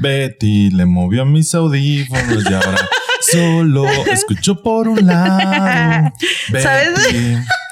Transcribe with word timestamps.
Betty 0.00 0.70
le 0.70 0.86
movió 0.86 1.26
mis 1.26 1.54
audífonos 1.54 2.50
y 2.50 2.54
ahora 2.54 2.88
solo 3.30 3.86
escucho 4.06 4.62
por 4.62 4.88
un 4.88 5.06
lado. 5.06 6.12
¿Sabes? 6.62 6.90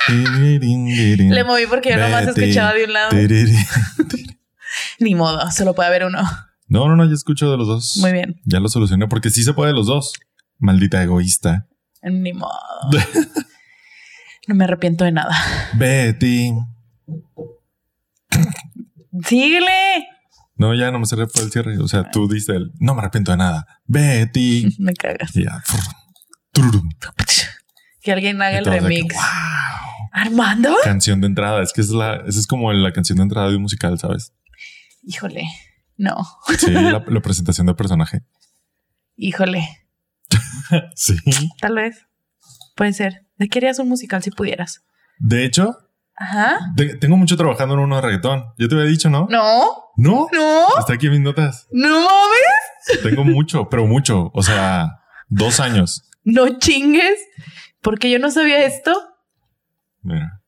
Le 0.09 1.45
moví 1.45 1.66
porque 1.68 1.91
yo 1.91 1.96
nomás 1.96 2.27
escuchaba 2.29 2.74
de 2.74 2.84
un 2.84 2.92
lado. 2.92 3.11
Ni 5.00 5.14
modo, 5.14 5.50
solo 5.50 5.74
puede 5.74 5.88
haber 5.88 6.04
uno. 6.04 6.22
No, 6.66 6.88
no, 6.88 6.96
no, 6.96 7.04
yo 7.06 7.14
escucho 7.14 7.50
de 7.50 7.56
los 7.56 7.66
dos. 7.66 7.96
Muy 8.00 8.12
bien. 8.12 8.40
Ya 8.45 8.61
lo 8.61 8.68
solucioné 8.68 9.06
porque 9.06 9.30
sí 9.30 9.42
se 9.42 9.54
puede 9.54 9.72
de 9.72 9.76
los 9.76 9.86
dos. 9.86 10.12
Maldita 10.58 11.02
egoísta. 11.02 11.66
Ni 12.02 12.32
modo. 12.32 12.52
No 14.46 14.54
me 14.54 14.64
arrepiento 14.64 15.04
de 15.04 15.12
nada. 15.12 15.34
Betty. 15.74 16.52
Síguele. 19.26 20.07
No, 20.57 20.75
ya 20.75 20.90
no 20.90 20.98
me 20.98 21.07
cerré 21.07 21.26
por 21.26 21.43
el 21.43 21.50
cierre. 21.50 21.79
O 21.79 21.89
sea, 21.89 22.11
tú 22.11 22.29
dices 22.29 22.50
el 22.50 22.72
no 22.79 22.94
me 22.94 23.00
arrepiento 23.00 23.30
de 23.32 23.38
nada. 23.38 23.66
Betty. 23.86 24.76
Me 24.79 24.94
cagas. 24.94 25.32
Ya. 25.35 25.62
Que 28.02 28.12
alguien 28.12 28.40
haga 28.40 28.58
el 28.58 28.64
remix. 28.64 29.14
"Wow". 29.14 29.22
¿Armando? 30.12 30.74
Canción 30.85 31.21
de 31.21 31.26
entrada. 31.26 31.63
Es 31.63 31.72
que 31.72 31.80
es 31.80 31.88
la, 31.90 32.16
esa 32.27 32.38
es 32.38 32.47
como 32.47 32.72
la 32.72 32.92
canción 32.92 33.16
de 33.16 33.22
entrada 33.24 33.48
de 33.48 33.56
un 33.56 33.62
musical, 33.62 33.98
¿sabes? 33.98 34.33
Híjole. 35.02 35.44
No. 35.97 36.14
Sí, 36.58 36.70
la, 36.70 37.05
la 37.06 37.20
presentación 37.20 37.66
del 37.66 37.74
personaje. 37.77 38.22
Híjole. 39.16 39.69
Sí. 40.94 41.16
Tal 41.61 41.74
vez. 41.74 42.06
Puede 42.77 42.92
ser. 42.92 43.23
¿De 43.36 43.48
qué 43.48 43.58
harías 43.58 43.78
un 43.78 43.88
musical 43.88 44.22
si 44.22 44.30
pudieras? 44.30 44.84
De 45.19 45.44
hecho, 45.44 45.77
Ajá. 46.16 46.58
tengo 47.00 47.16
mucho 47.16 47.36
trabajando 47.36 47.74
en 47.74 47.80
uno 47.80 47.97
de 47.97 48.02
reggaetón. 48.02 48.44
Ya 48.58 48.69
te 48.69 48.74
había 48.74 48.86
dicho, 48.86 49.10
¿no? 49.10 49.27
No. 49.30 49.64
No. 49.96 50.26
No. 50.32 50.66
Está 50.78 50.94
aquí 50.94 51.06
en 51.06 51.12
mis 51.12 51.20
notas. 51.20 51.66
No 51.70 51.88
mames. 51.88 53.02
Tengo 53.02 53.24
mucho, 53.24 53.68
pero 53.68 53.86
mucho. 53.86 54.30
O 54.34 54.42
sea, 54.42 55.00
dos 55.28 55.60
años. 55.60 56.08
No 56.24 56.58
chingues. 56.58 57.18
Porque 57.80 58.10
yo 58.10 58.18
no 58.18 58.30
sabía 58.30 58.64
esto. 58.64 58.92
Mira. 60.02 60.41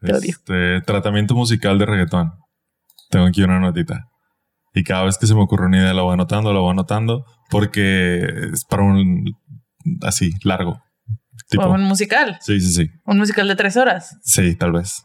Te 0.00 0.12
odio. 0.14 0.30
Este 0.30 0.80
tratamiento 0.82 1.34
musical 1.34 1.78
de 1.78 1.86
reggaetón. 1.86 2.32
Tengo 3.10 3.26
aquí 3.26 3.42
una 3.42 3.58
notita. 3.60 4.08
Y 4.74 4.84
cada 4.84 5.04
vez 5.04 5.16
que 5.18 5.26
se 5.26 5.34
me 5.34 5.42
ocurre 5.42 5.66
una 5.66 5.78
idea 5.78 5.94
la 5.94 6.02
voy 6.02 6.12
anotando, 6.14 6.52
la 6.52 6.60
voy 6.60 6.70
anotando, 6.70 7.24
porque 7.50 8.24
es 8.52 8.64
para 8.64 8.82
un 8.82 9.24
así, 10.02 10.32
largo. 10.42 10.82
Tipo. 11.48 11.64
O 11.64 11.72
un 11.72 11.82
musical. 11.82 12.38
Sí, 12.40 12.60
sí, 12.60 12.72
sí. 12.72 12.90
Un 13.04 13.18
musical 13.18 13.46
de 13.48 13.56
tres 13.56 13.76
horas. 13.76 14.18
Sí, 14.22 14.54
tal 14.56 14.72
vez. 14.72 15.04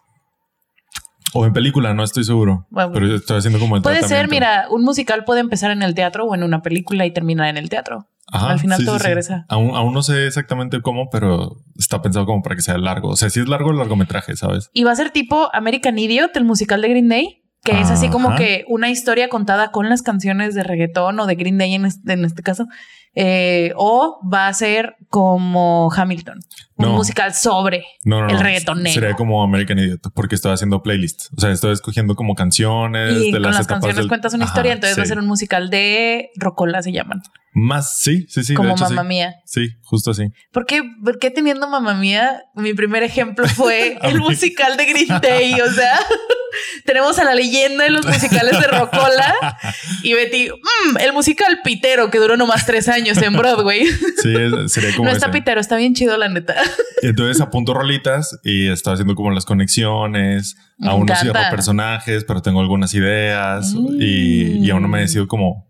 O 1.33 1.45
en 1.45 1.53
película, 1.53 1.93
no 1.93 2.03
estoy 2.03 2.23
seguro. 2.23 2.67
Bueno. 2.69 2.91
pero 2.91 3.07
yo 3.07 3.15
estoy 3.15 3.37
haciendo 3.37 3.59
como 3.59 3.77
el 3.77 3.81
Puede 3.81 4.03
ser, 4.03 4.27
mira, 4.27 4.65
un 4.69 4.83
musical 4.83 5.23
puede 5.23 5.39
empezar 5.39 5.71
en 5.71 5.81
el 5.81 5.95
teatro 5.95 6.25
o 6.25 6.35
en 6.35 6.43
una 6.43 6.61
película 6.61 7.05
y 7.05 7.11
terminar 7.11 7.47
en 7.47 7.57
el 7.57 7.69
teatro. 7.69 8.07
Ajá, 8.27 8.51
al 8.51 8.59
final 8.59 8.79
sí, 8.79 8.85
todo 8.85 8.95
sí, 8.95 9.01
sí. 9.01 9.07
regresa. 9.07 9.45
Aún, 9.49 9.75
aún 9.75 9.93
no 9.93 10.03
sé 10.03 10.27
exactamente 10.27 10.81
cómo, 10.81 11.09
pero 11.09 11.57
está 11.77 12.01
pensado 12.01 12.25
como 12.25 12.41
para 12.41 12.55
que 12.55 12.61
sea 12.61 12.77
largo. 12.77 13.09
O 13.09 13.15
sea, 13.15 13.29
si 13.29 13.39
es 13.39 13.47
largo 13.47 13.71
el 13.71 13.77
largometraje, 13.77 14.35
¿sabes? 14.35 14.69
Y 14.73 14.83
va 14.83 14.91
a 14.91 14.95
ser 14.95 15.11
tipo 15.11 15.49
American 15.53 15.97
Idiot, 15.97 16.35
el 16.35 16.45
musical 16.45 16.81
de 16.81 16.89
Green 16.89 17.09
Day, 17.09 17.43
que 17.63 17.79
es 17.79 17.89
así 17.89 18.09
como 18.09 18.35
que 18.35 18.65
una 18.67 18.89
historia 18.89 19.29
contada 19.29 19.71
con 19.71 19.89
las 19.89 20.01
canciones 20.01 20.55
de 20.55 20.63
reggaetón 20.63 21.19
o 21.19 21.27
de 21.27 21.35
Green 21.35 21.57
Day 21.57 21.75
en 21.75 21.85
este, 21.85 22.13
en 22.13 22.25
este 22.25 22.41
caso. 22.41 22.67
Eh, 23.13 23.73
o 23.75 24.19
va 24.33 24.47
a 24.47 24.53
ser 24.53 24.95
como 25.09 25.91
Hamilton, 25.93 26.39
un 26.77 26.85
No. 26.85 26.93
musical 26.93 27.33
sobre 27.33 27.83
No, 28.05 28.21
no, 28.21 28.29
el 28.29 28.39
reggaetonero. 28.39 28.93
Sería 28.93 29.15
como 29.15 29.43
American 29.43 29.77
Idiot, 29.79 30.01
porque 30.13 30.35
estoy 30.35 30.53
haciendo 30.53 30.81
playlist. 30.81 31.25
O 31.37 31.41
sea, 31.41 31.51
estoy 31.51 31.73
escogiendo 31.73 32.15
como 32.15 32.35
canciones 32.35 33.17
y 33.21 33.25
de 33.25 33.31
con 33.33 33.41
las, 33.41 33.57
las 33.57 33.67
canciones 33.67 33.97
del- 33.97 34.07
cuentas 34.07 34.33
una 34.33 34.45
Ajá, 34.45 34.53
historia, 34.53 34.71
entonces 34.73 34.97
va 34.97 35.03
a 35.03 35.05
ser 35.07 35.19
un 35.19 35.27
musical 35.27 35.69
de 35.69 36.29
Rocola 36.37 36.81
se 36.81 36.93
llaman, 36.93 37.21
Más, 37.53 37.97
sí, 37.97 38.25
sí, 38.29 38.45
sí. 38.45 38.53
como 38.53 38.77
Mamá 38.77 39.01
sí. 39.01 39.07
Mía. 39.07 39.35
Sí, 39.45 39.67
justo 39.83 40.11
así. 40.11 40.27
¿Por 40.53 40.65
qué, 40.65 40.81
por 41.03 41.19
qué 41.19 41.31
teniendo 41.31 41.67
Mamá 41.67 41.93
Mía? 41.95 42.43
Mi 42.55 42.73
primer 42.73 43.03
ejemplo 43.03 43.45
fue 43.49 43.97
el 44.03 44.19
musical 44.21 44.77
de 44.77 44.85
Green 44.85 45.19
Day. 45.21 45.59
O 45.59 45.69
sea, 45.69 45.99
tenemos 46.85 47.19
a 47.19 47.25
la 47.25 47.35
leyenda 47.35 47.83
de 47.83 47.89
los 47.91 48.05
musicales 48.05 48.57
de 48.57 48.67
Rocola 48.67 49.35
y 50.03 50.13
Betty, 50.13 50.49
"Mm, 50.49 50.97
el 50.99 51.11
musical 51.13 51.59
Pitero 51.63 52.09
que 52.09 52.19
duró 52.19 52.37
nomás 52.37 52.65
tres 52.65 52.87
años 52.87 53.00
en 53.05 53.33
Broadway. 53.37 53.85
Sí, 54.21 54.33
sería 54.67 54.95
como 54.95 55.09
no 55.09 55.15
está 55.15 55.27
ese. 55.27 55.33
Pitero, 55.33 55.59
está 55.59 55.75
bien 55.77 55.93
chido, 55.95 56.15
la 56.17 56.29
neta. 56.29 56.53
Y 57.01 57.07
Entonces 57.07 57.41
apunto 57.41 57.73
rolitas 57.73 58.39
y 58.43 58.67
estoy 58.67 58.93
haciendo 58.93 59.15
como 59.15 59.31
las 59.31 59.45
conexiones. 59.45 60.55
Me 60.77 60.89
aún 60.89 61.05
no 61.07 61.15
cierro 61.15 61.39
personajes, 61.49 62.23
pero 62.25 62.41
tengo 62.43 62.61
algunas 62.61 62.93
ideas 62.93 63.73
y, 63.99 64.63
y 64.65 64.69
aún 64.69 64.83
no 64.83 64.87
me 64.87 64.99
Mm. 64.99 65.01
decido 65.01 65.27
como 65.27 65.69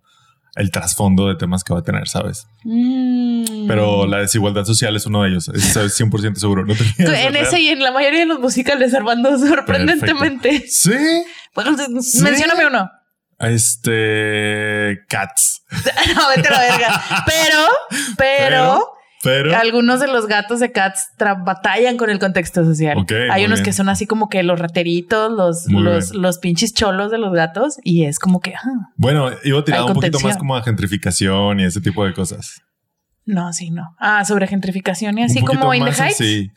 el 0.57 0.69
trasfondo 0.69 1.29
de 1.29 1.35
temas 1.35 1.63
que 1.63 1.73
va 1.73 1.79
a 1.79 1.83
tener, 1.83 2.09
¿sabes? 2.09 2.45
Mm. 2.65 3.67
Pero 3.67 4.05
la 4.05 4.17
desigualdad 4.17 4.65
social 4.65 4.93
es 4.97 5.05
uno 5.05 5.23
de 5.23 5.29
ellos. 5.29 5.47
Es 5.47 5.73
100% 5.75 6.35
seguro. 6.35 6.65
No 6.65 6.73
en 6.97 7.35
ese 7.37 7.61
y 7.61 7.69
en 7.69 7.81
la 7.81 7.91
mayoría 7.93 8.19
de 8.19 8.25
los 8.25 8.39
musicales, 8.41 8.93
Armando, 8.93 9.37
sorprendentemente. 9.39 10.65
Sí. 10.67 10.91
Bueno, 11.55 11.77
Sí. 12.01 12.21
mencióname 12.21 12.67
uno. 12.67 12.89
Este. 13.41 14.99
Cats. 15.07 15.63
No, 16.15 16.29
vete 16.35 16.47
a 16.49 16.51
la 16.51 16.59
verga. 16.59 17.01
Pero, 17.25 17.67
pero, 18.17 18.85
Pero. 19.23 19.55
algunos 19.55 19.99
de 20.01 20.07
los 20.07 20.27
gatos 20.27 20.59
de 20.59 20.71
Cats 20.71 21.09
batallan 21.45 21.95
con 21.97 22.09
el 22.09 22.19
contexto 22.19 22.65
social. 22.65 22.97
Hay 23.31 23.45
unos 23.45 23.59
bien. 23.59 23.65
que 23.65 23.73
son 23.73 23.87
así 23.87 24.05
como 24.05 24.27
que 24.27 24.43
los 24.43 24.59
rateritos, 24.59 25.31
los, 25.31 25.65
los, 25.71 26.13
los 26.13 26.39
pinches 26.39 26.73
cholos 26.73 27.09
de 27.11 27.17
los 27.19 27.33
gatos, 27.33 27.77
y 27.83 28.05
es 28.05 28.19
como 28.19 28.41
que, 28.41 28.53
ah, 28.55 28.89
Bueno, 28.97 29.29
iba 29.43 29.63
tirado 29.63 29.87
un 29.87 29.93
poquito 29.93 30.19
más 30.19 30.37
como 30.37 30.55
a 30.55 30.63
gentrificación 30.63 31.59
y 31.61 31.65
ese 31.65 31.79
tipo 31.81 32.03
de 32.05 32.13
cosas. 32.13 32.61
no, 33.25 33.53
sí, 33.53 33.69
no. 33.71 33.95
Ah, 33.99 34.25
sobre 34.25 34.47
gentrificación 34.47 35.17
y 35.19 35.23
así 35.23 35.41
como 35.41 35.73
In 35.73 35.85
the 35.85 35.91
Heights. 35.91 36.15
así. 36.19 36.51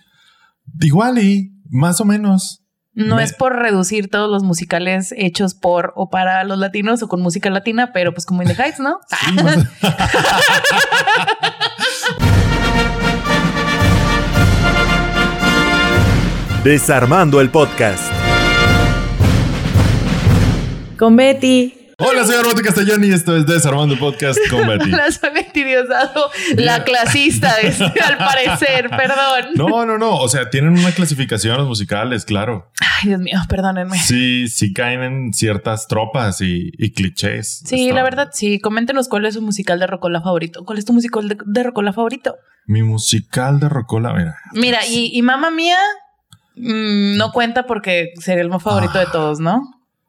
Igual 0.81 1.19
y 1.19 1.51
más 1.71 2.01
o 2.01 2.05
menos. 2.05 2.64
No 2.95 3.17
Me- 3.17 3.25
es 3.25 3.33
por 3.33 3.57
reducir 3.57 4.09
todos 4.09 4.31
los 4.31 4.45
musicales 4.45 5.13
hechos 5.17 5.55
por 5.55 5.93
o 5.97 6.11
para 6.11 6.45
los 6.45 6.59
latinos 6.59 7.03
o 7.03 7.09
con 7.09 7.21
música 7.21 7.51
latina, 7.51 7.91
pero 7.93 8.15
pues 8.15 8.25
como 8.25 8.43
In 8.43 8.49
the 8.49 8.55
Heights, 8.55 8.79
¿no? 8.79 9.01
Sí, 9.09 9.35
más- 9.43 9.67
Desarmando 16.65 17.41
el 17.41 17.51
podcast. 17.51 18.03
Con 20.99 21.17
Betty. 21.17 21.75
Hola, 21.99 22.25
soy 22.25 22.35
Armando 22.37 22.61
Castellón 22.63 23.05
y 23.05 23.11
esto 23.11 23.37
es 23.37 23.47
Desarmando 23.47 23.97
Podcast 23.99 24.39
con 24.51 24.67
Betty. 24.69 24.91
La 24.91 25.11
soy 25.13 25.31
Betty 25.31 25.63
Diosdado, 25.63 26.29
la 26.57 26.83
clasista, 26.83 27.55
al 28.05 28.19
parecer, 28.19 28.91
perdón. 28.91 29.55
No, 29.55 29.87
no, 29.87 29.97
no. 29.97 30.17
O 30.17 30.29
sea, 30.29 30.51
tienen 30.51 30.71
una 30.77 30.91
clasificación 30.91 31.57
los 31.57 31.69
musicales, 31.69 32.25
claro. 32.25 32.71
Ay, 32.81 33.11
Dios 33.11 33.21
mío, 33.21 33.39
perdónenme. 33.49 33.97
Sí, 33.99 34.49
sí 34.49 34.73
caen 34.73 35.03
en 35.03 35.33
ciertas 35.33 35.87
tropas 35.87 36.41
y, 36.41 36.73
y 36.79 36.93
clichés. 36.93 37.63
Sí, 37.65 37.83
Está- 37.85 37.95
la 37.95 38.03
verdad, 38.03 38.31
sí. 38.33 38.59
Coméntenos 38.59 39.09
cuál 39.09 39.27
es 39.27 39.35
su 39.35 39.43
musical 39.43 39.79
de 39.79 39.87
Rocola 39.87 40.21
favorito. 40.21 40.65
¿Cuál 40.65 40.79
es 40.79 40.85
tu 40.85 40.93
musical 40.93 41.29
de, 41.29 41.37
de 41.45 41.63
Rocola 41.63 41.93
favorito? 41.93 42.35
Mi 42.67 42.83
musical 42.83 43.61
de 43.61 43.69
Rocola, 43.69 44.13
mira. 44.15 44.37
Mira, 44.53 44.81
y, 44.89 45.17
y 45.17 45.23
Mamma 45.23 45.51
Mía 45.53 45.79
mm, 46.57 47.17
no 47.17 47.31
cuenta 47.31 47.67
porque 47.67 48.09
sería 48.21 48.43
el 48.43 48.49
más 48.49 48.63
favorito 48.63 48.99
de 48.99 49.07
todos, 49.07 49.39
¿no? 49.39 49.63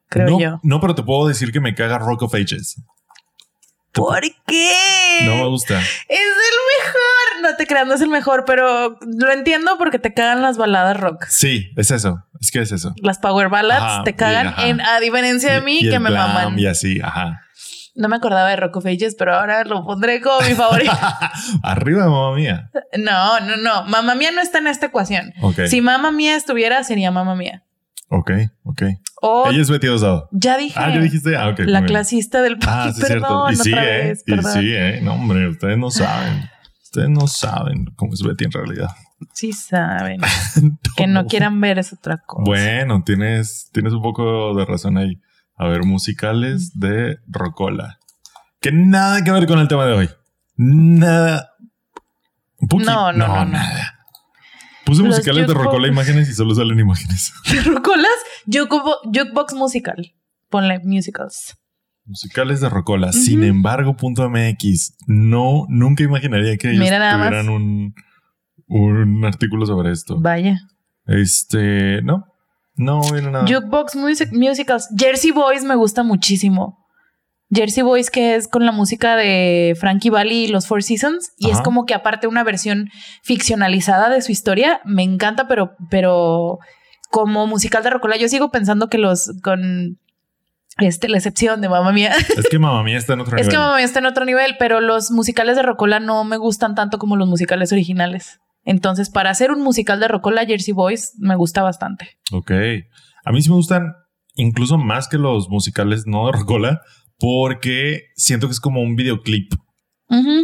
Creo 0.09 0.29
no, 0.29 0.39
yo. 0.39 0.59
No, 0.63 0.79
pero 0.81 0.95
te 0.95 1.03
puedo 1.03 1.27
decir 1.27 1.51
que 1.51 1.59
me 1.59 1.73
caga 1.75 1.97
Rock 1.97 2.23
of 2.23 2.33
Ages. 2.35 2.75
¿Por 3.91 4.19
qué? 4.45 5.19
No 5.25 5.35
me 5.38 5.47
gusta. 5.47 5.79
Es 5.79 6.19
el 6.19 6.83
mejor. 6.83 7.41
No 7.51 7.55
te 7.55 7.66
creas, 7.66 7.88
no 7.88 7.93
es 7.93 8.01
el 8.01 8.09
mejor, 8.09 8.44
pero 8.45 8.97
lo 9.01 9.31
entiendo 9.31 9.77
porque 9.77 9.99
te 9.99 10.13
cagan 10.13 10.41
las 10.41 10.57
baladas 10.57 10.97
rock. 10.99 11.25
Sí, 11.29 11.71
es 11.77 11.91
eso. 11.91 12.25
Es 12.41 12.51
que 12.51 12.59
es 12.59 12.71
eso. 12.73 12.94
Las 13.01 13.19
power 13.19 13.47
ballads 13.50 13.81
Ajá, 13.81 14.03
te 14.03 14.13
cagan, 14.15 14.53
y 14.65 14.69
en, 14.69 14.81
a 14.81 15.00
diferencia 15.00 15.53
de 15.53 15.62
mí, 15.62 15.80
Y- 15.80 15.88
y 15.88 15.89
que 15.89 16.00
me 16.00 16.09
glam 16.09 16.33
maman. 16.33 16.59
Y 16.59 16.65
así, 16.68 17.00
ajá. 17.01 17.41
No 17.95 18.09
me 18.09 18.18
acordaba 18.18 18.50
de 18.50 18.57
Rock 18.57 18.75
of 18.77 18.85
Ages, 18.88 19.15
pero 19.18 19.33
ahora 19.35 19.63
lo 19.63 19.85
pondré 19.85 20.19
como 20.19 20.41
mi 20.41 20.53
favorito. 20.56 20.91
Arriba, 21.63 22.09
mamá 22.09 22.35
mía. 22.35 22.69
no, 22.97 23.39
no, 23.39 23.56
no. 23.56 23.85
Mamma 23.85 24.15
Mía 24.15 24.31
no 24.31 24.41
está 24.41 24.57
en 24.57 24.68
esta 24.68 24.88
ecuación. 24.88 25.33
Si 25.69 25.80
Mamma 25.80 26.12
Mía 26.12 26.35
estuviera, 26.35 26.83
sería 26.83 27.12
Mamma 27.12 27.35
Mía. 27.35 27.63
Ok, 28.10 28.31
ok. 28.63 28.84
O 29.22 29.50
Ella 29.50 29.62
es 29.62 29.69
Betty 29.69 29.88
Osado. 29.88 30.30
ya 30.31 30.57
dije. 30.57 30.80
Ah, 30.80 30.94
ya 30.94 31.00
dijiste. 31.00 31.36
Ah, 31.36 31.50
ok. 31.50 31.60
La 31.60 31.80
bien. 31.80 31.88
clasista 31.88 32.42
del 32.42 32.57
Ah, 32.68 32.92
sí, 32.94 33.02
perdón, 33.02 33.56
cierto. 33.56 33.69
Y 33.69 33.72
sí, 33.72 33.72
eh. 33.74 33.75
vez, 33.75 34.24
y 34.28 34.42
sí, 34.42 34.74
eh. 34.74 35.00
No, 35.02 35.13
hombre, 35.13 35.48
ustedes 35.48 35.78
no 35.78 35.90
saben. 35.90 36.50
Ustedes 36.84 37.10
no 37.10 37.28
saben 37.28 37.86
cómo 37.96 38.13
es 38.13 38.22
Betty 38.22 38.46
en 38.46 38.52
realidad. 38.52 38.90
Sí 39.34 39.54
saben. 39.54 40.22
Que 40.96 41.07
no 41.07 41.25
quieran 41.25 41.60
ver 41.60 41.80
es 41.80 41.92
otra 41.92 42.19
cosa. 42.25 42.44
Bueno, 42.46 43.04
tienes, 43.04 43.69
tienes 43.74 43.92
un 43.92 44.02
poco 44.02 44.56
de 44.56 44.66
razón 44.66 44.98
ahí. 44.98 45.19
A 45.57 45.68
ver, 45.68 45.84
musicales 45.84 46.80
de 46.80 47.19
Rocola. 47.28 48.00
Que 48.62 48.72
nada 48.72 49.24
que 49.24 49.31
ver 49.31 49.46
con 49.46 49.60
el 49.60 49.68
tema 49.68 49.86
de 49.86 49.94
hoy. 49.94 50.10
Nada. 50.56 51.52
Un. 52.72 52.84
No, 52.84 53.12
no, 53.12 53.28
no, 53.28 53.28
no. 53.28 53.46
nada. 53.46 53.94
Puse 54.85 55.01
Los 55.01 55.09
musicales 55.15 55.47
de. 55.47 55.53
Rocola 55.53 55.87
imágenes 55.87 56.29
y 56.29 56.33
solo 56.33 56.53
salen 56.55 56.79
imágenes. 56.79 57.33
Rocolas, 57.65 58.07
jukebo- 58.47 58.97
jukebox 59.05 59.53
musical. 59.53 60.13
Ponle 60.49 60.79
musicals. 60.83 61.55
Musicales 62.05 62.61
de 62.61 62.69
Rocola. 62.69 63.11
Sin 63.11 63.43
embargo, 63.43 63.95
punto 63.97 64.29
MX. 64.29 64.95
No, 65.07 65.65
nunca 65.69 66.03
imaginaría 66.03 66.55
que 66.57 66.69
ellos 66.69 66.85
tuvieran 66.87 67.49
un, 67.49 67.95
un 68.67 69.25
artículo 69.25 69.65
sobre 69.65 69.91
esto. 69.91 70.19
Vaya. 70.21 70.59
Este, 71.07 72.01
no, 72.03 72.25
no, 72.75 73.01
mira 73.11 73.31
nada. 73.31 73.45
Jukebox 73.47 73.95
music- 73.95 74.31
musicals. 74.33 74.87
Jersey 74.95 75.31
Boys 75.31 75.63
me 75.63 75.75
gusta 75.75 76.03
muchísimo. 76.03 76.84
Jersey 77.51 77.83
Boys, 77.83 78.09
que 78.09 78.36
es 78.36 78.47
con 78.47 78.65
la 78.65 78.71
música 78.71 79.15
de 79.15 79.75
Frankie 79.80 80.09
Valli 80.09 80.45
y 80.45 80.47
los 80.47 80.68
Four 80.68 80.83
Seasons. 80.83 81.33
Y 81.38 81.51
es 81.51 81.62
como 81.62 81.86
que 81.86 81.94
aparte 81.94 82.27
una 82.27 82.44
versión 82.44 82.89
ficcionalizada 83.21 84.09
de 84.09 84.21
su 84.21 84.31
historia. 84.31 84.81
Me 84.83 85.03
encanta, 85.03 85.47
pero, 85.47 85.75
pero 85.89 86.59
como 87.12 87.47
musical 87.47 87.83
de 87.83 87.92
Rocola, 87.92 88.18
yo 88.18 88.27
sigo 88.27 88.50
pensando 88.50 88.89
que 88.89 88.97
los 88.97 89.31
con 89.44 90.00
este, 90.77 91.07
la 91.07 91.18
excepción 91.18 91.62
de 91.62 91.69
Mamma 91.69 91.92
Mía. 91.92 92.13
Es 92.36 92.50
que 92.50 92.59
mamá 92.59 92.83
mía 92.83 92.97
está 92.97 93.13
en 93.13 93.21
otro 93.21 93.38
es 93.38 93.44
nivel. 93.44 93.51
que 93.51 93.57
Mamma 93.57 93.75
Mía 93.77 93.86
está 93.86 94.00
en 94.00 94.06
otro 94.07 94.25
nivel, 94.25 94.56
pero 94.59 94.81
los 94.81 95.12
musicales 95.12 95.56
de 95.56 95.63
Rocola 95.63 96.00
no 96.00 96.24
me 96.24 96.38
gustan 96.38 96.75
tanto 96.75 96.97
como 96.97 97.15
los 97.15 97.27
musicales 97.27 97.71
originales. 97.71 98.39
Entonces, 98.63 99.09
para 99.12 99.30
hacer 99.30 99.51
un 99.51 99.62
musical 99.62 100.00
de 100.00 100.07
Rocola, 100.07 100.45
Jersey 100.45 100.74
Boys 100.74 101.13
me 101.19 101.36
gusta 101.36 101.62
bastante. 101.62 102.18
Ok. 102.31 102.51
A 103.24 103.31
mí 103.31 103.42
sí 103.42 103.50
me 103.50 103.56
gustan 103.56 103.94
incluso 104.33 104.77
más 104.77 105.07
que 105.07 105.18
los 105.18 105.50
musicales 105.50 106.06
no 106.07 106.25
de 106.25 106.33
Rocola 106.33 106.81
porque 107.19 108.03
siento 108.15 108.47
que 108.47 108.53
es 108.53 108.59
como 108.59 108.81
un 108.81 108.95
videoclip 108.95 109.53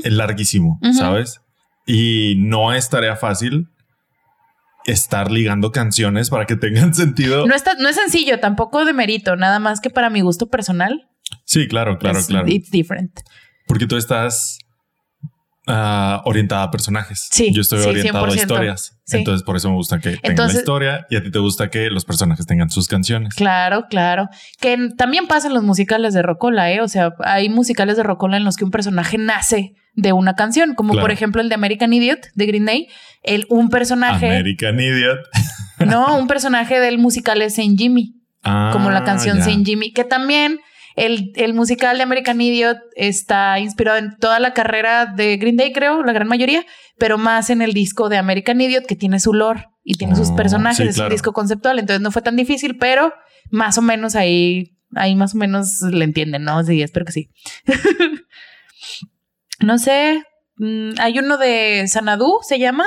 es 0.03 0.11
larguísimo. 0.11 0.79
¿sabes? 0.93 1.41
Y 1.85 2.35
no 2.37 2.73
es 2.73 2.89
tarea 2.89 3.15
fácil 3.15 3.67
estar 4.85 5.31
ligando 5.31 5.71
canciones 5.71 6.29
para 6.29 6.45
que 6.45 6.55
tengan 6.55 6.93
sentido. 6.95 7.45
No, 7.47 7.55
está, 7.55 7.75
no 7.75 7.87
es 7.89 7.95
sencillo, 7.95 8.39
tampoco 8.39 8.83
de 8.85 8.93
mérito, 8.93 9.35
nada 9.35 9.59
más 9.59 9.79
que 9.81 9.89
para 9.89 10.09
mi 10.09 10.21
gusto 10.21 10.49
personal. 10.49 11.07
Sí, 11.45 11.67
claro, 11.67 11.97
claro, 11.97 12.19
es- 12.19 12.27
claro. 12.27 12.47
It's 12.49 12.71
different. 12.71 13.11
Porque 13.67 13.85
tú 13.87 13.95
estás 13.95 14.57
ah, 15.71 16.21
orientada 16.25 16.63
a 16.63 16.71
personajes. 16.71 17.27
Sí, 17.31 17.53
Yo 17.53 17.61
estoy 17.61 17.81
sí, 17.81 17.89
orientado 17.89 18.25
100%. 18.27 18.31
a 18.31 18.35
historias. 18.35 18.97
Sí. 19.05 19.17
Entonces, 19.17 19.43
por 19.43 19.55
eso 19.55 19.69
me 19.69 19.75
gusta 19.75 19.99
que 19.99 20.17
tengan 20.17 20.47
la 20.47 20.53
historia 20.53 21.05
y 21.09 21.15
a 21.15 21.23
ti 21.23 21.31
te 21.31 21.39
gusta 21.39 21.69
que 21.69 21.89
los 21.89 22.05
personajes 22.05 22.45
tengan 22.45 22.69
sus 22.69 22.87
canciones. 22.87 23.33
Claro, 23.35 23.85
claro. 23.89 24.27
Que 24.59 24.77
también 24.97 25.27
pasa 25.27 25.47
en 25.47 25.53
los 25.53 25.63
musicales 25.63 26.13
de 26.13 26.21
Rocola, 26.21 26.71
¿eh? 26.71 26.81
O 26.81 26.87
sea, 26.87 27.13
hay 27.23 27.49
musicales 27.49 27.97
de 27.97 28.03
Rocola 28.03 28.37
en 28.37 28.43
los 28.43 28.55
que 28.57 28.63
un 28.65 28.71
personaje 28.71 29.17
nace 29.17 29.73
de 29.93 30.13
una 30.13 30.35
canción, 30.35 30.73
como 30.75 30.93
Claro. 30.93 31.03
por 31.05 31.11
ejemplo 31.11 31.41
el 31.41 31.49
de 31.49 31.55
American 31.55 31.91
Idiot 31.91 32.19
de 32.35 32.45
Green 32.45 32.65
Day. 32.65 32.87
El, 33.23 33.45
un 33.49 33.69
personaje, 33.69 34.27
American 34.27 34.79
Idiot. 34.79 35.19
no, 35.85 36.17
un 36.17 36.27
personaje 36.27 36.79
del 36.79 36.97
musical 36.97 37.41
es 37.41 37.55
Saint 37.55 37.77
Jimmy. 37.77 38.15
como 38.43 38.89
la 38.89 38.99
Ah, 38.99 39.03
canción 39.03 39.37
ya. 39.37 39.43
Saint 39.43 39.65
Jimmy, 39.65 39.91
que 39.93 40.03
también 40.03 40.59
el, 40.95 41.31
el 41.35 41.53
musical 41.53 41.97
de 41.97 42.03
American 42.03 42.39
Idiot 42.41 42.77
está 42.95 43.59
inspirado 43.59 43.97
en 43.97 44.17
toda 44.17 44.39
la 44.39 44.53
carrera 44.53 45.05
de 45.05 45.37
Green 45.37 45.57
Day, 45.57 45.71
creo, 45.73 46.03
la 46.03 46.13
gran 46.13 46.27
mayoría, 46.27 46.65
pero 46.97 47.17
más 47.17 47.49
en 47.49 47.61
el 47.61 47.73
disco 47.73 48.09
de 48.09 48.17
American 48.17 48.59
Idiot, 48.61 48.85
que 48.85 48.95
tiene 48.95 49.19
su 49.19 49.33
lore 49.33 49.67
y 49.83 49.95
tiene 49.95 50.15
sus 50.15 50.29
Oh, 50.29 50.35
personajes, 50.35 50.77
sí, 50.77 50.87
es 50.89 50.95
claro. 50.95 51.07
un 51.07 51.13
disco 51.13 51.33
conceptual, 51.33 51.79
entonces 51.79 52.01
no 52.01 52.11
fue 52.11 52.21
tan 52.21 52.35
difícil, 52.35 52.77
pero 52.77 53.13
más 53.49 53.77
o 53.77 53.81
menos 53.81 54.15
ahí, 54.15 54.77
ahí 54.95 55.15
más 55.15 55.33
o 55.33 55.37
menos 55.37 55.81
le 55.81 56.03
entienden, 56.05 56.43
¿no? 56.43 56.63
Sí, 56.63 56.81
espero 56.81 57.05
que 57.05 57.11
sí. 57.11 57.29
no 59.59 59.77
sé, 59.77 60.23
mm, 60.57 60.91
hay 60.99 61.19
uno 61.19 61.37
de 61.37 61.85
Sanadu, 61.87 62.39
se 62.41 62.59
llama, 62.59 62.85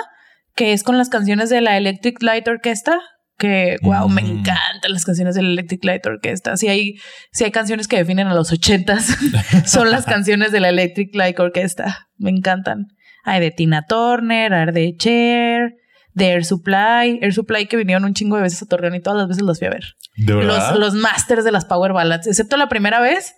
que 0.54 0.72
es 0.72 0.82
con 0.82 0.98
las 0.98 1.08
canciones 1.08 1.50
de 1.50 1.60
la 1.60 1.76
Electric 1.76 2.22
Light 2.22 2.46
Orchestra, 2.48 3.00
que 3.38 3.76
wow, 3.82 4.08
me 4.08 4.22
Mm. 4.22 4.26
encantan 4.38 4.92
las 4.92 5.04
canciones 5.04 5.34
de 5.34 5.42
la 5.42 5.48
Electric 5.48 5.84
Light 5.84 6.06
Orchestra. 6.06 6.56
Si 6.56 6.69
hay, 6.69 6.94
si 7.32 7.44
hay 7.44 7.50
canciones 7.50 7.88
que 7.88 7.96
definen 7.96 8.26
a 8.28 8.34
los 8.34 8.52
ochentas, 8.52 9.06
son 9.66 9.90
las 9.90 10.04
canciones 10.06 10.52
de 10.52 10.60
la 10.60 10.69
Electric 10.69 11.14
Light 11.14 11.38
Orchestra. 11.40 12.08
Me 12.16 12.31
encantan. 12.31 12.86
Hay 13.25 13.40
de 13.40 13.50
Tina 13.50 13.84
Turner, 13.88 14.52
hay 14.52 14.72
de 14.72 14.94
Cher, 14.96 15.75
de 16.12 16.28
Air 16.31 16.44
Supply, 16.44 17.19
Air 17.22 17.32
Supply 17.34 17.66
que 17.66 17.76
vinieron 17.76 18.04
un 18.04 18.14
chingo 18.14 18.36
de 18.36 18.42
veces 18.42 18.62
a 18.62 18.66
Torreón 18.66 18.94
y 18.94 19.00
todas 19.00 19.19
las 19.19 19.28
veces 19.28 19.42
los 19.42 19.58
fui 19.58 19.66
a 19.66 19.70
ver. 19.70 19.84
¿De 20.16 20.32
verdad? 20.34 20.70
Los, 20.70 20.78
los 20.78 20.94
masters 20.94 21.44
de 21.44 21.50
las 21.50 21.64
Power 21.64 21.92
Ballads, 21.92 22.26
excepto 22.28 22.56
la 22.56 22.69
primera 22.69 23.00
vez 23.00 23.34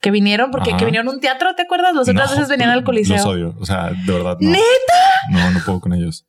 que 0.00 0.10
vinieron, 0.10 0.50
porque 0.50 0.70
Ajá. 0.70 0.78
que 0.78 0.84
vinieron 0.86 1.08
a 1.08 1.10
un 1.10 1.20
teatro, 1.20 1.54
¿te 1.56 1.62
acuerdas? 1.62 1.94
Las 1.94 2.08
otras 2.08 2.30
veces 2.30 2.48
venían 2.48 2.70
al 2.70 2.84
Coliseo. 2.84 3.16
Los 3.16 3.26
odio. 3.26 3.54
O 3.60 3.66
sea, 3.66 3.90
de 3.90 4.12
verdad. 4.14 4.38
No. 4.40 4.50
¿Neta? 4.50 4.62
No, 5.30 5.50
no 5.50 5.60
puedo 5.66 5.80
con 5.80 5.92
ellos. 5.92 6.26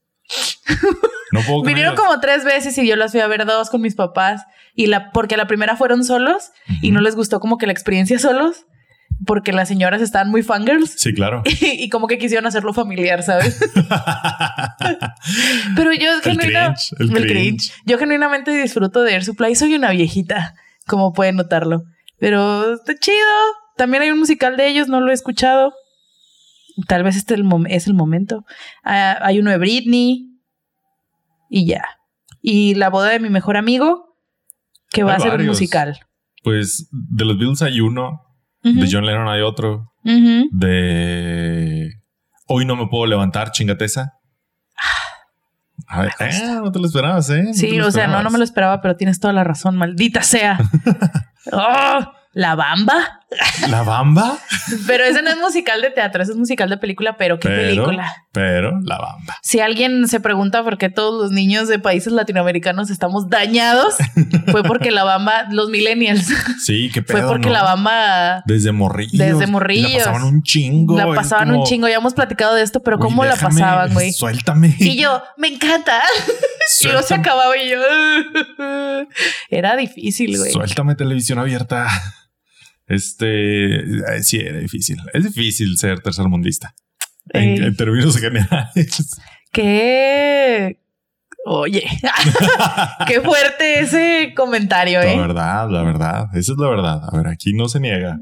No 1.32 1.42
puedo 1.42 1.64
Vinieron 1.64 1.96
como 1.96 2.20
tres 2.20 2.44
veces 2.44 2.78
y 2.78 2.88
yo 2.88 2.96
las 2.96 3.12
fui 3.12 3.22
a 3.22 3.28
ver 3.28 3.46
dos 3.46 3.70
con 3.70 3.82
mis 3.82 3.96
papás. 3.96 4.44
Y 4.76 4.88
la, 4.88 5.12
porque 5.12 5.38
la 5.38 5.48
primera 5.48 5.76
fueron 5.78 6.04
solos 6.04 6.52
y 6.82 6.92
no 6.92 7.02
les 7.02 7.16
gustó 7.16 7.40
como 7.40 7.58
que 7.58 7.66
la 7.66 7.72
experiencia 7.74 8.20
solos, 8.20 8.66
porque 9.26 9.52
las 9.54 9.68
señoras 9.68 10.02
estaban 10.02 10.30
muy 10.30 10.44
fangirls 10.44 10.94
Sí, 10.98 11.14
claro. 11.14 11.44
y, 11.62 11.90
como 11.90 12.08
que 12.08 12.18
quisieron 12.18 12.46
hacerlo 12.48 12.74
familiar, 12.74 13.24
¿sabes? 13.24 13.60
Pero 15.76 15.94
yo 15.94 16.14
El 16.14 16.22
genuina- 16.22 16.74
cringe, 16.74 16.94
el 17.00 17.08
el 17.08 17.14
cringe. 17.14 17.32
cringe. 17.32 17.74
Yo 17.86 17.98
genuinamente 17.98 18.52
disfruto 18.52 19.02
de 19.04 19.14
Air 19.14 19.24
Supply. 19.24 19.56
Soy 19.56 19.76
una 19.76 19.92
viejita, 19.92 20.56
como 20.88 21.14
pueden 21.14 21.36
notarlo. 21.36 21.84
Pero 22.20 22.76
está 22.76 22.96
chido. 22.98 23.18
También 23.78 24.04
hay 24.04 24.12
un 24.12 24.20
musical 24.20 24.58
de 24.58 24.68
ellos, 24.68 24.88
no 24.88 25.02
lo 25.02 25.12
he 25.12 25.14
escuchado. 25.14 25.74
Tal 26.88 27.04
vez 27.04 27.16
este 27.16 27.36
es 27.70 27.88
el 27.88 27.94
momento. 27.94 28.46
Ah, 28.84 29.18
hay 29.22 29.40
uno 29.40 29.52
de 29.52 29.58
Britney. 29.58 30.28
Y 31.50 31.66
ya. 31.68 31.84
Y 32.42 32.76
la 32.76 32.90
boda 32.90 33.10
de 33.10 33.20
mi 33.20 33.30
mejor 33.30 33.58
amigo, 33.58 34.18
que 34.90 35.04
va 35.04 35.12
Hay 35.12 35.18
a 35.18 35.20
ser 35.20 35.32
un 35.32 35.38
varios. 35.38 35.56
musical. 35.56 36.00
Pues 36.44 36.90
de 36.92 37.26
los 37.26 37.38
Beatles 37.38 37.62
hay 37.62 37.82
uno. 37.82 38.22
De 38.64 38.88
John 38.92 39.06
Lennon 39.06 39.28
hay 39.28 39.42
otro. 39.42 39.92
De 40.04 41.94
Hoy 42.48 42.66
no 42.66 42.76
me 42.76 42.88
puedo 42.88 43.06
levantar, 43.06 43.52
chingateza. 43.52 44.14
A 45.88 46.02
ver, 46.04 46.12
Me 46.20 46.28
gusta. 46.28 46.46
eh, 46.46 46.56
no 46.64 46.72
te 46.72 46.80
lo 46.80 46.86
esperabas, 46.86 47.30
¿eh? 47.32 47.44
No 47.48 47.54
Sí, 47.54 47.80
o 47.82 47.92
sea, 47.92 48.08
no, 48.08 48.22
no 48.24 48.30
me 48.30 48.38
lo 48.38 48.44
esperaba, 48.44 48.82
pero 48.82 48.96
tienes 48.96 49.20
toda 49.20 49.34
la 49.34 49.44
razón, 49.44 49.76
maldita 49.78 50.22
sea. 50.24 50.58
¡Oh! 51.52 52.00
La 52.34 52.56
bamba. 52.56 53.21
¿La 53.70 53.84
bamba? 53.84 54.38
Pero 54.88 55.04
ese 55.06 55.22
no 55.22 55.30
es 55.30 55.38
musical 55.38 55.82
de 55.82 55.90
teatro, 55.92 56.22
ese 56.22 56.34
es 56.34 56.38
musical 56.38 56.70
de 56.70 56.78
película, 56.78 57.16
pero 57.18 57.40
qué 57.40 57.48
Pero, 57.48 57.62
película. 57.86 58.26
pero 58.34 58.80
la 58.82 58.98
bamba. 58.98 59.38
Si 59.42 59.60
alguien 59.62 60.08
se 60.08 60.20
pregunta 60.20 60.64
por 60.64 60.78
qué 60.78 60.90
todos 60.90 61.22
los 61.22 61.32
niños 61.32 61.68
de 61.70 61.80
países 61.80 62.12
latinoamericanos 62.12 62.90
estamos 62.90 63.30
dañados, 63.30 63.96
fue 64.52 64.64
porque 64.64 64.92
la 64.92 65.04
bamba, 65.06 65.46
los 65.52 65.70
millennials, 65.70 66.28
Sí, 66.64 66.90
qué 66.94 67.02
pedo, 67.02 67.20
fue 67.20 67.28
porque 67.28 67.48
¿no? 67.48 67.54
la 67.54 67.64
bamba 67.64 68.44
Desde 68.46 68.72
morrillos. 68.74 69.14
Desde 69.18 69.48
morrillos. 69.48 69.92
La 70.06 70.12
pasaban 70.12 70.24
un 70.24 70.44
chingo. 70.44 70.98
la 70.98 71.08
pasaban 71.16 71.48
como, 71.50 71.60
un 71.62 71.66
chingo. 71.66 71.88
Ya 71.88 71.96
hemos 71.96 72.14
platicado 72.14 72.54
de 72.56 72.64
esto, 72.64 72.82
pero 72.84 72.98
"Güey, 72.98 73.10
¿cómo 73.10 73.24
la 73.26 73.36
pasaban, 73.36 73.94
güey? 73.94 74.12
Suéltame. 74.12 74.76
Y 74.80 74.98
yo, 74.98 75.22
me 75.38 75.48
encanta. 75.48 76.02
Y 76.82 76.86
luego 76.88 77.02
se 77.04 77.16
acababa 77.16 77.56
y 77.58 77.70
yo. 77.70 77.78
Era 79.50 79.76
difícil, 79.76 80.38
güey. 80.38 80.52
Suéltame 80.52 80.96
televisión 80.96 81.38
abierta. 81.40 81.88
Este 82.92 83.76
eh, 84.18 84.24
sí 84.24 84.40
era 84.40 84.60
difícil. 84.60 84.98
Es 85.14 85.24
difícil 85.24 85.78
ser 85.78 86.02
tercermundista 86.02 86.74
en, 87.30 87.76
términos 87.76 88.18
generales. 88.18 89.18
Qué. 89.52 90.78
Oye, 91.46 91.84
qué 93.08 93.20
fuerte 93.22 93.80
ese 93.80 94.34
comentario, 94.36 95.00
La 95.00 95.12
¿eh? 95.14 95.18
verdad, 95.18 95.70
la 95.70 95.84
verdad. 95.84 96.26
Esa 96.34 96.52
es 96.52 96.58
la 96.58 96.70
verdad. 96.70 97.02
A 97.12 97.18
ver, 97.18 97.28
aquí 97.28 97.54
no 97.54 97.68
se 97.68 97.80
niega. 97.80 98.20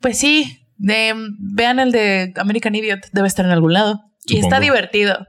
Pues 0.00 0.18
sí, 0.18 0.64
de- 0.76 1.14
vean 1.40 1.80
el 1.80 1.90
de 1.90 2.32
American 2.36 2.74
Idiot, 2.74 3.00
debe 3.12 3.26
estar 3.26 3.44
en 3.44 3.50
algún 3.52 3.72
lado. 3.72 4.00
Y 4.26 4.38
está 4.38 4.60
divertido. 4.60 5.26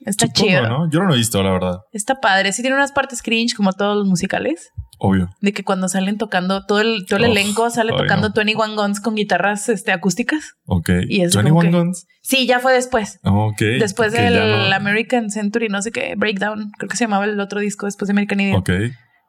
Está 0.00 0.26
Supongo, 0.26 0.48
chido. 0.48 0.68
¿no? 0.68 0.90
Yo 0.90 1.00
no 1.00 1.06
lo 1.06 1.14
he 1.14 1.18
visto, 1.18 1.42
la 1.42 1.52
verdad. 1.52 1.78
Está 1.92 2.16
padre. 2.20 2.52
Sí 2.52 2.62
tiene 2.62 2.76
unas 2.76 2.92
partes 2.92 3.22
cringe 3.22 3.54
como 3.54 3.72
todos 3.72 3.96
los 3.96 4.06
musicales. 4.06 4.70
Obvio. 4.98 5.28
De 5.40 5.52
que 5.52 5.64
cuando 5.64 5.88
salen 5.88 6.18
tocando, 6.18 6.64
todo 6.66 6.80
el, 6.80 7.04
todo 7.06 7.18
el 7.18 7.24
Uf, 7.30 7.30
elenco 7.36 7.70
sale 7.70 7.92
ay, 7.92 7.98
tocando 7.98 8.28
no. 8.28 8.34
21 8.34 8.74
Guns 8.76 9.00
con 9.00 9.14
guitarras 9.14 9.68
este, 9.68 9.92
acústicas. 9.92 10.54
Ok. 10.66 10.90
Y 11.08 11.22
es 11.22 11.34
21 11.34 11.48
como 11.48 11.60
que- 11.60 11.70
Guns. 11.70 12.06
Sí, 12.22 12.46
ya 12.46 12.60
fue 12.60 12.72
después. 12.72 13.18
Ok. 13.24 13.60
Después 13.80 14.12
del 14.12 14.34
ya 14.34 14.68
no- 14.68 14.74
American 14.74 15.30
Century, 15.30 15.68
no 15.68 15.82
sé 15.82 15.90
qué, 15.92 16.14
Breakdown, 16.16 16.70
creo 16.78 16.88
que 16.88 16.96
se 16.96 17.04
llamaba 17.04 17.24
el 17.24 17.38
otro 17.40 17.60
disco 17.60 17.86
después 17.86 18.06
de 18.08 18.12
American 18.12 18.40
Idiot. 18.40 18.58
Ok. 18.60 18.70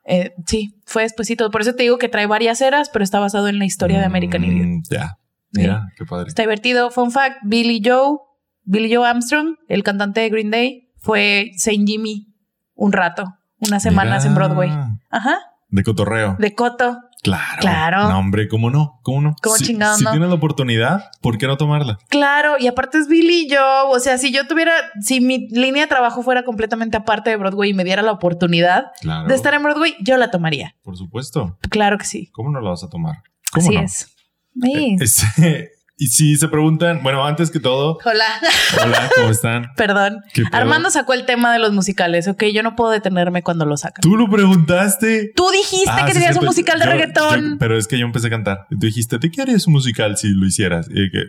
Eh, 0.08 0.34
sí, 0.46 0.80
fue 0.86 1.02
despuesito. 1.04 1.50
Por 1.50 1.62
eso 1.62 1.74
te 1.74 1.84
digo 1.84 1.98
que 1.98 2.10
trae 2.10 2.28
varias 2.28 2.62
eras, 2.62 2.90
pero 2.94 3.04
está 3.04 3.20
basado 3.20 3.48
en 3.48 3.58
la 3.58 3.66
historia 3.66 3.98
de 4.00 4.06
American 4.06 4.42
Mm, 4.42 4.46
Idiot. 4.46 4.84
Ya. 4.92 5.18
Sí. 5.52 5.62
Mira, 5.62 5.88
qué 5.98 6.06
padre. 6.06 6.28
Está 6.28 6.44
divertido. 6.44 6.92
Fun 6.92 7.12
fact: 7.12 7.38
Billy 7.44 7.82
Joe, 7.84 8.18
Billy 8.64 8.94
Joe 8.94 9.08
Armstrong, 9.08 9.56
el 9.68 9.84
cantante 9.84 10.22
de 10.22 10.30
Green 10.30 10.52
Day, 10.52 10.90
fue 10.98 11.52
Saint 11.58 11.88
Jimmy 11.88 12.28
un 12.76 12.92
rato, 12.92 13.24
unas 13.60 13.82
semanas 13.82 14.26
en. 14.26 14.36
Broadway. 14.36 14.70
Ajá, 15.10 15.40
De 15.76 15.84
cotorreo. 15.84 16.36
de 16.40 16.56
Coto. 16.56 17.00
Claro. 17.22 17.58
Claro. 17.60 18.10
No, 18.10 18.20
hombre, 18.20 18.48
¿cómo 18.48 18.70
no? 18.70 19.00
¿Cómo 19.02 19.20
no? 19.20 19.36
¿Cómo 19.42 19.56
si, 19.56 19.66
chingado 19.66 19.98
Si 19.98 20.04
no? 20.04 20.12
tienes 20.12 20.30
la 20.30 20.36
oportunidad, 20.36 21.10
¿por 21.22 21.38
qué 21.40 21.48
no 21.48 21.58
tomarla? 21.58 21.98
Claro, 22.10 22.56
y 22.60 22.68
aparte 22.68 23.00
es 23.00 23.08
Billy 23.08 23.48
Joe. 23.50 23.90
O 23.96 24.00
sea, 24.00 24.18
si 24.20 24.32
yo 24.32 24.46
tuviera, 24.48 24.72
si 25.02 25.20
mi 25.22 25.48
línea 25.50 25.84
de 25.84 25.88
trabajo 25.88 26.22
fuera 26.22 26.44
completamente 26.44 26.98
aparte 26.98 27.32
de 27.32 27.38
Broadway 27.38 27.72
y 27.72 27.74
me 27.74 27.84
diera 27.84 28.04
la 28.04 28.12
oportunidad 28.12 28.86
Claro. 29.02 29.28
de 29.28 29.34
estar 29.36 29.54
en 29.56 29.64
Broadway, 29.64 29.96
yo 30.02 30.18
la 30.18 30.30
tomaría. 30.30 30.76
Por 30.84 30.98
supuesto. 30.98 31.58
Claro 31.70 31.98
que 31.98 32.06
sí. 32.06 32.30
¿Cómo 32.32 32.52
no 32.52 32.62
la 32.62 32.70
vas 32.70 32.84
a 32.84 32.90
tomar? 32.90 33.16
¿Cómo 33.52 33.66
Así 33.68 33.76
no? 33.76 33.82
es. 33.82 34.16
Sí. 34.62 34.98
Este, 35.02 35.72
y 35.98 36.08
si 36.08 36.36
se 36.36 36.48
preguntan, 36.50 37.02
bueno, 37.04 37.26
antes 37.26 37.50
que 37.52 37.60
todo, 37.60 37.98
Hola. 38.04 38.26
hola, 38.84 39.10
¿cómo 39.16 39.30
están? 39.30 39.68
Perdón. 39.78 40.18
Armando 40.52 40.90
sacó 40.92 41.14
el 41.14 41.26
tema 41.26 41.54
de 41.54 41.60
los 41.60 41.72
musicales, 41.72 42.28
ok. 42.28 42.44
Yo 42.54 42.64
no 42.64 42.76
puedo 42.76 42.92
detenerme 42.92 43.44
cuando 43.44 43.66
lo 43.66 43.78
sacan. 43.78 44.02
¿Tú 44.02 44.16
lo 44.18 44.30
preguntaste? 44.30 45.32
Tú 45.36 45.50
dijiste 45.52 45.90
Ah, 45.90 46.06
que 46.06 46.12
sí, 46.14 46.20
tenías 46.20 46.38
un 46.38 46.46
musical 46.46 46.80
de 46.80 46.86
Yo- 46.86 46.92
reggaetón. 46.92 47.52
yo- 47.52 47.58
pero 47.60 47.78
es 47.78 47.88
que 47.88 47.98
yo 47.98 48.06
empecé 48.06 48.28
a 48.28 48.32
cantar. 48.32 48.66
Tú 48.70 48.78
dijiste, 48.80 49.20
¿te 49.20 49.32
qué 49.32 49.42
harías 49.42 49.68
un 49.68 49.74
musical 49.74 50.18
si 50.18 50.28
lo 50.30 50.46
hicieras? 50.46 50.88
Y 50.90 51.10
que, 51.12 51.24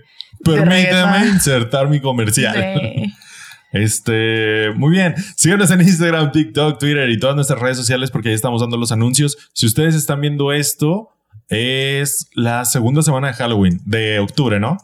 permítame 0.45 1.27
insertar 1.29 1.89
mi 1.89 2.01
comercial. 2.01 2.55
Sí. 2.81 3.13
Este, 3.73 4.71
muy 4.77 4.93
bien. 4.93 5.15
Síganos 5.37 5.71
en 5.71 5.83
Instagram, 5.83 6.33
TikTok, 6.33 6.79
Twitter 6.79 7.11
y 7.11 7.19
todas 7.19 7.37
nuestras 7.37 7.61
redes 7.61 7.77
sociales 7.77 8.11
porque 8.11 8.31
ahí 8.31 8.35
estamos 8.35 8.61
dando 8.63 8.79
los 8.79 8.91
anuncios. 8.91 9.37
Si 9.53 9.67
ustedes 9.67 9.95
están 9.95 10.21
viendo 10.23 10.53
esto, 10.53 11.11
es 11.49 12.29
la 12.35 12.65
segunda 12.65 13.03
semana 13.03 13.29
de 13.29 13.35
Halloween 13.35 13.81
de 13.85 14.19
octubre, 14.19 14.61
¿no? 14.61 14.79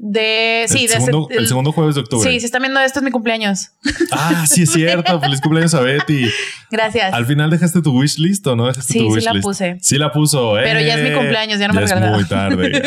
De, 0.00 0.66
sí, 0.68 0.82
el, 0.84 0.90
de 0.90 0.94
segundo, 0.94 1.26
ese- 1.28 1.40
el 1.40 1.48
segundo 1.48 1.72
jueves 1.72 1.96
de 1.96 2.02
octubre. 2.02 2.30
Sí, 2.30 2.38
si 2.38 2.46
están 2.46 2.62
viendo 2.62 2.78
esto 2.78 3.00
es 3.00 3.04
mi 3.04 3.10
cumpleaños. 3.10 3.72
Ah, 4.12 4.46
sí 4.46 4.62
es 4.62 4.70
cierto. 4.70 5.20
Feliz 5.20 5.40
cumpleaños 5.40 5.74
a 5.74 5.80
Betty. 5.80 6.30
Gracias. 6.70 7.12
Al 7.12 7.26
final 7.26 7.50
dejaste 7.50 7.82
tu 7.82 7.90
wishlist 7.98 8.46
o 8.46 8.54
no 8.54 8.68
dejaste 8.68 8.92
Sí, 8.92 9.00
tu 9.00 9.06
sí 9.06 9.10
wishlist. 9.16 9.34
la 9.34 9.40
puse. 9.40 9.76
Sí 9.80 9.98
la 9.98 10.12
puso, 10.12 10.56
eh. 10.56 10.62
Pero 10.62 10.80
ya 10.80 10.94
es 10.98 11.10
mi 11.10 11.16
cumpleaños, 11.16 11.58
ya 11.58 11.66
no 11.66 11.74
me 11.74 11.82
es 11.82 11.90
regalaron. 11.90 12.14
muy 12.16 12.28
tarde. 12.28 12.82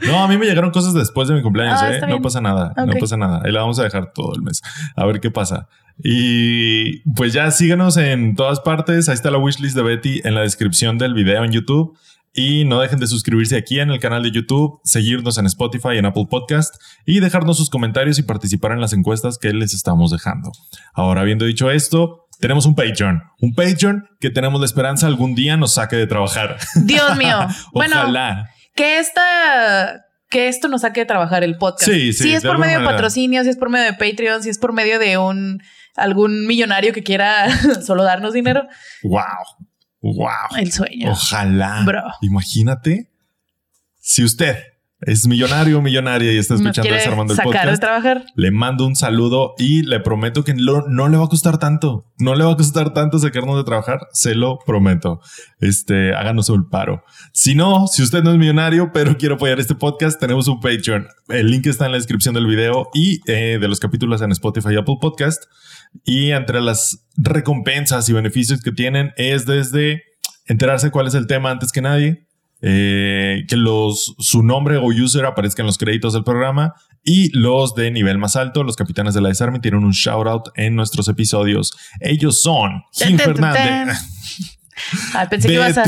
no, 0.06 0.22
a 0.22 0.28
mí 0.28 0.36
me 0.36 0.44
llegaron 0.44 0.70
cosas 0.70 0.92
después 0.92 1.28
de 1.28 1.34
mi 1.34 1.40
cumpleaños, 1.40 1.78
Ah, 1.80 1.94
eh. 1.94 2.00
No 2.06 2.20
pasa 2.20 2.42
nada, 2.42 2.74
no 2.76 2.92
Ok. 2.92 3.00
pasa 3.00 3.16
nada. 3.16 3.40
Ahí 3.42 3.50
la 3.50 3.60
vamos 3.60 3.78
a 3.78 3.84
dejar 3.84 4.12
todo 4.12 4.34
el 4.34 4.42
mes. 4.42 4.60
A 4.96 5.06
ver 5.06 5.20
qué 5.20 5.30
pasa. 5.30 5.66
Y 6.22 7.00
pues 7.14 7.32
ya 7.32 7.50
síganos 7.50 7.96
en 7.96 8.34
todas 8.36 8.60
partes. 8.60 9.08
Ahí 9.08 9.14
está 9.14 9.30
la 9.30 9.38
wishlist 9.38 9.74
de 9.76 9.82
Betty 9.82 10.20
en 10.24 10.34
la 10.34 10.42
descripción 10.42 10.98
del 10.98 11.14
video 11.14 11.42
en 11.44 11.52
YouTube. 11.52 11.96
Y 12.34 12.64
no 12.64 12.80
dejen 12.80 12.98
de 13.00 13.06
suscribirse 13.06 13.56
aquí 13.56 13.80
en 13.80 13.90
el 13.90 13.98
canal 13.98 14.22
de 14.22 14.30
YouTube, 14.30 14.80
seguirnos 14.84 15.38
en 15.38 15.46
Spotify 15.46 15.94
y 15.94 15.98
en 15.98 16.06
Apple 16.06 16.26
Podcast 16.30 16.74
y 17.06 17.20
dejarnos 17.20 17.56
sus 17.56 17.70
comentarios 17.70 18.18
y 18.18 18.22
participar 18.22 18.72
en 18.72 18.80
las 18.80 18.92
encuestas 18.92 19.38
que 19.38 19.52
les 19.52 19.74
estamos 19.74 20.10
dejando. 20.10 20.52
Ahora, 20.94 21.22
habiendo 21.22 21.44
dicho 21.46 21.70
esto, 21.70 22.26
tenemos 22.38 22.66
un 22.66 22.74
Patreon. 22.76 23.22
Un 23.40 23.54
Patreon 23.54 24.04
que 24.20 24.30
tenemos 24.30 24.60
la 24.60 24.66
esperanza 24.66 25.06
algún 25.06 25.34
día 25.34 25.56
nos 25.56 25.74
saque 25.74 25.96
de 25.96 26.06
trabajar. 26.06 26.58
Dios 26.84 27.16
mío. 27.16 27.38
bueno, 27.72 27.96
Ojalá. 28.02 28.50
que 28.74 28.98
esta 29.00 30.04
que 30.30 30.48
esto 30.48 30.68
nos 30.68 30.82
saque 30.82 31.00
de 31.00 31.06
trabajar 31.06 31.42
el 31.42 31.56
podcast. 31.56 31.90
Sí, 31.90 32.12
sí, 32.12 32.24
Si 32.24 32.34
es 32.34 32.42
de 32.42 32.48
por 32.50 32.58
medio 32.58 32.80
de 32.80 32.84
patrocinio, 32.84 33.42
si 33.44 33.48
es 33.48 33.56
por 33.56 33.70
medio 33.70 33.86
de 33.86 33.94
Patreon, 33.94 34.42
si 34.42 34.50
es 34.50 34.58
por 34.58 34.74
medio 34.74 34.98
de 34.98 35.16
un 35.16 35.62
algún 35.96 36.46
millonario 36.46 36.92
que 36.92 37.02
quiera 37.02 37.46
solo 37.84 38.04
darnos 38.04 38.34
dinero, 38.34 38.68
Wow. 39.02 39.22
Wow. 40.14 40.58
el 40.58 40.72
sueño. 40.72 41.12
Ojalá. 41.12 41.82
Bro. 41.84 42.02
Imagínate 42.22 43.10
si 44.00 44.24
usted 44.24 44.56
es 45.00 45.28
millonario 45.28 45.78
o 45.78 45.82
millonaria 45.82 46.32
y 46.32 46.38
está 46.38 46.54
escuchando 46.54 46.90
Desarmando 46.92 47.32
el 47.32 47.36
sacar 47.36 47.52
de 47.52 47.58
podcast. 47.60 47.80
trabajar. 47.80 48.24
Le 48.34 48.50
mando 48.50 48.84
un 48.86 48.96
saludo 48.96 49.54
y 49.56 49.82
le 49.82 50.00
prometo 50.00 50.42
que 50.42 50.54
lo- 50.56 50.88
no 50.88 51.08
le 51.08 51.16
va 51.16 51.24
a 51.26 51.28
costar 51.28 51.58
tanto. 51.58 52.04
No 52.18 52.34
le 52.34 52.44
va 52.44 52.52
a 52.52 52.56
costar 52.56 52.92
tanto 52.94 53.18
sacarnos 53.18 53.56
de 53.56 53.64
trabajar. 53.64 54.00
Se 54.12 54.34
lo 54.34 54.58
prometo. 54.66 55.20
Este, 55.60 56.14
háganos 56.14 56.48
el 56.50 56.64
paro. 56.68 57.04
Si 57.32 57.54
no, 57.54 57.86
si 57.86 58.02
usted 58.02 58.22
no 58.24 58.32
es 58.32 58.38
millonario, 58.38 58.90
pero 58.92 59.16
quiere 59.16 59.36
apoyar 59.36 59.60
este 59.60 59.76
podcast, 59.76 60.18
tenemos 60.18 60.48
un 60.48 60.58
Patreon. 60.60 61.06
El 61.28 61.50
link 61.50 61.66
está 61.66 61.86
en 61.86 61.92
la 61.92 61.98
descripción 61.98 62.34
del 62.34 62.46
video 62.46 62.88
y 62.92 63.20
eh, 63.30 63.58
de 63.60 63.68
los 63.68 63.78
capítulos 63.80 64.20
en 64.22 64.32
Spotify 64.32 64.70
y 64.72 64.76
Apple 64.76 64.96
Podcast. 65.00 65.44
Y 66.04 66.32
entre 66.32 66.60
las 66.60 67.06
recompensas 67.16 68.08
y 68.08 68.12
beneficios 68.12 68.60
que 68.62 68.72
tienen 68.72 69.12
es 69.16 69.46
desde 69.46 70.02
enterarse 70.46 70.90
cuál 70.90 71.06
es 71.06 71.14
el 71.14 71.26
tema 71.26 71.50
antes 71.50 71.72
que 71.72 71.80
nadie, 71.82 72.26
eh, 72.60 73.44
que 73.48 73.56
los, 73.56 74.14
su 74.18 74.42
nombre 74.42 74.76
o 74.76 74.86
user 74.86 75.24
aparezca 75.24 75.62
en 75.62 75.66
los 75.66 75.78
créditos 75.78 76.12
del 76.12 76.24
programa 76.24 76.74
y 77.04 77.30
los 77.36 77.74
de 77.74 77.90
nivel 77.90 78.18
más 78.18 78.36
alto, 78.36 78.64
los 78.64 78.76
capitanes 78.76 79.14
de 79.14 79.20
la 79.20 79.28
Desarme, 79.28 79.60
tienen 79.60 79.84
un 79.84 79.92
shout 79.92 80.26
out 80.26 80.48
en 80.56 80.74
nuestros 80.74 81.08
episodios. 81.08 81.76
Ellos 82.00 82.42
son 82.42 82.82
Jim 82.92 83.18
Fernández, 83.18 83.96
Ay, 85.14 85.26
pensé 85.28 85.48
que 85.48 85.54
ibas 85.54 85.78
a 85.78 85.84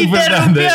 Interrumpió. 0.00 0.20
Fernández, 0.20 0.72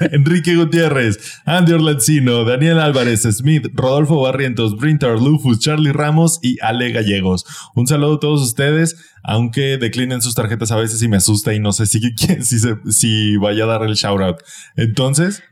Enrique 0.12 0.56
Gutiérrez, 0.56 1.40
Andy 1.44 1.72
Orlancino, 1.72 2.44
Daniel 2.44 2.80
Álvarez, 2.80 3.22
Smith, 3.22 3.68
Rodolfo 3.74 4.20
Barrientos, 4.20 4.76
Brinter, 4.76 5.20
Lufus, 5.20 5.60
Charlie 5.60 5.92
Ramos 5.92 6.38
y 6.42 6.58
Ale 6.60 6.92
Gallegos. 6.92 7.44
Un 7.74 7.86
saludo 7.86 8.16
a 8.16 8.20
todos 8.20 8.42
ustedes, 8.42 8.96
aunque 9.22 9.78
declinen 9.78 10.22
sus 10.22 10.34
tarjetas 10.34 10.72
a 10.72 10.76
veces 10.76 11.02
y 11.02 11.08
me 11.08 11.16
asusta 11.16 11.54
y 11.54 11.60
no 11.60 11.72
sé 11.72 11.86
si, 11.86 12.00
si, 12.40 12.58
si 12.90 13.36
vaya 13.36 13.64
a 13.64 13.66
dar 13.66 13.82
el 13.82 13.94
shout 13.94 14.20
out. 14.20 14.36
Entonces, 14.76 15.42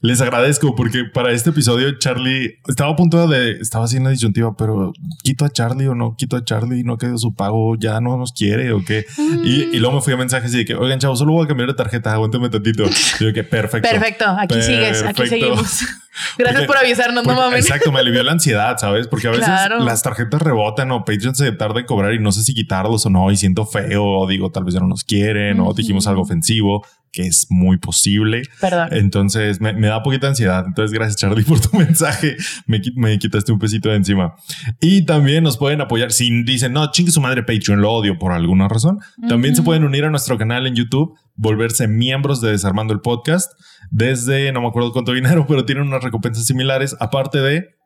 les 0.00 0.20
agradezco 0.20 0.74
porque 0.74 1.04
para 1.04 1.32
este 1.32 1.50
episodio 1.50 1.98
Charlie 1.98 2.58
estaba 2.68 2.92
a 2.92 2.96
punto 2.96 3.26
de, 3.26 3.52
estaba 3.52 3.86
la 4.00 4.10
disyuntiva, 4.10 4.54
pero 4.56 4.92
quito 5.22 5.44
a 5.44 5.50
Charlie 5.50 5.86
o 5.88 5.94
no 5.94 6.14
quito 6.16 6.36
a 6.36 6.44
Charlie, 6.44 6.84
no 6.84 6.94
ha 6.94 6.98
quedado 6.98 7.18
su 7.18 7.34
pago, 7.34 7.76
ya 7.76 8.00
no 8.00 8.16
nos 8.16 8.32
quiere 8.32 8.72
o 8.72 8.84
qué. 8.84 9.04
Y, 9.44 9.64
y 9.74 9.78
luego 9.78 9.96
me 9.96 10.00
fui 10.02 10.12
a 10.12 10.16
mensajes 10.16 10.54
y 10.54 10.58
de 10.58 10.64
que, 10.64 10.74
oigan, 10.74 10.98
chavos, 10.98 11.18
solo 11.18 11.32
voy 11.32 11.44
a 11.44 11.48
cambiar 11.48 11.68
de 11.68 11.74
tarjeta, 11.74 12.12
aguántame 12.12 12.48
tantito. 12.48 12.84
Y 12.84 13.24
yo 13.24 13.32
que 13.32 13.44
perfecto. 13.44 13.88
Perfecto, 13.88 14.24
aquí 14.38 14.60
sigues, 14.62 15.02
aquí 15.02 15.26
seguimos. 15.26 15.80
Gracias 16.36 16.62
Porque- 16.62 16.66
por 16.66 16.76
avisarnos, 16.78 17.24
no 17.24 17.34
Porque- 17.34 17.40
mames. 17.40 17.64
Exacto, 17.66 17.92
me 17.92 18.00
alivió 18.00 18.22
la 18.24 18.32
ansiedad, 18.32 18.76
¿sabes? 18.78 19.06
Porque 19.06 19.28
a 19.28 19.30
veces 19.30 19.46
Claro. 19.46 19.84
las 19.84 20.02
tarjetas 20.02 20.42
rebotan 20.42 20.90
o 20.90 21.04
Patreon 21.04 21.34
se 21.36 21.52
tarda 21.52 21.78
en 21.80 21.86
cobrar 21.86 22.12
y 22.12 22.18
no 22.18 22.32
sé 22.32 22.42
si 22.42 22.54
quitarlos 22.54 23.06
o 23.06 23.10
no 23.10 23.30
y 23.30 23.36
siento 23.36 23.64
feo 23.66 24.04
o 24.04 24.26
digo 24.26 24.50
tal 24.50 24.64
vez 24.64 24.74
ya 24.74 24.80
no 24.80 24.88
nos 24.88 25.04
quieren 25.04 25.60
o 25.60 25.72
dijimos 25.74 26.06
algo 26.08 26.22
ofensivo, 26.22 26.84
que 27.12 27.26
es 27.26 27.46
muy 27.50 27.78
posible. 27.78 28.42
Perdón. 28.60 28.88
Entonces 28.92 29.60
me, 29.60 29.72
me 29.72 29.88
da 29.88 30.02
poquita 30.02 30.28
ansiedad. 30.28 30.64
Entonces, 30.66 30.92
gracias, 30.92 31.16
Charlie, 31.16 31.44
por 31.44 31.60
tu 31.60 31.76
mensaje. 31.78 32.36
Me, 32.66 32.80
me 32.96 33.18
quitaste 33.18 33.52
un 33.52 33.58
pesito 33.58 33.88
de 33.88 33.96
encima. 33.96 34.34
Y 34.80 35.04
también 35.04 35.44
nos 35.44 35.56
pueden 35.56 35.80
apoyar. 35.80 36.12
Si 36.12 36.42
dicen, 36.42 36.72
no, 36.72 36.90
chingue 36.90 37.12
su 37.12 37.20
madre 37.20 37.42
Patreon, 37.42 37.80
lo 37.80 37.92
odio 37.92 38.18
por 38.18 38.32
alguna 38.32 38.68
razón. 38.68 38.98
También 39.28 39.56
se 39.56 39.62
pueden 39.62 39.84
unir 39.84 40.04
a 40.04 40.10
nuestro 40.10 40.38
canal 40.38 40.66
en 40.66 40.74
YouTube, 40.74 41.14
volverse 41.34 41.88
miembros 41.88 42.40
de 42.40 42.50
Desarmando 42.50 42.92
el 42.92 43.00
Podcast. 43.00 43.52
Desde 43.90 44.52
no 44.52 44.60
me 44.60 44.68
acuerdo 44.68 44.92
cuánto 44.92 45.12
dinero, 45.12 45.46
pero 45.48 45.64
tienen 45.64 45.86
unas 45.86 46.02
recompensas 46.02 46.44
similares. 46.44 46.96
Aparte 47.00 47.38
de 47.38 47.77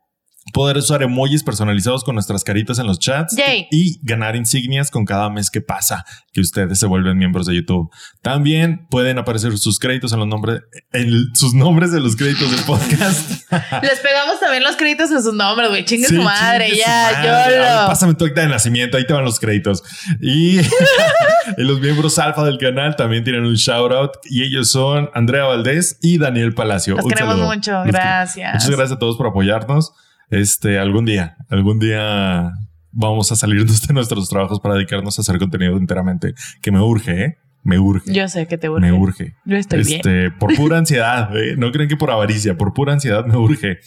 poder 0.52 0.76
usar 0.76 1.02
emojis 1.02 1.44
personalizados 1.44 2.02
con 2.04 2.14
nuestras 2.16 2.42
caritas 2.44 2.78
en 2.78 2.87
los 2.87 2.99
chats 2.99 3.37
Yay. 3.37 3.68
y 3.70 4.00
ganar 4.02 4.34
insignias 4.37 4.90
con 4.90 5.04
cada 5.04 5.30
mes 5.30 5.50
que 5.50 5.61
pasa 5.61 6.04
que 6.32 6.40
ustedes 6.40 6.78
se 6.78 6.87
vuelven 6.87 7.16
miembros 7.16 7.46
de 7.46 7.54
YouTube. 7.54 7.90
También 8.22 8.87
pueden 8.90 9.18
aparecer 9.18 9.56
sus 9.58 9.78
créditos 9.78 10.12
en 10.12 10.18
los 10.18 10.28
nombres, 10.28 10.62
en 10.92 11.32
sus 11.34 11.54
nombres 11.54 11.92
de 11.92 12.00
los 12.00 12.16
créditos 12.16 12.50
del 12.50 12.61
podcast. 12.64 13.30
Les 13.82 14.00
pegamos 14.00 14.40
también 14.40 14.62
los 14.64 14.76
créditos 14.76 15.11
en 15.12 15.22
sus 15.22 15.34
nombres, 15.34 15.68
güey. 15.68 15.84
Chingue 15.84 16.06
Sí, 16.08 16.16
su 16.16 16.22
madre, 16.22 16.66
chingue 16.70 16.82
su 16.82 16.88
ya, 16.88 17.32
madre. 17.32 17.54
yo 17.56 17.61
lo. 17.82 17.87
Pásame 17.87 18.14
tu 18.14 18.25
acta 18.25 18.40
de 18.40 18.49
nacimiento, 18.49 18.96
ahí 18.96 19.06
te 19.06 19.12
van 19.12 19.25
los 19.25 19.38
créditos. 19.38 19.82
Y, 20.20 20.58
y 21.56 21.62
los 21.62 21.80
miembros 21.80 22.18
alfa 22.18 22.44
del 22.44 22.58
canal 22.58 22.96
también 22.96 23.25
tienen 23.25 23.44
un 23.44 23.54
shout 23.54 23.92
out 23.92 24.11
y 24.25 24.42
ellos 24.42 24.70
son 24.70 25.08
Andrea 25.14 25.44
Valdés 25.44 25.99
y 26.02 26.18
Daniel 26.18 26.52
Palacio. 26.54 26.96
Los 26.96 27.04
Un 27.04 27.11
queremos 27.11 27.34
saludo. 27.34 27.54
mucho, 27.54 27.72
Los 27.72 27.87
gracias. 27.87 28.54
Muchas 28.54 28.70
gracias 28.70 28.92
a 28.92 28.99
todos 28.99 29.16
por 29.16 29.28
apoyarnos. 29.28 29.92
Este, 30.33 30.79
algún 30.79 31.05
día, 31.05 31.37
algún 31.51 31.79
día 31.79 32.53
vamos 32.91 33.31
a 33.33 33.37
salirnos 33.37 33.87
de 33.87 33.93
nuestros 33.93 34.31
trabajos 34.31 34.61
para 34.61 34.77
dedicarnos 34.77 35.19
a 35.19 35.21
hacer 35.21 35.39
contenido 35.39 35.77
enteramente, 35.77 36.33
que 36.62 36.73
me 36.73 36.81
urge, 36.81 37.25
¿eh? 37.25 37.37
Me 37.62 37.79
urge. 37.79 38.11
Yo 38.12 38.27
sé 38.29 38.47
que 38.47 38.57
te 38.57 38.71
urge. 38.71 38.81
me 38.81 38.93
urge. 38.93 39.35
Yo 39.45 39.59
estoy 39.59 39.85
bien. 39.85 39.99
Este, 39.99 40.31
por 40.31 40.57
pura 40.57 40.79
ansiedad, 40.79 41.37
¿eh? 41.37 41.55
no 41.59 41.71
creen 41.71 41.87
que 41.87 41.99
por 41.99 42.11
avaricia, 42.11 42.57
por 42.57 42.73
pura 42.73 42.95
ansiedad 42.95 43.27
me 43.27 43.37
urge. 43.37 43.79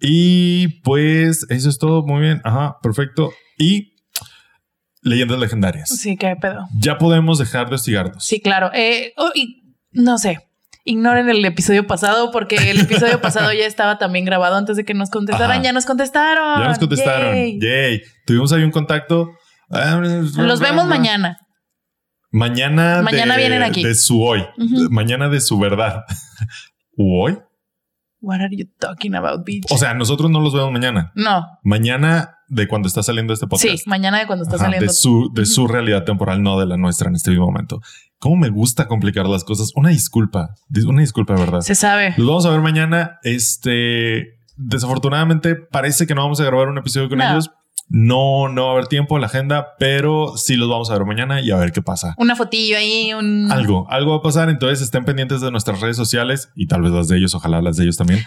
Y 0.00 0.80
pues 0.80 1.46
eso 1.50 1.68
es 1.68 1.78
todo, 1.78 2.04
muy 2.06 2.22
bien, 2.22 2.40
ajá, 2.42 2.78
perfecto. 2.82 3.30
Y 3.58 3.92
leyendas 5.02 5.38
legendarias. 5.38 5.90
Sí, 5.90 6.16
qué 6.16 6.34
pedo. 6.40 6.68
Ya 6.74 6.96
podemos 6.96 7.38
dejar 7.38 7.68
de 7.68 7.74
hostigarnos. 7.74 8.24
Sí, 8.24 8.40
claro. 8.40 8.70
Eh, 8.72 9.12
oh, 9.18 9.30
y 9.34 9.76
no 9.92 10.16
sé. 10.16 10.38
Ignoren 10.84 11.28
el 11.28 11.44
episodio 11.44 11.86
pasado 11.86 12.30
porque 12.32 12.56
el 12.70 12.80
episodio 12.80 13.20
pasado 13.20 13.52
ya 13.52 13.66
estaba 13.66 13.98
también 13.98 14.24
grabado 14.24 14.56
antes 14.56 14.76
de 14.76 14.84
que 14.84 14.94
nos 14.94 15.10
contestaran. 15.10 15.52
Ajá. 15.52 15.62
Ya 15.62 15.72
nos 15.72 15.86
contestaron. 15.86 16.60
Ya 16.60 16.68
nos 16.68 16.78
contestaron. 16.78 17.34
Yay. 17.34 17.60
Yay. 17.60 18.02
Tuvimos 18.26 18.52
ahí 18.52 18.62
un 18.64 18.70
contacto. 18.72 19.30
Los 20.36 20.60
vemos 20.60 20.86
mañana. 20.86 21.38
Mañana, 22.30 23.02
Mañana 23.02 23.34
de, 23.34 23.40
vienen 23.40 23.62
aquí. 23.62 23.82
de 23.84 23.94
su 23.94 24.22
hoy. 24.22 24.42
Mañana 24.90 25.28
de 25.28 25.40
su 25.40 25.58
verdad. 25.58 26.04
¿U 26.96 27.22
hoy? 27.22 27.38
What 28.20 28.40
are 28.40 28.56
you 28.56 28.66
talking 28.78 29.14
about, 29.14 29.44
bitch? 29.44 29.64
O 29.70 29.76
sea, 29.76 29.94
nosotros 29.94 30.30
no 30.30 30.40
los 30.40 30.54
vemos 30.54 30.72
mañana. 30.72 31.12
no. 31.14 31.44
Mañana 31.62 32.38
de 32.48 32.68
cuando 32.68 32.86
está 32.86 33.02
saliendo 33.02 33.32
este 33.32 33.46
podcast. 33.46 33.78
Sí, 33.78 33.82
mañana 33.88 34.18
de 34.18 34.26
cuando 34.26 34.44
está 34.44 34.56
Ajá, 34.56 34.64
saliendo. 34.66 34.86
de 34.86 34.92
su, 34.92 35.30
de 35.34 35.46
su 35.46 35.66
realidad 35.66 36.04
temporal, 36.04 36.42
no 36.42 36.58
de 36.60 36.66
la 36.66 36.76
nuestra 36.76 37.08
en 37.08 37.16
este 37.16 37.30
mismo 37.30 37.46
momento. 37.46 37.80
Cómo 38.22 38.36
me 38.36 38.50
gusta 38.50 38.86
complicar 38.86 39.26
las 39.26 39.42
cosas. 39.42 39.72
Una 39.74 39.88
disculpa, 39.88 40.54
dis- 40.70 40.86
una 40.88 41.00
disculpa, 41.00 41.34
¿verdad? 41.34 41.60
Se 41.60 41.74
sabe. 41.74 42.14
Los 42.16 42.26
vamos 42.28 42.46
a 42.46 42.50
ver 42.50 42.60
mañana. 42.60 43.18
Este, 43.24 44.38
desafortunadamente 44.56 45.56
parece 45.56 46.06
que 46.06 46.14
no 46.14 46.22
vamos 46.22 46.40
a 46.40 46.44
grabar 46.44 46.68
un 46.68 46.78
episodio 46.78 47.08
con 47.08 47.18
No. 47.18 47.28
ellos. 47.28 47.50
No, 47.88 48.48
no 48.48 48.66
va 48.66 48.70
a 48.70 48.72
haber 48.74 48.86
tiempo 48.86 49.16
en 49.16 49.20
la 49.22 49.26
agenda, 49.26 49.74
pero 49.78 50.36
sí 50.38 50.54
los 50.54 50.66
vamos 50.70 50.88
a 50.90 50.94
ver 50.94 51.04
mañana 51.04 51.42
y 51.42 51.50
a 51.50 51.56
ver 51.56 51.72
qué 51.72 51.82
pasa. 51.82 52.14
Una 52.16 52.36
fotillo 52.36 52.78
ahí, 52.78 53.12
un... 53.12 53.50
Algo, 53.52 53.86
algo 53.90 54.12
va 54.12 54.16
a 54.18 54.22
pasar. 54.22 54.48
Entonces 54.48 54.80
estén 54.80 55.04
pendientes 55.04 55.42
de 55.42 55.50
nuestras 55.50 55.80
redes 55.80 55.96
sociales 55.96 56.48
y 56.54 56.68
tal 56.68 56.80
vez 56.80 56.92
las 56.92 57.08
de 57.08 57.18
ellos, 57.18 57.34
ojalá 57.34 57.60
las 57.60 57.76
de 57.76 57.82
ellos 57.84 57.98
también, 57.98 58.24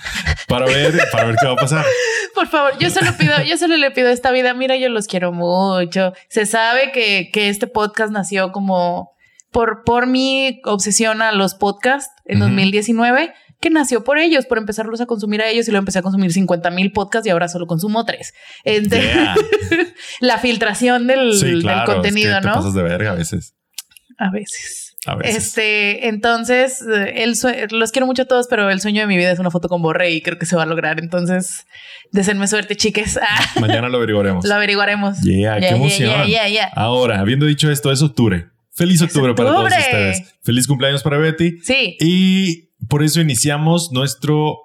para 0.47 0.65
ver, 0.67 0.93
para 1.11 1.25
ver 1.25 1.35
qué 1.39 1.47
va 1.47 1.53
a 1.53 1.55
pasar. 1.55 1.83
Por 2.35 2.47
favor, 2.47 2.73
yo 2.79 2.89
solo 2.91 3.11
pido, 3.17 3.33
yo 3.47 3.57
solo 3.57 3.77
le 3.77 3.89
pido 3.91 4.09
esta 4.09 4.29
vida, 4.31 4.53
mira, 4.53 4.75
yo 4.75 4.89
los 4.89 5.07
quiero 5.07 5.31
mucho. 5.31 6.11
Se 6.29 6.45
sabe 6.45 6.91
que, 6.93 7.29
que 7.33 7.49
este 7.49 7.65
podcast 7.65 8.11
nació 8.11 8.51
como 8.51 9.14
por, 9.55 9.85
por 9.85 10.05
mi 10.05 10.59
obsesión 10.65 11.21
a 11.21 11.31
los 11.31 11.55
podcasts 11.55 12.11
en 12.25 12.39
Ujú. 12.39 12.47
2019, 12.49 13.33
que 13.61 13.69
nació 13.69 14.03
por 14.03 14.17
ellos, 14.17 14.45
por 14.45 14.57
empezarlos 14.57 14.99
a 14.99 15.05
consumir 15.05 15.41
a 15.41 15.47
ellos 15.47 15.65
y 15.69 15.71
luego 15.71 15.83
empecé 15.83 15.99
a 15.99 16.01
consumir 16.01 16.33
50 16.33 16.69
mil 16.71 16.91
podcasts 16.91 17.25
y 17.25 17.29
ahora 17.29 17.47
solo 17.47 17.65
consumo 17.65 18.03
tres. 18.03 18.33
Yeah. 18.65 19.33
La 20.19 20.39
filtración 20.39 21.07
del, 21.07 21.31
Sí, 21.35 21.45
del 21.45 21.61
claro. 21.61 21.83
es 21.83 21.85
que 21.87 21.93
contenido, 21.93 22.37
te 22.41 22.47
¿no? 22.47 22.53
pasas 22.53 22.73
de 22.73 22.83
verga 22.83 23.11
a 23.11 23.15
veces. 23.15 23.55
A 24.17 24.29
veces. 24.29 24.97
A 25.05 25.15
veces. 25.15 25.37
Este, 25.37 26.09
entonces, 26.09 26.81
eh, 26.81 27.23
el 27.23 27.35
los 27.71 27.91
quiero 27.93 28.07
mucho 28.07 28.23
a 28.23 28.25
todos, 28.25 28.47
pero 28.49 28.69
el 28.69 28.81
sueño 28.81 28.99
de 29.01 29.07
mi 29.07 29.15
vida 29.15 29.31
es 29.31 29.39
una 29.39 29.51
foto 29.51 29.69
con 29.69 29.81
Borre 29.81 30.11
y 30.11 30.21
creo 30.21 30.37
que 30.37 30.45
se 30.45 30.57
va 30.57 30.63
a 30.63 30.65
lograr. 30.65 30.99
Entonces, 30.99 31.65
deseenme 32.11 32.47
suerte, 32.49 32.75
chiques. 32.75 33.17
Ah, 33.21 33.45
Mañana 33.61 33.87
lo 33.87 33.99
averiguaremos. 33.99 34.43
lo 34.43 34.53
averiguaremos. 34.53 35.21
Yeah, 35.21 35.61
qué 35.61 35.69
emoción. 35.69 36.09
Yeah, 36.09 36.25
yeah, 36.25 36.49
yeah. 36.49 36.71
Ahora, 36.75 37.19
habiendo 37.21 37.45
dicho 37.45 37.71
esto, 37.71 37.89
es 37.89 38.01
octubre. 38.01 38.47
Feliz 38.75 39.01
octubre, 39.01 39.33
para 39.33 39.49
todos 39.51 39.71
ustedes. 39.71 40.35
Feliz 40.43 40.67
cumpleaños 40.67 41.01
para 41.01 41.17
Betty. 41.17 41.59
Sí, 41.63 41.95
Y 41.99 42.69
por 42.89 43.03
eso 43.03 43.21
iniciamos 43.21 43.91
nuestro. 43.91 44.57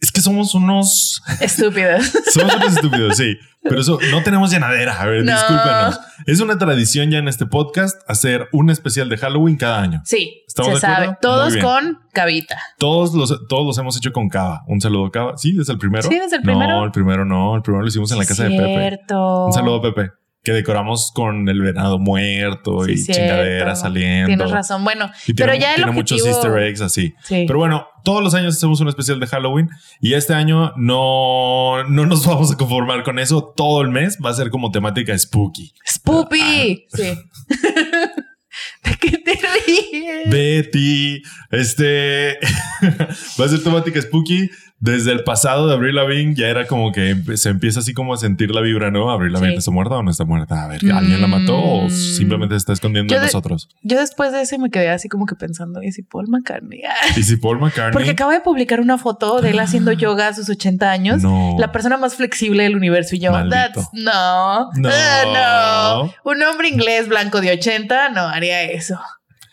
Es 0.00 0.12
que 0.12 0.20
somos 0.20 0.54
unos. 0.54 1.22
estúpidos. 1.40 2.12
Somos 2.32 2.54
unos 2.56 2.76
estúpidos, 2.76 3.16
sí. 3.16 3.34
Pero 3.62 3.80
eso 3.80 3.98
no 4.10 4.22
tenemos 4.22 4.50
llenadera. 4.50 5.00
A 5.00 5.06
ver, 5.06 5.24
No. 5.24 5.32
discúlpenos. 5.32 5.98
Es 6.26 6.40
una 6.40 6.58
tradición 6.58 7.10
ya 7.10 7.16
en 7.18 7.26
este 7.28 7.46
podcast 7.46 7.98
hacer 8.06 8.48
un 8.52 8.68
especial 8.68 9.08
de 9.08 9.16
Halloween 9.16 9.56
cada 9.56 9.80
año. 9.80 10.02
Sí, 10.04 10.42
¿Estamos 10.46 10.78
se 10.78 10.86
de 10.86 10.92
acuerdo? 10.92 11.12
sabe. 11.12 11.18
Todos 11.22 11.56
con 11.56 11.98
cabita. 12.12 12.60
Todos 12.78 13.14
los, 13.14 13.34
todos 13.48 13.66
los 13.66 13.78
hemos 13.78 13.96
hecho 13.96 14.12
con 14.12 14.28
Cava. 14.28 14.62
Un 14.68 14.82
saludo, 14.82 15.10
Cava. 15.10 15.38
Sí, 15.38 15.52
desde 15.52 15.72
el 15.72 15.78
primero. 15.78 16.06
Sí, 16.06 16.18
desde 16.18 16.36
el 16.36 16.42
No, 16.42 16.52
primero. 16.52 16.84
el 16.84 16.90
primero 16.90 17.24
no. 17.24 17.56
El 17.56 17.62
primero 17.62 17.80
lo 17.82 17.88
hicimos 17.88 18.12
en 18.12 18.18
la 18.18 18.26
casa 18.26 18.44
de 18.44 18.50
Pepe. 18.50 18.78
Cierto. 18.78 19.46
Un 19.46 19.52
saludo, 19.54 19.80
Pepe. 19.80 20.10
Que 20.44 20.52
decoramos 20.52 21.10
con 21.14 21.48
el 21.48 21.60
venado 21.62 21.98
muerto 21.98 22.84
Sí, 22.84 22.92
y 22.92 22.96
cierto. 22.98 23.22
chingadera 23.22 23.74
saliendo. 23.74 24.26
Tienes 24.26 24.50
razón. 24.50 24.84
Bueno, 24.84 25.10
Y 25.26 25.32
pero 25.32 25.52
tiene, 25.52 25.64
ya 25.64 25.70
el 25.70 25.76
tiene 25.76 25.92
muchos 25.92 26.24
easter 26.26 26.58
eggs 26.58 26.82
así. 26.82 27.14
sí. 27.22 27.44
Pero 27.46 27.58
bueno, 27.58 27.86
todos 28.04 28.22
los 28.22 28.34
años 28.34 28.54
hacemos 28.54 28.78
un 28.80 28.88
especial 28.88 29.18
de 29.18 29.26
Halloween 29.26 29.70
y 30.02 30.12
este 30.12 30.34
año 30.34 30.72
no, 30.76 31.82
no 31.88 32.04
nos 32.04 32.26
vamos 32.26 32.52
a 32.52 32.56
conformar 32.56 33.02
con 33.04 33.18
eso. 33.18 33.54
Todo 33.56 33.80
el 33.80 33.88
mes 33.88 34.18
va 34.24 34.30
a 34.30 34.34
ser 34.34 34.50
como 34.50 34.70
temática 34.70 35.16
spooky. 35.18 35.72
Spoopy. 35.88 36.84
Ah. 36.92 36.96
Sí. 36.96 37.18
¿De 38.84 38.94
qué 39.00 39.18
te 39.18 39.32
ríes? 39.66 40.30
Betty, 40.30 41.22
este 41.50 42.38
va 43.40 43.44
a 43.46 43.48
ser 43.48 43.62
temática 43.64 44.00
spooky. 44.00 44.48
Desde 44.84 45.12
el 45.12 45.24
pasado 45.24 45.66
de 45.66 45.72
Avril 45.72 45.94
Lavigne 45.94 46.34
ya 46.34 46.48
era 46.48 46.66
como 46.66 46.92
que 46.92 47.16
se 47.36 47.48
empieza 47.48 47.80
así 47.80 47.94
como 47.94 48.12
a 48.12 48.18
sentir 48.18 48.50
la 48.50 48.60
vibra, 48.60 48.90
¿no? 48.90 49.10
Avril 49.10 49.32
Lavigne 49.32 49.52
Sí. 49.54 49.58
está 49.60 49.70
muerta 49.70 49.94
o 49.94 50.02
no 50.02 50.10
está 50.10 50.26
muerta. 50.26 50.62
A 50.62 50.68
ver, 50.68 50.80
¿alguien 50.92 51.22
la 51.22 51.26
mató 51.26 51.56
o 51.56 51.84
Mm. 51.86 51.90
simplemente 51.90 52.54
se 52.54 52.58
está 52.58 52.72
escondiendo 52.74 53.14
Yo 53.14 53.18
de 53.18 53.24
nosotros? 53.26 53.70
Yo 53.82 53.98
después 53.98 54.30
de 54.32 54.42
ese 54.42 54.58
me 54.58 54.68
quedé 54.68 54.90
así 54.90 55.08
como 55.08 55.24
que 55.24 55.36
pensando, 55.36 55.82
¿y 55.82 55.90
si 55.92 56.02
Paul 56.02 56.28
McCartney? 56.28 56.82
Y 57.16 57.22
si 57.22 57.38
Paul 57.38 57.60
McCartney 57.60 57.92
Porque 57.94 58.10
acaba 58.10 58.34
de 58.34 58.40
publicar 58.42 58.80
una 58.80 58.98
foto 58.98 59.40
de 59.40 59.50
él 59.52 59.58
haciendo 59.58 59.90
yoga 60.04 60.28
a 60.28 60.34
sus 60.34 60.50
80 60.50 60.90
años. 60.90 61.22
no, 61.22 61.56
La 61.58 61.72
persona 61.72 61.96
más 61.96 62.16
flexible 62.16 62.64
del 62.64 62.76
universo 62.76 63.16
y 63.16 63.20
yo, 63.20 63.32
that's 63.48 63.88
no, 63.94 64.70
No. 64.74 64.90
No. 65.32 66.14
Un 66.24 66.42
hombre 66.42 66.68
inglés 66.68 67.08
blanco 67.08 67.40
de 67.40 67.52
80 67.52 68.10
no 68.10 68.20
haría 68.22 68.62
eso. 68.64 68.98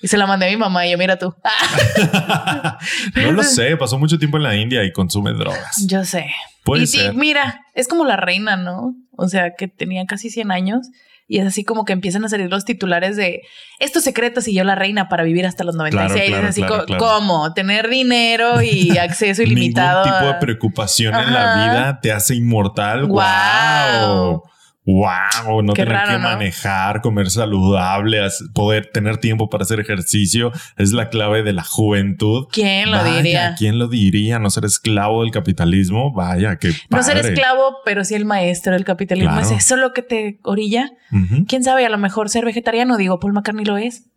Y 0.01 0.07
se 0.07 0.17
la 0.17 0.25
mandé 0.25 0.47
a 0.47 0.49
mi 0.49 0.57
mamá 0.57 0.85
y 0.87 0.91
yo, 0.91 0.97
mira 0.97 1.17
tú. 1.17 1.33
No 3.15 3.31
lo 3.31 3.43
sé, 3.43 3.77
pasó 3.77 3.97
mucho 3.99 4.17
tiempo 4.17 4.37
en 4.37 4.43
la 4.43 4.55
India 4.55 4.83
y 4.83 4.91
consume 4.91 5.33
drogas. 5.33 5.85
yo 5.87 6.03
sé. 6.05 6.25
Puede 6.63 6.83
y, 6.83 6.87
ser. 6.87 7.13
mira, 7.13 7.61
es 7.73 7.87
como 7.87 8.05
la 8.05 8.17
reina, 8.17 8.55
¿no? 8.55 8.93
O 9.17 9.27
sea, 9.27 9.55
que 9.57 9.67
tenía 9.67 10.05
casi 10.05 10.29
100 10.29 10.51
años 10.51 10.87
y 11.27 11.39
es 11.39 11.47
así 11.47 11.63
como 11.63 11.85
que 11.85 11.93
empiezan 11.93 12.23
a 12.25 12.29
salir 12.29 12.49
los 12.49 12.65
titulares 12.65 13.15
de 13.15 13.41
estos 13.79 14.03
secretos 14.03 14.47
y 14.47 14.53
yo 14.53 14.63
la 14.63 14.75
reina 14.75 15.07
para 15.09 15.23
vivir 15.23 15.45
hasta 15.45 15.63
los 15.63 15.75
96. 15.75 16.27
claro, 16.29 16.43
es 16.43 16.49
así 16.49 16.61
claro, 16.61 16.79
co- 16.79 16.85
claro. 16.85 17.03
como 17.03 17.53
tener 17.53 17.87
dinero 17.89 18.61
y 18.61 18.97
acceso 18.97 19.41
ilimitado. 19.43 20.03
Ningún 20.03 20.19
tipo 20.19 20.25
de 20.31 20.35
a- 20.35 20.39
preocupación 20.39 21.15
en 21.15 21.33
la 21.33 21.53
vida 21.55 21.99
te 22.01 22.11
hace 22.11 22.35
inmortal. 22.35 23.05
Wow. 23.07 24.43
Wow, 24.83 25.61
no 25.61 25.73
Qué 25.73 25.83
tener 25.83 25.93
raro, 25.95 26.11
que 26.13 26.17
¿no? 26.17 26.29
manejar, 26.29 27.01
comer 27.01 27.29
saludable, 27.29 28.19
poder 28.53 28.87
tener 28.91 29.17
tiempo 29.17 29.47
para 29.47 29.61
hacer 29.63 29.79
ejercicio 29.79 30.51
es 30.75 30.91
la 30.91 31.09
clave 31.09 31.43
de 31.43 31.53
la 31.53 31.63
juventud. 31.63 32.47
¿Quién 32.51 32.89
lo 32.89 32.97
Vaya, 32.97 33.17
diría? 33.17 33.55
¿Quién 33.55 33.77
lo 33.77 33.87
diría? 33.87 34.39
No 34.39 34.49
ser 34.49 34.65
esclavo 34.65 35.21
del 35.21 35.31
capitalismo. 35.31 36.11
Vaya, 36.13 36.55
que 36.57 36.73
No 36.89 37.03
ser 37.03 37.17
esclavo, 37.17 37.77
pero 37.85 38.03
sí 38.03 38.15
el 38.15 38.25
maestro 38.25 38.73
del 38.73 38.83
capitalismo. 38.83 39.31
Claro. 39.33 39.55
¿Es 39.55 39.65
eso 39.65 39.75
lo 39.75 39.93
que 39.93 40.01
te 40.01 40.39
orilla? 40.43 40.89
¿Quién 41.47 41.63
sabe? 41.63 41.85
A 41.85 41.89
lo 41.89 41.99
mejor 41.99 42.29
ser 42.29 42.43
vegetariano, 42.43 42.97
digo, 42.97 43.19
Paul 43.19 43.33
McCartney 43.33 43.65
lo 43.65 43.77
es. 43.77 44.07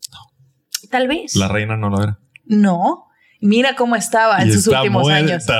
Tal 0.90 1.08
vez. 1.08 1.36
La 1.36 1.48
reina 1.48 1.76
no 1.76 1.90
lo 1.90 2.02
era. 2.02 2.18
No. 2.46 3.04
Mira 3.40 3.74
cómo 3.76 3.96
estaba 3.96 4.42
en 4.42 4.52
sus 4.52 4.66
últimos 4.66 5.08
años. 5.08 5.44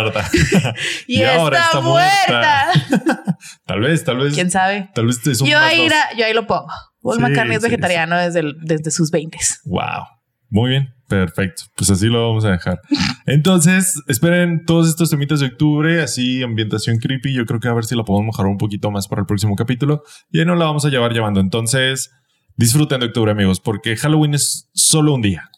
Y, 1.07 1.21
y 1.21 1.25
ahora 1.25 1.59
está, 1.59 1.67
está 1.69 1.81
muerta. 1.81 3.37
tal 3.67 3.81
vez, 3.81 4.05
tal 4.05 4.19
vez. 4.19 4.35
¿Quién 4.35 4.51
sabe? 4.51 4.91
Tal 4.95 5.07
vez 5.07 5.27
es 5.27 5.41
un 5.41 5.49
Yo 5.49 5.59
ahí, 5.59 5.89
yo 6.17 6.25
ahí 6.25 6.33
lo 6.33 6.47
pongo. 6.47 6.69
Paul 7.03 7.17
Sí, 7.17 7.23
McCartney 7.23 7.57
es 7.57 7.63
sí, 7.63 7.69
vegetariano 7.69 8.17
Desde, 8.17 8.41
el- 8.41 8.57
desde 8.63 8.91
sus 8.91 9.11
20. 9.11 9.39
Wow. 9.67 10.05
Muy 10.51 10.71
bien. 10.71 10.89
Perfecto. 11.07 11.65
Pues 11.77 11.91
así 11.91 12.07
lo 12.07 12.27
vamos 12.29 12.47
a 12.47 12.51
dejar. 12.53 12.81
Entonces, 13.27 14.01
esperen 14.09 14.65
todos 14.65 14.89
estos 14.89 15.11
temitas 15.11 15.41
de 15.41 15.47
octubre, 15.47 16.03
así 16.03 16.43
ambientación 16.43 16.97
creepy. 16.99 17.35
Yo 17.35 17.45
creo 17.45 17.61
que 17.61 17.69
a 17.69 17.75
ver 17.75 17.85
si 17.85 17.95
la 17.95 18.05
podemos 18.05 18.27
mejorar 18.33 18.51
un 18.51 18.57
poquito 18.57 18.91
más 18.91 19.07
para 19.07 19.21
el 19.21 19.27
próximo 19.27 19.55
capítulo. 19.55 20.03
Y 20.31 20.39
ahí 20.41 20.47
nos 20.47 20.59
la 20.59 20.65
vamos 20.65 20.85
a 20.87 20.89
llevar 20.89 21.13
llevando. 21.13 21.41
Entonces, 21.41 22.11
disfruten 22.57 23.01
de 23.01 23.07
octubre, 23.07 23.33
amigos, 23.33 23.61
porque 23.61 23.97
Halloween 23.97 24.33
es 24.35 24.71
solo 24.73 25.15
un 25.15 25.21
día, 25.21 25.51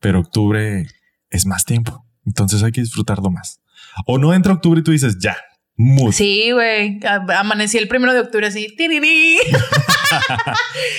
pero 0.00 0.20
octubre 0.20 0.86
es 1.34 1.46
más 1.46 1.64
tiempo. 1.64 2.06
Entonces 2.24 2.62
hay 2.62 2.72
que 2.72 2.80
disfrutarlo 2.80 3.30
más. 3.30 3.60
O 4.06 4.18
no 4.18 4.32
entra 4.32 4.52
octubre 4.52 4.80
y 4.80 4.84
tú 4.84 4.92
dices, 4.92 5.18
ya, 5.18 5.36
mood. 5.76 6.12
Sí, 6.12 6.52
güey. 6.52 7.00
Amanecí 7.36 7.76
el 7.76 7.88
primero 7.88 8.14
de 8.14 8.20
octubre 8.20 8.46
así. 8.46 8.74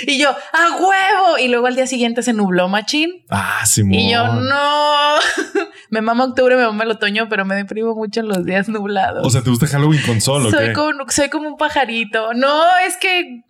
y 0.07 0.19
yo, 0.19 0.29
¡a 0.29 0.75
huevo! 0.77 1.37
Y 1.39 1.47
luego 1.47 1.67
al 1.67 1.75
día 1.75 1.87
siguiente 1.87 2.21
se 2.21 2.33
nubló 2.33 2.67
machín. 2.67 3.23
Ah, 3.29 3.65
Simón. 3.65 3.93
Y 3.93 4.11
yo, 4.11 4.27
no. 4.27 5.15
me 5.89 6.01
mama 6.01 6.25
octubre, 6.25 6.57
me 6.57 6.65
mama 6.65 6.83
el 6.83 6.91
otoño, 6.91 7.27
pero 7.29 7.45
me 7.45 7.55
deprimo 7.55 7.95
mucho 7.95 8.19
en 8.19 8.27
los 8.27 8.45
días 8.45 8.67
nublados. 8.69 9.25
O 9.25 9.29
sea, 9.29 9.41
¿te 9.41 9.49
gusta 9.49 9.67
Halloween 9.67 10.01
con 10.05 10.19
sol 10.21 10.45
o 10.45 10.51
soy, 10.51 10.67
qué? 10.67 10.73
como, 10.73 11.09
soy 11.09 11.29
como 11.29 11.47
un 11.47 11.57
pajarito. 11.57 12.33
No, 12.33 12.61
es 12.85 12.97
que 12.97 13.45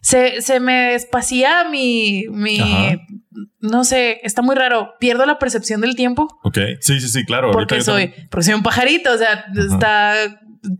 se, 0.00 0.42
se 0.42 0.60
me 0.60 0.94
espacía 0.94 1.64
mi, 1.68 2.24
mi 2.30 2.60
Ajá. 2.60 2.98
no 3.60 3.84
sé, 3.84 4.20
está 4.22 4.42
muy 4.42 4.54
raro. 4.54 4.94
Pierdo 5.00 5.26
la 5.26 5.38
percepción 5.38 5.80
del 5.80 5.96
tiempo 5.96 6.28
Ok. 6.42 6.58
Sí, 6.80 7.00
sí, 7.00 7.08
sí, 7.08 7.24
claro. 7.24 7.50
porque 7.52 7.80
soy, 7.82 8.12
porque 8.30 8.44
soy 8.44 8.54
un 8.54 8.62
pajarito. 8.62 9.12
O 9.12 9.18
sea, 9.18 9.44
está, 9.56 10.14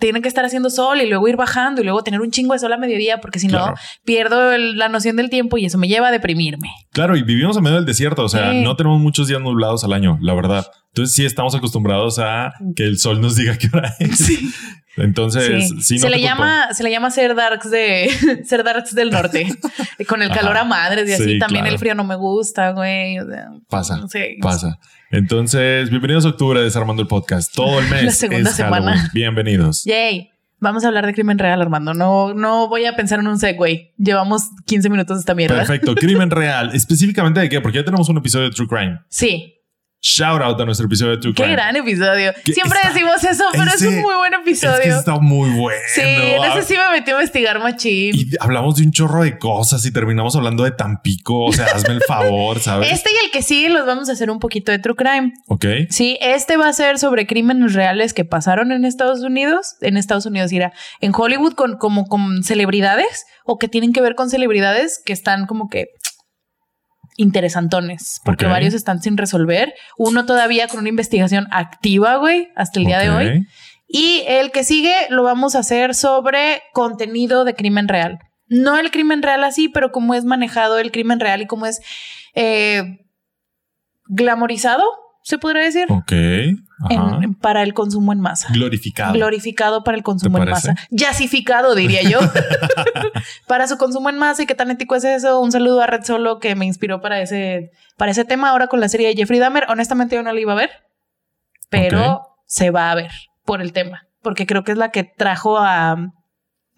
tiene 0.00 0.22
que 0.22 0.28
estar 0.28 0.44
haciendo 0.44 0.70
sol 0.70 1.00
y 1.00 1.06
luego 1.08 1.28
ir 1.28 1.36
bajando 1.36 1.80
y 1.80 1.84
luego 1.84 2.02
tener 2.02 2.20
un 2.20 2.30
chingo 2.30 2.52
de 2.54 2.58
sol 2.58 2.72
a 2.72 2.76
mediodía 2.78 3.20
porque 3.20 3.38
si 3.38 3.48
Claro. 3.48 3.72
no 3.72 3.74
pierdo 4.04 4.52
el- 4.52 4.78
la 4.78 4.88
noción 4.88 5.16
del 5.16 5.30
tiempo 5.30 5.58
y 5.58 5.66
eso 5.66 5.78
me 5.78 5.88
lleva 5.88 6.08
a 6.08 6.10
deprimirme. 6.10 6.70
Claro, 6.92 7.16
y 7.16 7.22
vivimos 7.22 7.56
en 7.56 7.62
medio 7.64 7.76
del 7.76 7.86
desierto, 7.86 8.24
o 8.24 8.28
sea, 8.28 8.50
Sí. 8.52 8.62
no 8.62 8.76
tenemos 8.76 9.00
muchos 9.00 9.28
días 9.28 9.40
nublados 9.40 9.84
al 9.84 9.92
año, 9.92 10.18
la 10.20 10.34
verdad. 10.34 10.66
Entonces 10.88 11.14
sí 11.14 11.24
estamos 11.24 11.54
acostumbrados 11.54 12.18
a 12.18 12.52
que 12.76 12.84
el 12.84 12.98
sol 12.98 13.20
nos 13.20 13.36
diga 13.36 13.56
qué 13.58 13.68
hora 13.72 13.94
es. 13.98 14.28
Entonces, 14.96 15.68
Sí. 15.70 15.80
sí, 15.82 15.94
no 15.96 16.00
se 16.02 16.10
le 16.10 16.20
llama, 16.20 16.68
se 16.72 16.84
le 16.84 16.90
llama 16.92 17.10
ser 17.10 17.34
darks 17.34 17.68
de 17.68 18.08
ser 18.46 18.62
darks 18.62 18.94
del 18.94 19.10
norte. 19.10 19.48
Con 20.08 20.22
el 20.22 20.30
Ajá. 20.30 20.40
calor 20.40 20.56
a 20.56 20.64
madres 20.64 21.08
y 21.08 21.12
así. 21.14 21.24
Sí, 21.24 21.38
También 21.38 21.62
claro. 21.64 21.74
el 21.74 21.78
frío 21.80 21.94
no 21.96 22.04
me 22.04 22.14
gusta, 22.14 22.70
güey. 22.70 23.18
O 23.18 23.26
sea, 23.26 23.48
Pasa, 23.68 23.96
no 23.96 24.08
sé. 24.08 24.36
Pasa. 24.40 24.78
Entonces, 25.14 25.90
bienvenidos 25.90 26.24
a 26.24 26.30
octubre 26.30 26.58
de 26.58 26.64
Desarmando 26.64 27.00
el 27.00 27.06
Podcast. 27.06 27.54
Todo 27.54 27.78
el 27.78 27.88
mes. 27.88 28.02
La 28.02 28.10
segunda 28.10 28.50
es 28.50 28.56
semana. 28.56 28.86
Halloween. 28.90 29.10
Bienvenidos. 29.14 29.84
Yay. 29.84 30.30
Vamos 30.58 30.84
a 30.84 30.88
hablar 30.88 31.06
de 31.06 31.14
crimen 31.14 31.38
real, 31.38 31.62
Armando. 31.62 31.94
No, 31.94 32.34
no 32.34 32.68
voy 32.68 32.84
a 32.86 32.96
pensar 32.96 33.20
en 33.20 33.28
un 33.28 33.38
segue. 33.38 33.94
Llevamos 33.96 34.48
15 34.66 34.90
minutos 34.90 35.18
de 35.18 35.20
esta 35.20 35.34
mierda. 35.36 35.56
Perfecto. 35.56 35.94
Crimen 35.94 36.30
real. 36.32 36.74
Específicamente 36.74 37.38
de 37.38 37.48
qué? 37.48 37.60
Porque 37.60 37.78
ya 37.78 37.84
tenemos 37.84 38.08
un 38.08 38.16
episodio 38.16 38.46
de 38.46 38.56
True 38.56 38.66
Crime. 38.66 38.98
Sí. 39.08 39.54
Shout 40.06 40.42
out 40.42 40.60
a 40.60 40.66
nuestro 40.66 40.84
episodio 40.84 41.12
de 41.12 41.16
True 41.16 41.32
Qué 41.32 41.42
Crime. 41.44 41.56
gran 41.56 41.74
episodio. 41.76 42.34
Siempre 42.44 42.78
está- 42.78 42.92
decimos 42.92 43.24
eso, 43.24 43.42
pero 43.52 43.70
es 43.74 43.80
un 43.80 44.02
muy 44.02 44.14
buen 44.14 44.34
Es 44.34 44.38
que 44.44 44.50
episodio. 44.50 44.98
está 44.98 45.18
muy 45.18 45.48
bueno. 45.58 45.78
sí, 45.94 46.02
en 46.02 46.44
ese 46.44 46.62
sí 46.62 46.74
me 46.76 46.98
metí 46.98 47.10
a 47.10 47.14
investigar 47.14 47.58
machín. 47.58 48.14
Y 48.14 48.26
hablamos 48.38 48.76
de 48.76 48.82
un 48.84 48.92
chorro 48.92 49.22
de 49.24 49.38
cosas 49.38 49.86
y 49.86 49.92
terminamos 49.92 50.36
hablando 50.36 50.62
de 50.64 50.72
Tampico. 50.72 51.46
O 51.46 51.52
sea, 51.54 51.64
hazme 51.74 51.94
el 51.94 52.02
favor, 52.02 52.58
¿sabes? 52.60 52.92
Este 52.92 53.10
y 53.12 53.24
el 53.24 53.30
que 53.30 53.40
sigue 53.40 53.70
los 53.70 53.86
vamos 53.86 54.10
a 54.10 54.12
hacer 54.12 54.30
un 54.30 54.40
poquito 54.40 54.72
de 54.72 54.78
true 54.78 54.94
crime. 54.94 55.32
Ok. 55.48 55.64
Sí, 55.88 56.18
este 56.20 56.58
va 56.58 56.68
a 56.68 56.72
ser 56.74 56.98
sobre 56.98 57.26
crímenes 57.26 57.72
reales 57.72 58.12
que 58.12 58.26
pasaron 58.26 58.72
en 58.72 58.84
Estados 58.84 59.20
Unidos, 59.20 59.76
en 59.80 59.96
Estados 59.96 60.26
Unidos, 60.26 60.52
irá, 60.52 60.74
en 61.00 61.12
Hollywood 61.16 61.54
con 61.54 61.78
como 61.78 62.04
con 62.08 62.44
celebridades 62.44 63.24
o 63.46 63.56
que 63.58 63.68
tienen 63.68 63.94
que 63.94 64.02
ver 64.02 64.16
con 64.16 64.28
celebridades 64.28 65.00
que 65.02 65.14
están 65.14 65.46
como 65.46 65.70
que 65.70 65.86
interesantones, 67.16 68.20
porque 68.24 68.46
varios 68.46 68.74
están 68.74 69.02
sin 69.02 69.16
resolver, 69.16 69.74
uno 69.96 70.26
todavía 70.26 70.68
con 70.68 70.80
una 70.80 70.88
investigación 70.88 71.46
activa, 71.50 72.16
güey, 72.16 72.48
hasta 72.56 72.80
el 72.80 72.86
día 72.86 72.98
de 72.98 73.10
hoy. 73.10 73.46
Y 73.86 74.24
el 74.26 74.50
que 74.50 74.64
sigue 74.64 74.94
lo 75.10 75.22
vamos 75.22 75.54
a 75.54 75.60
hacer 75.60 75.94
sobre 75.94 76.62
contenido 76.72 77.44
de 77.44 77.54
crimen 77.54 77.88
real. 77.88 78.18
No 78.46 78.78
el 78.78 78.90
crimen 78.90 79.22
real 79.22 79.44
así, 79.44 79.68
pero 79.68 79.92
cómo 79.92 80.14
es 80.14 80.24
manejado 80.24 80.78
el 80.78 80.90
crimen 80.90 81.20
real 81.20 81.42
y 81.42 81.46
cómo 81.46 81.66
es 81.66 81.80
eh, 82.34 83.06
glamorizado, 84.06 84.84
se 85.26 85.38
podría 85.38 85.62
decir, 85.62 85.86
Ok. 85.88 86.12
Ajá. 86.80 87.18
en- 87.22 87.34
para 87.34 87.62
el 87.62 87.72
consumo 87.72 88.12
en 88.12 88.20
masa. 88.20 88.48
Glorificado. 88.52 89.14
Glorificado 89.14 89.82
para 89.82 89.96
el 89.96 90.02
consumo 90.02 90.36
en 90.38 90.50
masa. 90.50 90.74
Yasificado, 90.90 91.74
diría 91.74 92.02
yo. 92.02 92.18
para 93.48 93.66
su 93.66 93.78
consumo 93.78 94.10
en 94.10 94.18
masa 94.18 94.42
y 94.42 94.46
qué 94.46 94.54
tan 94.54 94.70
ético 94.70 94.94
es 94.94 95.04
eso. 95.04 95.40
Un 95.40 95.50
saludo 95.50 95.80
a 95.80 95.86
Red 95.86 96.04
Solo 96.04 96.38
que 96.40 96.54
me 96.54 96.66
inspiró 96.66 97.00
para 97.00 97.20
ese, 97.22 97.70
para 97.96 98.10
ese 98.10 98.26
tema 98.26 98.50
ahora 98.50 98.66
con 98.66 98.80
la 98.80 98.88
serie 98.90 99.08
de 99.08 99.14
Jeffrey 99.14 99.40
Dahmer. 99.40 99.64
Honestamente 99.70 100.14
yo 100.14 100.22
no 100.22 100.30
la 100.32 100.38
iba 100.40 100.52
a 100.52 100.56
ver, 100.56 100.70
pero 101.70 102.20
se 102.46 102.70
va 102.70 102.90
a 102.90 102.94
ver 102.94 103.10
por 103.46 103.62
el 103.62 103.72
tema, 103.72 104.06
porque 104.22 104.46
creo 104.46 104.62
que 104.62 104.72
es 104.72 104.78
la 104.78 104.90
que 104.90 105.04
trajo 105.04 105.58
a, 105.58 105.96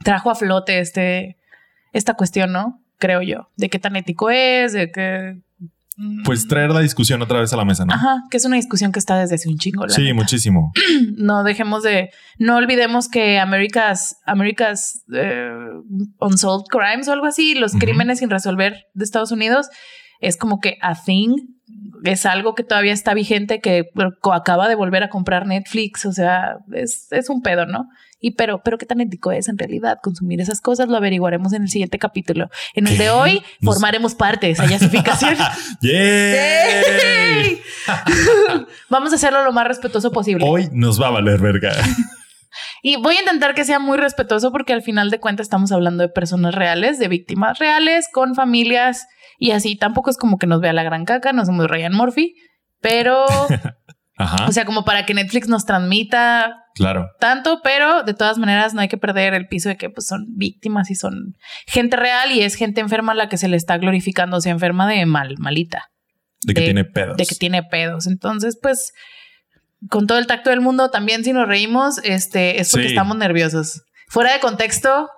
trajo 0.04 0.30
a 0.30 0.34
flote 0.36 0.78
este, 0.78 1.36
esta 1.92 2.14
cuestión, 2.14 2.52
¿no? 2.52 2.80
Creo 2.98 3.22
yo, 3.22 3.48
de 3.56 3.68
qué 3.68 3.78
tan 3.78 3.96
ético 3.96 4.30
es, 4.30 4.72
de 4.72 4.90
que... 4.90 5.40
mm, 5.96 6.22
Pues 6.24 6.46
traer 6.46 6.70
la 6.70 6.80
discusión 6.80 7.20
otra 7.22 7.40
vez 7.40 7.52
a 7.52 7.56
la 7.56 7.64
mesa, 7.64 7.84
¿no? 7.84 7.92
Ajá, 7.94 8.22
que 8.30 8.36
es 8.36 8.44
una 8.44 8.56
discusión 8.56 8.92
que 8.92 8.98
está 8.98 9.18
desde 9.18 9.34
hace 9.36 9.48
un 9.48 9.58
chingo. 9.58 9.86
la 9.86 9.92
Sí, 9.94 10.02
neta. 10.02 10.14
muchísimo. 10.14 10.72
no 11.16 11.42
dejemos 11.44 11.82
de, 11.82 12.10
no 12.38 12.56
olvidemos 12.56 13.08
que 13.08 13.38
America's, 13.38 14.16
America's 14.26 15.04
eh, 15.12 15.50
Unsolved 16.20 16.66
Crimes 16.70 17.08
o 17.08 17.12
algo 17.12 17.26
así, 17.26 17.54
los 17.54 17.72
crímenes 17.72 18.18
sin 18.20 18.30
resolver 18.30 18.84
de 18.94 19.04
Estados 19.04 19.32
Unidos, 19.32 19.68
es 20.20 20.36
como 20.36 20.60
que 20.60 20.78
a 20.80 20.94
thing, 20.94 21.34
es 22.04 22.26
algo 22.26 22.54
que 22.54 22.62
todavía 22.64 22.92
está 22.92 23.14
vigente, 23.14 23.60
que 23.60 23.84
acaba 24.32 24.68
de 24.68 24.74
volver 24.74 25.02
a 25.02 25.08
comprar 25.08 25.46
Netflix, 25.46 26.04
o 26.06 26.12
sea, 26.12 26.56
es, 26.72 27.08
es 27.10 27.28
un 27.30 27.42
pedo, 27.42 27.66
¿no? 27.66 27.86
Y 28.18 28.32
pero, 28.32 28.62
pero 28.64 28.78
qué 28.78 28.86
tan 28.86 29.00
ético 29.00 29.30
es 29.30 29.48
en 29.48 29.58
realidad 29.58 29.98
consumir 30.02 30.40
esas 30.40 30.60
cosas, 30.60 30.88
lo 30.88 30.96
averiguaremos 30.96 31.52
en 31.52 31.62
el 31.62 31.68
siguiente 31.68 31.98
capítulo. 31.98 32.48
En 32.74 32.86
el 32.86 32.96
de 32.96 33.10
hoy 33.10 33.42
Nos- 33.60 33.74
formaremos 33.74 34.14
parte 34.14 34.46
de 34.46 34.52
esa. 34.52 34.64
¡Yay! 35.82 37.60
Vamos 38.88 39.12
a 39.12 39.16
hacerlo 39.16 39.44
lo 39.44 39.52
más 39.52 39.66
respetuoso 39.68 40.10
posible. 40.12 40.44
Hoy 40.48 40.68
nos 40.72 41.00
va 41.00 41.08
a 41.08 41.10
valer 41.10 41.40
verga. 41.40 41.72
Y 42.82 42.96
voy 42.96 43.16
a 43.16 43.20
intentar 43.20 43.54
que 43.54 43.64
sea 43.64 43.78
muy 43.78 43.98
respetuoso 43.98 44.50
porque 44.50 44.72
al 44.72 44.80
final 44.80 45.10
de 45.10 45.20
cuentas 45.20 45.46
estamos 45.46 45.72
hablando 45.72 46.02
de 46.04 46.08
personas 46.08 46.54
reales, 46.54 46.98
de 46.98 47.08
víctimas 47.08 47.58
reales, 47.58 48.06
con 48.10 48.34
familias 48.34 49.06
y 49.38 49.50
así. 49.52 49.76
Tampoco 49.76 50.10
es 50.10 50.16
como 50.16 50.38
que 50.38 50.46
nos 50.46 50.60
vea 50.60 50.72
la 50.72 50.82
gran 50.82 51.04
caca, 51.04 51.32
no 51.32 51.44
somos 51.44 51.66
Ryan 51.68 51.92
Murphy, 51.94 52.34
pero, 52.80 53.24
Ajá. 54.18 54.46
o 54.46 54.52
sea, 54.52 54.64
como 54.64 54.84
para 54.84 55.04
que 55.06 55.14
Netflix 55.14 55.48
nos 55.48 55.64
transmita 55.66 56.64
claro. 56.74 57.08
tanto, 57.20 57.60
pero 57.62 58.02
de 58.02 58.14
todas 58.14 58.38
maneras 58.38 58.72
no 58.74 58.80
hay 58.80 58.88
que 58.88 58.96
perder 58.98 59.34
el 59.34 59.46
piso 59.48 59.68
de 59.68 59.76
que 59.76 59.90
pues, 59.90 60.06
son 60.06 60.26
víctimas 60.36 60.90
y 60.90 60.94
son 60.94 61.36
gente 61.66 61.96
real 61.96 62.32
y 62.32 62.42
es 62.42 62.54
gente 62.54 62.80
enferma 62.80 63.12
a 63.12 63.14
la 63.16 63.28
que 63.28 63.36
se 63.36 63.48
le 63.48 63.56
está 63.56 63.76
glorificando, 63.78 64.36
o 64.38 64.40
sea, 64.40 64.52
enferma 64.52 64.88
de 64.88 65.04
mal, 65.06 65.34
malita, 65.38 65.90
De 66.44 66.54
que 66.54 66.62
tiene 66.62 66.84
pedos. 66.84 67.16
de 67.16 67.26
que 67.26 67.34
tiene 67.34 67.62
pedos. 67.62 68.06
Entonces, 68.06 68.58
pues, 68.60 68.92
con 69.90 70.06
todo 70.06 70.18
el 70.18 70.26
tacto 70.26 70.50
del 70.50 70.60
mundo, 70.62 70.90
también 70.90 71.22
si 71.24 71.32
nos 71.32 71.46
reímos, 71.46 71.98
este, 72.02 72.60
es 72.60 72.70
porque 72.70 72.86
Sí. 72.88 72.92
estamos 72.94 73.16
nerviosos. 73.18 73.82
Fuera 74.08 74.32
de 74.32 74.40
contexto, 74.40 75.08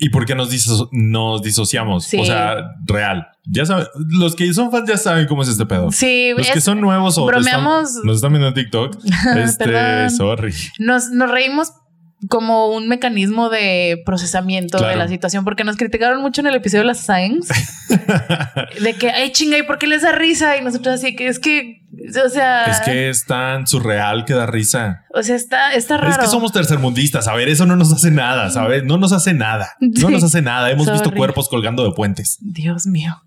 ¿Y 0.00 0.10
por 0.10 0.24
qué 0.26 0.34
nos, 0.36 0.50
diso- 0.50 0.88
nos 0.92 1.42
disociamos? 1.42 2.04
Sí. 2.04 2.18
O 2.20 2.24
sea, 2.24 2.56
real. 2.86 3.26
Ya 3.44 3.66
saben, 3.66 3.86
los 4.10 4.36
que 4.36 4.52
son 4.54 4.70
fans 4.70 4.88
ya 4.88 4.96
saben 4.96 5.26
cómo 5.26 5.42
es 5.42 5.48
este 5.48 5.66
pedo. 5.66 5.90
sí, 5.90 6.32
Los 6.36 6.48
que 6.50 6.60
son 6.60 6.80
nuevos 6.80 7.18
o 7.18 7.26
bromeamos- 7.26 7.88
están- 7.88 8.04
nos 8.04 8.16
están 8.16 8.30
viendo 8.32 8.48
en 8.48 8.54
TikTok. 8.54 8.96
este, 9.36 10.10
sorry. 10.10 10.54
nos, 10.78 11.10
nos 11.10 11.30
reímos 11.30 11.72
como 12.28 12.74
un 12.74 12.88
mecanismo 12.88 13.48
de 13.48 14.02
procesamiento 14.04 14.78
de 14.78 14.96
la 14.96 15.06
situación, 15.06 15.44
porque 15.44 15.62
nos 15.62 15.76
criticaron 15.76 16.20
mucho 16.20 16.40
en 16.40 16.48
el 16.48 16.56
episodio 16.56 16.80
de 16.82 16.86
las 16.88 17.00
Science, 17.00 17.54
de 18.80 18.94
que, 18.94 19.10
ay, 19.10 19.30
chinga, 19.32 19.56
¿y 19.56 19.62
por 19.62 19.78
qué 19.78 19.86
les 19.86 20.02
da 20.02 20.10
risa? 20.12 20.56
Y 20.56 20.62
nosotros 20.64 20.94
así 20.96 21.14
que 21.14 21.28
es 21.28 21.38
que, 21.38 21.82
o 22.24 22.28
sea, 22.28 22.64
Es 22.64 22.80
que 22.80 23.08
es 23.08 23.24
tan 23.24 23.66
surreal 23.68 24.24
que 24.24 24.34
da 24.34 24.46
risa. 24.46 25.04
o 25.14 25.22
sea, 25.22 25.36
está, 25.36 25.72
está 25.74 25.96
raro. 25.96 26.10
Es 26.10 26.18
que 26.18 26.26
somos 26.26 26.52
tercermundistas. 26.52 27.28
A 27.28 27.34
ver, 27.34 27.48
eso 27.48 27.66
no 27.66 27.76
nos 27.76 27.92
hace 27.92 28.10
nada, 28.10 28.50
¿sabes? 28.50 28.82
No 28.84 28.98
nos 28.98 29.12
hace 29.12 29.32
nada. 29.34 29.72
No 29.80 30.10
nos 30.10 30.24
hace 30.24 30.42
nada. 30.42 30.70
Hemos 30.70 30.90
visto 30.90 31.12
cuerpos 31.12 31.48
colgando 31.48 31.84
de 31.84 31.92
puentes. 31.92 32.38
Dios 32.40 32.86
mío. 32.86 33.22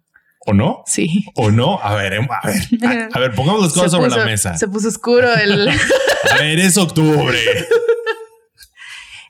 ¿O 0.45 0.53
no? 0.53 0.81
Sí. 0.87 1.25
¿O 1.35 1.51
no? 1.51 1.79
A 1.83 1.93
ver, 1.95 2.13
em- 2.13 2.27
a 2.29 2.47
ver. 2.47 3.09
A, 3.13 3.15
a 3.15 3.19
ver, 3.19 3.35
pongamos 3.35 3.61
las 3.61 3.73
cosas 3.73 3.91
sobre 3.91 4.09
la 4.09 4.25
mesa. 4.25 4.57
Se 4.57 4.67
puso 4.67 4.87
oscuro 4.87 5.31
el. 5.35 5.69
A 6.31 6.35
ver, 6.39 6.59
es 6.59 6.77
octubre. 6.77 7.37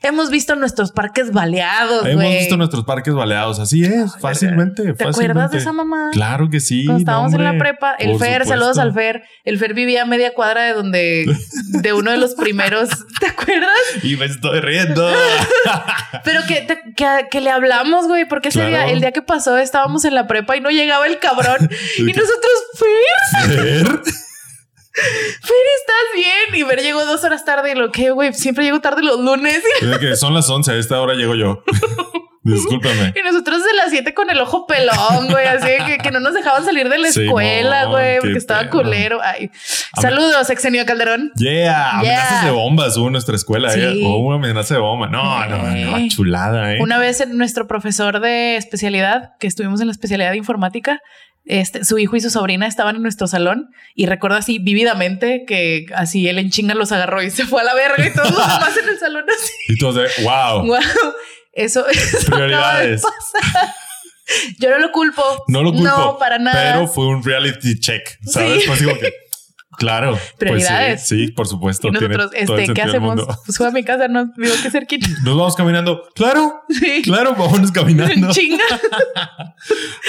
Hemos 0.02 0.30
visto 0.30 0.56
nuestros 0.56 0.90
parques 0.92 1.30
baleados, 1.32 2.06
Hemos 2.06 2.24
visto 2.24 2.56
nuestros 2.56 2.84
parques 2.84 3.14
baleados. 3.14 3.58
Así 3.58 3.84
es, 3.84 4.16
fácilmente. 4.18 4.82
¿Te 4.82 4.88
fácilmente. 4.94 5.08
acuerdas 5.32 5.50
de 5.52 5.58
esa 5.58 5.72
mamá? 5.72 6.10
Claro 6.12 6.48
que 6.50 6.60
sí. 6.60 6.84
Cuando 6.84 6.98
estábamos 7.00 7.34
en 7.34 7.44
la 7.44 7.58
prepa, 7.58 7.94
el 7.98 8.18
Fer, 8.18 8.42
supuesto. 8.42 8.48
saludos 8.48 8.78
al 8.78 8.92
Fer. 8.92 9.22
El 9.44 9.58
Fer 9.58 9.74
vivía 9.74 10.02
a 10.02 10.06
media 10.06 10.32
cuadra 10.34 10.62
de 10.62 10.72
donde, 10.74 11.26
de 11.68 11.92
uno 11.92 12.10
de 12.10 12.16
los 12.18 12.34
primeros, 12.34 12.88
¿te 13.20 13.26
acuerdas? 13.26 13.70
Y 14.02 14.16
me 14.16 14.26
estoy 14.26 14.60
riendo. 14.60 15.10
Pero 16.24 16.40
que, 16.46 16.66
que, 16.96 17.06
que 17.30 17.40
le 17.40 17.50
hablamos, 17.50 18.06
güey, 18.08 18.26
porque 18.28 18.48
ese 18.48 18.58
Claro. 18.60 18.70
día, 18.70 18.88
el 18.92 19.00
día 19.00 19.12
que 19.12 19.22
pasó, 19.22 19.56
estábamos 19.58 20.04
en 20.04 20.14
la 20.14 20.26
prepa 20.26 20.56
y 20.56 20.60
no 20.60 20.70
llegaba 20.70 21.06
el 21.06 21.18
cabrón. 21.18 21.68
y 21.98 22.02
nosotros, 22.02 22.52
Fer, 22.78 23.48
Ver. 23.62 24.00
Fer, 24.94 25.56
¿estás 25.80 26.06
bien? 26.14 26.60
Y 26.60 26.64
Fer 26.68 26.80
llegó 26.82 27.04
dos 27.06 27.24
horas 27.24 27.44
tarde 27.44 27.72
y 27.72 27.74
lo 27.74 27.90
que, 27.90 28.10
güey, 28.10 28.32
siempre 28.34 28.64
llego 28.64 28.80
tarde 28.80 29.02
los 29.02 29.20
lunes. 29.20 29.62
Que 30.00 30.16
son 30.16 30.34
las 30.34 30.48
11, 30.48 30.72
a 30.72 30.76
esta 30.76 31.00
hora 31.00 31.14
llego 31.14 31.34
yo. 31.34 31.62
Discúlpame. 32.44 33.14
Y 33.16 33.22
nosotros 33.22 33.64
de 33.64 33.72
las 33.74 33.90
7 33.90 34.14
con 34.14 34.28
el 34.28 34.40
ojo 34.40 34.66
pelón, 34.66 35.28
güey, 35.30 35.46
así 35.46 35.68
que, 35.86 35.98
que 35.98 36.10
no 36.10 36.18
nos 36.18 36.34
dejaban 36.34 36.64
salir 36.64 36.88
de 36.88 36.98
la 36.98 37.12
Sí, 37.12 37.24
escuela, 37.24 37.84
no, 37.84 37.90
güey, 37.92 38.18
porque 38.18 38.36
estaba 38.36 38.68
culero. 38.68 39.20
Ay. 39.22 39.48
Saludos, 40.00 40.50
Exenio 40.50 40.84
Calderón. 40.84 41.30
Yeah, 41.36 41.98
amenazas 42.00 42.40
Yeah. 42.42 42.44
de 42.46 42.50
bombas 42.50 42.96
hubo 42.96 43.06
en 43.06 43.12
nuestra 43.12 43.36
escuela. 43.36 43.70
Sí. 43.70 43.80
¿eh? 43.80 44.02
Una 44.04 44.36
amenaza 44.36 44.74
de 44.74 44.80
bomba. 44.80 45.06
No, 45.06 45.46
no, 45.46 45.58
no, 45.58 45.98
Eh. 45.98 46.08
chulada, 46.08 46.74
¿eh? 46.74 46.78
Una 46.80 46.98
vez 46.98 47.20
en 47.20 47.38
nuestro 47.38 47.68
profesor 47.68 48.18
de 48.20 48.56
especialidad, 48.56 49.34
que 49.38 49.46
estuvimos 49.46 49.80
en 49.80 49.86
la 49.86 49.92
especialidad 49.92 50.32
de 50.32 50.38
informática, 50.38 51.00
este, 51.44 51.84
su 51.84 51.98
hijo 51.98 52.16
y 52.16 52.20
su 52.20 52.30
sobrina 52.30 52.66
estaban 52.66 52.96
en 52.96 53.02
nuestro 53.02 53.26
salón 53.26 53.70
y 53.94 54.06
recuerdo 54.06 54.36
así 54.36 54.58
vívidamente 54.58 55.44
que 55.46 55.86
así 55.94 56.28
él 56.28 56.38
en 56.38 56.50
chinga 56.50 56.74
los 56.74 56.92
agarró 56.92 57.22
y 57.22 57.30
se 57.30 57.46
fue 57.46 57.60
a 57.62 57.64
la 57.64 57.74
verga 57.74 58.06
y 58.06 58.12
todos 58.12 58.30
los 58.30 58.38
demás 58.46 58.76
en 58.76 58.88
el 58.88 58.98
salón 58.98 59.24
así. 59.28 59.52
Y 59.68 59.78
todos 59.78 59.96
de 59.96 60.08
wow. 60.24 60.66
Wow, 60.66 60.78
eso, 61.52 61.84
de 61.84 61.94
Prioridades. 62.26 63.02
pasar. 63.02 63.74
Yo 64.60 64.70
no 64.70 64.78
lo 64.78 64.92
culpo. 64.92 65.22
No 65.48 65.62
lo 65.62 65.72
culpo. 65.72 65.84
No, 65.84 66.18
para 66.18 66.38
nada. 66.38 66.74
Pero 66.74 66.88
fue 66.88 67.06
un 67.06 67.22
reality 67.22 67.78
check. 67.78 68.02
¿Sabes? 68.24 68.64
Sí. 68.64 68.70
Así 68.70 68.84
como 68.84 68.98
que, 68.98 69.12
claro. 69.78 70.18
Prioridades. 70.38 71.00
Pues 71.00 71.08
sí, 71.08 71.26
sí, 71.26 71.32
por 71.32 71.46
supuesto. 71.46 71.88
y 71.88 71.92
nosotros, 71.92 72.30
este, 72.34 72.72
¿qué 72.74 72.82
hacemos? 72.82 73.20
Pues 73.44 73.56
fue 73.58 73.68
a 73.68 73.70
mi 73.70 73.82
casa, 73.84 74.08
no 74.08 74.26
digo 74.36 74.54
que 74.62 74.70
cerquita. 74.70 75.06
Nos 75.24 75.36
vamos 75.36 75.56
caminando. 75.56 76.02
Claro, 76.14 76.62
Sí. 76.68 77.02
claro, 77.02 77.34
vámonos 77.36 77.72
caminando. 77.72 78.28
Chinga. 78.32 78.64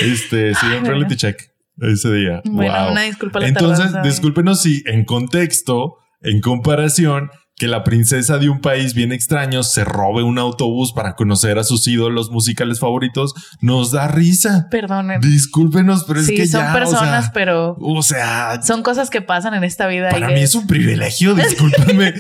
Este, 0.02 0.54
sí, 0.56 0.66
un 0.78 0.86
reality 0.86 1.16
check 1.16 1.40
ese 1.82 2.12
día. 2.12 2.42
Bueno, 2.46 2.74
Wow. 2.74 2.92
una 2.92 3.02
disculpa 3.04 3.40
la 3.40 3.48
Entonces, 3.48 3.86
tardanza. 3.86 4.08
discúlpenos 4.08 4.62
si 4.62 4.84
en 4.86 5.06
contexto, 5.06 5.98
en 6.22 6.40
comparación, 6.42 7.30
que 7.64 7.70
la 7.70 7.86
princesa 7.86 8.40
de 8.40 8.50
un 8.50 8.60
país 8.60 8.94
bien 8.94 9.14
extraño 9.14 9.64
se 9.64 9.86
robe 9.86 10.22
un 10.22 10.38
autobús 10.38 10.92
para 10.92 11.16
conocer 11.16 11.58
a 11.58 11.64
sus 11.64 11.88
ídolos 11.88 12.30
musicales 12.30 12.78
favoritos 12.82 13.34
nos 13.62 13.92
da 13.92 14.10
risa. 14.10 14.68
Perdonen. 14.70 15.22
Discúlpenos, 15.22 16.04
pero 16.04 16.22
sí, 16.22 16.34
es 16.34 16.40
que 16.42 16.48
son 16.48 16.60
ya, 16.66 16.74
personas, 16.74 17.20
o 17.20 17.22
sea, 17.28 17.32
pero 17.34 17.78
o 17.80 18.04
sea, 18.04 18.62
son 18.64 18.84
cosas 18.84 19.10
que 19.10 19.22
pasan 19.22 19.54
en 19.54 19.64
esta 19.64 19.88
vida. 19.88 20.10
y 20.10 20.12
para 20.12 20.28
que- 20.28 20.34
mí 20.34 20.42
es 20.42 20.56
un 20.56 20.68
privilegio, 20.68 21.36
discúlpame. 21.36 22.14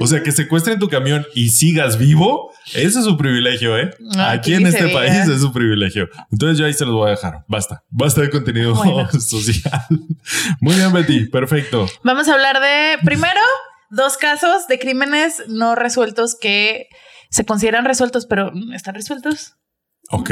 o 0.00 0.06
sea, 0.08 0.20
que 0.24 0.32
secuestren 0.32 0.80
tu 0.80 0.88
camión 0.88 1.24
y 1.32 1.50
sigas 1.50 1.96
vivo, 1.96 2.50
eso 2.74 2.98
es 2.98 3.06
un 3.06 3.16
privilegio, 3.16 3.78
¿eh? 3.78 3.94
No, 4.00 4.24
Aquí 4.24 4.54
en 4.54 4.66
este 4.66 4.86
diga. 4.86 4.98
país 4.98 5.28
es 5.28 5.42
un 5.44 5.52
privilegio. 5.52 6.08
Entonces 6.32 6.58
yo 6.58 6.66
ahí 6.66 6.72
se 6.74 6.84
los 6.84 6.94
voy 6.94 7.06
a 7.06 7.10
dejar. 7.10 7.44
Basta, 7.46 7.84
basta 7.88 8.20
de 8.22 8.30
contenido 8.30 8.74
Bueno. 8.74 9.08
social. 9.20 9.80
Muy 10.60 10.74
bien, 10.74 10.92
Betty, 10.92 11.26
perfecto. 11.26 11.86
Vamos 12.02 12.26
a 12.26 12.32
hablar 12.34 12.60
de, 12.60 12.96
primero, 13.04 13.40
dos 13.90 14.16
casos 14.16 14.66
de 14.66 14.78
crímenes 14.78 15.42
no 15.48 15.74
resueltos 15.74 16.36
que 16.36 16.88
se 17.30 17.44
consideran 17.44 17.84
resueltos, 17.84 18.26
pero 18.26 18.52
están 18.74 18.94
resueltos. 18.94 19.57
Ok, 20.10 20.30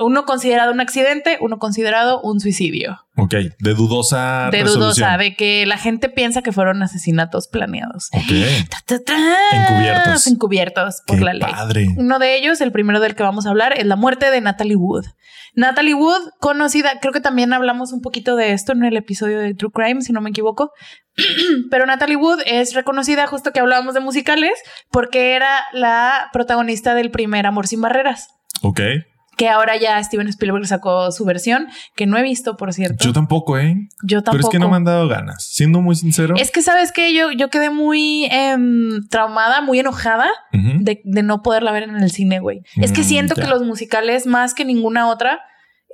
Uno 0.00 0.24
considerado 0.24 0.72
un 0.72 0.80
accidente, 0.80 1.38
uno 1.40 1.58
considerado 1.60 2.20
un 2.22 2.40
suicidio. 2.40 2.98
ok, 3.16 3.34
de 3.60 3.74
dudosa 3.74 4.48
de 4.50 4.62
resolución. 4.62 4.80
dudosa, 5.10 5.16
de 5.16 5.36
que 5.36 5.64
la 5.66 5.78
gente 5.78 6.08
piensa 6.08 6.42
que 6.42 6.50
fueron 6.50 6.82
asesinatos 6.82 7.46
planeados. 7.46 8.08
Ok, 8.12 8.32
Ta, 8.68 8.78
ta, 8.84 9.04
ta. 9.04 9.16
Encubiertos. 9.52 10.26
Encubiertos 10.26 11.02
por 11.06 11.18
qué 11.18 11.24
la 11.24 11.32
ley. 11.34 11.40
padre. 11.52 11.86
Uno 11.96 12.18
de 12.18 12.36
ellos, 12.36 12.60
el 12.60 12.72
primero 12.72 12.98
del 12.98 13.14
que 13.14 13.22
vamos 13.22 13.46
a 13.46 13.50
hablar, 13.50 13.78
es 13.78 13.86
la 13.86 13.94
muerte 13.96 14.28
de 14.30 14.40
Natalie 14.40 14.74
Wood. 14.76 15.04
Natalie 15.54 15.94
Wood, 15.94 16.30
conocida, 16.40 16.98
creo 17.00 17.12
que 17.12 17.20
también 17.20 17.52
hablamos 17.52 17.92
un 17.92 18.00
poquito 18.00 18.34
de 18.36 18.52
esto 18.52 18.72
en 18.72 18.84
el 18.84 18.96
episodio 18.96 19.38
de 19.38 19.54
True 19.54 19.70
Crime, 19.72 20.00
si 20.00 20.12
no 20.12 20.20
me 20.20 20.30
equivoco. 20.30 20.72
Pero 21.70 21.86
Natalie 21.86 22.16
Wood 22.16 22.40
es 22.46 22.74
reconocida, 22.74 23.26
justo 23.28 23.52
que 23.52 23.60
hablábamos 23.60 23.94
de 23.94 24.00
musicales, 24.00 24.54
porque 24.90 25.34
era 25.36 25.62
la 25.72 26.28
protagonista 26.32 26.94
del 26.94 27.10
primer 27.12 27.46
Amor 27.46 27.66
sin 27.68 27.80
Barreras, 27.82 28.28
Ok, 28.64 28.80
que 29.36 29.48
ahora 29.48 29.76
ya 29.76 30.02
Steven 30.04 30.28
Spielberg 30.28 30.66
sacó 30.66 31.10
su 31.10 31.24
versión, 31.24 31.66
que 31.96 32.06
no 32.06 32.16
he 32.18 32.22
visto, 32.22 32.56
por 32.56 32.72
cierto. 32.74 33.04
yo 33.04 33.12
tampoco, 33.12 33.58
¿eh? 33.58 33.76
Yo 34.02 34.22
tampoco. 34.22 34.36
Pero 34.36 34.48
es 34.48 34.52
que 34.52 34.58
no 34.58 34.68
me 34.70 34.76
han 34.76 34.84
dado 34.84 35.08
ganas. 35.08 35.44
Siendo 35.44 35.80
muy 35.80 35.96
sincero. 35.96 36.34
Es 36.36 36.50
que 36.50 36.60
sabes 36.62 36.92
que 36.92 37.14
yo, 37.14 37.30
yo 37.32 37.48
quedé 37.48 37.70
muy 37.70 38.26
em, 38.30 39.06
traumada, 39.08 39.60
muy 39.62 39.78
enojada 39.80 40.28
de, 40.52 41.00
de 41.04 41.22
no 41.22 41.42
poderla 41.42 41.72
ver 41.72 41.84
en 41.84 41.96
el 41.96 42.10
cine, 42.10 42.40
güey. 42.40 42.60
es 42.76 42.92
que 42.92 43.00
Mm, 43.00 43.04
siento 43.04 43.34
ya. 43.34 43.42
que 43.44 43.48
los 43.48 43.62
musicales, 43.62 44.26
más 44.26 44.54
que 44.54 44.64
ninguna 44.64 45.08
otra, 45.08 45.40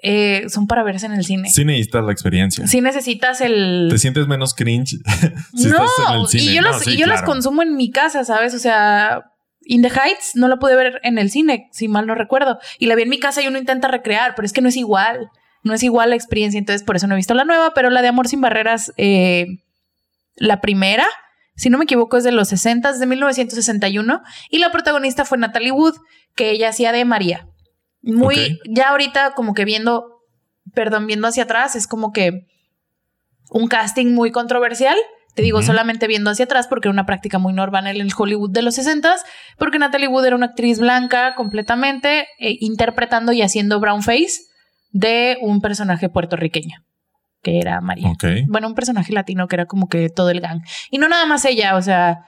eh, 0.03 0.45
son 0.49 0.67
para 0.67 0.83
verse 0.83 1.07
en 1.07 1.13
el 1.13 1.25
cine. 1.25 1.49
Sí 1.49 1.65
necesitas 1.65 2.05
la 2.05 2.13
experiencia. 2.13 2.67
Sí 2.67 2.81
necesitas 2.81 3.41
el... 3.41 3.89
Te 3.91 3.99
sientes 3.99 4.27
menos 4.29 4.55
cringe 4.55 4.99
si 5.55 5.67
no, 5.69 5.85
estás 5.85 5.91
en 6.11 6.15
el 6.21 6.27
cine. 6.29 6.43
y 6.45 6.55
yo, 6.55 6.63
No, 6.63 6.79
sí, 6.79 6.91
y 6.93 6.97
yo 6.97 7.07
las 7.07 7.23
consumo 7.23 7.63
en 7.63 7.77
mi 7.77 7.91
casa, 7.91 8.25
¿sabes? 8.25 8.55
O 8.55 8.59
sea, 8.59 9.23
In 9.71 9.83
the 9.83 9.91
Heights 9.91 10.35
no 10.35 10.49
la 10.49 10.57
pude 10.57 10.77
ver 10.77 10.99
en 11.03 11.19
el 11.19 11.31
cine, 11.31 11.69
si 11.73 11.89
mal 11.89 12.07
no 12.07 12.15
recuerdo. 12.15 12.59
Y 12.79 12.87
la 12.87 12.95
vi 12.95 13.03
en 13.03 13.11
mi 13.11 13.21
casa 13.21 13.43
y 13.43 13.49
uno 13.49 13.59
intenta 13.59 13.87
recrear, 13.87 14.35
pero 14.35 14.47
es 14.47 14.55
que 14.55 14.63
no 14.63 14.71
es 14.71 14.77
igual. 14.79 15.31
No 15.63 15.75
es 15.75 15.83
igual 15.83 16.09
la 16.09 16.17
experiencia, 16.17 16.57
entonces 16.57 16.83
por 16.83 16.97
eso 16.97 17.07
no 17.07 17.13
he 17.13 17.17
visto 17.17 17.35
la 17.35 17.45
nueva, 17.45 17.75
pero 17.75 17.91
la 17.91 18.01
de 18.01 18.09
Amor 18.09 18.29
sin 18.29 18.41
Barreras, 18.41 18.95
eh, 18.97 19.47
la 20.37 20.63
primera, 20.63 21.07
si 21.55 21.69
no 21.69 21.77
me 21.77 21.85
equivoco, 21.85 22.17
es 22.17 22.25
de 22.25 22.33
los 22.33 22.49
60, 22.49 22.89
es 22.89 22.99
de 22.99 23.05
1961, 23.05 24.23
y 24.49 24.59
la 24.59 24.73
protagonista 24.73 25.27
fue 25.27 25.37
Natalie 25.37 25.73
Wood, 25.73 25.97
que 26.35 26.51
ella 26.53 26.71
hacía 26.71 26.91
de 26.91 27.05
María. 27.05 27.47
Muy, 28.01 28.59
ya 28.71 28.89
ahorita 28.89 29.35
como 29.35 29.53
que 29.53 29.67
viendo, 29.67 30.23
perdón, 30.73 31.07
viendo 31.07 31.29
hacia 31.29 31.43
atrás, 31.43 31.77
es 31.77 31.87
como 31.87 32.13
que 32.13 32.47
un 33.51 33.69
casting 33.69 34.15
muy 34.15 34.31
controversial. 34.31 34.97
Te 35.39 35.43
digo, 35.43 35.63
solamente 35.63 36.09
viendo 36.09 36.31
hacia 36.31 36.47
atrás 36.47 36.67
porque 36.67 36.89
era 36.89 36.93
una 36.93 37.07
práctica 37.07 37.39
muy 37.39 37.53
normal 37.53 37.87
en 37.87 38.01
el 38.01 38.11
Hollywood 38.13 38.51
de 38.51 38.61
los 38.61 38.75
60 38.75 39.15
porque 39.57 39.79
Natalie 39.79 40.09
Wood 40.09 40.25
era 40.25 40.35
una 40.35 40.47
actriz 40.47 40.81
blanca 40.81 41.37
completamente, 41.37 42.27
eh, 42.41 42.57
interpretando 42.59 43.31
y 43.31 43.43
haciendo 43.43 43.79
brown 43.79 44.03
face 44.03 44.41
de 44.91 45.39
un 45.41 45.61
personaje 45.61 46.09
puertorriqueño, 46.09 46.85
que 47.41 47.61
era 47.61 47.81
María. 47.81 48.15
Bueno, 48.49 48.67
un 48.67 48.75
personaje 48.75 49.13
latino 49.13 49.47
que 49.47 49.55
era 49.55 49.67
como 49.67 49.89
que 49.89 50.09
todo 50.09 50.31
el 50.31 50.41
gang. 50.41 50.61
Y 50.91 50.99
no 50.99 51.09
nada 51.09 51.25
más 51.25 51.45
ella, 51.45 51.77
o 51.77 51.83
sea, 51.83 52.27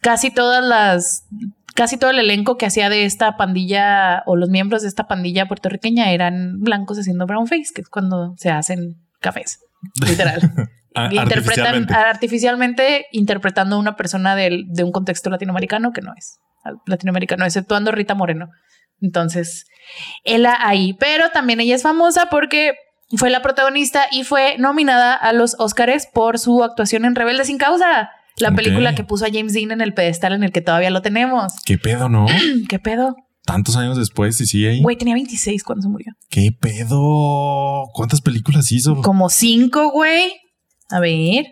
casi 0.00 0.32
todas 0.32 0.64
las, 0.64 1.28
casi 1.76 1.98
todo 1.98 2.10
el 2.10 2.18
elenco 2.18 2.56
que 2.56 2.66
hacía 2.66 2.88
de 2.88 3.04
esta 3.04 3.36
pandilla 3.36 4.24
o 4.26 4.34
los 4.34 4.48
miembros 4.48 4.82
de 4.82 4.88
esta 4.88 5.06
pandilla 5.06 5.46
puertorriqueña 5.46 6.10
eran 6.10 6.58
blancos 6.58 6.98
haciendo 6.98 7.26
brown 7.26 7.46
face, 7.46 7.70
que 7.72 7.82
es 7.82 7.88
cuando 7.88 8.34
se 8.38 8.50
hacen 8.50 8.96
cafés, 9.20 9.60
literal. 10.04 10.40
Interpretan 10.94 11.28
artificialmente. 11.28 11.94
artificialmente 11.94 13.06
interpretando 13.12 13.76
a 13.76 13.78
una 13.78 13.96
persona 13.96 14.36
del- 14.36 14.64
de 14.68 14.84
un 14.84 14.92
contexto 14.92 15.28
latinoamericano 15.30 15.92
que 15.92 16.00
no 16.02 16.12
es 16.16 16.38
latinoamericano, 16.86 17.44
exceptuando 17.44 17.90
Rita 17.92 18.14
Moreno. 18.14 18.48
Entonces, 19.02 19.66
ella 20.24 20.56
ahí, 20.60 20.94
pero 20.94 21.30
también 21.30 21.60
ella 21.60 21.74
es 21.74 21.82
famosa 21.82 22.28
porque 22.30 22.74
fue 23.16 23.28
la 23.28 23.42
protagonista 23.42 24.06
y 24.10 24.24
fue 24.24 24.56
nominada 24.58 25.14
a 25.14 25.32
los 25.32 25.56
Oscars 25.58 26.06
por 26.12 26.38
su 26.38 26.64
actuación 26.64 27.04
en 27.04 27.14
Rebelde 27.14 27.44
sin 27.44 27.58
causa, 27.58 28.10
la 28.38 28.52
película 28.52 28.94
que 28.94 29.04
puso 29.04 29.26
a 29.26 29.28
James 29.32 29.52
Dean 29.52 29.72
en 29.72 29.80
el 29.80 29.92
pedestal 29.94 30.32
en 30.32 30.42
el 30.42 30.52
que 30.52 30.60
todavía 30.62 30.90
lo 30.90 31.02
tenemos. 31.02 31.52
¿Qué 31.66 31.76
pedo, 31.76 32.08
no? 32.08 32.26
¿Qué 32.68 32.78
pedo? 32.78 33.14
Tantos 33.44 33.76
años 33.76 33.98
después 33.98 34.40
y 34.40 34.46
sigue 34.46 34.70
ahí. 34.70 34.82
Güey, 34.82 34.96
tenía 34.96 35.14
26 35.14 35.62
cuando 35.64 35.82
se 35.82 35.88
murió. 35.88 36.14
¿Qué 36.30 36.48
pedo? 36.58 37.90
¿Cuántas 37.92 38.22
películas 38.22 38.72
hizo? 38.72 38.96
Como 39.02 39.28
cinco, 39.28 39.90
güey. 39.90 40.32
A 40.90 41.00
ver. 41.00 41.46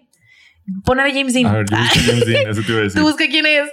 Poner 0.85 1.07
a 1.07 1.13
James 1.13 1.35
Dean. 1.35 1.47
A 1.47 1.53
ver, 1.55 1.67
James 1.69 2.25
Dean, 2.25 2.49
eso 2.49 2.63
te 2.63 2.71
iba 2.71 2.81
a 2.81 2.83
decir. 2.85 3.01
Tú 3.01 3.07
busca 3.07 3.25
quién 3.29 3.47
es. 3.47 3.69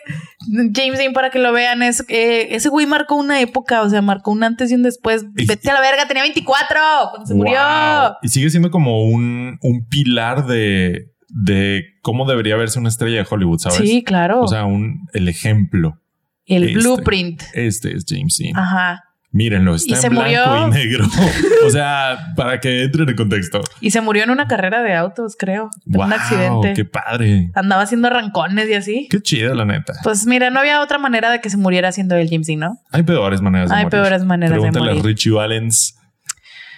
James 0.75 0.97
Dean 0.97 1.13
para 1.13 1.29
que 1.29 1.37
lo 1.37 1.51
vean. 1.53 1.83
Es, 1.83 2.03
eh, 2.09 2.47
ese 2.55 2.69
güey 2.69 2.87
marcó 2.87 3.15
una 3.15 3.39
época, 3.41 3.83
o 3.83 3.89
sea, 3.89 4.01
marcó 4.01 4.31
un 4.31 4.43
antes 4.43 4.71
y 4.71 4.75
un 4.75 4.81
después. 4.83 5.23
Y- 5.37 5.45
Vete 5.45 5.69
a 5.69 5.73
la 5.75 5.81
verga, 5.81 6.07
tenía 6.07 6.23
24 6.23 6.79
cuando 7.11 7.27
se 7.27 7.35
murió. 7.35 7.59
Wow. 7.59 8.13
Y 8.23 8.29
sigue 8.29 8.49
siendo 8.49 8.71
como 8.71 9.03
un, 9.05 9.59
un 9.61 9.87
pilar 9.87 10.47
de, 10.47 11.11
de 11.27 11.83
cómo 12.01 12.27
debería 12.27 12.55
verse 12.55 12.79
una 12.79 12.89
estrella 12.89 13.17
de 13.17 13.27
Hollywood, 13.29 13.59
¿sabes? 13.59 13.77
Sí, 13.77 14.03
claro. 14.03 14.41
O 14.41 14.47
sea, 14.47 14.65
un, 14.65 15.07
el 15.13 15.27
ejemplo. 15.27 16.01
el 16.47 16.63
este. 16.63 16.79
blueprint. 16.79 17.43
Este 17.53 17.95
es 17.95 18.03
James 18.07 18.35
Dean. 18.39 18.57
Ajá. 18.57 19.03
Mírenlo, 19.31 19.75
está 19.75 19.93
Y 19.93 19.95
se 19.95 20.07
en 20.07 20.13
blanco 20.15 20.49
murió. 20.49 20.67
y 20.67 20.71
negro. 20.85 21.05
o 21.67 21.69
sea, 21.69 22.17
para 22.35 22.59
que 22.59 22.83
entren 22.83 23.09
en 23.09 23.15
contexto. 23.15 23.61
Y 23.79 23.91
se 23.91 24.01
murió 24.01 24.23
en 24.23 24.31
una 24.31 24.47
carrera 24.47 24.81
de 24.81 24.95
autos, 24.95 25.35
creo. 25.37 25.69
Wow, 25.85 26.05
un 26.05 26.13
accidente. 26.13 26.73
qué 26.73 26.83
padre. 26.85 27.51
Andaba 27.53 27.83
haciendo 27.83 28.07
arrancones 28.07 28.67
y 28.69 28.73
así. 28.73 29.07
Qué 29.09 29.21
chido, 29.21 29.53
la 29.53 29.65
neta. 29.65 29.93
Pues 30.03 30.25
mira, 30.25 30.49
no 30.49 30.59
había 30.59 30.81
otra 30.81 30.97
manera 30.97 31.29
de 31.29 31.41
que 31.41 31.49
se 31.51 31.57
muriera 31.57 31.91
siendo 31.91 32.15
el 32.15 32.27
Dean, 32.27 32.41
¿no? 32.57 32.79
Hay 32.91 33.03
peores 33.03 33.41
maneras 33.41 33.69
de 33.69 33.75
Hay 33.75 33.83
morir. 33.83 33.99
peores 34.01 34.23
maneras 34.23 34.53
de 34.55 34.61
Pregúntale 34.61 34.85
morir. 34.93 35.01
a 35.01 35.07
Richie 35.07 35.31
Valens. 35.31 35.95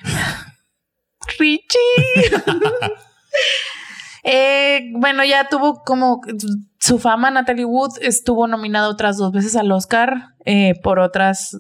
Richie. 1.40 1.80
Eh, 4.24 4.92
bueno, 4.94 5.24
ya 5.24 5.48
tuvo 5.50 5.82
como 5.84 6.22
su 6.80 7.00
fama. 7.00 7.32
Natalie 7.32 7.66
Wood 7.66 7.94
estuvo 8.02 8.48
nominada 8.48 8.90
otras 8.90 9.18
dos 9.18 9.32
veces 9.32 9.56
al 9.56 9.72
Oscar 9.72 10.36
eh, 10.46 10.74
por 10.84 11.00
otras 11.00 11.58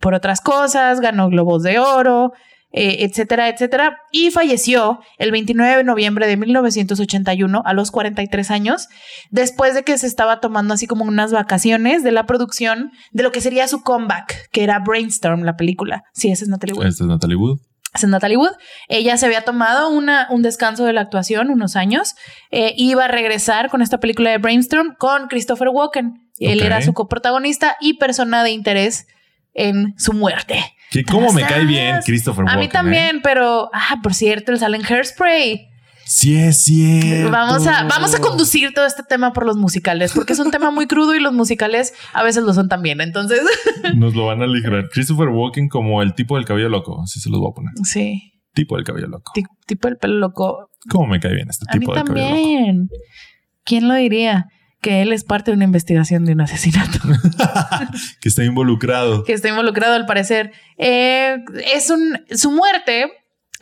por 0.00 0.14
otras 0.14 0.40
cosas. 0.40 1.00
Ganó 1.00 1.28
Globos 1.28 1.62
de 1.62 1.78
Oro, 1.78 2.32
eh, 2.76 3.04
etcétera, 3.04 3.48
etcétera. 3.48 3.98
Y 4.10 4.32
falleció 4.32 4.98
el 5.18 5.30
29 5.30 5.76
de 5.76 5.84
noviembre 5.84 6.26
de 6.26 6.36
1981 6.36 7.62
a 7.64 7.72
los 7.72 7.92
43 7.92 8.50
años, 8.50 8.88
después 9.30 9.74
de 9.74 9.84
que 9.84 9.96
se 9.96 10.08
estaba 10.08 10.40
tomando 10.40 10.74
así 10.74 10.88
como 10.88 11.04
unas 11.04 11.30
vacaciones 11.32 12.02
de 12.02 12.10
la 12.10 12.26
producción 12.26 12.90
de 13.12 13.22
lo 13.22 13.30
que 13.30 13.40
sería 13.40 13.68
su 13.68 13.82
comeback, 13.82 14.50
que 14.50 14.64
era 14.64 14.80
Brainstorm, 14.80 15.44
la 15.44 15.56
película. 15.56 16.02
Sí, 16.14 16.32
esa 16.32 16.42
es 16.44 16.48
Natalie 16.48 16.74
Wood 16.74 16.86
Este 16.86 17.04
es 17.04 17.08
Natalie 17.08 17.36
Wood. 17.36 17.60
es 17.94 18.08
Natalie 18.08 18.36
Wood. 18.36 18.54
Ella 18.88 19.16
se 19.18 19.26
había 19.26 19.42
tomado 19.42 19.88
una, 19.90 20.26
un 20.30 20.42
descanso 20.42 20.84
de 20.84 20.94
la 20.94 21.02
actuación 21.02 21.50
unos 21.50 21.76
años. 21.76 22.16
Eh, 22.50 22.74
iba 22.76 23.04
a 23.04 23.08
regresar 23.08 23.70
con 23.70 23.82
esta 23.82 24.00
película 24.00 24.30
de 24.30 24.38
Brainstorm 24.38 24.96
con 24.98 25.28
Christopher 25.28 25.68
Walken. 25.68 26.24
Él 26.40 26.60
era 26.60 26.82
su 26.82 26.92
coprotagonista 26.92 27.76
y 27.80 27.98
persona 27.98 28.42
de 28.42 28.50
interés 28.50 29.06
en 29.54 29.94
su 29.96 30.12
muerte. 30.12 30.58
Que 30.90 31.04
cómo 31.04 31.32
me 31.32 31.42
cae 31.42 31.64
bien. 31.64 31.96
Christopher 32.04 32.42
A 32.42 32.46
Walken. 32.46 32.60
mí 32.60 32.68
también, 32.68 33.20
pero, 33.22 33.70
ah, 33.72 33.96
por 34.02 34.14
cierto, 34.14 34.52
él 34.52 34.58
sale 34.58 34.76
en 34.76 34.84
Hairspray. 34.84 35.68
Sí, 36.06 36.36
es 36.36 36.62
cierto. 36.64 37.30
Vamos 37.32 37.66
a, 37.66 37.84
vamos 37.84 38.14
a 38.14 38.20
conducir 38.20 38.74
todo 38.74 38.84
este 38.84 39.02
tema 39.02 39.32
por 39.32 39.46
los 39.46 39.56
musicales, 39.56 40.12
porque 40.14 40.34
es 40.34 40.38
un 40.38 40.50
tema 40.50 40.70
muy 40.70 40.86
crudo 40.86 41.14
y 41.14 41.20
los 41.20 41.32
musicales 41.32 41.94
a 42.12 42.22
veces 42.22 42.44
lo 42.44 42.52
son 42.52 42.68
también. 42.68 43.00
Entonces, 43.00 43.40
Nos 43.96 44.14
lo 44.14 44.26
van 44.26 44.42
a 44.42 44.44
aligerar. 44.44 44.90
Christopher 44.90 45.28
Walken 45.28 45.68
como 45.68 46.02
el 46.02 46.14
tipo 46.14 46.36
del 46.36 46.44
cabello 46.44 46.68
loco. 46.68 47.00
Así 47.02 47.20
se 47.20 47.30
los 47.30 47.40
voy 47.40 47.50
a 47.50 47.54
poner. 47.54 47.72
sí, 47.84 48.32
Tipo 48.52 48.76
del 48.76 48.84
cabello 48.84 49.08
loco. 49.08 49.32
ti- 49.34 49.42
tipo 49.66 49.88
el 49.88 49.96
pelo 49.96 50.14
loco. 50.16 50.68
¿Cómo 50.90 51.06
me 51.08 51.18
cae 51.18 51.34
bien 51.34 51.48
este 51.48 51.64
A 51.68 51.74
mí 51.74 51.80
tipo 51.80 51.94
de 51.94 52.02
cabello 52.04 52.20
loco? 52.22 52.34
también. 52.36 52.88
¿Quién 53.64 53.88
lo 53.88 53.94
diría? 53.94 54.44
Que 54.84 55.00
él 55.00 55.14
es 55.14 55.24
parte 55.24 55.50
de 55.50 55.56
una 55.56 55.64
investigación 55.64 56.26
de 56.26 56.32
un 56.34 56.42
asesinato 56.42 56.98
que 58.20 58.28
está 58.28 58.44
involucrado. 58.44 59.24
que 59.24 59.32
está 59.32 59.48
involucrado 59.48 59.94
al 59.94 60.04
parecer. 60.04 60.52
Eh, 60.76 61.38
es 61.74 61.88
un 61.88 62.20
su 62.30 62.50
muerte. 62.50 63.06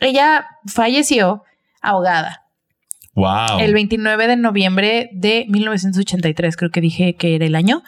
Ella 0.01 0.45
falleció 0.67 1.43
ahogada. 1.81 2.41
Wow. 3.15 3.59
el 3.59 3.73
29 3.73 4.27
de 4.27 4.35
noviembre 4.35 5.09
de 5.13 5.45
1983, 5.47 6.57
creo 6.57 6.71
que 6.71 6.81
dije 6.81 7.15
que 7.15 7.35
era 7.35 7.45
el 7.45 7.55
año. 7.55 7.83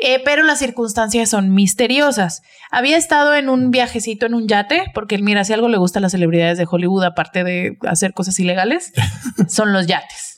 Eh, 0.00 0.20
pero 0.24 0.42
las 0.42 0.58
circunstancias 0.58 1.28
son 1.30 1.54
misteriosas. 1.54 2.42
Había 2.72 2.96
estado 2.96 3.36
en 3.36 3.48
un 3.48 3.70
viajecito 3.70 4.26
en 4.26 4.34
un 4.34 4.48
yate, 4.48 4.86
porque 4.92 5.18
mira, 5.18 5.44
si 5.44 5.52
algo 5.52 5.68
le 5.68 5.76
gusta 5.76 6.00
a 6.00 6.02
las 6.02 6.10
celebridades 6.10 6.58
de 6.58 6.66
Hollywood, 6.68 7.04
aparte 7.04 7.44
de 7.44 7.78
hacer 7.82 8.12
cosas 8.12 8.40
ilegales, 8.40 8.92
son 9.48 9.72
los 9.72 9.86
yates. 9.86 10.31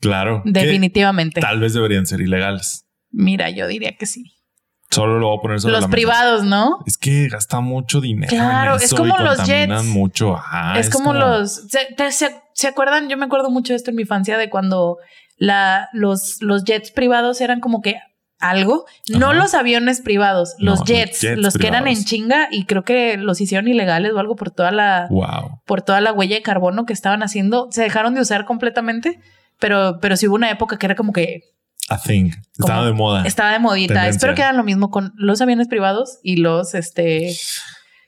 Claro. 0.00 0.42
Definitivamente. 0.44 1.40
Tal 1.40 1.60
vez 1.60 1.74
deberían 1.74 2.06
ser 2.06 2.20
ilegales. 2.20 2.86
Mira, 3.10 3.50
yo 3.50 3.66
diría 3.66 3.96
que 3.96 4.06
sí. 4.06 4.24
Solo 4.90 5.18
lo 5.20 5.28
voy 5.28 5.38
a 5.38 5.42
poner 5.42 5.60
sobre 5.60 5.72
Los 5.72 5.82
la 5.82 5.86
mesa. 5.86 5.92
privados, 5.94 6.42
¿no? 6.44 6.78
Es 6.86 6.98
que 6.98 7.28
gasta 7.28 7.60
mucho 7.60 8.00
dinero. 8.00 8.32
en 8.32 8.38
Claro, 8.38 8.76
es 8.76 8.92
como 8.92 9.14
y 9.18 9.22
los 9.22 9.44
jets. 9.44 9.84
mucho. 9.84 10.36
Ajá, 10.36 10.78
es, 10.80 10.90
como, 10.90 11.12
los. 11.14 11.68
¿se, 11.68 11.86
te- 11.96 12.10
se- 12.10 12.34
se 12.54 12.66
acuerdan? 12.66 13.08
Yo 13.08 13.16
me 13.16 13.24
acuerdo 13.26 13.50
mucho 13.50 13.72
de 13.72 13.76
esto 13.76 13.90
en 13.90 13.96
mi 13.96 14.02
infancia 14.02 14.36
de 14.36 14.50
cuando 14.50 14.96
la, 15.36 15.88
los, 15.92 16.38
los 16.40 16.64
jets 16.64 16.90
privados 16.90 17.40
eran 17.40 17.60
como 17.60 17.82
que 17.82 17.96
algo. 18.40 18.84
No 19.08 19.26
Ajá. 19.28 19.34
los 19.38 19.54
aviones 19.54 20.00
privados, 20.00 20.54
los 20.58 20.82
jets, 20.84 21.20
jets 21.20 21.38
los 21.40 21.56
que 21.56 21.68
eran 21.68 21.86
en 21.86 22.02
chinga 22.04 22.48
y 22.50 22.64
creo 22.64 22.82
que 22.82 23.16
los 23.16 23.40
hicieron 23.40 23.68
ilegales 23.68 24.12
o 24.12 24.18
algo 24.18 24.34
por 24.34 24.50
toda 24.50 24.72
la. 24.72 25.06
Wow. 25.10 25.60
por 25.66 25.82
toda 25.82 26.00
la 26.00 26.12
huella 26.12 26.34
de 26.36 26.42
carbono 26.42 26.84
que 26.84 26.94
estaban 26.94 27.22
haciendo. 27.22 27.68
Se 27.70 27.82
dejaron 27.82 28.14
de 28.14 28.22
usar 28.22 28.44
completamente, 28.44 29.20
pero, 29.60 29.98
pero 30.00 30.16
sí 30.16 30.26
hubo 30.26 30.34
una 30.34 30.50
época 30.50 30.78
que 30.78 30.86
era 30.86 30.94
como 30.96 31.12
que 31.12 31.42
A 31.88 31.98
thing. 31.98 32.30
Estaba 32.58 32.86
de 32.86 32.92
moda. 32.92 33.24
estaba 33.24 33.52
de 33.52 33.58
modita. 33.58 33.94
Tendencia. 33.94 34.10
Espero 34.10 34.34
que 34.34 34.42
hagan 34.42 34.56
lo 34.56 34.64
mismo 34.64 34.90
con 34.90 35.12
los 35.16 35.40
aviones 35.40 35.68
privados 35.68 36.18
y 36.22 36.36
los 36.36 36.74
este 36.74 37.32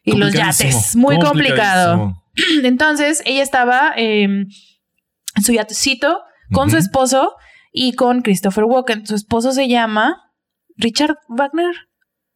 y 0.04 0.16
los 0.16 0.32
yates. 0.32 0.96
Muy 0.96 1.18
complicado. 1.18 2.16
Entonces, 2.64 3.22
ella 3.24 3.42
estaba 3.42 3.92
eh, 3.96 4.24
en 4.24 5.42
su 5.42 5.52
yatecito 5.52 6.20
con 6.52 6.70
su 6.70 6.76
esposo 6.76 7.34
y 7.72 7.94
con 7.94 8.22
Christopher 8.22 8.64
Walken. 8.64 9.06
Su 9.06 9.14
esposo 9.14 9.52
se 9.52 9.68
llama 9.68 10.16
Richard 10.76 11.16
Wagner. 11.28 11.74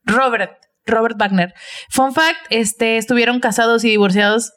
Robert. 0.05 0.53
Robert 0.87 1.17
Wagner. 1.19 1.53
Fun 1.91 2.15
fact, 2.15 2.39
este, 2.51 2.97
estuvieron 2.97 3.41
casados 3.41 3.85
y 3.85 3.91
divorciados. 3.91 4.53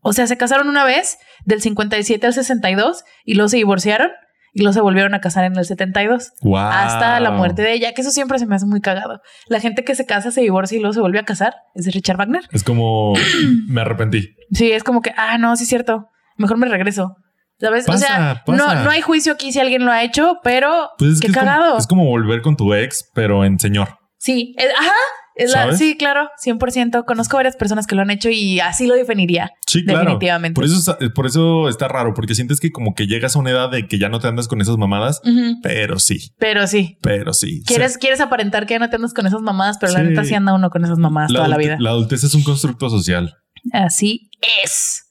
O 0.00 0.12
sea, 0.12 0.26
se 0.26 0.36
casaron 0.36 0.68
una 0.68 0.84
vez 0.84 1.18
del 1.44 1.60
57 1.60 2.26
al 2.26 2.32
62 2.34 3.04
y 3.24 3.34
luego 3.34 3.48
se 3.48 3.56
divorciaron 3.56 4.10
y 4.54 4.62
luego 4.62 4.72
se 4.72 4.80
volvieron 4.80 5.14
a 5.14 5.20
casar 5.20 5.44
en 5.44 5.56
el 5.56 5.64
72 5.64 6.32
Wow. 6.42 6.56
hasta 6.56 7.20
la 7.20 7.30
muerte 7.30 7.62
de 7.62 7.72
ella, 7.74 7.92
que 7.92 8.00
eso 8.00 8.10
siempre 8.10 8.38
se 8.38 8.46
me 8.46 8.54
hace 8.56 8.66
muy 8.66 8.80
cagado. 8.80 9.20
La 9.48 9.60
gente 9.60 9.84
que 9.84 9.94
se 9.94 10.06
casa, 10.06 10.30
se 10.30 10.40
divorcia 10.40 10.76
y 10.76 10.80
luego 10.80 10.94
se 10.94 11.00
vuelve 11.00 11.18
a 11.18 11.24
casar 11.24 11.54
es 11.74 11.84
de 11.84 11.90
Richard 11.90 12.16
Wagner. 12.16 12.42
Es 12.52 12.64
como 12.64 13.12
me 13.68 13.80
arrepentí. 13.82 14.34
Sí, 14.52 14.72
es 14.72 14.82
como 14.84 15.02
que, 15.02 15.12
ah, 15.16 15.36
no, 15.38 15.54
sí 15.56 15.64
es 15.64 15.68
cierto. 15.68 16.08
Mejor 16.36 16.56
me 16.58 16.66
regreso. 16.68 17.16
¿Sabes? 17.60 17.88
o 17.88 17.96
sea, 17.98 18.44
pasa. 18.46 18.56
No, 18.76 18.84
no 18.84 18.90
hay 18.90 19.00
juicio 19.00 19.32
aquí 19.32 19.50
si 19.50 19.58
alguien 19.58 19.84
lo 19.84 19.90
ha 19.90 20.04
hecho, 20.04 20.38
pero 20.44 20.90
Pues 20.96 21.14
es 21.14 21.20
qué 21.20 21.26
que 21.26 21.32
es 21.32 21.36
como- 21.38 21.46
cagado. 21.50 21.76
es 21.78 21.86
como 21.88 22.04
volver 22.04 22.40
con 22.40 22.56
tu 22.56 22.72
ex, 22.72 23.10
pero 23.14 23.44
en 23.44 23.58
señor. 23.58 23.98
Sí, 24.16 24.54
es- 24.58 24.72
ajá. 24.78 24.94
Es 25.38 25.52
la- 25.52 25.72
sí, 25.74 25.96
claro, 25.96 26.28
100%. 26.44 27.04
Conozco 27.06 27.36
varias 27.36 27.56
personas 27.56 27.86
que 27.86 27.94
lo 27.94 28.02
han 28.02 28.10
hecho 28.10 28.28
y 28.28 28.60
así 28.60 28.86
lo 28.86 28.94
definiría. 28.94 29.50
Sí, 29.66 29.84
claro. 29.84 30.00
Definitivamente. 30.00 30.54
Por 30.54 30.64
eso, 30.64 30.76
está- 30.76 30.98
por 31.14 31.26
eso 31.26 31.68
está 31.68 31.88
raro, 31.88 32.12
porque 32.14 32.34
sientes 32.34 32.60
que 32.60 32.70
como 32.72 32.94
que 32.94 33.06
llegas 33.06 33.36
a 33.36 33.38
una 33.38 33.50
edad 33.50 33.70
de 33.70 33.86
que 33.86 33.98
ya 33.98 34.08
no 34.08 34.18
te 34.20 34.26
andas 34.28 34.48
con 34.48 34.60
esas 34.60 34.76
mamadas, 34.76 35.20
Ujú. 35.24 35.60
pero 35.62 35.98
sí, 35.98 36.32
Pero 36.38 36.66
sí. 36.66 36.98
pero 37.00 37.32
sí. 37.32 37.62
Quieres, 37.66 37.96
quieres 37.98 38.20
aparentar 38.20 38.66
que 38.66 38.74
ya 38.74 38.78
no 38.80 38.90
te 38.90 38.96
andas 38.96 39.14
con 39.14 39.26
esas 39.26 39.40
mamadas, 39.40 39.78
pero 39.80 39.92
la 39.92 40.00
Sí. 40.00 40.06
neta 40.06 40.24
sí 40.24 40.34
anda 40.34 40.52
uno 40.54 40.70
con 40.70 40.84
esas 40.84 40.98
mamadas 40.98 41.30
O 41.30 41.32
sea, 41.32 41.38
toda 41.38 41.48
la 41.48 41.56
vida. 41.56 41.76
La 41.80 41.90
adultez 41.90 42.24
es 42.24 42.34
un 42.34 42.42
constructo 42.42 42.90
social. 42.90 43.34
Así 43.72 44.30
es. 44.64 45.04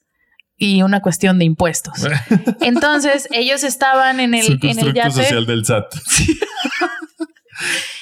Y 0.60 0.82
una 0.82 1.00
cuestión 1.02 1.38
de 1.38 1.44
impuestos. 1.44 1.94
Entonces, 2.60 3.28
ellos 3.30 3.62
estaban 3.62 4.18
en 4.20 4.34
el, 4.34 4.46
en 4.46 4.52
el 4.52 4.58
constructo 4.60 4.92
yate. 4.94 5.10
social 5.12 5.46
del 5.46 5.64
SAT. 5.64 5.84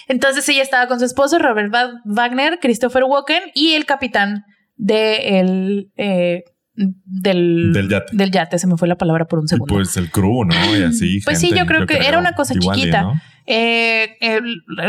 Entonces 0.06 0.48
ella 0.48 0.62
estaba 0.62 0.86
con 0.86 0.98
su 0.98 1.04
esposo, 1.04 1.38
Robert 1.38 1.72
Wagner, 2.04 2.58
Christopher 2.60 3.04
Walken 3.04 3.42
y 3.54 3.72
el 3.72 3.84
capitán 3.86 4.44
de 4.76 5.40
el, 5.40 5.90
eh, 5.96 6.44
del, 6.74 7.72
Del 7.72 7.88
yate. 7.88 8.16
del 8.16 8.30
yate. 8.30 8.58
Se 8.58 8.66
me 8.66 8.76
fue 8.76 8.88
la 8.88 8.96
palabra 8.96 9.26
por 9.26 9.38
un 9.38 9.48
segundo. 9.48 9.74
pues 9.74 9.96
el 9.96 10.10
crew, 10.10 10.44
¿no? 10.44 10.76
Y 10.76 10.82
así. 10.82 11.20
Pues 11.24 11.40
sí, 11.40 11.52
yo 11.56 11.66
creo 11.66 11.86
que 11.86 12.06
era 12.06 12.18
una 12.18 12.32
cosa 12.32 12.54
Igual 12.54 12.78
y, 12.78 12.80
chiquita. 12.82 13.02
¿no? 13.02 13.14
Eh, 13.48 14.16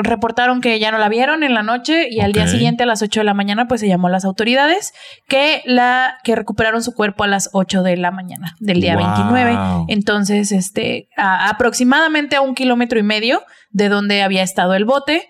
reportaron 0.04 0.62
que 0.62 0.80
ya 0.80 0.92
no 0.92 0.98
la 0.98 1.10
vieron 1.10 1.44
en 1.44 1.54
la 1.54 1.62
noche 1.64 2.08
y 2.10 2.22
al 2.22 2.32
día 2.32 2.48
siguiente 2.48 2.84
a 2.84 2.86
las 2.88 3.02
8 3.02 3.20
de 3.20 3.24
la 3.24 3.34
mañana 3.34 3.68
pues 3.68 3.82
se 3.82 3.88
llamó 3.88 4.08
a 4.08 4.12
las 4.12 4.26
autoridades 4.26 4.94
que 5.28 5.62
la 5.66 6.18
que 6.24 6.36
recuperaron 6.36 6.82
su 6.82 6.94
cuerpo 6.96 7.24
a 7.24 7.28
las 7.28 7.50
8 7.54 7.84
de 7.84 7.98
la 7.98 8.10
mañana 8.12 8.56
del 8.60 8.82
día 8.82 8.96
Wow. 8.98 9.06
29. 9.06 9.58
Entonces, 9.90 10.52
este, 10.52 11.10
a- 11.18 11.50
aproximadamente 11.50 12.36
a 12.36 12.42
un 12.42 12.56
kilómetro 12.56 12.98
y 13.00 13.04
medio 13.04 13.44
de 13.70 13.90
donde 13.90 14.24
había 14.24 14.42
estado 14.44 14.74
el 14.74 14.86
bote 14.86 15.28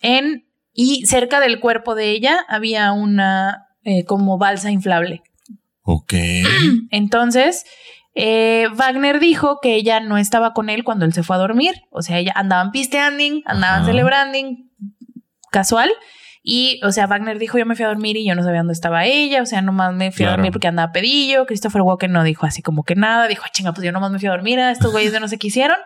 en 0.00 0.46
y 0.72 1.04
cerca 1.06 1.40
del 1.40 1.58
cuerpo 1.60 1.94
de 1.96 2.10
ella 2.10 2.44
había 2.48 2.92
una 2.92 3.66
eh, 3.82 4.04
como 4.04 4.38
balsa 4.38 4.70
inflable. 4.70 5.22
Ok. 5.82 6.14
Entonces, 6.90 7.64
eh, 8.14 8.66
Wagner 8.74 9.20
dijo 9.20 9.58
que 9.62 9.74
ella 9.76 10.00
no 10.00 10.18
estaba 10.18 10.52
con 10.52 10.68
él 10.70 10.84
cuando 10.84 11.04
él 11.04 11.12
se 11.12 11.22
fue 11.22 11.36
a 11.36 11.38
dormir. 11.38 11.74
O 11.90 12.02
sea, 12.02 12.18
ella 12.18 12.32
andaban 12.34 12.70
pisteanding, 12.72 13.42
andaban 13.46 13.82
Ajá. 13.82 13.86
celebrando 13.86 14.38
casual. 15.50 15.90
Y, 16.42 16.80
o 16.84 16.90
sea, 16.92 17.06
Wagner 17.06 17.38
dijo, 17.38 17.58
yo 17.58 17.66
me 17.66 17.76
fui 17.76 17.84
a 17.84 17.88
dormir 17.88 18.16
y 18.16 18.26
yo 18.26 18.34
no 18.34 18.42
sabía 18.42 18.60
dónde 18.60 18.72
estaba 18.72 19.04
ella. 19.04 19.42
O 19.42 19.46
sea, 19.46 19.60
nomás 19.60 19.92
me 19.94 20.10
fui 20.10 20.24
a 20.24 20.30
dormir 20.30 20.52
porque 20.52 20.68
andaba 20.68 20.90
pedillo. 20.90 21.44
Christopher 21.46 21.82
Walken 21.82 22.12
no 22.12 22.24
dijo 22.24 22.46
así 22.46 22.62
como 22.62 22.82
que 22.82 22.94
nada. 22.94 23.28
Dijo, 23.28 23.42
"Ah, 23.46 23.50
chinga, 23.52 23.72
pues 23.72 23.84
yo 23.84 23.92
nomás 23.92 24.10
me 24.10 24.18
fui 24.18 24.28
a 24.28 24.32
dormir. 24.32 24.58
A 24.58 24.70
estos 24.70 24.90
güeyes 24.90 25.12
de 25.12 25.20
no 25.20 25.28
sé 25.28 25.38
qué 25.38 25.48
hicieron. 25.48 25.76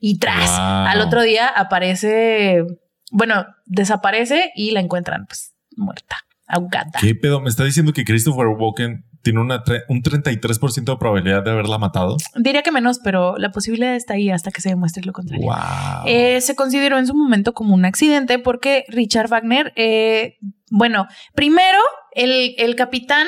Y 0.00 0.18
tras, 0.18 0.50
Wow. 0.50 0.86
al 0.86 1.00
otro 1.00 1.22
día 1.22 1.48
aparece, 1.48 2.64
bueno, 3.10 3.44
desaparece 3.66 4.52
y 4.54 4.70
la 4.70 4.80
encuentran 4.80 5.26
pues 5.26 5.54
muerta, 5.76 6.16
ahogada. 6.46 6.92
¿Qué 7.00 7.14
pedo? 7.16 7.40
¿Me 7.40 7.48
está 7.48 7.64
diciendo 7.64 7.92
que 7.92 8.04
Christopher 8.04 8.46
Walken 8.46 9.04
tiene 9.24 9.40
una 9.40 9.64
un 9.88 10.02
33% 10.02 10.84
de 10.84 10.96
probabilidad 10.96 11.42
de 11.42 11.50
haberla 11.50 11.78
matado? 11.78 12.16
Diría 12.36 12.62
que 12.62 12.70
menos, 12.70 13.00
pero 13.02 13.36
la 13.38 13.50
posibilidad 13.50 13.96
está 13.96 14.14
ahí 14.14 14.30
hasta 14.30 14.52
que 14.52 14.60
se 14.60 14.68
demuestre 14.68 15.02
lo 15.04 15.12
contrario. 15.12 15.46
Wow. 15.46 16.04
Eh, 16.06 16.40
se 16.40 16.54
consideró 16.54 16.98
en 16.98 17.06
su 17.08 17.14
momento 17.14 17.54
como 17.54 17.74
un 17.74 17.84
accidente 17.84 18.38
porque 18.38 18.84
Richard 18.88 19.28
Wagner, 19.28 19.72
eh, 19.74 20.36
bueno, 20.70 21.08
primero 21.34 21.80
el, 22.12 22.54
el 22.58 22.76
capitán 22.76 23.26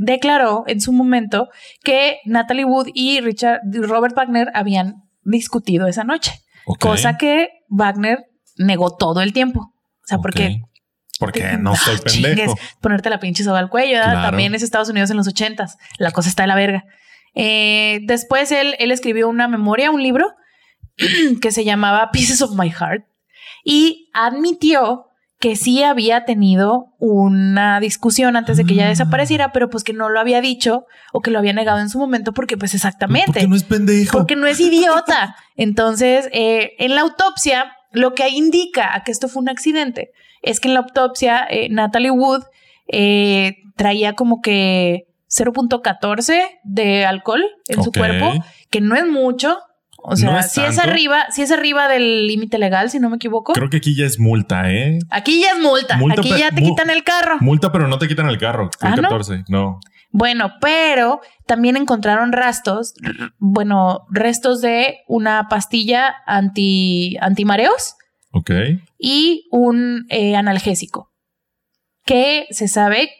declaró 0.00 0.62
en 0.68 0.80
su 0.80 0.92
momento 0.92 1.48
que 1.82 2.18
Natalie 2.24 2.64
Wood 2.64 2.88
y 2.94 3.20
Richard 3.20 3.60
Robert 3.72 4.14
Wagner 4.14 4.48
habían 4.54 5.02
discutido 5.24 5.88
esa 5.88 6.04
noche, 6.04 6.32
cosa 6.78 7.16
que 7.16 7.48
Wagner 7.68 8.26
negó 8.58 8.94
todo 8.96 9.22
el 9.22 9.32
tiempo. 9.32 9.60
O 9.60 10.06
sea, 10.06 10.18
porque 10.18 10.60
Porque 11.18 11.56
no 11.58 11.74
soy 11.76 11.98
pendejo. 11.98 12.56
ponerte 12.80 13.10
la 13.10 13.20
pinche 13.20 13.44
soga 13.44 13.58
al 13.58 13.68
cuello. 13.70 13.94
Claro. 14.02 14.22
También 14.22 14.54
es 14.54 14.62
Estados 14.62 14.88
Unidos 14.88 15.10
en 15.10 15.16
los 15.16 15.26
ochentas. 15.28 15.76
La 15.98 16.10
cosa 16.10 16.28
está 16.28 16.42
de 16.42 16.48
la 16.48 16.54
verga. 16.54 16.84
Eh, 17.34 18.00
después 18.04 18.50
él, 18.52 18.74
él 18.78 18.90
escribió 18.92 19.28
una 19.28 19.46
memoria, 19.48 19.90
un 19.90 20.02
libro 20.02 20.26
que 21.42 21.52
se 21.52 21.64
llamaba 21.64 22.10
Pieces 22.10 22.40
of 22.42 22.56
My 22.56 22.70
Heart 22.70 23.04
y 23.64 24.10
admitió 24.14 25.02
que 25.38 25.54
sí 25.54 25.82
había 25.82 26.24
tenido 26.24 26.94
una 26.98 27.78
discusión 27.78 28.36
antes 28.36 28.56
de 28.56 28.64
que 28.64 28.72
ella 28.72 28.86
Ah. 28.86 28.88
desapareciera, 28.88 29.52
pero 29.52 29.68
pues 29.68 29.84
que 29.84 29.92
no 29.92 30.08
lo 30.08 30.18
había 30.18 30.40
dicho 30.40 30.86
o 31.12 31.20
que 31.20 31.30
lo 31.30 31.38
había 31.38 31.52
negado 31.52 31.78
en 31.80 31.90
su 31.90 31.98
momento 31.98 32.32
porque 32.32 32.56
pues 32.56 32.72
exactamente. 32.72 33.26
Porque 33.32 33.46
no 33.48 33.56
es 33.56 33.64
pendejo. 33.64 34.16
Porque 34.16 34.34
no 34.34 34.46
es 34.46 34.58
idiota. 34.60 35.36
Entonces, 35.56 36.30
eh, 36.32 36.72
en 36.78 36.94
la 36.94 37.02
autopsia, 37.02 37.72
lo 37.92 38.14
que 38.14 38.30
indica 38.30 38.94
a 38.94 39.04
que 39.04 39.12
esto 39.12 39.28
fue 39.28 39.42
un 39.42 39.50
accidente 39.50 40.10
es 40.46 40.60
que 40.60 40.68
en 40.68 40.74
la 40.74 40.80
autopsia, 40.80 41.46
eh, 41.50 41.68
Natalie 41.70 42.10
Wood 42.10 42.44
eh, 42.88 43.56
traía 43.76 44.14
como 44.14 44.40
que 44.40 45.06
0.14 45.28 46.40
de 46.64 47.04
alcohol 47.04 47.44
en 47.68 47.82
su 47.82 47.92
cuerpo, 47.92 48.32
que 48.70 48.80
no 48.80 48.94
es 48.94 49.06
mucho. 49.06 49.58
O 50.08 50.14
sea, 50.14 50.30
No 50.30 50.38
es 50.38 50.52
si 50.52 50.60
es 50.60 50.78
arriba, 50.78 51.26
si 51.30 51.42
es 51.42 51.50
arriba 51.50 51.88
del 51.88 52.28
límite 52.28 52.58
legal, 52.58 52.90
si 52.90 53.00
no 53.00 53.10
me 53.10 53.16
equivoco. 53.16 53.54
Creo 53.54 53.68
que 53.68 53.78
aquí 53.78 53.96
ya 53.96 54.06
es 54.06 54.20
multa, 54.20 54.70
¿eh? 54.70 55.00
Aquí 55.10 55.42
ya 55.42 55.48
es 55.48 55.58
multa. 55.58 55.96
Multa, 55.96 56.20
Aquí 56.20 56.30
ya 56.30 56.50
te 56.50 56.62
quitan 56.62 56.90
el 56.90 57.02
carro. 57.02 57.38
Multa, 57.40 57.72
pero 57.72 57.88
no 57.88 57.98
te 57.98 58.06
quitan 58.06 58.28
el 58.28 58.38
carro. 58.38 58.70
Ah, 58.80 58.94
¿no? 58.94 59.02
14. 59.02 59.44
No. 59.48 59.80
Bueno, 60.12 60.52
pero 60.60 61.20
también 61.44 61.76
encontraron 61.76 62.32
restos, 62.32 62.94
bueno, 63.38 64.06
restos 64.10 64.60
de 64.60 65.00
una 65.08 65.48
pastilla 65.48 66.14
anti 66.24 67.16
antimareos 67.20 67.96
Ok. 68.38 68.50
y 68.98 69.46
un 69.50 70.06
eh, 70.10 70.36
analgésico 70.36 71.12
que 72.04 72.46
se 72.50 72.68
sabe 72.68 73.10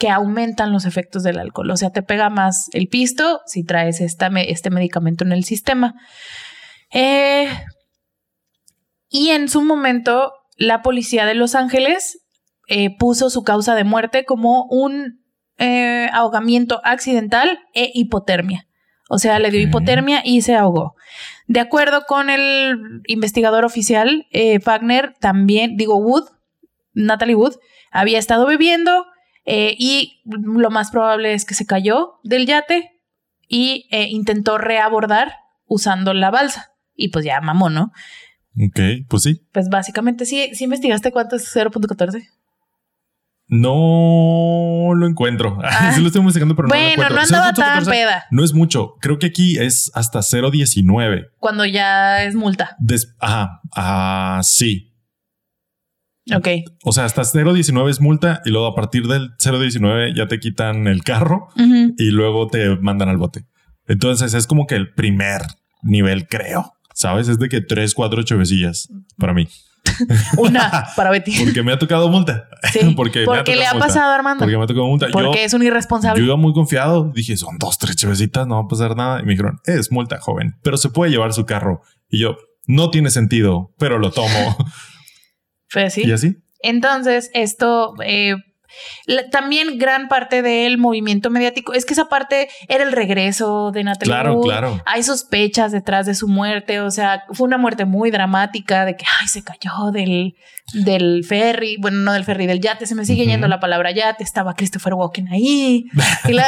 que 0.00 0.08
aumentan 0.08 0.72
los 0.72 0.86
efectos 0.86 1.22
del 1.22 1.38
alcohol. 1.38 1.70
O 1.70 1.76
sea, 1.76 1.90
te 1.90 2.02
pega 2.02 2.30
más 2.30 2.68
el 2.72 2.88
pisto 2.88 3.42
si 3.46 3.64
traes 3.64 4.00
esta 4.00 4.28
este 4.38 4.70
medicamento 4.70 5.24
en 5.24 5.32
el 5.32 5.44
sistema. 5.44 5.94
Eh, 6.92 7.48
y 9.10 9.30
en 9.30 9.48
su 9.48 9.62
momento, 9.62 10.32
la 10.56 10.82
policía 10.82 11.26
de 11.26 11.34
Los 11.34 11.54
Ángeles 11.54 12.18
eh, 12.68 12.96
puso 12.96 13.28
su 13.28 13.42
causa 13.42 13.74
de 13.74 13.84
muerte 13.84 14.24
como 14.24 14.64
un 14.70 15.22
eh, 15.58 16.08
ahogamiento 16.12 16.80
accidental 16.84 17.58
e 17.74 17.90
hipotermia. 17.92 18.66
O 19.10 19.18
sea, 19.18 19.38
le 19.38 19.50
dio 19.50 19.60
hipotermia 19.60 20.22
y 20.24 20.42
se 20.42 20.54
ahogó. 20.54 20.94
De 21.50 21.58
acuerdo 21.58 22.02
con 22.06 22.30
el 22.30 23.02
investigador 23.08 23.64
oficial, 23.64 24.28
eh, 24.30 24.60
Wagner 24.64 25.16
también, 25.18 25.76
digo 25.76 25.96
Wood, 25.96 26.28
Natalie 26.92 27.34
Wood, 27.34 27.56
había 27.90 28.20
estado 28.20 28.46
bebiendo 28.46 29.04
eh, 29.46 29.74
y 29.76 30.22
lo 30.24 30.70
más 30.70 30.92
probable 30.92 31.34
es 31.34 31.44
que 31.44 31.54
se 31.54 31.66
cayó 31.66 32.20
del 32.22 32.46
yate 32.46 32.92
y 33.48 33.88
eh, 33.90 34.06
intentó 34.10 34.58
reabordar 34.58 35.32
usando 35.66 36.14
la 36.14 36.30
balsa. 36.30 36.70
Y 36.94 37.08
pues 37.08 37.24
ya 37.24 37.40
mamó, 37.40 37.68
¿no? 37.68 37.90
Ok, 38.56 39.08
pues 39.08 39.24
sí. 39.24 39.44
Pues 39.50 39.68
básicamente 39.70 40.26
sí, 40.26 40.50
sí 40.54 40.62
investigaste 40.62 41.10
cuánto 41.10 41.34
es 41.34 41.52
0.14. 41.52 42.28
No 43.50 44.92
lo 44.94 45.06
encuentro. 45.06 45.58
Ah. 45.62 45.92
sí 45.94 46.00
lo 46.00 46.06
estoy 46.08 46.20
investigando, 46.20 46.56
pero 46.56 46.68
no 46.68 46.74
lo 46.74 46.80
bueno, 46.80 46.92
encuentro. 46.92 47.16
no 47.16 47.22
andaba 47.22 47.50
0.14 47.52 47.54
tan 47.56 47.84
peda 47.86 48.24
No 48.30 48.44
es 48.44 48.54
mucho. 48.54 48.94
Creo 49.00 49.18
que 49.18 49.26
aquí 49.26 49.58
es 49.58 49.90
hasta 49.94 50.20
0.19. 50.20 51.28
cuando 51.38 51.64
ya 51.64 52.22
es 52.24 52.34
multa. 52.34 52.76
Des- 52.78 53.14
Ajá. 53.20 53.60
Ah, 53.74 54.40
sí. 54.42 54.86
Ok. 56.34 56.48
O 56.84 56.92
sea, 56.92 57.04
hasta 57.04 57.22
0.19 57.22 57.88
es 57.90 58.00
multa 58.00 58.40
y 58.44 58.50
luego 58.50 58.66
a 58.66 58.74
partir 58.74 59.06
del 59.08 59.30
0.19 59.38 60.14
ya 60.14 60.28
te 60.28 60.38
quitan 60.38 60.86
el 60.86 61.02
carro 61.02 61.48
y 61.56 62.10
luego 62.10 62.46
te 62.48 62.76
mandan 62.76 63.08
al 63.08 63.16
bote. 63.16 63.44
Entonces 63.88 64.34
es 64.34 64.46
como 64.46 64.66
que 64.66 64.76
el 64.76 64.92
primer 64.94 65.42
nivel, 65.82 66.28
creo. 66.28 66.74
¿Sabes? 66.94 67.28
Es 67.28 67.38
de 67.38 67.48
que 67.48 67.60
3, 67.62 67.94
4 67.94 68.22
chovecillas 68.22 68.88
para 69.16 69.32
mí. 69.34 69.48
Una 70.36 70.86
para 70.96 71.10
Betty. 71.10 71.44
Porque 71.44 71.62
me 71.62 71.72
ha 71.72 71.78
tocado 71.78 72.08
multa. 72.08 72.48
Sí, 72.72 72.92
porque 72.96 73.24
porque, 73.24 73.56
le 73.56 73.66
ha 73.66 73.72
multa. 73.72 73.86
pasado 73.88 74.10
a 74.10 74.14
Armando. 74.14 74.44
Porque 74.44 74.56
me 74.56 74.64
ha 74.64 74.66
tocado 74.66 74.86
multa. 74.86 75.08
Porque 75.12 75.38
Yo- 75.38 75.44
es 75.44 75.54
un 75.54 75.62
irresponsable. 75.62 76.20
Yo 76.20 76.26
iba 76.26 76.36
muy 76.36 76.52
confiado. 76.52 77.10
Dije, 77.14 77.36
son 77.36 77.58
dos, 77.58 77.78
tres 77.78 77.96
chavecitas, 77.96 78.46
no 78.46 78.56
va 78.56 78.62
a 78.62 78.68
pasar 78.68 78.96
nada. 78.96 79.20
Y 79.20 79.24
me 79.24 79.30
dijeron, 79.32 79.60
es 79.64 79.90
multa, 79.92 80.18
joven, 80.20 80.56
pero 80.62 80.76
se 80.76 80.88
puede 80.90 81.10
llevar 81.10 81.32
su 81.32 81.44
carro. 81.46 81.82
Y 82.08 82.20
yo, 82.20 82.36
no 82.66 82.90
tiene 82.90 83.10
sentido, 83.10 83.72
pero 83.78 83.98
lo 83.98 84.10
tomo. 84.10 84.56
Pues 85.72 85.94
sí. 85.94 86.02
y 86.04 86.10
así. 86.12 86.36
Entonces, 86.62 87.30
esto 87.32 87.94
eh, 88.04 88.34
la- 89.06 89.28
también 89.30 89.78
gran 89.78 90.08
parte 90.08 90.42
del 90.42 90.78
movimiento 90.78 91.30
mediático 91.30 91.72
es 91.74 91.84
que 91.84 91.92
esa 91.94 92.08
parte 92.08 92.48
era 92.68 92.84
el 92.84 92.92
regreso 92.92 93.70
de 93.72 93.84
Natalie 93.84 94.12
Claro, 94.12 94.34
Wood. 94.34 94.44
claro. 94.44 94.82
Hay 94.86 95.02
sospechas 95.02 95.72
detrás 95.72 96.06
de 96.06 96.14
su 96.14 96.28
muerte. 96.28 96.80
O 96.80 96.90
sea, 96.90 97.24
fue 97.32 97.46
una 97.46 97.58
muerte 97.58 97.84
muy 97.84 98.10
dramática 98.10 98.84
de 98.84 98.96
que 98.96 99.04
ay, 99.20 99.28
se 99.28 99.42
cayó 99.42 99.90
del, 99.92 100.34
del 100.72 101.24
ferry. 101.24 101.76
Bueno, 101.78 101.98
no 101.98 102.12
del 102.12 102.24
ferry, 102.24 102.46
del 102.46 102.60
yate. 102.60 102.86
Se 102.86 102.94
me 102.94 103.04
sigue 103.04 103.26
yendo 103.26 103.48
la 103.48 103.60
palabra 103.60 103.90
yate. 103.92 104.22
Estaba 104.24 104.54
Christopher 104.54 104.94
Walken 104.94 105.28
ahí. 105.28 105.84
Y 106.28 106.32
la- 106.32 106.46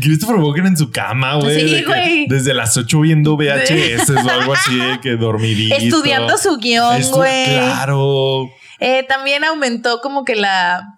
Christopher 0.00 0.36
Walken 0.36 0.66
en 0.66 0.76
su 0.76 0.90
cama, 0.90 1.36
güey. 1.36 1.60
Sí, 1.68 1.84
de. 1.84 2.24
Desde 2.28 2.54
las 2.54 2.76
8 2.76 3.00
viendo 3.00 3.36
VHS 3.36 4.10
o 4.10 4.30
algo 4.30 4.52
así, 4.54 4.76
de 4.76 5.00
que 5.00 5.16
dormidito. 5.16 5.74
estudiando 5.76 6.36
su 6.38 6.56
guion, 6.58 7.00
güey. 7.12 7.44
Claro. 7.46 8.48
Eh, 8.80 9.04
también 9.08 9.44
aumentó 9.44 10.00
como 10.00 10.24
que 10.24 10.36
la... 10.36 10.97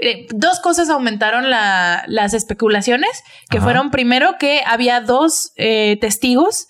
eh, 0.00 0.26
dos 0.30 0.60
cosas 0.60 0.88
aumentaron 0.90 1.50
la- 1.50 2.04
las 2.06 2.34
especulaciones, 2.34 3.22
que 3.50 3.58
Ajá. 3.58 3.66
fueron 3.66 3.90
primero 3.90 4.36
que 4.38 4.62
había 4.66 5.00
dos 5.00 5.52
eh, 5.56 5.96
testigos 6.00 6.66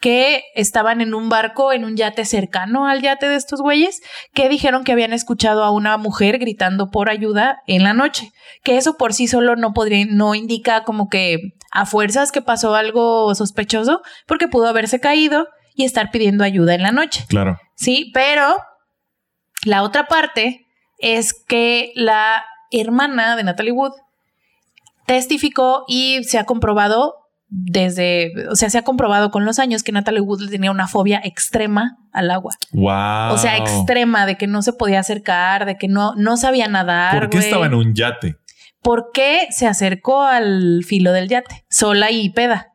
que 0.00 0.42
estaban 0.56 1.00
en 1.00 1.14
un 1.14 1.28
barco, 1.28 1.72
en 1.72 1.84
un 1.84 1.96
yate 1.96 2.24
cercano 2.24 2.88
al 2.88 3.02
yate 3.02 3.28
de 3.28 3.36
estos 3.36 3.60
güeyes, 3.60 4.00
que 4.34 4.48
dijeron 4.48 4.82
que 4.82 4.90
habían 4.90 5.12
escuchado 5.12 5.62
a 5.62 5.70
una 5.70 5.96
mujer 5.96 6.38
gritando 6.38 6.90
por 6.90 7.08
ayuda 7.08 7.58
en 7.68 7.84
la 7.84 7.92
noche, 7.92 8.32
que 8.64 8.76
eso 8.78 8.96
por 8.96 9.14
sí 9.14 9.28
solo 9.28 9.54
no 9.54 9.72
podría, 9.72 10.04
no 10.08 10.34
indica 10.34 10.82
como 10.82 11.08
que 11.08 11.38
a 11.70 11.86
fuerzas 11.86 12.32
que 12.32 12.42
pasó 12.42 12.74
algo 12.74 13.32
sospechoso, 13.36 14.02
porque 14.26 14.48
pudo 14.48 14.66
haberse 14.66 14.98
caído 14.98 15.46
y 15.76 15.84
estar 15.84 16.10
pidiendo 16.10 16.42
ayuda 16.42 16.74
en 16.74 16.82
la 16.82 16.90
noche. 16.90 17.24
Claro. 17.28 17.58
Sí, 17.76 18.10
pero 18.12 18.56
la 19.64 19.82
otra 19.84 20.06
parte 20.08 20.66
es 20.98 21.32
que 21.32 21.92
la 21.94 22.44
hermana 22.72 23.36
de 23.36 23.44
Natalie 23.44 23.72
Wood 23.72 23.92
testificó 25.06 25.84
y 25.88 26.24
se 26.24 26.38
ha 26.38 26.44
comprobado 26.44 27.16
desde, 27.54 28.32
o 28.48 28.56
sea, 28.56 28.70
se 28.70 28.78
ha 28.78 28.82
comprobado 28.82 29.30
con 29.30 29.44
los 29.44 29.58
años 29.58 29.82
que 29.82 29.92
Natalie 29.92 30.22
Wood 30.22 30.48
tenía 30.48 30.70
una 30.70 30.88
fobia 30.88 31.20
extrema 31.22 31.98
al 32.10 32.30
agua. 32.30 32.54
Wow. 32.72 33.34
O 33.34 33.38
sea, 33.38 33.58
extrema, 33.58 34.24
de 34.24 34.36
que 34.36 34.46
no 34.46 34.62
se 34.62 34.72
podía 34.72 35.00
acercar, 35.00 35.66
de 35.66 35.76
que 35.76 35.86
no, 35.86 36.14
no 36.16 36.38
sabía 36.38 36.66
nadar. 36.66 37.18
¿Por 37.18 37.28
qué 37.28 37.38
estaba 37.38 37.66
en 37.66 37.74
un 37.74 37.94
yate? 37.94 38.36
¿Por 38.80 39.10
qué 39.12 39.48
se 39.50 39.66
acercó 39.66 40.22
al 40.22 40.82
filo 40.84 41.12
del 41.12 41.28
yate? 41.28 41.66
Sola 41.68 42.10
y 42.10 42.30
peda. 42.30 42.72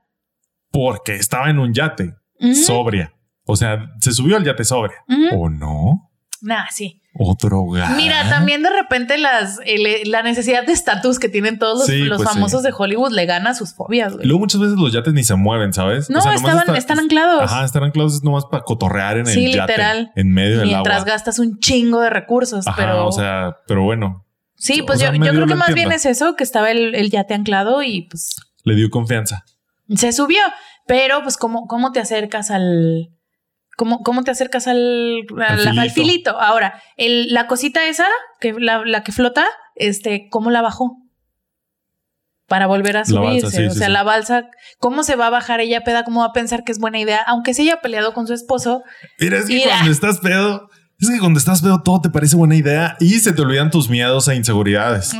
Porque 0.71 1.15
estaba 1.15 1.49
en 1.49 1.57
un 1.57 1.73
yate. 1.73 2.13
Sobria. 2.53 3.13
O 3.45 3.55
sea, 3.55 3.79
se 3.99 4.11
subió 4.11 4.37
al 4.37 4.43
yate 4.43 4.63
sobria. 4.63 4.97
¿O 5.33 5.49
no? 5.49 6.11
Nah, 6.41 6.67
sí. 6.69 7.01
¿O 7.19 7.35
drogada? 7.39 7.95
Mira, 7.95 8.29
también 8.29 8.61
de 8.63 8.69
repente 8.69 9.17
las 9.17 9.59
el- 9.65 10.09
la 10.11 10.21
necesidad 10.23 10.65
de 10.65 10.71
estatus 10.73 11.19
que 11.19 11.29
tienen 11.29 11.57
todos 11.59 11.79
los, 11.79 11.87
Sí, 11.87 11.99
los 12.03 12.17
pues 12.17 12.29
famosos 12.29 12.61
sí. 12.61 12.67
de 12.67 12.73
Hollywood 12.77 13.11
le 13.11 13.25
gana 13.25 13.53
sus 13.55 13.73
fobias, 13.73 14.13
güey. 14.13 14.25
luego 14.27 14.39
muchas 14.41 14.61
veces 14.61 14.77
los 14.77 14.91
yates 14.93 15.13
ni 15.13 15.23
se 15.23 15.35
mueven, 15.35 15.73
¿sabes? 15.73 16.09
No, 16.09 16.19
O 16.19 16.21
sea, 16.21 16.31
nomás 16.33 16.43
estaban, 16.43 16.67
está- 16.67 16.77
están 16.77 16.99
anclados. 16.99 17.43
Ajá, 17.43 17.65
están 17.65 17.83
anclados 17.83 18.15
es 18.15 18.23
nomás 18.23 18.45
para 18.45 18.63
cotorrear 18.63 19.17
en 19.17 19.25
Sí, 19.25 19.45
el 19.45 19.53
yate. 19.55 19.71
literal. 19.73 20.11
En 20.15 20.31
medio 20.33 20.59
del 20.59 20.67
Mientras 20.67 21.01
agua. 21.01 21.13
gastas 21.13 21.39
un 21.39 21.59
chingo 21.59 22.01
de 22.01 22.09
recursos, 22.09 22.67
Ajá, 22.67 22.75
pero 22.77 23.07
o 23.07 23.11
sea, 23.11 23.57
pero 23.67 23.83
bueno, 23.83 24.25
sí, 24.55 24.81
o 24.81 24.85
pues 24.85 24.99
sea, 24.99 25.11
yo, 25.13 25.23
yo 25.25 25.31
creo 25.33 25.47
que 25.47 25.55
más 25.55 25.73
bien 25.73 25.91
es 25.91 26.05
eso, 26.05 26.35
que 26.35 26.43
estaba 26.43 26.71
el, 26.71 26.93
el 26.95 27.09
yate 27.09 27.33
anclado 27.33 27.81
y 27.83 28.03
pues 28.09 28.35
le 28.63 28.75
dio 28.75 28.89
confianza. 28.89 29.43
se 29.95 30.11
subió. 30.11 30.41
Pero 30.85 31.21
pues 31.21 31.35
cómo, 31.35 31.67
cómo 31.67 31.91
te 31.91 31.99
acercas 31.99 32.49
al 32.49 33.09
cómo, 33.77 34.01
cómo 34.03 34.23
te 34.23 34.31
acercas 34.31 34.67
al, 34.67 35.25
al, 35.39 35.91
filito. 35.91 36.31
Ahora, 36.41 36.81
el, 36.97 37.31
la 37.31 37.47
cosita 37.47 37.87
esa 37.87 38.07
que 38.41 38.53
la, 38.53 38.83
la 38.83 39.03
que 39.03 39.13
flota, 39.13 39.45
este, 39.75 40.27
¿cómo 40.29 40.51
la 40.51 40.61
bajó? 40.61 40.97
Para 42.47 42.65
volver 42.65 42.97
a 42.97 43.05
subirse. 43.05 43.45
balsa, 43.45 43.57
sí, 43.57 43.65
o 43.65 43.71
sí, 43.71 43.77
sea, 43.77 43.87
sí. 43.87 43.93
la 43.93 44.03
balsa, 44.03 44.49
¿cómo 44.79 45.03
se 45.03 45.15
va 45.15 45.27
a 45.27 45.29
bajar 45.29 45.61
ella 45.61 45.83
peda? 45.83 46.03
¿Cómo 46.03 46.21
va 46.21 46.27
a 46.27 46.33
pensar 46.33 46.63
que 46.63 46.71
es 46.71 46.79
buena 46.79 46.99
idea? 46.99 47.21
Aunque 47.27 47.53
se 47.53 47.61
haya 47.61 47.79
peleado 47.81 48.13
con 48.13 48.25
su 48.25 48.33
esposo, 48.33 48.83
Mira, 49.19 49.37
es 49.37 49.45
que 49.45 49.53
Mira. 49.53 49.71
cuando 49.75 49.91
estás 49.91 50.19
pedo, 50.19 50.69
es 50.99 51.09
que 51.09 51.19
cuando 51.19 51.37
estás 51.39 51.61
pedo 51.61 51.81
todo 51.83 52.01
te 52.01 52.09
parece 52.09 52.35
buena 52.35 52.55
idea 52.55 52.97
y 52.99 53.19
se 53.19 53.31
te 53.31 53.41
olvidan 53.41 53.69
tus 53.69 53.89
miedos 53.89 54.27
e 54.27 54.35
inseguridades. 54.35 55.13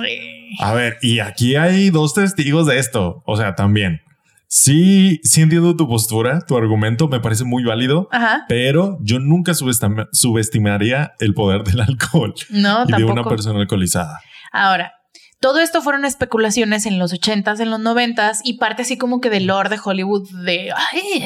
A 0.60 0.74
ver, 0.74 0.98
y 1.02 1.20
aquí 1.20 1.56
hay 1.56 1.92
dos 1.92 2.16
testigos 2.16 2.66
de 2.66 2.80
esto. 2.80 3.22
O 3.26 3.38
sea, 3.38 3.54
también. 3.54 4.02
Sí, 4.50 5.20
sí 5.24 5.42
entiendo 5.42 5.76
tu 5.76 5.88
postura, 5.90 6.40
tu 6.48 6.56
argumento 6.58 7.08
me 7.10 7.20
parece 7.20 7.44
muy 7.44 7.64
válido, 7.66 8.08
Ajá. 8.12 8.46
pero 8.48 8.98
yo 9.02 9.20
nunca 9.20 9.54
subestima- 9.54 10.08
subestimaría 10.14 11.12
el 11.20 11.34
poder 11.34 11.64
del 11.64 11.82
alcohol 11.88 12.34
No, 12.50 12.84
y 12.88 12.92
de 12.94 13.04
una 13.04 13.16
tampoco. 13.16 13.30
persona 13.30 13.60
alcoholizada. 13.60 14.20
Ahora, 14.54 14.94
todo 15.42 15.60
esto 15.60 15.82
fueron 15.82 16.06
especulaciones 16.06 16.86
en 16.86 16.98
los 16.98 17.14
80s, 17.14 17.60
en 17.60 17.70
los 17.70 17.80
90s 17.82 18.40
y 18.44 18.58
parte 18.58 18.84
así 18.84 18.98
como 18.98 19.20
que 19.20 19.30
del 19.30 19.48
lore 19.48 19.70
de 19.70 19.80
Hollywood 19.84 20.28
de 20.46 20.72
ay, 20.74 21.26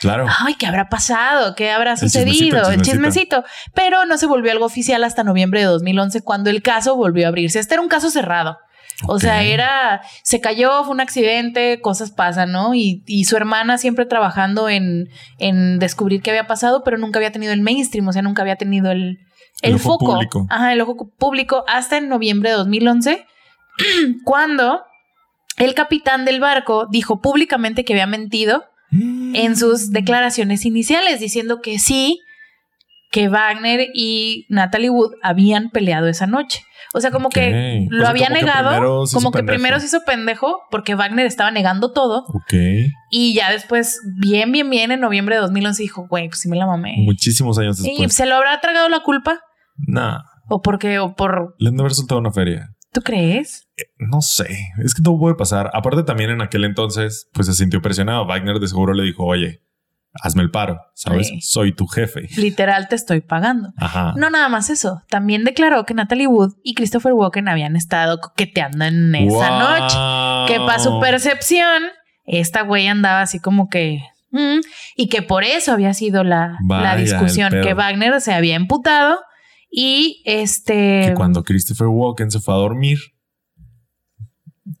Claro. 0.00 0.26
ay, 0.46 0.54
¿qué 0.54 0.66
habrá 0.66 0.88
pasado? 0.88 1.54
¿Qué 1.56 1.70
habrá 1.72 1.96
sucedido? 1.96 2.68
el 2.70 2.74
El 2.76 2.82
chismecito. 2.82 3.42
chismecito. 3.42 3.44
Pero 3.74 4.06
no 4.06 4.16
se 4.16 4.26
volvió 4.26 4.50
algo 4.52 4.64
oficial 4.64 5.04
hasta 5.04 5.24
noviembre 5.24 5.60
de 5.60 5.66
2011 5.66 6.22
cuando 6.22 6.48
el 6.48 6.62
caso 6.62 6.96
volvió 6.96 7.26
a 7.26 7.28
abrirse. 7.28 7.58
Este 7.58 7.74
era 7.74 7.82
un 7.82 7.88
caso 7.88 8.08
cerrado. 8.10 8.56
O 9.06 9.18
sea, 9.18 9.42
era, 9.42 10.02
se 10.22 10.40
cayó, 10.40 10.84
fue 10.84 10.92
un 10.92 11.00
accidente, 11.00 11.80
cosas 11.80 12.10
pasan, 12.10 12.52
¿no? 12.52 12.74
Y, 12.74 13.02
y 13.06 13.24
su 13.24 13.36
hermana 13.36 13.78
siempre 13.78 14.04
trabajando 14.06 14.68
en, 14.68 15.08
en 15.38 15.78
descubrir 15.78 16.20
qué 16.22 16.30
había 16.30 16.46
pasado, 16.46 16.82
pero 16.84 16.98
nunca 16.98 17.18
había 17.18 17.32
tenido 17.32 17.52
el 17.52 17.62
mainstream, 17.62 18.06
o 18.08 18.12
sea, 18.12 18.22
nunca 18.22 18.42
había 18.42 18.56
tenido 18.56 18.90
el, 18.90 19.20
el, 19.62 19.70
El 19.70 19.74
ojo 19.76 19.84
foco. 19.94 20.12
público. 20.12 20.46
Ajá, 20.50 20.72
el 20.72 20.80
ojo 20.80 21.10
público 21.18 21.64
hasta 21.66 21.96
en 21.96 22.08
noviembre 22.08 22.50
de 22.50 22.56
2011, 22.56 23.24
cuando 24.24 24.82
el 25.56 25.74
capitán 25.74 26.24
del 26.24 26.40
barco 26.40 26.86
dijo 26.90 27.20
públicamente 27.20 27.84
que 27.84 27.92
había 27.92 28.06
mentido 28.06 28.64
en 28.92 29.56
sus 29.56 29.92
declaraciones 29.92 30.64
iniciales, 30.66 31.20
diciendo 31.20 31.60
que 31.62 31.78
sí, 31.78 32.20
que 33.10 33.28
Wagner 33.28 33.88
y 33.94 34.46
Natalie 34.48 34.90
Wood 34.90 35.12
habían 35.22 35.70
peleado 35.70 36.06
esa 36.08 36.26
noche. 36.26 36.62
O 36.92 37.00
sea, 37.00 37.10
como 37.12 37.28
que 37.28 37.86
O 37.88 37.94
lo 37.94 38.00
sea, 38.02 38.10
había 38.10 38.26
como 38.28 38.38
que 38.40 38.44
negado, 38.46 39.06
se 39.06 39.14
como 39.14 39.30
que 39.30 39.38
pendejo. 39.38 39.54
primero 39.56 39.78
se 39.80 39.86
hizo 39.86 40.00
pendejo 40.04 40.60
porque 40.72 40.96
Wagner 40.96 41.24
estaba 41.26 41.50
negando 41.52 41.92
todo 41.92 42.24
Ok. 42.28 42.54
y 43.10 43.32
ya 43.34 43.50
después, 43.52 44.00
bien, 44.18 44.50
bien, 44.50 44.68
bien, 44.70 44.90
en 44.90 44.98
noviembre 45.00 45.36
de 45.36 45.40
2011 45.42 45.82
dijo, 45.82 46.06
güey, 46.08 46.28
pues 46.28 46.40
sí 46.40 46.48
me 46.48 46.56
la 46.56 46.66
mamé. 46.66 46.94
Muchísimos 46.98 47.58
años 47.58 47.78
Y 47.80 47.90
después. 47.90 48.14
se 48.14 48.26
lo 48.26 48.34
habrá 48.36 48.60
tragado 48.60 48.88
la 48.88 49.00
culpa 49.00 49.40
Nah, 49.86 50.18
o 50.48 50.62
porque, 50.62 50.98
o 50.98 51.14
por, 51.14 51.54
le 51.58 51.68
han 51.68 51.76
de 51.76 51.82
haber 51.82 51.94
soltado 51.94 52.20
una 52.20 52.32
feria. 52.32 52.70
¿tú 52.92 53.02
crees? 53.02 53.68
No 53.98 54.20
sé, 54.20 54.48
es 54.84 54.94
que 54.94 55.02
todo 55.02 55.16
puede 55.16 55.36
pasar. 55.36 55.70
Aparte 55.74 56.02
también 56.02 56.30
en 56.30 56.42
aquel 56.42 56.64
entonces, 56.64 57.28
pues 57.32 57.46
se 57.46 57.54
sintió 57.54 57.80
presionado. 57.80 58.26
Wagner 58.26 58.58
de 58.58 58.66
seguro 58.66 58.94
le 58.94 59.04
dijo, 59.04 59.24
oye, 59.24 59.60
hazme 60.22 60.42
el 60.42 60.50
paro, 60.50 60.78
¿sabes? 60.94 61.28
Sí. 61.28 61.40
Soy 61.40 61.72
tu 61.74 61.86
jefe. 61.86 62.28
Literal 62.36 62.88
te 62.88 62.96
estoy 62.96 63.20
pagando. 63.20 63.72
Ajá. 63.76 64.12
No 64.16 64.30
nada 64.30 64.48
más 64.48 64.70
eso, 64.70 65.02
también 65.08 65.44
declaró 65.44 65.84
que 65.86 65.94
Natalie 65.94 66.26
Wood 66.26 66.54
y 66.64 66.74
Christopher 66.74 67.12
Walken 67.12 67.48
habían 67.48 67.76
estado 67.76 68.18
coqueteando 68.20 68.84
en 68.84 69.14
esa 69.14 69.50
Wow. 69.50 69.58
noche. 69.60 70.52
Que 70.52 70.58
para 70.60 70.78
su 70.78 70.98
percepción, 71.00 71.82
esta 72.24 72.62
güey 72.62 72.86
andaba 72.88 73.22
así 73.22 73.38
como 73.40 73.68
que... 73.68 74.00
mm, 74.30 74.60
y 74.96 75.08
que 75.08 75.22
por 75.22 75.44
eso 75.44 75.72
había 75.72 75.94
sido 75.94 76.24
la, 76.24 76.48
la 76.48 76.56
Vaya, 76.62 76.96
discusión, 76.96 77.52
que 77.62 77.74
Wagner 77.74 78.20
se 78.20 78.32
había 78.34 78.56
emputado 78.56 79.18
y 79.70 80.22
este... 80.24 81.06
Que 81.08 81.14
cuando 81.14 81.44
Christopher 81.44 81.86
Walken 81.88 82.30
se 82.32 82.40
fue 82.40 82.54
a 82.54 82.56
dormir, 82.58 82.98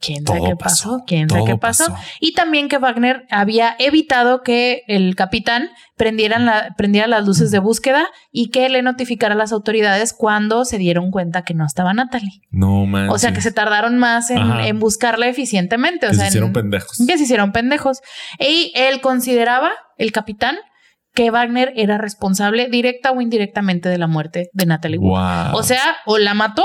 ¿Quién 0.00 0.26
sabe 0.26 0.40
qué 0.40 0.56
pasó, 0.56 0.90
pasó? 0.90 1.04
¿Quién 1.06 1.28
sabe 1.28 1.44
qué 1.44 1.56
pasó? 1.56 1.86
pasó. 1.92 1.98
Y 2.20 2.34
también 2.34 2.68
que 2.68 2.78
Wagner 2.78 3.26
había 3.30 3.74
evitado 3.78 4.42
que 4.42 4.82
el 4.86 5.16
capitán 5.16 5.70
prendieran 5.96 6.46
la, 6.46 6.74
prendiera 6.76 7.06
las 7.06 7.26
luces 7.26 7.50
de 7.50 7.58
búsqueda 7.58 8.06
y 8.30 8.50
que 8.50 8.68
le 8.68 8.82
notificara 8.82 9.34
a 9.34 9.36
las 9.36 9.52
autoridades 9.52 10.12
cuando 10.12 10.64
se 10.64 10.78
dieron 10.78 11.10
cuenta 11.10 11.42
que 11.42 11.54
no 11.54 11.66
estaba 11.66 11.92
Natalie. 11.94 12.40
no 12.50 12.86
man. 12.86 13.10
O 13.10 13.18
sea, 13.18 13.32
que 13.32 13.40
se 13.40 13.52
tardaron 13.52 13.98
más 13.98 14.30
en, 14.30 14.38
en 14.38 14.78
buscarla 14.78 15.26
eficientemente. 15.28 16.06
O 16.06 16.10
que 16.10 16.16
sea, 16.16 16.24
se 16.24 16.28
hicieron 16.30 16.50
en- 16.50 16.54
pendejos. 16.54 17.02
que 17.06 17.16
se 17.18 17.24
hicieron 17.24 17.52
pendejos. 17.52 18.00
Y 18.38 18.72
él 18.74 19.00
consideraba, 19.00 19.70
el 19.98 20.12
capitán, 20.12 20.56
que 21.12 21.30
Wagner 21.30 21.72
era 21.74 21.98
responsable 21.98 22.68
directa 22.68 23.10
o 23.10 23.20
indirectamente 23.20 23.88
de 23.88 23.98
la 23.98 24.06
muerte 24.06 24.48
de 24.52 24.66
Natalie 24.66 24.98
Wood. 24.98 25.10
Wow. 25.18 25.58
O 25.58 25.62
sea, 25.64 25.96
o 26.06 26.18
la 26.18 26.34
mató 26.34 26.64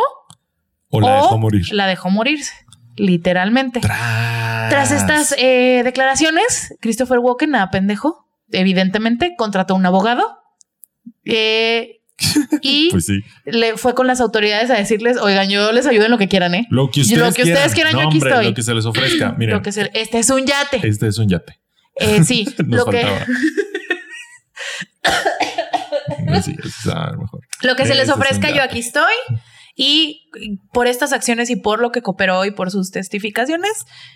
o 0.92 1.02
la 1.02 1.20
o 1.20 1.24
dejó 1.24 1.38
morir. 1.40 1.64
la 1.72 1.88
dejó 1.88 2.10
morirse, 2.12 2.54
literalmente. 2.96 3.80
Tras, 3.80 4.70
Tras 4.70 4.92
estas 4.92 5.36
eh, 5.38 5.82
declaraciones, 5.84 6.74
Christopher 6.82 7.20
Walken, 7.20 7.52
nada 7.52 7.70
pendejo, 7.72 8.28
evidentemente, 8.52 9.36
contrató 9.38 9.76
un 9.76 9.86
abogado 9.86 10.40
eh, 11.26 12.00
y 12.62 12.90
Pues 12.92 13.06
sí. 13.06 13.20
le 13.46 13.78
fue 13.78 13.94
con 13.94 14.08
las 14.08 14.22
autoridades 14.22 14.70
a 14.72 14.76
decirles, 14.76 15.18
oigan, 15.18 15.50
yo 15.50 15.72
les 15.72 15.86
ayudo 15.86 16.06
en 16.06 16.12
lo 16.12 16.18
que 16.18 16.28
quieran, 16.28 16.56
¿eh? 16.56 16.66
Lo 16.70 16.90
que 16.90 17.02
ustedes, 17.02 17.20
lo 17.20 17.34
que 17.34 17.44
ustedes 17.44 17.74
quieran, 17.74 17.94
yo 17.94 18.00
aquí 18.00 18.18
hombre, 18.18 18.30
estoy. 18.30 18.46
Lo 18.48 18.54
que 18.54 18.64
se 18.64 18.74
les 18.74 18.86
ofrezca. 18.86 19.32
Miren, 19.38 19.56
Lo 19.56 19.62
que 19.62 19.72
se- 19.72 19.92
este 19.94 20.20
es 20.20 20.30
un 20.30 20.46
yate. 20.46 20.80
este 20.88 21.08
es 21.08 21.18
un 21.18 21.28
yate. 21.28 21.60
Eh, 21.98 22.24
sí, 22.24 22.48
lo 22.58 22.86
que. 22.86 23.06
Sí, 26.44 26.56
está 26.64 27.12
mejor. 27.18 27.42
lo 27.62 27.76
que 27.76 27.84
se 27.86 27.90
les 27.96 28.02
Este 28.04 28.12
es 28.12 28.16
un 28.18 28.22
ofrezca, 28.22 28.52
yo 28.52 28.62
aquí 28.62 28.80
estoy. 28.80 29.14
Y 29.78 30.30
por 30.72 30.88
estas 30.88 31.12
acciones 31.12 31.50
y 31.50 31.58
por 31.58 31.82
lo 31.82 31.92
que 31.92 32.02
cooperó 32.02 32.46
y 32.46 32.52
por 32.52 32.72
sus 32.72 32.92
testificaciones, 32.92 33.72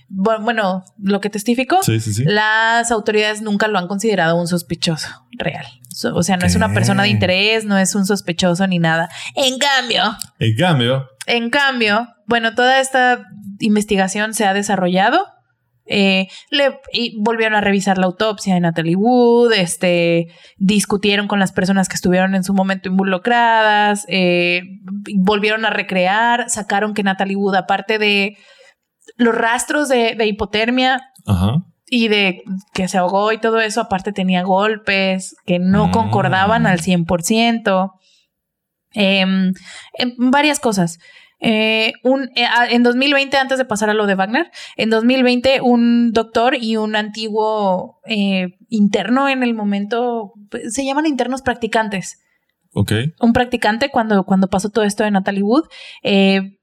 bu- 0.10 0.42
bueno, 0.42 0.86
lo 0.98 1.20
que 1.20 1.30
testificó, 1.30 1.84
Sí, 1.84 2.00
sí, 2.00 2.14
sí. 2.14 2.24
las 2.26 2.92
autoridades 2.92 3.42
nunca 3.42 3.68
lo 3.68 3.78
han 3.78 3.88
considerado 3.88 4.38
un 4.38 4.48
sospechoso 4.48 5.10
real. 5.34 5.66
O 6.14 6.24
sea, 6.24 6.38
no 6.38 6.46
es 6.46 6.56
una 6.56 6.74
persona 6.74 7.04
de 7.04 7.10
interés, 7.10 7.66
no 7.66 7.78
es 7.78 7.94
un 7.94 8.06
sospechoso 8.06 8.66
ni 8.68 8.80
nada. 8.80 9.10
En 9.36 9.58
cambio, 9.58 10.16
En 10.38 10.56
cambio, 10.56 11.10
en 11.26 11.50
cambio, 11.50 12.08
bueno, 12.26 12.56
toda 12.56 12.80
esta 12.80 13.26
investigación 13.60 14.34
se 14.34 14.46
ha 14.46 14.54
desarrollado. 14.54 15.26
Eh, 15.90 16.28
le 16.52 16.80
y 16.94 17.20
volvieron 17.22 17.56
a 17.56 17.62
revisar 17.62 17.98
la 17.98 18.06
autopsia 18.06 18.54
de 18.54 18.60
Natalie 18.60 18.96
Wood, 18.96 19.52
este, 19.54 20.28
discutieron 20.58 21.28
con 21.28 21.40
las 21.40 21.52
personas 21.52 21.90
que 21.90 21.96
estuvieron 21.96 22.36
en 22.36 22.44
su 22.44 22.54
momento 22.54 22.88
involucradas, 22.90 24.06
eh, 24.08 24.62
volvieron 25.18 25.66
a 25.66 25.72
recrear, 25.72 26.50
sacaron 26.50 26.94
que 26.94 27.04
Natalie 27.04 27.36
Wood, 27.36 27.56
aparte 27.56 27.98
de 27.98 28.38
los 29.18 29.36
rastros 29.36 29.90
de, 29.90 30.16
de 30.16 30.28
hipotermia, 30.28 31.02
ajá. 31.26 31.64
y 31.88 32.08
de 32.08 32.44
que 32.74 32.88
se 32.88 33.00
ahogó 33.00 33.32
y 33.32 33.40
todo 33.40 33.60
eso, 33.60 33.82
aparte 33.82 34.12
tenía 34.14 34.44
golpes 34.44 35.36
que 35.48 35.58
no 35.58 35.88
Mm. 35.88 35.92
concordaban 35.92 36.68
al 36.68 36.80
100%. 36.82 37.94
Em, 38.94 39.54
em, 39.98 40.14
varias 40.18 40.60
cosas. 40.60 40.98
Eh, 41.42 41.94
un, 42.04 42.30
eh, 42.36 42.46
a- 42.46 42.68
en 42.70 42.84
2020, 42.84 43.38
antes 43.38 43.58
de 43.58 43.66
pasar 43.66 43.90
a 43.90 43.94
lo 43.94 44.08
de 44.08 44.16
Wagner, 44.16 44.52
en 44.76 44.90
2020 44.90 45.62
un 45.62 46.12
doctor 46.12 46.56
y 46.60 46.76
un 46.76 46.96
antiguo 46.96 48.00
eh, 48.06 48.58
interno 48.68 49.30
en 49.30 49.44
el 49.44 49.54
momento, 49.54 50.34
pues, 50.52 50.74
se 50.74 50.84
llaman 50.84 51.06
internos 51.06 51.42
practicantes, 51.42 52.20
Ok. 52.74 52.92
un 53.22 53.34
practicante 53.34 53.90
cuando, 53.90 54.24
cuando 54.26 54.48
pasó 54.50 54.70
todo 54.70 54.84
esto 54.84 55.04
de 55.04 55.12
Natalie 55.12 55.44
Wood, 55.44 55.64
eh, 56.04 56.58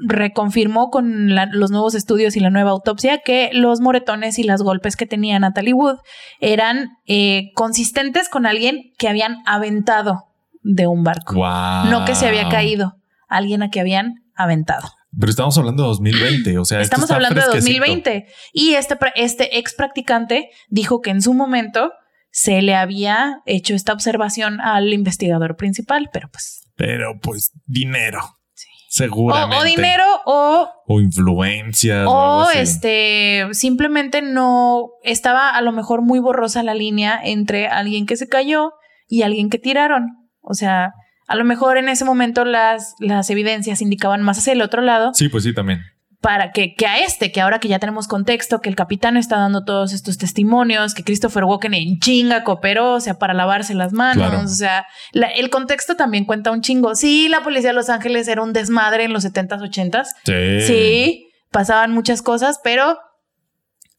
reconfirmó 0.00 0.90
con 0.90 1.34
la- 1.34 1.46
los 1.50 1.70
nuevos 1.70 1.94
estudios 1.94 2.36
y 2.36 2.40
la 2.40 2.50
nueva 2.50 2.70
autopsia 2.70 3.18
que 3.24 3.50
los 3.52 3.80
moretones 3.80 4.38
y 4.38 4.44
los 4.44 4.62
golpes 4.62 4.96
que 4.96 5.06
tenía 5.06 5.38
Natalie 5.38 5.72
Wood 5.74 5.96
eran 6.40 6.90
eh, 7.06 7.50
consistentes 7.54 8.28
con 8.28 8.46
alguien 8.46 8.92
que 8.98 9.08
habían 9.08 9.38
aventado 9.46 10.24
de 10.62 10.86
un 10.86 11.02
barco, 11.04 11.34
Wow. 11.34 11.90
no 11.90 12.04
que 12.04 12.14
se 12.14 12.26
había 12.28 12.48
caído, 12.48 12.94
alguien 13.28 13.62
a 13.62 13.70
que 13.70 13.80
habían 13.80 14.24
aventado. 14.34 14.88
Pero 15.18 15.30
estamos 15.30 15.56
hablando 15.58 15.84
de 15.84 15.88
2020. 15.88 16.58
O 16.58 16.64
sea, 16.64 16.80
Estamos 16.80 17.10
hablando 17.10 17.40
de 17.40 17.46
fresquecito. 17.50 17.80
2020 17.84 18.26
y 18.52 18.74
este, 18.74 18.98
este 19.16 19.58
ex 19.58 19.74
practicante 19.74 20.50
dijo 20.68 21.00
que 21.00 21.10
en 21.10 21.22
su 21.22 21.34
momento 21.34 21.92
se 22.30 22.62
le 22.62 22.74
había 22.74 23.40
hecho 23.46 23.74
esta 23.74 23.92
observación 23.92 24.60
al 24.60 24.92
investigador 24.92 25.56
principal, 25.56 26.10
pero 26.12 26.28
pues 26.30 26.62
Pero 26.76 27.18
pues 27.20 27.52
dinero. 27.64 28.20
Sí. 28.54 28.68
Seguramente. 28.90 29.56
O, 29.56 29.60
o 29.60 29.64
dinero 29.64 30.04
o, 30.26 30.68
O 30.86 31.00
influencias. 31.00 32.06
O, 32.06 32.10
o 32.10 32.38
algo 32.40 32.50
así. 32.50 32.58
este 32.58 33.46
simplemente 33.52 34.20
no 34.20 34.90
estaba 35.02 35.50
a 35.50 35.62
lo 35.62 35.72
mejor 35.72 36.02
muy 36.02 36.20
borrosa 36.20 36.62
la 36.62 36.74
línea 36.74 37.18
entre 37.22 37.66
alguien 37.66 38.06
que 38.06 38.16
se 38.16 38.28
cayó 38.28 38.72
y 39.08 39.22
alguien 39.22 39.48
que 39.48 39.58
tiraron. 39.58 40.28
O 40.40 40.54
sea, 40.54 40.92
a 41.28 41.36
lo 41.36 41.44
mejor 41.44 41.76
en 41.78 41.88
ese 41.88 42.04
momento 42.04 42.44
las, 42.44 42.94
las 42.98 43.30
evidencias 43.30 43.80
indicaban 43.82 44.22
más 44.22 44.38
hacia 44.38 44.52
el 44.54 44.62
otro 44.62 44.82
lado 44.82 45.12
Sí, 45.14 45.28
pues 45.28 45.44
sí, 45.44 45.54
también. 45.54 45.82
para 46.20 46.50
que, 46.52 46.74
que 46.74 46.86
a 46.86 46.98
este, 46.98 47.30
que 47.30 47.40
ahora 47.40 47.60
que 47.60 47.68
ya 47.68 47.78
tenemos 47.78 48.08
contexto, 48.08 48.60
que 48.60 48.68
el 48.68 48.74
capitán 48.74 49.16
está 49.16 49.36
dando 49.36 49.64
todos 49.64 49.92
estos 49.92 50.18
testimonios, 50.18 50.94
que 50.94 51.04
Christopher 51.04 51.44
Walken 51.44 51.74
en 51.74 52.00
chinga 52.00 52.42
cooperó, 52.44 52.94
o 52.94 53.00
sea, 53.00 53.14
para 53.18 53.34
lavarse 53.34 53.74
las 53.74 53.92
manos, 53.92 54.28
Claro. 54.28 54.44
o 54.44 54.48
sea, 54.48 54.86
la- 55.12 55.28
el 55.28 55.48
contexto 55.50 55.94
también 55.94 56.24
cuenta 56.24 56.50
un 56.50 56.60
chingo. 56.62 56.94
Sí, 56.96 57.28
la 57.28 57.42
policía 57.44 57.70
de 57.70 57.74
Los 57.74 57.88
Ángeles 57.90 58.26
era 58.26 58.42
un 58.42 58.52
desmadre 58.52 59.04
en 59.04 59.12
los 59.12 59.22
70s, 59.24 59.60
80s, 59.62 60.08
Sí. 60.24 60.60
Sí, 60.66 61.28
pasaban 61.52 61.92
muchas 61.92 62.20
cosas, 62.22 62.58
pero, 62.64 62.98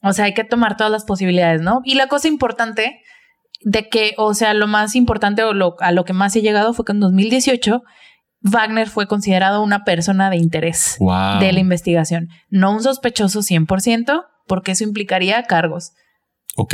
o 0.02 0.14
sea, 0.14 0.26
hay 0.26 0.34
que 0.34 0.44
tomar 0.44 0.78
todas 0.78 0.92
las 0.92 1.06
posibilidades, 1.06 1.62
¿no? 1.62 1.82
Y 1.84 1.96
la 1.96 2.08
cosa 2.08 2.28
importante 2.28 3.02
de 3.62 3.90
que, 3.90 4.14
o 4.18 4.34
sea, 4.34 4.54
lo 4.54 4.68
más 4.68 4.96
importante 4.96 5.44
o 5.44 5.54
lo, 5.54 5.76
a 5.80 5.92
lo 5.92 6.06
que 6.06 6.14
más 6.14 6.36
he 6.36 6.42
llegado 6.42 6.74
fue 6.74 6.86
que 6.86 6.92
en 6.94 7.00
2018 7.00 7.82
Wagner 8.42 8.88
fue 8.90 9.06
considerado 9.08 9.62
una 9.62 9.84
persona 9.84 10.30
de 10.30 10.38
interés 10.38 10.96
Wow. 11.00 11.40
de 11.40 11.52
la 11.52 11.60
investigación, 11.60 12.30
no 12.50 12.72
un 12.72 12.82
sospechoso 12.82 13.42
100%, 13.42 14.24
porque 14.48 14.72
eso 14.72 14.84
implicaría 14.86 15.44
cargos 15.44 15.92
Ok. 16.56 16.74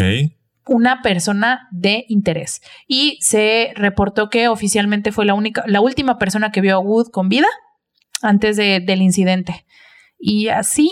una 0.68 1.02
persona 1.02 1.68
de 1.72 2.06
interés. 2.08 2.62
Y 2.88 3.18
se 3.22 3.72
reportó 3.76 4.30
que 4.30 4.48
oficialmente 4.48 5.12
fue 5.12 5.26
la 5.26 5.34
única, 5.34 5.64
la 5.66 5.82
última 5.82 6.20
persona 6.20 6.52
que 6.52 6.62
vio 6.62 6.76
a 6.76 6.80
Wood 6.80 7.08
con 7.12 7.30
vida 7.30 7.48
antes 8.22 8.58
de- 8.58 8.80
del 8.80 9.02
incidente. 9.02 9.66
Y 10.20 10.48
así, 10.50 10.90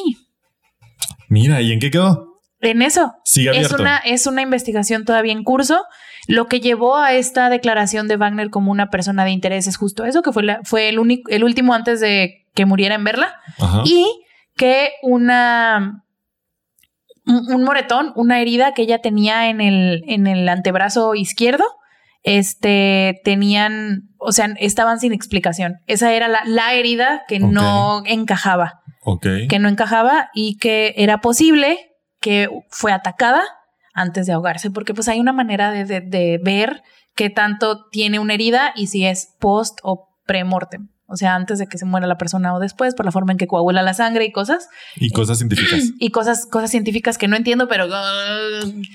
Mira, 1.30 1.62
¿y 1.62 1.72
en 1.72 1.80
qué 1.80 1.90
quedó? 1.92 2.33
En 2.68 2.82
eso. 2.82 3.14
Sigue 3.24 3.52
Es 3.60 3.72
una, 3.72 3.98
es 3.98 4.28
una 4.28 4.42
investigación 4.42 5.06
todavía 5.06 5.34
en 5.34 5.44
curso. 5.44 5.84
Lo 6.28 6.48
que 6.48 6.60
llevó 6.62 6.98
a 6.98 7.14
esta 7.14 7.50
declaración 7.50 8.08
de 8.08 8.16
Wagner 8.18 8.50
como 8.50 8.72
una 8.72 8.90
persona 8.90 9.26
de 9.26 9.32
interés 9.32 9.68
es 9.68 9.76
justo 9.78 10.06
eso, 10.06 10.22
que 10.22 10.32
fue, 10.32 10.44
la- 10.44 10.62
fue 10.64 10.88
el, 10.90 11.00
único, 11.00 11.30
el 11.32 11.44
último 11.44 11.74
antes 11.74 12.00
de 12.00 12.46
que 12.56 12.66
muriera 12.66 12.96
en 12.96 13.04
verla. 13.04 13.36
Ajá. 13.60 13.82
Y 13.86 14.06
que 14.56 14.92
una 15.02 16.04
un, 17.26 17.54
un 17.54 17.64
moretón, 17.64 18.12
una 18.16 18.40
herida 18.42 18.74
que 18.74 18.82
ella 18.84 19.00
tenía 19.00 19.50
en 19.50 19.62
el, 19.62 20.04
en 20.08 20.28
el 20.28 20.48
antebrazo 20.50 21.16
izquierdo, 21.16 21.64
este, 22.24 23.20
tenían, 23.24 24.10
o 24.18 24.32
sea, 24.32 24.48
estaban 24.60 25.00
sin 25.00 25.14
explicación. 25.14 25.76
Esa 25.88 26.14
era 26.14 26.28
la, 26.28 26.42
la 26.46 26.74
herida 26.74 27.24
que 27.28 27.40
no 27.40 28.04
encajaba, 28.06 28.82
Ok. 29.04 29.28
que 29.50 29.60
no 29.60 29.68
encajaba 29.70 30.30
y 30.34 30.58
que 30.58 30.94
era 30.98 31.20
posible 31.20 31.78
que 32.24 32.48
fue 32.70 32.94
atacada 32.94 33.44
antes 33.94 34.26
de 34.26 34.34
ahogarse, 34.34 34.72
porque 34.72 34.94
pues 34.94 35.08
hay 35.10 35.20
una 35.20 35.34
manera 35.34 35.70
de, 35.72 35.84
de- 35.86 36.40
ver 36.42 36.82
qué 37.16 37.30
tanto 37.30 37.86
tiene 37.92 38.18
una 38.18 38.34
herida 38.34 38.72
y 38.76 38.88
si 38.88 39.06
es 39.06 39.36
post 39.40 39.78
o 39.84 40.10
pre-mortem. 40.26 40.88
O 41.06 41.16
sea, 41.18 41.36
antes 41.36 41.60
de 41.60 41.68
que 41.68 41.78
se 41.78 41.86
muera 41.86 42.08
la 42.08 42.18
persona 42.18 42.54
o 42.56 42.60
después, 42.60 42.96
por 42.96 43.06
la 43.06 43.12
forma 43.12 43.34
en 43.34 43.38
que 43.38 43.46
coagula 43.46 43.82
la 43.82 43.94
sangre 43.94 44.26
y 44.26 44.32
cosas. 44.32 44.68
Y 44.96 45.10
cosas 45.12 45.38
científicas. 45.38 45.82
Y 46.00 46.10
cosas, 46.10 46.46
cosas 46.50 46.72
científicas 46.72 47.18
que 47.18 47.28
no 47.28 47.36
entiendo, 47.36 47.68
pero, 47.68 47.88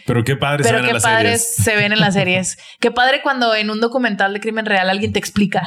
Pero 0.07 0.25
qué 0.25 0.37
padre 0.37 0.65
se 0.65 0.71
pero 0.71 0.79
ven 0.79 0.85
en 0.85 0.89
qué 0.89 0.95
las 0.95 1.03
padres 1.03 1.55
series. 1.55 1.65
se 1.65 1.77
ven 1.77 1.93
en 1.93 2.01
las 2.01 2.15
series. 2.21 2.59
qué 2.81 2.91
padre 2.91 3.21
cuando 3.23 3.55
en 3.55 3.71
un 3.71 3.81
documental 3.81 4.33
de 4.33 4.41
crimen 4.41 4.67
real 4.67 4.89
alguien 4.91 5.13
te 5.13 5.19
explica. 5.19 5.67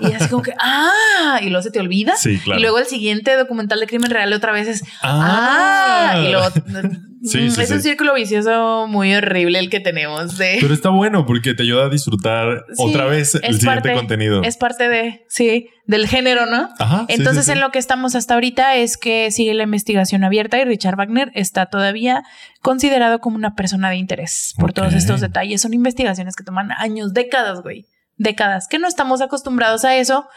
Y 0.00 0.12
es 0.12 0.28
como 0.28 0.42
que, 0.42 0.54
ah, 0.60 1.40
y 1.42 1.48
luego 1.50 1.62
se 1.62 1.70
te 1.70 1.80
olvida. 1.80 2.14
Sí, 2.16 2.38
claro. 2.38 2.58
Y 2.58 2.62
luego 2.62 2.78
el 2.78 2.86
siguiente 2.86 3.36
documental 3.36 3.80
de 3.80 3.86
crimen 3.86 4.10
real 4.10 4.32
otra 4.32 4.52
vez 4.52 4.68
es, 4.68 4.82
Ah. 5.02 6.12
ah, 6.14 6.18
y 6.20 6.30
luego 6.30 6.46
Sí, 7.22 7.36
Mm, 7.38 7.50
sí, 7.50 7.60
es 7.60 7.70
un 7.70 7.82
sí. 7.82 7.88
círculo 7.90 8.14
vicioso 8.14 8.86
muy 8.88 9.14
horrible 9.14 9.58
el 9.58 9.68
que 9.68 9.78
tenemos 9.78 10.38
de 10.38 10.56
Pero 10.58 10.72
está 10.72 10.88
bueno 10.88 11.26
porque 11.26 11.52
te 11.52 11.64
ayuda 11.64 11.84
a 11.84 11.88
disfrutar 11.90 12.64
otra 12.78 13.04
vez 13.04 13.34
el 13.34 13.42
es 13.42 13.56
siguiente 13.58 13.66
parte- 13.66 13.92
contenido. 13.92 14.42
es 14.42 14.56
parte 14.56 14.88
de 14.88 15.26
sí 15.28 15.68
del 15.90 16.06
género, 16.06 16.46
¿no? 16.46 16.68
Ajá. 16.78 17.04
sí, 17.08 17.14
Entonces, 17.14 17.44
sí, 17.46 17.50
sí. 17.50 17.52
en 17.52 17.60
lo 17.60 17.70
que 17.72 17.80
estamos 17.80 18.14
hasta 18.14 18.34
ahorita 18.34 18.76
es 18.76 18.96
que 18.96 19.30
sigue 19.32 19.54
la 19.54 19.64
investigación 19.64 20.22
abierta 20.22 20.56
y 20.58 20.64
Richard 20.64 20.94
Wagner 20.96 21.32
está 21.34 21.66
todavía 21.66 22.22
considerado 22.62 23.18
como 23.18 23.34
una 23.34 23.56
persona 23.56 23.90
de 23.90 23.96
interés 23.96 24.54
por 24.56 24.72
todos 24.72 24.94
estos 24.94 25.20
detalles. 25.20 25.60
Son 25.60 25.74
investigaciones 25.74 26.36
que 26.36 26.44
toman 26.44 26.70
años, 26.78 27.12
décadas, 27.12 27.62
güey. 27.62 27.86
Décadas, 28.16 28.68
que 28.68 28.78
no 28.78 28.86
estamos 28.86 29.20
acostumbrados 29.20 29.84
a 29.84 29.96
eso. 29.96 30.28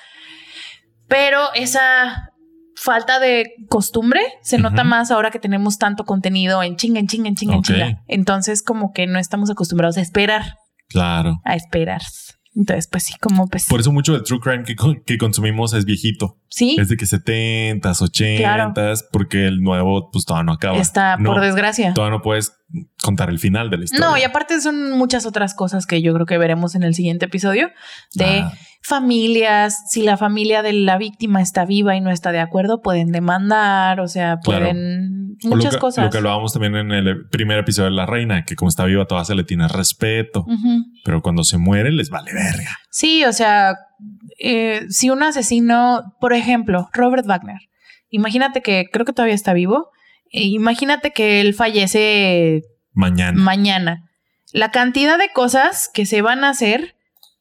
Pero 1.07 1.39
esa 1.53 2.31
falta 2.75 3.19
de 3.19 3.53
costumbre 3.69 4.21
se 4.41 4.57
nota 4.57 4.83
más 4.83 5.11
ahora 5.11 5.29
que 5.29 5.37
tenemos 5.39 5.77
tanto 5.77 6.03
contenido 6.05 6.63
en 6.63 6.77
chinga, 6.77 6.99
en 6.99 7.07
chinga, 7.07 7.29
en 7.29 7.35
chinga, 7.35 7.55
en 7.55 7.61
chinga. 7.61 8.01
Entonces, 8.07 8.63
como 8.63 8.91
que 8.91 9.05
no 9.05 9.19
estamos 9.19 9.51
acostumbrados 9.51 9.97
a 9.97 10.01
esperar, 10.01 10.57
Claro. 10.89 11.39
a 11.45 11.55
esperar. 11.55 12.01
Entonces, 12.55 12.87
pues 12.87 13.03
sí, 13.03 13.13
como 13.19 13.47
pues 13.47 13.65
Por 13.65 13.79
eso 13.79 13.91
mucho 13.91 14.13
del 14.13 14.23
true 14.23 14.39
crime 14.39 14.63
que, 14.63 14.75
que 15.05 15.17
consumimos 15.17 15.73
es 15.73 15.85
viejito. 15.85 16.37
sí, 16.49 16.75
Es 16.79 16.87
de 16.87 16.97
que 16.97 17.05
70s, 17.05 17.81
80s, 17.81 19.05
porque 19.11 19.47
el 19.47 19.61
nuevo 19.61 20.11
pues 20.11 20.25
todavía 20.25 20.45
no 20.45 20.53
acaba. 20.53 20.77
está 20.77 21.17
No, 21.17 21.33
por 21.33 21.41
desgracia. 21.41 21.93
Todavía 21.93 22.17
no 22.17 22.21
puedes 22.21 22.53
contar 23.01 23.29
el 23.29 23.37
final 23.39 23.69
de 23.69 23.77
la 23.77 23.83
historia. 23.83 24.07
No, 24.07 24.17
y 24.17 24.23
aparte 24.23 24.59
son 24.61 24.91
muchas 24.97 25.25
otras 25.25 25.53
cosas 25.53 25.85
que 25.85 26.01
yo 26.01 26.13
creo 26.13 26.25
que 26.25 26.37
veremos 26.37 26.73
en 26.75 26.83
el 26.83 26.95
siguiente 26.95 27.25
episodio 27.25 27.69
de 28.15 28.39
Ah, 28.41 28.53
familias, 28.81 29.83
si 29.91 30.01
la 30.01 30.17
familia 30.17 30.61
de 30.61 30.73
la 30.73 30.97
víctima 30.97 31.41
está 31.41 31.65
viva 31.65 31.95
y 31.95 32.01
no 32.01 32.09
está 32.11 32.31
de 32.31 32.39
acuerdo, 32.39 32.81
pueden 32.81 33.11
demandar, 33.11 33.99
o 33.99 34.07
sea, 34.07 34.39
Claro. 34.43 34.65
pueden 34.65 35.37
o 35.43 35.49
lo 35.49 35.55
muchas 35.55 35.75
que- 35.75 35.79
cosas. 35.79 36.05
Lo 36.05 36.11
que 36.11 36.17
hablábamos 36.17 36.53
también 36.53 36.75
en 36.75 36.91
el 36.91 37.27
primer 37.29 37.59
episodio 37.59 37.89
de 37.89 37.95
La 37.95 38.05
Reina, 38.05 38.43
que 38.45 38.55
como 38.55 38.69
está 38.69 38.85
viva 38.85 39.05
todavía 39.05 39.25
se 39.25 39.35
le 39.35 39.43
tiene 39.43 39.67
respeto, 39.67 40.45
pero 41.03 41.21
cuando 41.21 41.43
se 41.43 41.57
muere 41.57 41.91
les 41.91 42.09
vale 42.09 42.33
verga. 42.33 42.77
Sí, 42.91 43.23
o 43.25 43.33
sea, 43.33 43.75
eh, 44.39 44.85
si 44.89 45.09
un 45.09 45.21
asesino, 45.23 46.15
por 46.19 46.33
ejemplo, 46.33 46.89
Robert 46.93 47.25
Wagner, 47.25 47.59
imagínate 48.09 48.61
que 48.61 48.85
creo 48.91 49.05
que 49.05 49.13
todavía 49.13 49.35
está 49.35 49.53
vivo, 49.53 49.89
imagínate 50.41 51.11
que 51.11 51.39
él 51.41 51.53
fallece 51.53 52.63
Mañana. 52.93 53.39
mañana. 53.41 54.09
La 54.51 54.71
cantidad 54.71 55.17
de 55.17 55.29
cosas 55.29 55.89
que 55.93 56.05
se 56.05 56.21
van 56.21 56.43
a 56.43 56.49
hacer 56.49 56.95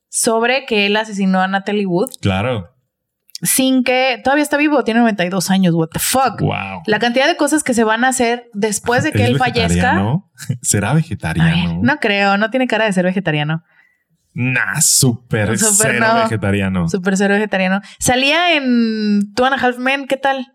sobre 0.09 0.65
que 0.67 0.87
él 0.87 0.97
asesinó 0.97 1.41
a 1.41 1.49
Natalie 1.49 1.87
Wood 1.87 2.11
claro. 2.21 2.69
sin 3.43 3.83
que 3.83 4.21
todavía 4.23 4.43
está 4.43 4.57
vivo, 4.57 4.85
tiene 4.85 5.01
92 5.01 5.51
años, 5.51 5.75
what 5.75 5.89
the 5.89 5.99
fuck. 5.99 6.41
Wow. 6.41 6.83
La 6.87 6.99
cantidad 6.99 7.27
de 7.27 7.37
cosas 7.37 7.63
que 7.65 7.75
se 7.75 7.83
van 7.85 8.05
a 8.05 8.09
hacer 8.09 8.49
después 8.55 9.03
de 9.05 9.13
que 9.13 9.25
¿Es 9.25 9.29
él 9.31 9.39
fallezca. 9.39 10.03
¿Será 10.63 10.93
vegetariano? 10.95 11.81
no 11.83 11.97
creo, 11.99 12.37
no 12.37 12.51
tiene 12.51 12.67
cara 12.67 12.85
de 12.85 12.93
ser 12.93 13.05
vegetariano. 13.05 13.63
Nah, 14.35 14.81
súper 14.81 15.59
Súper 15.59 15.93
cero 15.95 16.07
no. 16.15 16.23
vegetariano. 16.23 16.89
Super 16.89 17.17
cero 17.19 17.35
vegetariano. 17.35 17.81
Salía 17.99 18.55
en 18.55 19.35
Two 19.35 19.45
and 19.45 19.55
a 19.55 19.67
Half 19.67 19.77
Men, 19.79 20.07
¿qué 20.07 20.17
tal? 20.17 20.47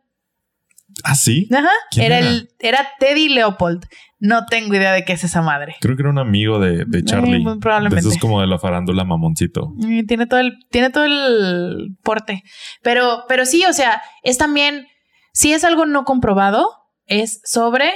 ¿Ah, 1.03 1.15
sí? 1.15 1.47
Ajá. 1.53 1.69
¿Quién 1.91 2.05
Era, 2.07 2.19
era? 2.19 2.27
el, 2.29 2.49
era 2.59 2.87
Teddy 2.99 3.29
Leopold. 3.29 3.85
No 4.19 4.45
tengo 4.47 4.73
idea 4.73 4.93
de 4.93 5.05
qué 5.05 5.13
es 5.13 5.23
esa 5.23 5.41
madre. 5.43 5.75
Creo 5.79 5.95
que 5.95 6.01
era 6.01 6.09
un 6.09 6.17
amigo 6.17 6.59
de, 6.59 6.85
de 6.87 7.03
Charlie. 7.03 7.39
muy 7.39 7.59
probablemente. 7.59 8.03
De 8.03 8.09
esos 8.09 8.19
como 8.19 8.41
de 8.41 8.47
la 8.47 8.57
farándula 8.57 9.03
mamoncito. 9.03 9.73
Mm, 9.75 10.05
Tiene 10.07 10.25
todo 10.25 10.39
el, 10.39 10.53
tiene 10.71 10.89
todo 10.89 11.05
el 11.05 11.95
porte. 12.03 12.43
Pero, 12.81 13.25
pero 13.27 13.45
sí, 13.45 13.63
o 13.65 13.73
sea, 13.73 14.01
es 14.23 14.37
también, 14.39 14.87
si 15.33 15.53
es 15.53 15.63
algo 15.63 15.85
no 15.85 16.03
comprobado, 16.03 16.67
es 17.05 17.41
sobre 17.43 17.91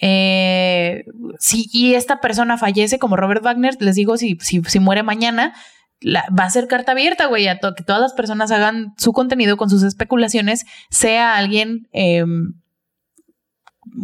eh, 0.00 1.04
si 1.38 1.66
y 1.72 1.94
esta 1.94 2.20
persona 2.20 2.56
fallece, 2.56 2.98
como 3.00 3.16
Robert 3.16 3.42
Wagner, 3.42 3.76
les 3.80 3.96
digo, 3.96 4.16
si, 4.16 4.36
si, 4.40 4.62
si 4.64 4.78
muere 4.78 5.02
mañana, 5.02 5.54
la- 6.00 6.24
va 6.38 6.44
a 6.44 6.50
ser 6.50 6.66
carta 6.68 6.92
abierta, 6.92 7.26
güey, 7.26 7.48
a 7.48 7.58
to- 7.58 7.74
que 7.74 7.84
todas 7.84 8.00
las 8.02 8.12
personas 8.12 8.50
hagan 8.50 8.94
su 8.98 9.12
contenido 9.12 9.56
con 9.56 9.68
sus 9.70 9.82
especulaciones, 9.82 10.64
sea 10.90 11.36
alguien 11.36 11.88
eh, 11.92 12.24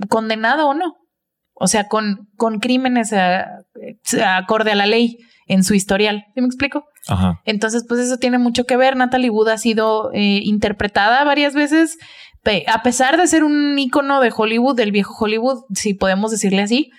condenado 0.08 0.68
o 0.68 0.74
no. 0.74 0.96
O 1.54 1.66
sea, 1.68 1.86
con, 1.88 2.28
con 2.36 2.58
crímenes 2.58 3.12
eh, 3.12 3.44
acorde 4.26 4.72
a 4.72 4.74
la 4.74 4.86
ley 4.86 5.18
en 5.46 5.62
su 5.62 5.74
historial. 5.74 6.24
¿Sí 6.34 6.40
me 6.40 6.46
explico? 6.46 6.84
Ajá. 7.06 7.40
Entonces, 7.44 7.84
pues 7.86 8.00
eso 8.00 8.16
tiene 8.18 8.38
mucho 8.38 8.64
que 8.64 8.76
ver. 8.76 8.96
Natalie 8.96 9.30
Wood 9.30 9.48
ha 9.48 9.58
sido 9.58 10.10
eh, 10.12 10.40
interpretada 10.42 11.22
varias 11.22 11.54
veces, 11.54 11.96
a 12.66 12.82
pesar 12.82 13.16
de 13.16 13.26
ser 13.28 13.44
un 13.44 13.78
ícono 13.78 14.20
de 14.20 14.32
Hollywood, 14.34 14.74
del 14.76 14.90
viejo 14.90 15.14
Hollywood, 15.18 15.64
si 15.74 15.94
podemos 15.94 16.30
decirle 16.30 16.62
así. 16.62 16.90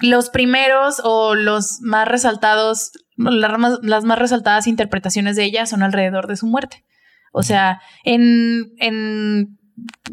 Los 0.00 0.30
primeros 0.30 1.00
o 1.02 1.34
los 1.34 1.80
más 1.80 2.06
resaltados, 2.06 2.92
las 3.16 3.58
más, 3.58 3.78
las 3.82 4.04
más 4.04 4.18
resaltadas 4.18 4.66
interpretaciones 4.66 5.36
de 5.36 5.44
ella 5.44 5.66
son 5.66 5.82
alrededor 5.82 6.26
de 6.28 6.36
su 6.36 6.46
muerte. 6.46 6.84
O 7.32 7.42
sea, 7.42 7.80
en, 8.04 8.70
en 8.78 9.58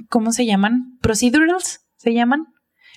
¿cómo 0.10 0.32
se 0.32 0.46
llaman? 0.46 0.98
Procedurals 1.02 1.82
se 1.98 2.14
llaman. 2.14 2.46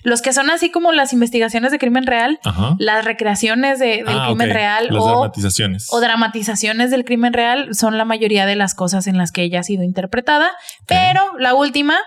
Los 0.03 0.21
que 0.21 0.31
son 0.33 0.49
así 0.49 0.71
como 0.71 0.93
las 0.93 1.11
investigaciones 1.11 1.71
de 1.71 1.77
crimen 1.79 2.05
real, 2.05 2.39
Ajá. 2.45 2.75
las 2.79 3.03
recreaciones 3.03 3.79
de- 3.79 4.03
del 4.05 4.17
Ah, 4.17 4.25
crimen 4.27 4.49
ok. 4.49 4.53
real 4.53 4.87
Las 4.91 5.03
o 5.03 5.07
dramatizaciones. 5.09 5.87
o 5.91 5.99
dramatizaciones 5.99 6.89
del 6.89 7.03
crimen 7.03 7.33
real 7.33 7.75
son 7.75 7.97
la 7.97 8.05
mayoría 8.05 8.45
de 8.45 8.55
las 8.55 8.75
cosas 8.75 9.07
en 9.07 9.17
las 9.17 9.31
que 9.33 9.43
ella 9.43 9.59
ha 9.59 9.63
sido 9.63 9.83
interpretada. 9.83 10.51
Pero 10.87 11.21
la 11.37 11.53
última 11.53 11.97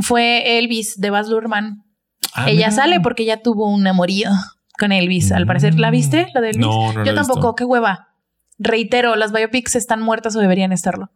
fue 0.00 0.58
Elvis 0.58 0.98
de 1.00 1.10
Baz 1.10 1.28
Luhrmann. 1.28 1.82
Ah, 2.34 2.50
ella 2.50 2.70
sale 2.70 3.00
porque 3.00 3.24
ella 3.24 3.42
tuvo 3.42 3.68
un 3.68 3.86
amorío 3.86 4.30
con 4.78 4.92
Elvis, 4.92 5.32
al 5.32 5.46
parecer. 5.46 5.78
¿La 5.78 5.90
viste? 5.90 6.28
¿La 6.34 6.40
de 6.40 6.50
Elvis? 6.50 6.66
No, 6.66 6.92
no 6.92 7.04
Yo 7.04 7.14
tampoco, 7.14 7.40
visto. 7.40 7.54
qué 7.54 7.64
hueva. 7.64 8.08
Reitero, 8.58 9.16
las 9.16 9.32
biopics 9.32 9.76
están 9.76 10.00
muertas 10.00 10.36
o 10.36 10.40
deberían 10.40 10.72
estarlo. 10.72 11.10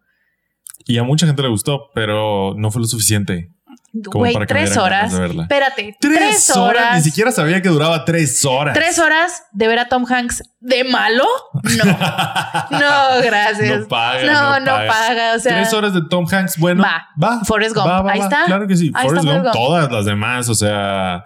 Y 0.84 0.98
a 0.98 1.02
mucha 1.02 1.26
gente 1.26 1.42
le 1.42 1.48
gustó, 1.48 1.90
pero 1.94 2.54
no 2.56 2.70
fue 2.70 2.80
lo 2.82 2.86
suficiente. 2.86 3.52
Güey, 3.92 4.36
tres 4.46 4.76
horas. 4.76 5.12
Espérate, 5.12 5.96
Tres, 6.00 6.54
horas. 6.54 6.96
Ni 6.96 7.02
siquiera 7.02 7.32
sabía 7.32 7.62
que 7.62 7.68
duraba 7.70 8.04
tres 8.04 8.44
horas. 8.44 8.74
Tres 8.74 8.98
horas 8.98 9.42
de 9.52 9.68
ver 9.68 9.78
a 9.78 9.88
Tom 9.88 10.04
Hanks 10.06 10.42
de 10.60 10.84
malo. 10.84 11.24
No, 11.54 11.84
no, 12.78 13.22
gracias. 13.24 13.80
No 13.80 13.88
paga. 13.88 14.24
no, 14.24 14.32
No, 14.32 14.60
no 14.60 14.66
paga. 14.66 14.86
paga. 14.88 15.34
O 15.36 15.38
sea, 15.38 15.54
Tres 15.54 15.72
horas 15.72 15.94
de 15.94 16.02
Tom 16.10 16.26
Hanks, 16.30 16.58
bueno. 16.58 16.82
Va. 16.82 17.06
Va. 17.22 17.40
Forrest 17.44 17.74
Gump. 17.74 17.86
Va, 17.86 18.02
va, 18.02 18.12
Ahí 18.12 18.18
va. 18.18 18.24
está. 18.26 18.44
Claro 18.44 18.66
que 18.68 18.76
sí. 18.76 18.90
Ahí 18.94 19.06
Forrest 19.08 19.26
Gump, 19.26 19.46
todas 19.52 19.90
las 19.90 20.04
demás. 20.04 20.48
O 20.50 20.54
sea, 20.54 21.24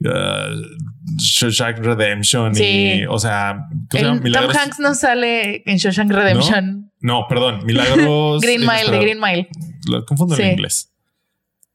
uh, 0.00 1.18
Shawshank 1.18 1.78
Redemption 1.78 2.54
Sí. 2.54 2.64
y, 3.02 3.06
o 3.06 3.18
sea, 3.18 3.60
Tom 3.90 4.20
Milagros. 4.22 4.56
Hanks 4.56 4.78
no 4.80 4.94
sale 4.94 5.62
en 5.66 5.76
Shawshank 5.76 6.10
Redemption. 6.10 6.90
No, 7.00 7.26
perdón, 7.28 7.64
Milagros. 7.64 8.40
Green 8.42 8.60
Mile, 8.62 8.90
de 8.90 8.98
Green 8.98 9.20
Mile. 9.20 9.48
Las 9.88 10.02
confundo 10.04 10.34
Sí. 10.34 10.42
en 10.42 10.50
inglés. 10.52 10.92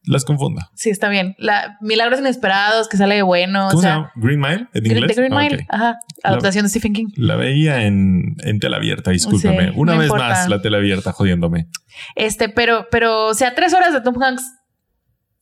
Las 0.05 0.25
confundo. 0.25 0.61
Sí, 0.75 0.89
está 0.89 1.07
bien. 1.09 1.33
La, 1.37 1.77
Milagros 1.79 2.19
Inesperados, 2.19 2.89
que 2.89 2.97
sale 2.97 3.15
de 3.15 3.21
bueno. 3.21 3.67
¿Cómo 3.69 3.79
o 3.79 3.81
sea, 3.81 3.91
se 3.91 3.95
llama? 3.97 4.11
Green 4.15 4.39
Mile 4.39 4.67
en 4.73 4.83
Green- 4.83 4.97
inglés. 4.97 5.17
Green 5.17 5.33
Ah, 5.33 5.39
Mile. 5.39 5.65
Ajá. 5.69 5.95
Adaptación 6.23 6.63
de 6.65 6.69
Stephen 6.69 6.93
King. 6.93 7.07
La 7.15 7.35
veía 7.35 7.83
en, 7.83 8.35
en 8.43 8.59
tela 8.59 8.77
abierta, 8.77 9.11
discúlpeme. 9.11 9.69
Sí, 9.69 9.73
Una 9.77 9.93
no 9.93 9.99
vez 9.99 10.07
importa. 10.07 10.27
más 10.27 10.49
la 10.49 10.61
tela 10.61 10.77
abierta 10.77 11.13
jodiéndome. 11.13 11.67
Este, 12.15 12.49
pero, 12.49 12.87
pero, 12.91 13.27
o 13.27 13.33
sea, 13.33 13.55
tres 13.55 13.73
horas 13.73 13.93
de 13.93 14.01
Tom 14.01 14.21
Hanks. 14.21 14.43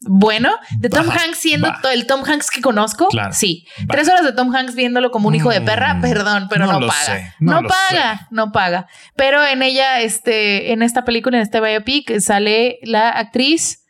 Bueno, 0.04 0.50
de 0.80 0.90
Tom 0.90 1.08
Hanks 1.08 1.38
siendo 1.38 1.72
el 1.94 2.08
Tom 2.08 2.24
Hanks 2.28 2.50
que 2.50 2.60
conozco. 2.62 3.08
Claro, 3.10 3.34
Sí. 3.34 3.68
Tres 3.88 4.10
horas 4.10 4.24
de 4.24 4.34
Tom 4.34 4.52
Hanks 4.56 4.74
viéndolo 4.74 5.12
como 5.12 5.28
un 5.28 5.36
hijo 5.36 5.52
de 5.52 5.62
perra, 5.62 5.94
Mm, 5.94 6.02
perdón, 6.02 6.48
pero 6.50 6.66
no 6.66 6.74
no, 6.74 6.80
lo 6.80 6.88
paga. 6.88 7.00
sé, 7.06 7.34
no 7.40 7.62
paga, 7.62 8.28
no 8.32 8.52
paga. 8.52 8.88
Pero 9.16 9.46
en 9.46 9.62
ella, 9.62 10.02
este, 10.02 10.72
en 10.74 10.82
esta 10.82 11.06
película, 11.06 11.38
en 11.38 11.44
este 11.44 11.62
biopic, 11.62 12.20
sale 12.20 12.80
la 12.82 13.10
actriz 13.12 13.81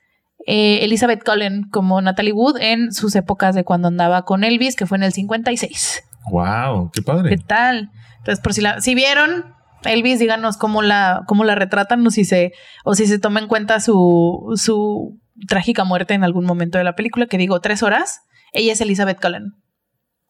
eh, 0.46 0.80
Elizabeth 0.84 1.24
Cullen 1.24 1.64
como 1.70 2.02
Natalie 2.02 2.34
Wood 2.34 2.58
en 2.60 2.92
sus 2.92 3.16
épocas 3.16 3.56
de 3.56 3.64
cuando 3.64 3.88
andaba 3.88 4.24
con 4.24 4.44
Elvis, 4.44 4.76
que 4.76 4.86
fue 4.86 4.98
en 4.98 5.04
el 5.04 5.14
56. 5.14 6.04
Wow, 6.32 6.92
qué 6.92 7.02
¿Qué 7.02 7.06
padre. 7.06 7.38
tal? 7.38 7.90
Entonces, 8.20 8.42
por 8.42 8.54
si 8.54 8.62
la, 8.62 8.80
si 8.82 8.94
vieron 8.96 9.46
Elvis, 9.84 10.20
díganos 10.20 10.58
cómo 10.58 10.82
la, 10.82 11.24
cómo 11.28 11.44
la 11.44 11.56
retratan 11.56 12.06
o 12.06 12.12
si 12.12 12.26
se, 12.26 12.54
o 12.84 12.94
si 12.96 13.08
se 13.08 13.20
toma 13.20 13.40
en 13.40 13.48
cuenta 13.48 13.80
su, 13.80 14.54
su 14.56 15.20
trágica 15.48 15.84
muerte 15.84 16.14
en 16.14 16.24
algún 16.24 16.46
momento 16.46 16.78
de 16.78 16.84
la 16.84 16.96
película, 16.96 17.26
que 17.26 17.38
digo 17.38 17.60
tres 17.62 17.82
horas. 17.84 18.22
Ella 18.54 18.74
es 18.74 18.82
Elizabeth 18.82 19.20
Cullen. 19.20 19.54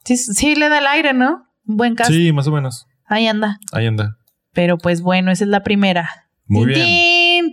Sí, 0.05 0.17
sí 0.17 0.55
le 0.55 0.69
da 0.69 0.79
el 0.79 0.87
aire, 0.87 1.13
¿no? 1.13 1.43
Un 1.65 1.77
buen 1.77 1.95
cast. 1.95 2.11
Sí, 2.11 2.31
más 2.31 2.47
o 2.47 2.51
menos. 2.51 2.85
Ahí 3.05 3.27
anda. 3.27 3.57
Ahí 3.71 3.87
anda. 3.87 4.17
Pero 4.53 4.77
pues 4.77 5.01
bueno, 5.01 5.31
esa 5.31 5.43
es 5.43 5.49
la 5.49 5.63
primera. 5.63 6.09
Muy 6.45 6.65
Tin, 6.65 6.73
bien. 6.73 6.87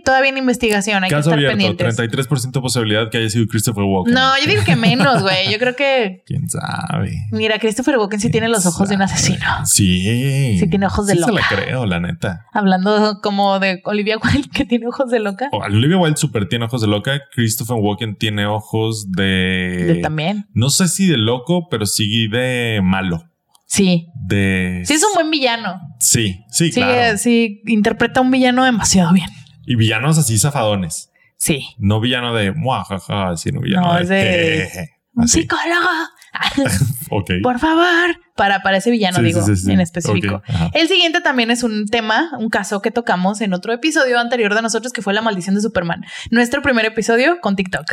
Todavía 0.09 0.31
en 0.31 0.37
investigación, 0.39 1.03
hay 1.03 1.09
Caso 1.11 1.29
que 1.29 1.35
estar 1.35 1.53
abierto, 1.53 1.77
pendientes. 1.77 2.27
33% 2.27 2.61
posibilidad 2.63 3.11
que 3.11 3.19
haya 3.19 3.29
sido 3.29 3.45
Christopher 3.45 3.83
Walken. 3.83 4.11
No, 4.15 4.31
yo 4.41 4.47
digo 4.49 4.63
que 4.65 4.75
menos, 4.75 5.21
güey. 5.21 5.51
Yo 5.51 5.59
creo 5.59 5.75
que. 5.75 6.23
¿Quién 6.25 6.49
sabe? 6.49 7.11
Mira, 7.31 7.59
Christopher 7.59 7.99
Walken 7.99 8.19
sí 8.19 8.31
tiene 8.31 8.47
los 8.49 8.65
ojos 8.65 8.89
de 8.89 8.95
un 8.95 9.03
asesino. 9.03 9.45
Sí. 9.65 10.57
Sí 10.57 10.67
tiene 10.67 10.87
ojos 10.87 11.05
de 11.05 11.13
Sí 11.13 11.19
se 11.23 11.29
loca. 11.29 11.41
la 11.51 11.61
creo, 11.61 11.85
la 11.85 11.99
neta. 11.99 12.47
Hablando 12.53 13.19
como 13.21 13.59
de 13.59 13.81
Olivia 13.85 14.17
Wilde, 14.17 14.49
que 14.51 14.65
tiene 14.65 14.87
ojos 14.87 15.11
de 15.11 15.19
loca. 15.19 15.49
Oh, 15.51 15.59
Olivia 15.59 15.97
Wilde 15.99 16.17
super 16.17 16.47
tiene 16.49 16.65
ojos 16.65 16.81
de 16.81 16.87
loca. 16.87 17.21
Christopher 17.35 17.77
Walken 17.79 18.15
tiene 18.15 18.47
ojos 18.47 19.11
de... 19.11 19.83
De 19.87 19.95
también. 20.01 20.47
No 20.55 20.71
sé 20.71 20.87
si 20.87 21.05
de 21.05 21.17
loco, 21.17 21.67
pero 21.69 21.85
sí 21.85 22.27
de 22.29 22.79
malo. 22.83 23.23
Sí. 23.67 24.07
De... 24.15 24.81
Sí, 24.85 24.93
es 24.95 25.03
un 25.03 25.13
buen 25.13 25.29
villano. 25.29 25.79
Sí, 25.99 26.39
sí, 26.49 26.71
Sí, 26.71 26.81
claro. 26.81 27.13
eh, 27.13 27.17
sí, 27.19 27.61
interpreta 27.67 28.19
a 28.19 28.23
un 28.23 28.31
villano 28.31 28.63
demasiado 28.63 29.13
bien. 29.13 29.29
Y 29.69 29.75
villanos 29.75 30.17
así 30.17 30.37
zafadones. 30.39 31.11
Sí. 31.37 31.65
No 31.77 31.99
villano 32.01 32.33
de 32.33 32.51
muajaja, 32.51 33.37
sino 33.37 33.61
villano 33.61 33.93
No, 33.93 33.99
es 33.99 34.09
de- 34.09 34.89
Un 35.13 35.23
así. 35.23 35.41
psicólogo. 35.41 35.87
Ok. 37.11 37.31
Por 37.41 37.57
favor. 37.59 38.19
Para, 38.35 38.61
para 38.61 38.77
ese 38.77 38.91
villano, 38.91 39.17
Sí, 39.17 39.23
digo, 39.23 39.41
sí, 39.41 39.55
sí, 39.55 39.65
sí. 39.65 39.71
en 39.71 39.81
específico. 39.81 40.41
El 40.73 40.87
siguiente 40.87 41.21
también 41.21 41.49
es 41.51 41.63
un 41.63 41.87
tema, 41.87 42.29
un 42.37 42.49
caso 42.49 42.81
que 42.81 42.91
tocamos 42.91 43.41
en 43.41 43.53
otro 43.53 43.73
episodio 43.73 44.19
anterior 44.19 44.53
de 44.55 44.61
nosotros, 44.61 44.93
que 44.93 45.01
fue 45.01 45.13
la 45.13 45.21
maldición 45.21 45.55
de 45.55 45.61
Superman. 45.61 46.05
Nuestro 46.31 46.61
primer 46.61 46.85
episodio 46.85 47.39
con 47.41 47.55
TikTok. 47.55 47.85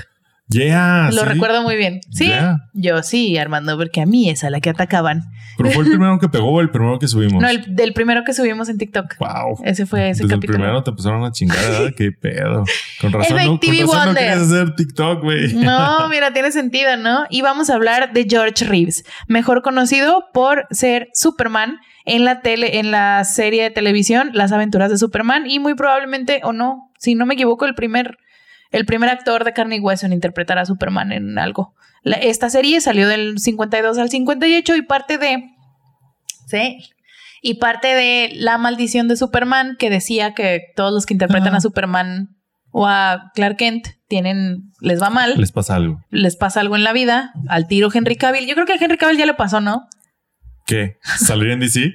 Yeah. 0.49 1.11
Lo 1.13 1.23
sí. 1.23 1.29
recuerdo 1.29 1.63
muy 1.63 1.77
bien. 1.77 2.01
Sí, 2.11 2.31
yo 2.73 3.03
sí, 3.03 3.37
Armando, 3.37 3.77
porque 3.77 4.01
a 4.01 4.07
mí 4.07 4.31
es 4.31 4.45
a 4.45 4.51
la 4.51 4.61
que 4.61 4.71
atacaban. 4.71 5.23
Pero 5.57 5.71
fue 5.71 5.85
el 5.85 5.91
primero 5.91 6.19
que 6.19 6.29
pegó 6.29 6.51
o 6.51 6.61
el 6.61 6.71
primero 6.71 6.99
que 6.99 7.09
subimos. 7.09 7.43
No, 7.43 7.49
el 7.49 7.75
del 7.75 7.95
primero 7.95 8.25
que 8.25 8.35
subimos 8.35 8.69
en 8.69 8.79
TikTok. 8.79 9.17
Wow. 9.19 9.61
Ese 9.65 9.87
fue 9.87 10.11
ese 10.11 10.23
Desde 10.23 10.35
el 10.35 10.41
capítulo. 10.41 10.59
primero 10.59 10.83
te 10.83 10.91
empezaron 10.91 11.25
a 11.25 11.33
chingar, 11.33 11.59
¿verdad? 11.59 11.95
Qué 11.97 12.13
pedo. 12.13 12.65
Con 13.01 13.13
razón, 13.13 13.37
no, 13.37 13.59
con 13.59 13.79
razón 13.79 14.15
no 14.15 14.21
hacer 14.21 14.75
TikTok, 14.75 15.23
güey. 15.23 15.55
No, 15.55 16.09
mira, 16.11 16.33
tiene 16.33 16.53
sentido, 16.53 16.97
¿no? 16.97 17.25
Y 17.31 17.41
vamos 17.43 17.71
a 17.71 17.75
hablar 17.75 18.13
de 18.13 18.27
George 18.29 18.65
Reeves, 18.67 19.05
mejor 19.29 19.63
conocido 19.63 20.27
por 20.33 20.67
ser 20.71 21.09
Superman 21.15 21.79
en 22.05 22.25
la 22.25 22.41
tele, 22.41 22.79
en 22.79 22.91
la 22.91 23.25
serie 23.25 23.65
de 23.65 23.71
televisión 23.71 24.31
Las 24.33 24.53
Aventuras 24.53 24.91
de 24.91 24.99
Superman 24.99 25.51
y 25.51 25.59
muy 25.59 25.75
probablemente 25.75 26.41
o 26.45 26.53
no, 26.53 26.93
si 26.99 27.15
no 27.15 27.27
me 27.27 27.35
equivoco, 27.35 27.65
el 27.65 27.75
primer 27.75 28.19
el 28.71 28.85
primer 28.87 29.09
actor 29.11 29.45
de 29.45 29.53
carne 29.53 29.77
y 29.77 29.81
hueso 29.81 30.07
en 30.07 30.13
interpretar 30.13 30.59
a 30.59 30.67
Superman 30.67 31.13
en 31.13 31.39
algo. 31.39 31.75
La- 32.03 32.17
esta 32.17 32.51
serie 32.51 32.81
salió 32.81 33.09
del 33.09 33.39
52 33.39 33.99
al 33.99 34.11
58 34.11 34.77
y 34.77 34.83
parte 34.83 35.19
de 35.19 35.51
sí, 36.47 36.79
y 37.43 37.55
parte 37.55 37.89
de 37.89 38.31
La 38.35 38.59
maldición 38.59 39.09
de 39.09 39.17
Superman 39.17 39.77
que 39.79 39.91
decía 39.91 40.35
que 40.35 40.61
todos 40.75 40.93
los 40.93 41.07
que 41.07 41.15
interpretan 41.15 41.55
a 41.55 41.61
Superman 41.61 42.37
o 42.71 42.87
a 42.87 43.31
Clark 43.35 43.57
Kent 43.57 43.87
tienen 44.09 44.73
les 44.81 45.01
va 45.03 45.11
mal 45.11 45.35
Les 45.37 45.51
pasa 45.53 45.75
algo. 45.77 46.01
les 46.11 46.37
pasa 46.37 46.61
algo 46.61 46.77
en 46.77 46.85
la 46.85 46.93
vida, 46.93 47.33
al 47.49 47.67
tiro 47.67 47.89
Henry 47.93 48.17
Cavill. 48.17 48.47
Yo 48.47 48.55
creo 48.55 48.67
que 48.67 48.75
a 48.75 48.77
Henry 48.81 48.99
Cavill 48.99 49.19
ya 49.19 49.27
le 49.27 49.35
pasó, 49.35 49.61
¿no? 49.61 49.89
¿Qué? 50.67 50.99
¿Salir 51.03 51.51
en 51.51 51.61
DC? 51.61 51.93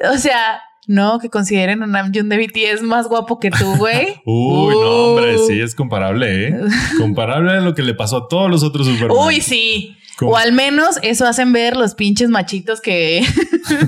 O 0.12 0.16
sea, 0.18 0.60
no, 0.88 1.20
que 1.20 1.30
consideren 1.30 1.82
a 1.84 1.86
Namjoon 1.86 2.28
de 2.28 2.36
BTS 2.38 2.82
más 2.82 3.06
guapo 3.06 3.38
que 3.38 3.50
tú, 3.52 3.76
güey. 3.76 4.16
Uy, 4.24 4.74
no, 4.74 4.80
Uh. 4.80 5.08
hombre, 5.10 5.36
sí, 5.46 5.60
es 5.60 5.74
comparable, 5.76 6.48
¿eh? 6.48 6.60
Comparable 6.98 7.52
a 7.52 7.60
lo 7.60 7.74
que 7.76 7.82
le 7.82 7.94
pasó 7.94 8.16
a 8.24 8.28
todos 8.28 8.50
los 8.50 8.62
otros 8.64 8.86
Superman. 8.88 9.16
Uy, 9.16 9.40
sí. 9.40 9.94
¿Cómo? 10.16 10.32
O 10.32 10.36
al 10.36 10.50
menos 10.52 10.98
eso 11.02 11.28
hacen 11.28 11.52
ver 11.52 11.76
los 11.76 11.94
pinches 11.94 12.28
machitos 12.28 12.80
que, 12.80 13.24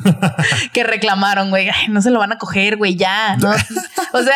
que 0.72 0.84
reclamaron, 0.84 1.50
güey. 1.50 1.68
Ay, 1.68 1.88
no 1.88 2.00
se 2.02 2.10
lo 2.12 2.20
van 2.20 2.30
a 2.32 2.38
coger, 2.38 2.76
güey, 2.76 2.94
ya. 2.94 3.36
No. 3.38 3.50
O 4.12 4.22
sea, 4.22 4.34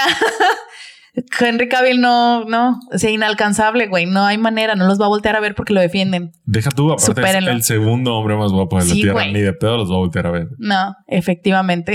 Henry 1.41 1.69
Cavill 1.69 2.01
no, 2.01 2.45
no, 2.45 2.81
o 2.93 2.99
sea, 2.99 3.11
inalcanzable, 3.11 3.87
güey. 3.89 4.07
No 4.07 4.25
hay 4.25 4.39
manera, 4.39 4.75
no 4.77 4.87
los 4.87 5.01
va 5.01 5.07
a 5.07 5.09
voltear 5.09 5.37
a 5.37 5.41
ver 5.41 5.55
porque 5.55 5.73
lo 5.73 5.81
defienden. 5.81 6.33
Deja 6.45 6.71
tú, 6.71 6.87
aparte 6.93 7.03
es 7.03 7.07
Supérenlo. 7.07 7.51
el 7.53 7.63
segundo 7.63 8.15
hombre 8.17 8.37
más 8.37 8.51
guapo 8.53 8.79
de 8.79 8.85
la 8.87 8.91
Sí, 8.95 9.01
Tierra. 9.03 9.13
güey. 9.15 9.33
Ni 9.33 9.41
de 9.41 9.53
pedo 9.53 9.77
los 9.77 9.91
va 9.91 9.95
a 9.95 9.99
voltear 9.99 10.27
a 10.27 10.31
ver. 10.33 10.49
No, 10.59 10.97
efectivamente. 11.07 11.95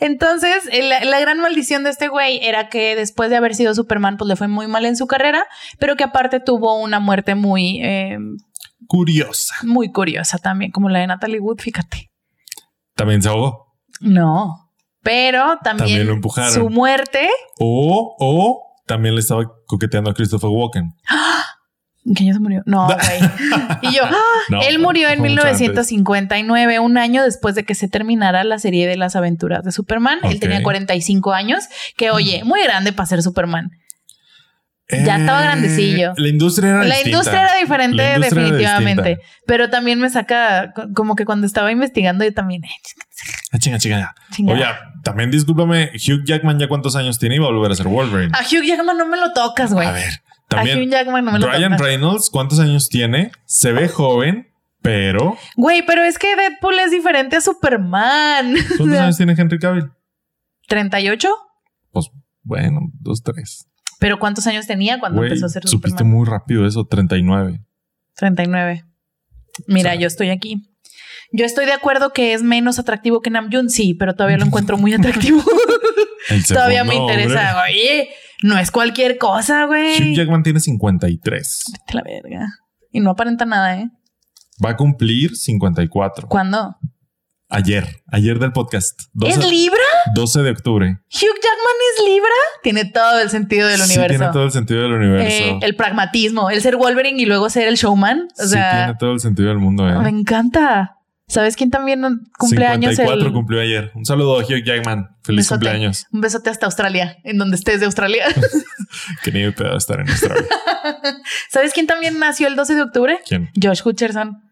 Entonces, 0.00 0.64
la, 0.72 1.04
la 1.04 1.20
gran 1.20 1.40
maldición 1.40 1.84
de 1.84 1.90
este 1.90 2.08
güey 2.08 2.38
era 2.44 2.68
que 2.68 2.94
después 2.96 3.30
de 3.30 3.36
haber 3.36 3.54
sido 3.54 3.74
Superman, 3.74 4.16
pues 4.16 4.28
le 4.28 4.36
fue 4.36 4.48
muy 4.48 4.66
mal 4.68 4.84
en 4.84 4.96
su 4.96 5.06
carrera, 5.06 5.44
pero 5.78 5.96
que 5.96 6.04
aparte 6.04 6.40
tuvo 6.40 6.78
una 6.80 7.00
muerte 7.00 7.34
muy, 7.34 7.80
eh, 7.82 8.18
Curiosa. 8.86 9.54
muy 9.62 9.90
curiosa 9.90 10.38
también, 10.38 10.70
como 10.70 10.88
la 10.88 10.98
de 11.00 11.06
Natalie 11.06 11.40
Wood, 11.40 11.58
fíjate. 11.60 12.10
También 12.94 13.22
se 13.22 13.28
ahogó. 13.28 13.74
No, 14.00 14.70
pero 15.02 15.58
también, 15.62 15.88
También 15.88 16.06
lo 16.06 16.12
empujaron. 16.12 16.52
su 16.52 16.68
muerte, 16.68 17.28
O, 17.58 18.14
o 18.18 18.62
también 18.86 19.14
le 19.14 19.20
estaba 19.20 19.42
coqueteando 19.66 20.10
a 20.10 20.14
Christopher 20.14 20.50
Walken. 20.52 20.92
Que 22.14 22.24
ya 22.26 22.32
se 22.34 22.40
murió. 22.40 22.62
No, 22.66 22.86
güey. 22.86 22.98
Y 23.82 23.94
yo, 23.94 24.02
¡ah! 24.04 24.12
No, 24.48 24.62
él 24.62 24.78
murió 24.78 25.08
en 25.08 25.18
fue 25.18 25.28
mucho 25.30 25.42
antes. 25.42 25.60
1959, 25.60 26.78
un 26.78 26.98
año 26.98 27.22
después 27.24 27.54
de 27.54 27.64
que 27.64 27.74
se 27.74 27.88
terminara 27.88 28.44
la 28.44 28.58
serie 28.58 28.86
de 28.86 28.96
las 28.96 29.16
aventuras 29.16 29.64
de 29.64 29.72
Superman. 29.72 30.18
Él 30.24 30.38
tenía 30.40 30.62
45 30.62 31.32
años, 31.32 31.64
que 31.96 32.10
oye, 32.10 32.42
muy 32.44 32.62
grande 32.62 32.92
para 32.92 33.06
ser 33.06 33.22
Superman. 33.22 33.70
Ya 34.88 35.16
estaba 35.16 35.42
grandecillo. 35.42 36.10
Eh, 36.12 36.14
La 36.16 36.28
industria 36.28 36.68
era 36.70 36.78
La 36.78 36.84
distinta. 36.94 37.08
industria 37.10 37.42
era 37.42 37.56
diferente, 37.56 38.14
industria 38.14 38.40
definitivamente. 38.42 39.18
Pero 39.44 39.68
también 39.68 39.98
me 40.00 40.08
saca, 40.10 40.72
co- 40.76 40.86
como 40.94 41.16
que 41.16 41.24
cuando 41.24 41.44
estaba 41.44 41.72
investigando, 41.72 42.24
yo 42.24 42.32
también, 42.32 42.62
eh, 42.64 42.68
Ah, 43.50 43.58
chinga, 43.58 43.78
chinga. 43.78 44.14
Oye, 44.46 44.64
también 45.02 45.32
discúlpame, 45.32 45.90
Hugh 45.94 46.22
Jackman 46.24 46.58
ya 46.60 46.68
cuántos 46.68 46.94
años 46.94 47.18
tiene 47.18 47.34
y 47.34 47.38
va 47.40 47.46
a 47.48 47.50
volver 47.50 47.72
a 47.72 47.74
ser 47.74 47.88
Wolverine. 47.88 48.32
A 48.32 48.42
Hugh 48.42 48.64
Jackman 48.64 48.96
no 48.96 49.06
me 49.06 49.16
lo 49.16 49.32
tocas, 49.32 49.72
güey. 49.72 49.88
a 49.88 49.92
ver, 49.92 50.22
A 50.50 50.62
Hugh 50.62 50.66
también 50.68 50.90
Jackman 50.90 51.24
no 51.24 51.32
me 51.32 51.38
lo 51.38 51.46
Ryan 51.48 51.72
tocas. 51.72 51.80
Reynolds, 51.80 52.30
¿cuántos 52.30 52.60
años 52.60 52.88
tiene? 52.88 53.32
Se 53.46 53.72
ve 53.72 53.88
joven, 53.88 54.48
pero 54.82 55.36
Güey, 55.56 55.84
pero 55.84 56.02
es 56.04 56.18
que 56.18 56.34
Deadpool 56.36 56.78
es 56.78 56.90
diferente 56.90 57.36
a 57.36 57.40
Superman. 57.40 58.54
¿cuántos 58.76 58.98
años 58.98 59.16
tiene 59.16 59.34
Henry 59.36 59.58
Cavill? 59.58 59.90
¿38? 60.68 61.28
Pues 61.90 62.06
bueno, 62.42 62.80
dos, 63.00 63.22
tres. 63.22 63.66
¿Pero 63.98 64.18
cuántos 64.18 64.46
años 64.46 64.66
tenía 64.66 65.00
cuando 65.00 65.18
Güey, 65.18 65.30
empezó 65.30 65.46
a 65.46 65.48
ser 65.48 65.66
supiste 65.66 65.98
Superman? 65.98 66.14
muy 66.16 66.26
rápido 66.28 66.66
eso, 66.66 66.86
39. 66.86 67.64
39. 68.14 68.84
Mira, 69.66 69.90
O 69.90 69.92
sea- 69.92 70.00
yo 70.00 70.06
estoy 70.06 70.30
aquí. 70.30 70.70
Yo 71.32 71.44
estoy 71.44 71.66
de 71.66 71.72
acuerdo 71.72 72.12
que 72.12 72.34
es 72.34 72.42
menos 72.42 72.78
atractivo 72.78 73.20
que 73.20 73.30
Namjoon, 73.30 73.68
sí, 73.68 73.94
pero 73.94 74.14
todavía 74.14 74.36
lo 74.38 74.44
encuentro 74.44 74.78
muy 74.78 74.92
atractivo. 74.94 75.42
Todavía 76.48 76.84
me 76.84 76.94
interesa. 76.94 77.56
hombre. 77.56 77.72
Oye, 77.72 78.10
no 78.42 78.58
es 78.58 78.70
cualquier 78.70 79.18
cosa, 79.18 79.64
Hugh 79.64 79.68
güey. 79.68 80.14
Jackman 80.14 80.42
tiene 80.42 80.60
53. 80.60 81.64
Vete 81.72 81.94
la 81.94 82.02
verga. 82.02 82.46
Y 82.92 83.00
no 83.00 83.10
aparenta 83.10 83.44
nada, 83.44 83.78
¿eh? 83.78 83.90
Va 84.64 84.70
a 84.70 84.76
cumplir 84.76 85.36
54. 85.36 86.28
¿Cuándo? 86.28 86.76
Ayer, 87.48 88.02
ayer 88.10 88.38
del 88.40 88.52
podcast. 88.52 88.98
12, 89.12 89.32
¿Es 89.40 89.50
Libra? 89.50 89.78
12 90.14 90.42
de 90.42 90.50
octubre. 90.50 90.88
¿Hugh 90.88 91.20
Jackman 91.20 91.76
es 91.98 92.04
Libra? 92.08 92.28
Tiene 92.62 92.84
todo 92.86 93.20
el 93.20 93.30
sentido 93.30 93.68
del 93.68 93.78
Sí, 93.80 93.92
universo. 93.92 94.16
tiene 94.18 94.32
todo 94.32 94.44
el 94.44 94.50
sentido 94.50 94.82
del 94.82 94.92
universo. 94.94 95.44
Eh, 95.44 95.58
el 95.62 95.76
pragmatismo, 95.76 96.50
el 96.50 96.60
ser 96.60 96.76
Wolverine 96.76 97.20
y 97.22 97.26
luego 97.26 97.48
ser 97.48 97.68
el 97.68 97.76
showman. 97.76 98.26
O 98.38 98.42
sí, 98.42 98.48
sea, 98.50 98.84
tiene 98.86 98.98
todo 98.98 99.12
el 99.12 99.20
sentido 99.20 99.48
del 99.50 99.58
mundo. 99.58 99.88
¿eh? 99.88 99.96
me 100.00 100.08
encanta. 100.08 100.95
¿Sabes 101.28 101.56
quién 101.56 101.70
también 101.70 102.02
cumple 102.38 102.66
años? 102.66 102.94
54 102.94 103.26
El... 103.26 103.32
cumplió 103.32 103.60
ayer. 103.60 103.90
Un 103.94 104.06
saludo 104.06 104.38
a 104.38 104.44
Hugh 104.44 104.62
Jackman. 104.64 105.16
Feliz 105.22 105.38
Besote. 105.46 105.56
cumpleaños. 105.58 106.06
Un 106.12 106.20
besote 106.20 106.50
hasta 106.50 106.66
Australia, 106.66 107.18
en 107.24 107.36
donde 107.38 107.56
estés 107.56 107.80
de 107.80 107.86
Australia. 107.86 108.26
Que 109.24 109.32
ni 109.32 109.42
me 109.42 109.52
pedo 109.52 109.76
estar 109.76 110.00
en 110.00 110.08
Australia. 110.08 110.46
¿Sabes 111.50 111.72
quién 111.72 111.86
también 111.88 112.18
nació 112.20 112.46
el 112.46 112.54
12 112.54 112.74
de 112.76 112.82
octubre? 112.82 113.18
¿Quién? 113.26 113.50
Josh 113.60 113.82
Hutcherson. 113.84 114.45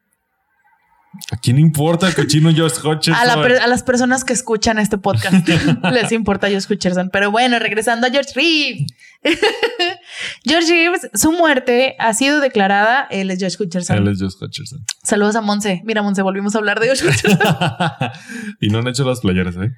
¿A 1.30 1.36
quién 1.36 1.58
importa 1.58 2.06
el 2.08 2.14
cochino 2.14 2.50
Josh 2.50 2.84
Hutcherson? 2.84 3.14
A, 3.14 3.24
la 3.24 3.42
per- 3.42 3.60
a 3.60 3.66
las 3.66 3.82
personas 3.82 4.24
que 4.24 4.32
escuchan 4.32 4.78
este 4.78 4.98
podcast 4.98 5.46
les 5.92 6.12
importa 6.12 6.48
Josh 6.48 6.66
Hutcherson. 6.70 7.10
Pero 7.10 7.30
bueno, 7.30 7.58
regresando 7.58 8.06
a 8.06 8.10
George 8.10 8.32
Reeves. 8.34 8.92
George 10.44 10.68
Reeves, 10.70 11.10
su 11.14 11.32
muerte 11.32 11.96
ha 11.98 12.12
sido 12.14 12.40
declarada. 12.40 13.06
Él 13.10 13.30
es 13.30 13.42
Josh 13.42 13.56
Hutcherson. 13.58 13.98
Él 13.98 14.08
es 14.08 14.20
Josh 14.20 14.34
Hutcherson. 14.40 14.84
Saludos 15.02 15.36
a 15.36 15.40
Monse. 15.40 15.82
Mira, 15.84 16.02
Monse, 16.02 16.22
volvimos 16.22 16.54
a 16.54 16.58
hablar 16.58 16.80
de 16.80 16.88
Josh 16.88 17.04
Hutcherson. 17.04 17.38
y 18.60 18.68
no 18.68 18.78
han 18.78 18.88
hecho 18.88 19.04
las 19.04 19.20
playeras, 19.20 19.56
¿eh? 19.56 19.70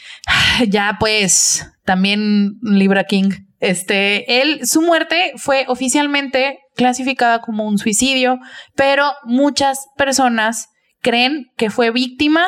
ya, 0.68 0.96
pues, 0.98 1.66
también 1.84 2.58
Libra 2.62 3.04
King. 3.04 3.30
Este, 3.60 4.42
él, 4.42 4.66
su 4.66 4.82
muerte 4.82 5.32
fue 5.36 5.66
oficialmente 5.68 6.58
clasificada 6.74 7.40
como 7.40 7.64
un 7.64 7.78
suicidio, 7.78 8.38
pero 8.74 9.12
muchas 9.24 9.86
personas 9.96 10.68
creen 11.02 11.52
que 11.56 11.70
fue 11.70 11.90
víctima 11.90 12.46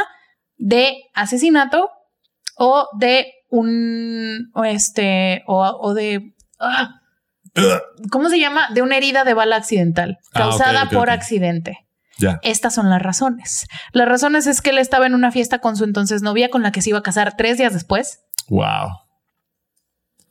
de 0.56 1.02
asesinato 1.12 1.90
o 2.56 2.88
de 2.98 3.32
un, 3.50 4.50
o 4.54 4.64
este, 4.64 5.42
o, 5.46 5.62
o 5.62 5.94
de, 5.94 6.34
ah, 6.58 7.00
¿cómo 8.10 8.28
se 8.30 8.38
llama? 8.40 8.68
De 8.72 8.82
una 8.82 8.96
herida 8.96 9.24
de 9.24 9.34
bala 9.34 9.56
accidental, 9.56 10.18
Ah, 10.32 10.38
causada 10.38 10.88
por 10.88 11.10
accidente. 11.10 11.86
Ya. 12.16 12.38
Estas 12.42 12.74
son 12.74 12.90
las 12.90 13.02
razones. 13.02 13.66
Las 13.92 14.08
razones 14.08 14.46
es 14.46 14.62
que 14.62 14.70
él 14.70 14.78
estaba 14.78 15.06
en 15.06 15.14
una 15.14 15.32
fiesta 15.32 15.58
con 15.58 15.76
su 15.76 15.82
entonces 15.84 16.22
novia 16.22 16.48
con 16.48 16.62
la 16.62 16.70
que 16.70 16.80
se 16.80 16.90
iba 16.90 16.98
a 17.00 17.02
casar 17.02 17.36
tres 17.36 17.58
días 17.58 17.72
después. 17.72 18.20
Wow. 18.48 19.03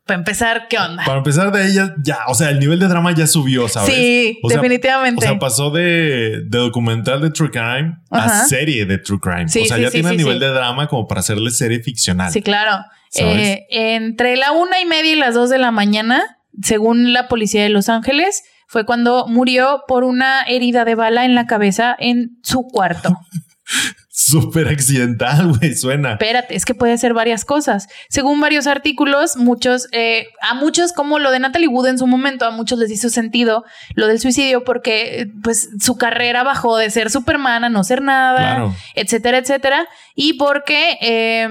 Para 0.06 0.20
empezar, 0.20 0.68
¿qué 0.70 0.78
onda? 0.78 1.04
Para 1.06 1.20
empezar 1.20 1.52
de 1.54 1.66
ella, 1.66 1.96
ya, 2.04 2.20
o 2.28 2.36
sea, 2.36 2.50
el 2.50 2.60
nivel 2.60 2.78
de 2.78 2.88
drama 2.88 3.14
ya 3.14 3.26
subió, 3.26 3.70
¿sabes? 3.70 3.94
Sí, 3.94 4.38
O 4.44 4.50
sea, 4.50 4.58
definitivamente. 4.58 5.26
O 5.26 5.30
sea, 5.30 5.40
pasó 5.40 5.72
de, 5.72 6.42
de 6.46 6.58
documental 6.58 7.22
de 7.22 7.30
True 7.30 7.52
Crime 7.52 8.00
Ajá. 8.10 8.42
a 8.42 8.46
serie 8.46 8.86
de 8.86 8.98
True 8.98 9.20
Crime. 9.22 9.48
Sí, 9.48 9.62
o 9.62 9.66
sea, 9.66 9.78
sí, 9.78 9.84
ya 9.84 9.90
sí, 9.90 9.94
tiene 9.94 10.10
el 10.10 10.18
nivel 10.18 10.40
de 10.40 10.48
drama 10.50 10.88
como 10.88 11.08
para 11.08 11.22
hacerle 11.22 11.52
serie 11.52 11.80
ficcional. 11.82 12.32
sí, 12.32 12.42
claro. 12.42 12.84
Eh, 13.16 13.68
entre 13.70 14.36
la 14.38 14.52
una 14.52 14.80
y 14.82 14.86
media 14.86 15.14
y 15.14 15.16
las 15.16 15.36
dos 15.36 15.50
de 15.50 15.60
la 15.60 15.72
mañana, 15.72 16.22
según 16.62 17.14
la 17.14 17.28
policía 17.28 17.62
de 17.62 17.70
Los 17.70 17.88
Ángeles, 17.88 18.44
fue 18.68 18.86
cuando 18.86 19.28
murió 19.28 19.84
por 19.88 20.04
una 20.04 20.42
herida 20.44 20.84
de 20.84 20.96
bala 20.96 21.24
en 21.24 21.36
la 21.36 21.46
cabeza 21.46 21.96
en 21.98 22.40
su 22.42 22.64
cuarto. 22.64 23.16
Súper 24.16 24.68
accidental, 24.68 25.54
güey, 25.58 25.74
suena. 25.74 26.12
Espérate, 26.14 26.56
es 26.56 26.66
que 26.66 26.76
puede 26.76 27.00
ser 27.00 27.16
varias 27.16 27.46
cosas. 27.46 27.88
Según 28.10 28.40
varios 28.40 28.68
artículos, 28.68 29.36
muchos, 29.38 29.88
eh, 29.92 30.28
a 30.40 30.54
muchos, 30.54 30.94
como 30.94 31.18
lo 31.18 31.32
de 31.32 31.40
Natalie 31.40 31.68
Wood 31.68 31.88
en 31.88 31.98
su 31.98 32.06
momento, 32.06 32.46
a 32.46 32.52
muchos 32.52 32.78
les 32.78 32.92
hizo 32.92 33.10
sentido 33.10 33.66
lo 33.96 34.06
del 34.06 34.20
suicidio 34.20 34.64
porque, 34.64 35.32
pues, 35.44 35.68
su 35.80 35.98
carrera 35.98 36.44
bajó 36.44 36.78
de 36.78 36.92
ser 36.92 37.10
Superman 37.10 37.64
a 37.64 37.70
no 37.70 37.84
ser 37.84 38.04
nada, 38.04 38.38
Claro. 38.38 38.76
etcétera, 38.94 39.40
etcétera. 39.40 39.88
Y 40.14 40.34
porque 40.34 41.00
eh, 41.02 41.48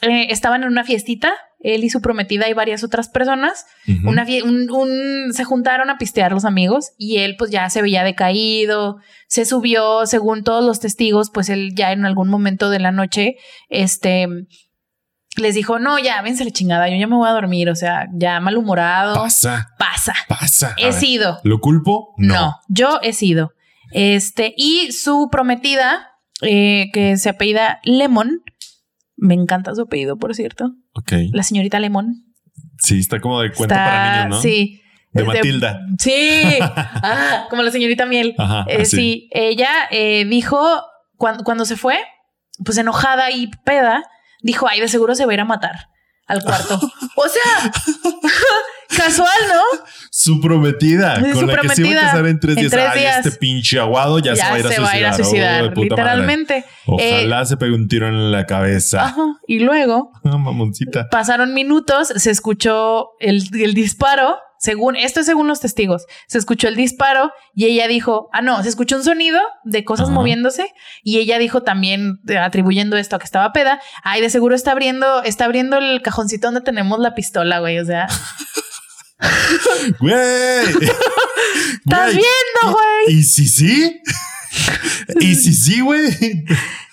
eh, 0.00 0.26
estaban 0.30 0.62
en 0.62 0.68
una 0.70 0.84
fiestita, 0.84 1.34
él 1.62 1.84
y 1.84 1.90
su 1.90 2.00
prometida 2.00 2.48
y 2.48 2.52
varias 2.54 2.82
otras 2.84 3.08
personas. 3.08 3.66
Una 4.04 4.24
un, 4.44 4.70
un- 4.70 5.32
se 5.32 5.44
juntaron 5.44 5.90
a 5.90 5.98
pistear 5.98 6.32
los 6.32 6.44
amigos 6.44 6.90
y 6.98 7.18
él 7.18 7.36
pues 7.38 7.50
ya 7.50 7.68
se 7.70 7.82
veía 7.82 8.02
decaído, 8.04 8.96
se 9.28 9.44
subió, 9.44 10.04
según 10.06 10.42
todos 10.44 10.64
los 10.64 10.80
testigos, 10.80 11.30
pues 11.32 11.48
él 11.48 11.70
ya 11.74 11.92
en 11.92 12.04
algún 12.04 12.28
momento 12.28 12.68
de 12.70 12.80
la 12.80 12.90
noche, 12.92 13.36
este, 13.68 14.26
les 15.36 15.54
dijo, 15.54 15.78
no, 15.78 15.98
ya, 15.98 16.20
vénse 16.20 16.44
la 16.44 16.50
chingada, 16.50 16.88
yo 16.90 16.96
ya 16.96 17.06
me 17.06 17.16
voy 17.16 17.28
a 17.28 17.32
dormir, 17.32 17.70
o 17.70 17.74
sea, 17.74 18.06
ya 18.12 18.38
malhumorado, 18.40 19.14
Pasa, 19.14 19.68
pasa. 19.78 20.14
pasa. 20.28 20.74
He 20.76 20.84
ver, 20.86 20.92
sido. 20.92 21.38
¿Lo 21.42 21.60
culpo? 21.60 22.14
No. 22.18 22.56
yo 22.68 22.98
he 23.02 23.12
sido. 23.14 23.52
Este, 23.92 24.52
y 24.56 24.92
su 24.92 25.28
prometida, 25.30 26.08
eh, 26.42 26.90
que 26.92 27.16
se 27.16 27.30
apellida 27.30 27.78
Lemon, 27.84 28.42
me 29.22 29.34
encanta 29.34 29.74
su 29.74 29.82
apellido, 29.82 30.16
por 30.16 30.34
cierto, 30.34 30.72
Ok. 30.94 31.12
la 31.32 31.42
señorita 31.44 31.78
Lemon. 31.78 32.24
Sí, 32.78 32.98
está 32.98 33.20
como 33.20 33.40
de 33.40 33.52
cuento 33.52 33.74
Está- 33.74 33.84
para 33.84 34.24
niños, 34.24 34.36
¿no? 34.36 34.42
Sí. 34.42 34.80
De 35.12 35.24
Matilda. 35.24 35.80
Sí. 35.98 36.42
Ah, 37.04 37.46
como 37.50 37.62
la 37.62 37.70
señorita 37.70 38.04
Miel. 38.06 38.34
Ajá. 38.38 38.64
Eh, 38.68 38.84
sí, 38.84 39.28
ella 39.32 39.68
eh, 39.90 40.24
dijo 40.24 40.58
cuando, 41.16 41.44
cuando 41.44 41.64
se 41.64 41.76
fue, 41.76 41.98
pues 42.64 42.78
enojada 42.78 43.30
y 43.30 43.48
peda, 43.64 44.02
dijo, 44.42 44.66
ay, 44.68 44.80
de 44.80 44.88
seguro 44.88 45.14
se 45.14 45.24
va 45.26 45.32
a 45.32 45.34
ir 45.34 45.40
a 45.40 45.44
matar 45.44 45.88
al 46.26 46.42
cuarto. 46.42 46.80
o 47.16 47.28
sea, 47.28 47.72
casual, 48.96 49.28
¿no? 49.52 49.62
Su 50.10 50.40
prometida, 50.40 51.16
Su 51.16 51.32
con 51.32 51.46
la 51.46 51.56
que 51.58 51.68
se 51.70 51.86
iba 51.86 52.00
a 52.00 52.04
casar 52.04 52.26
en 52.26 52.38
tres 52.40 52.56
En 52.58 52.68
días. 52.68 52.74
Ay, 52.94 53.04
este 53.04 53.32
pinche 53.32 53.78
aguado 53.78 54.18
ya, 54.18 54.36
se 54.36 54.42
va 54.42 54.52
a 54.52 54.58
ir 54.58 54.66
a 54.66 54.72
suicidar. 54.72 55.14
suicidar, 55.14 55.60
Oh, 55.62 55.64
de 55.64 55.70
puta 55.70 55.80
madre. 55.80 55.88
literalmente. 55.90 56.64
Ojalá 56.86 57.44
se 57.46 57.56
pegue 57.56 57.74
un 57.74 57.88
tiro 57.88 58.08
en 58.08 58.30
la 58.32 58.46
cabeza. 58.46 59.04
Ajá. 59.06 59.22
Y 59.46 59.60
luego 59.60 60.12
Ah, 60.24 60.36
mamoncita. 60.38 61.08
pasaron 61.10 61.54
minutos, 61.54 62.08
se 62.16 62.30
escuchó 62.30 63.10
el, 63.20 63.42
el 63.60 63.74
disparo. 63.74 64.36
Según 64.58 64.94
esto 64.94 65.18
es 65.18 65.26
según 65.26 65.48
los 65.48 65.58
testigos, 65.58 66.06
se 66.28 66.38
escuchó 66.38 66.68
el 66.68 66.76
disparo 66.76 67.32
y 67.52 67.64
ella 67.64 67.88
dijo, 67.88 68.28
ah, 68.32 68.42
no, 68.42 68.62
se 68.62 68.68
escuchó 68.68 68.94
un 68.94 69.02
sonido 69.02 69.40
de 69.64 69.84
cosas 69.84 70.06
Ajá. 70.06 70.14
moviéndose 70.14 70.68
y 71.02 71.18
ella 71.18 71.38
dijo 71.40 71.64
también 71.64 72.20
eh, 72.28 72.38
atribuyendo 72.38 72.96
esto 72.96 73.16
a 73.16 73.18
que 73.18 73.24
estaba 73.24 73.52
peda, 73.52 73.80
ay, 74.04 74.20
de 74.20 74.30
seguro 74.30 74.54
está 74.54 74.70
abriendo, 74.70 75.24
está 75.24 75.46
abriendo 75.46 75.78
el 75.78 76.00
cajoncito 76.00 76.46
donde 76.46 76.60
tenemos 76.60 77.00
la 77.00 77.16
pistola, 77.16 77.58
güey, 77.58 77.80
o 77.80 77.84
sea, 77.84 78.06
Güey. 80.00 80.14
estás 80.66 80.74
Güey. 81.84 82.12
viendo, 82.16 82.72
güey. 82.72 83.16
¿Y 83.18 83.22
si 83.22 83.46
sí? 83.46 84.00
¿Y 85.20 85.34
si 85.34 85.52
sí, 85.54 85.80
güey? 85.80 86.44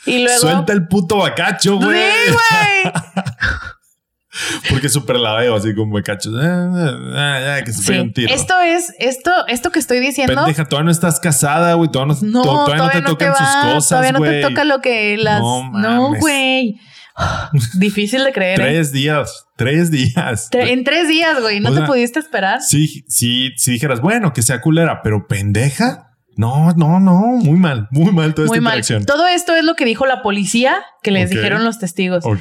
Y 0.05 0.23
luego, 0.23 0.39
Suelta 0.39 0.73
el 0.73 0.87
puto 0.87 1.17
bacacho, 1.17 1.77
sí, 1.79 1.85
güey. 1.85 2.31
güey. 2.31 2.93
Porque 4.69 4.87
súper 4.87 5.17
la 5.17 5.33
veo 5.35 5.55
así 5.55 5.75
como 5.75 5.95
bacacho. 5.95 6.29
Ah, 6.41 6.69
ah, 7.15 7.55
ah, 7.57 7.63
que 7.63 7.73
se 7.73 7.81
pegue 7.83 7.99
Sí. 7.99 8.05
un 8.05 8.13
tiro. 8.13 8.33
Esto 8.33 8.53
es, 8.61 8.93
esto, 8.99 9.31
esto 9.47 9.71
que 9.71 9.79
estoy 9.79 9.99
diciendo. 9.99 10.33
Pendeja, 10.35 10.65
todavía 10.65 10.85
no 10.85 10.91
estás 10.91 11.19
casada, 11.19 11.73
güey. 11.73 11.91
Todavía 11.91 12.15
no, 12.21 12.27
No, 12.29 12.41
to- 12.43 12.49
todavía 12.65 12.83
no 12.83 12.89
te 12.89 13.01
no 13.01 13.07
tocan 13.09 13.35
sus 13.35 13.47
cosas, 13.73 13.89
Todavía 13.89 14.11
no 14.13 14.19
te 14.21 14.27
güey. 14.27 14.41
toca 14.41 14.63
lo 14.63 14.79
que 14.81 15.17
las. 15.17 15.41
No 15.41 16.13
güey. 16.19 16.79
Difícil 17.75 18.23
de 18.23 18.31
creer. 18.31 18.59
¿eh? 18.59 18.63
Tres 18.63 18.91
días, 18.91 19.45
tres 19.55 19.91
días. 19.91 20.49
Tre- 20.51 20.69
En 20.69 20.83
tres 20.83 21.07
días, 21.07 21.41
güey. 21.41 21.59
¿No 21.59 21.69
O 21.69 21.73
te 21.73 21.79
sea, 21.79 21.87
pudiste 21.87 22.19
esperar? 22.19 22.61
Sí, 22.61 23.03
sí, 23.07 23.51
si 23.57 23.71
dijeras, 23.71 24.01
bueno, 24.01 24.33
que 24.33 24.41
sea 24.41 24.61
culera, 24.61 25.01
pero 25.03 25.27
pendeja. 25.27 26.08
No, 26.39 26.71
no, 26.71 27.01
no, 27.01 27.13
muy 27.43 27.57
mal, 27.59 27.89
muy 27.91 28.13
mal 28.13 28.33
toda 28.33 28.47
Muy 28.47 28.59
esta 28.59 28.63
mal. 28.63 28.77
interacción. 28.77 29.03
Todo 29.05 29.27
esto 29.27 29.57
es 29.57 29.65
lo 29.65 29.75
que 29.75 29.83
dijo 29.83 30.05
la 30.05 30.21
policía 30.21 30.77
que 31.03 31.11
les 31.11 31.29
dijeron 31.29 31.65
los 31.65 31.79
testigos. 31.79 32.25
Ok. 32.25 32.39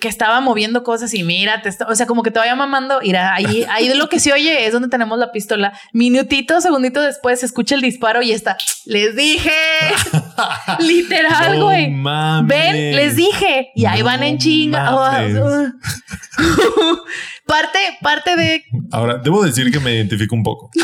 Que 0.00 0.06
estaba 0.08 0.40
moviendo 0.40 0.84
cosas 0.84 1.12
y 1.14 1.24
mira, 1.24 1.60
te 1.60 1.68
está- 1.68 1.86
o 1.88 1.96
sea, 1.96 2.06
como 2.06 2.22
que 2.22 2.30
te 2.30 2.38
vaya 2.38 2.54
mamando. 2.54 3.00
Mira, 3.02 3.34
ahí, 3.34 3.66
ahí 3.70 3.88
de 3.88 3.96
lo 3.96 4.08
que 4.08 4.20
se 4.20 4.32
oye 4.32 4.66
es 4.66 4.72
donde 4.72 4.88
tenemos 4.88 5.18
la 5.18 5.32
pistola. 5.32 5.72
Minutito, 5.92 6.60
segundito 6.60 7.02
después 7.02 7.40
se 7.40 7.46
escucha 7.46 7.74
el 7.74 7.80
disparo 7.80 8.22
y 8.22 8.30
está. 8.30 8.56
Les 8.86 9.16
dije. 9.16 9.50
Literal, 10.78 11.58
No 11.58 11.64
güey. 11.64 11.90
mames. 11.90 12.48
Ven, 12.56 12.94
les 12.94 13.16
dije. 13.16 13.70
Y 13.74 13.86
ahí 13.86 13.98
No 13.98 14.04
van 14.06 14.22
en 14.22 14.38
chinga. 14.38 14.90
parte, 17.46 17.78
parte 18.00 18.36
de. 18.36 18.62
Ahora, 18.92 19.16
debo 19.18 19.42
decir 19.44 19.72
que 19.72 19.80
me 19.80 19.92
identifico 19.94 20.36
un 20.36 20.44
poco. 20.44 20.70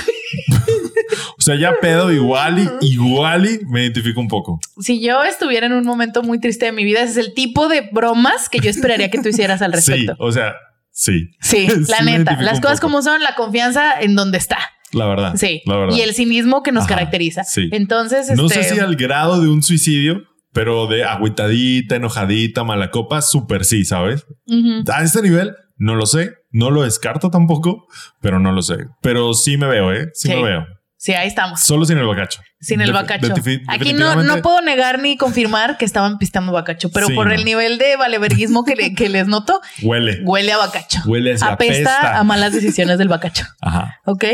o 1.39 1.41
sea, 1.41 1.57
ya 1.57 1.75
pedo 1.81 2.13
igual 2.13 2.59
y 2.81 2.87
igual 2.95 3.47
y 3.47 3.61
me 3.67 3.83
identifico 3.83 4.21
un 4.21 4.29
poco. 4.29 4.61
Si 4.81 5.01
yo 5.01 5.23
estuviera 5.23 5.67
en 5.67 5.73
un 5.73 5.85
momento 5.85 6.23
muy 6.23 6.41
triste 6.41 6.67
de 6.67 6.73
mi 6.73 6.85
vida, 6.85 7.03
ese 7.03 7.21
es 7.21 7.27
el 7.29 7.35
tipo 7.35 7.69
de 7.69 7.89
bromas 7.93 8.49
que 8.49 8.59
yo 8.61 8.71
esperaría 8.71 9.11
que 9.11 9.19
tú 9.21 9.29
hicieras 9.29 9.63
al 9.63 9.73
Sí, 9.81 9.93
respecto. 9.93 10.15
o 10.19 10.33
sea, 10.33 10.55
sí. 10.91 11.31
Sí, 11.41 11.69
Sí 11.71 11.91
la 11.91 12.03
me 12.03 12.19
neta. 12.19 12.41
Las 12.41 12.61
cosas 12.61 12.81
como 12.81 13.03
son, 13.03 13.23
la 13.23 13.35
confianza 13.35 14.01
en 14.01 14.15
donde 14.17 14.39
está. 14.39 14.59
La 14.93 15.07
verdad. 15.07 15.35
Sí. 15.37 15.63
La 15.67 15.77
verdad. 15.77 15.97
Y 15.97 16.01
el 16.01 16.15
cinismo 16.15 16.63
que 16.63 16.73
nos 16.73 16.85
Ajá, 16.85 16.95
caracteriza. 16.97 17.45
sí. 17.45 17.69
Entonces, 17.73 18.29
No 18.37 18.47
este, 18.47 18.65
sé 18.65 18.75
si 18.75 18.81
al 18.81 18.97
grado 18.97 19.41
de 19.41 19.49
un 19.49 19.63
suicidio, 19.63 20.23
pero 20.53 20.89
de 20.89 21.05
agüitadita, 21.05 21.95
enojadita, 21.97 22.65
mala 22.65 22.91
copa, 22.91 23.23
súper 23.23 23.65
sí, 23.65 23.85
¿sabes? 23.85 24.27
ujú. 24.47 24.83
A 24.93 25.03
este 25.05 25.23
nivel, 25.23 25.55
no 25.77 25.95
lo 25.95 26.07
sé. 26.07 26.33
No 26.53 26.73
lo 26.73 26.83
descarto 26.83 27.31
tampoco, 27.31 27.87
pero 28.21 28.41
no 28.41 28.51
lo 28.51 28.63
sé. 28.63 28.79
Pero 29.01 29.33
sí 29.35 29.57
me 29.57 29.69
veo, 29.69 29.93
¿eh? 29.93 30.09
Sí, 30.15 30.27
Sí. 30.29 30.35
me 30.35 30.43
veo. 30.43 30.67
Sí, 31.03 31.15
ahí 31.15 31.29
estamos. 31.29 31.61
Solo 31.61 31.87
sin 31.87 31.97
el 31.97 32.07
bacacho. 32.07 32.43
Sin 32.61 32.83
el 32.83 32.93
bacacho. 32.93 33.33
Aquí 33.69 33.95
no, 33.95 34.23
no 34.23 34.43
puedo 34.43 34.61
negar 34.61 34.99
ni 35.01 35.17
confirmar 35.17 35.79
que 35.79 35.87
estaban 35.87 36.19
pistando 36.19 36.53
bacacho, 36.53 36.91
pero 36.93 37.07
Sí, 37.07 37.15
por 37.15 37.29
no. 37.29 37.33
el 37.33 37.47
nivel 37.47 37.79
de 37.79 37.97
valeverguismo 37.97 38.65
que, 38.67 38.77
le- 38.77 38.95
que 38.95 39.09
les 39.09 39.27
noto, 39.27 39.63
Huele. 39.83 40.21
huele 40.27 40.53
a 40.53 40.59
bacacho. 40.59 41.01
Huele 41.07 41.31
a 41.33 41.35
Apesta 41.53 41.53
apesta. 41.53 42.19
a 42.19 42.23
malas 42.23 42.53
decisiones 42.53 42.99
del 42.99 43.09
bacacho. 43.09 43.47
Ajá. 43.63 43.99
Ok. 44.05 44.25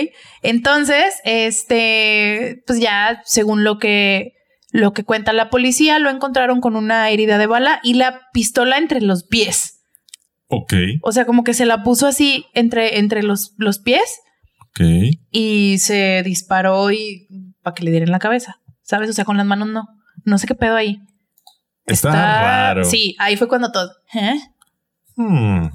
Entonces, 0.43 1.15
este, 1.25 2.63
pues 2.67 2.81
ya 2.81 3.23
según 3.25 3.63
lo 3.63 3.79
que, 3.79 4.33
lo 4.73 4.93
que 4.93 5.05
cuenta 5.05 5.33
la 5.33 5.51
policía, 5.51 5.99
lo 6.01 6.11
encontraron 6.11 6.61
con 6.61 6.75
una 6.75 7.09
herida 7.11 7.39
de 7.39 7.47
bala 7.47 7.79
y 7.85 7.95
la 7.95 8.23
pistola 8.33 8.77
entre 8.79 9.01
los 9.01 9.23
pies. 9.25 9.83
Ok. 10.49 10.73
O 11.03 11.13
sea, 11.13 11.27
como 11.27 11.45
que 11.45 11.55
se 11.55 11.65
la 11.67 11.83
puso 11.85 12.09
así 12.09 12.47
entre, 12.55 12.99
entre 12.99 13.23
los, 13.23 13.53
los 13.57 13.79
pies 13.79 14.19
Y 15.31 15.79
se 15.79 16.23
disparó 16.25 16.91
y 16.91 17.27
para 17.63 17.75
que 17.75 17.85
le 17.85 17.91
diera 17.91 18.05
en 18.05 18.13
la 18.13 18.19
cabeza. 18.19 18.61
¿Sabes? 18.83 19.11
O 19.11 19.13
sea, 19.13 19.25
con 19.25 19.37
las 19.37 19.47
manos 19.47 19.69
no. 19.69 19.89
No 20.25 20.39
sé 20.39 20.47
qué 20.47 20.55
pedo 20.55 20.77
ahí. 20.77 21.01
Está, 21.87 22.11
raro. 22.13 22.85
Sí, 22.85 23.15
ahí 23.19 23.37
fue 23.37 23.49
cuando 23.49 23.71
todo. 23.73 23.93
¿Eh? 24.15 24.39
Hmm. 25.17 25.69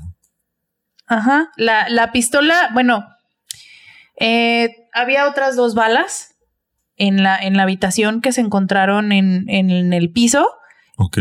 Ajá. 1.07 1.49
La, 1.57 1.89
la 1.89 2.11
pistola, 2.11 2.69
bueno, 2.73 3.05
eh, 4.19 4.69
había 4.93 5.27
otras 5.27 5.55
dos 5.55 5.73
balas 5.73 6.35
en 6.95 7.23
la, 7.23 7.37
en 7.37 7.55
la 7.57 7.63
habitación 7.63 8.21
que 8.21 8.31
se 8.31 8.41
encontraron 8.41 9.11
en, 9.11 9.49
en 9.49 9.93
el 9.93 10.11
piso 10.11 10.47
Ok. 10.97 11.17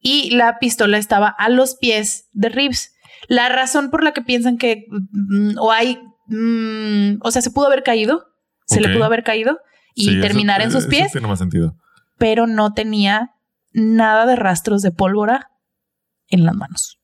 y 0.00 0.30
la 0.30 0.58
pistola 0.58 0.98
estaba 0.98 1.28
a 1.28 1.48
los 1.48 1.76
pies 1.76 2.28
de 2.32 2.48
Reeves. 2.48 2.94
La 3.28 3.48
razón 3.48 3.90
por 3.90 4.02
la 4.02 4.12
que 4.12 4.22
piensan 4.22 4.58
que 4.58 4.86
mm, 4.90 5.58
o 5.58 5.70
hay, 5.70 6.00
mm, 6.30 7.18
o 7.22 7.30
sea, 7.30 7.42
se 7.42 7.50
pudo 7.50 7.66
haber 7.66 7.82
caído, 7.82 8.24
se 8.66 8.80
le 8.80 8.88
pudo 8.94 9.04
haber 9.04 9.22
caído 9.24 9.58
y 9.94 10.04
Sí, 10.04 10.10
eso- 10.12 10.20
terminar 10.22 10.62
en 10.62 10.70
sus 10.70 10.82
eso 10.84 10.88
pies, 10.90 11.12
Tiene 11.12 11.26
más 11.28 11.38
sentido. 11.40 11.74
pero 12.18 12.46
no 12.46 12.72
tenía 12.72 13.30
nada 13.72 14.24
de 14.26 14.36
rastros 14.36 14.80
de 14.82 14.90
pólvora 14.92 15.48
en 16.28 16.44
las 16.44 16.54
manos. 16.54 16.96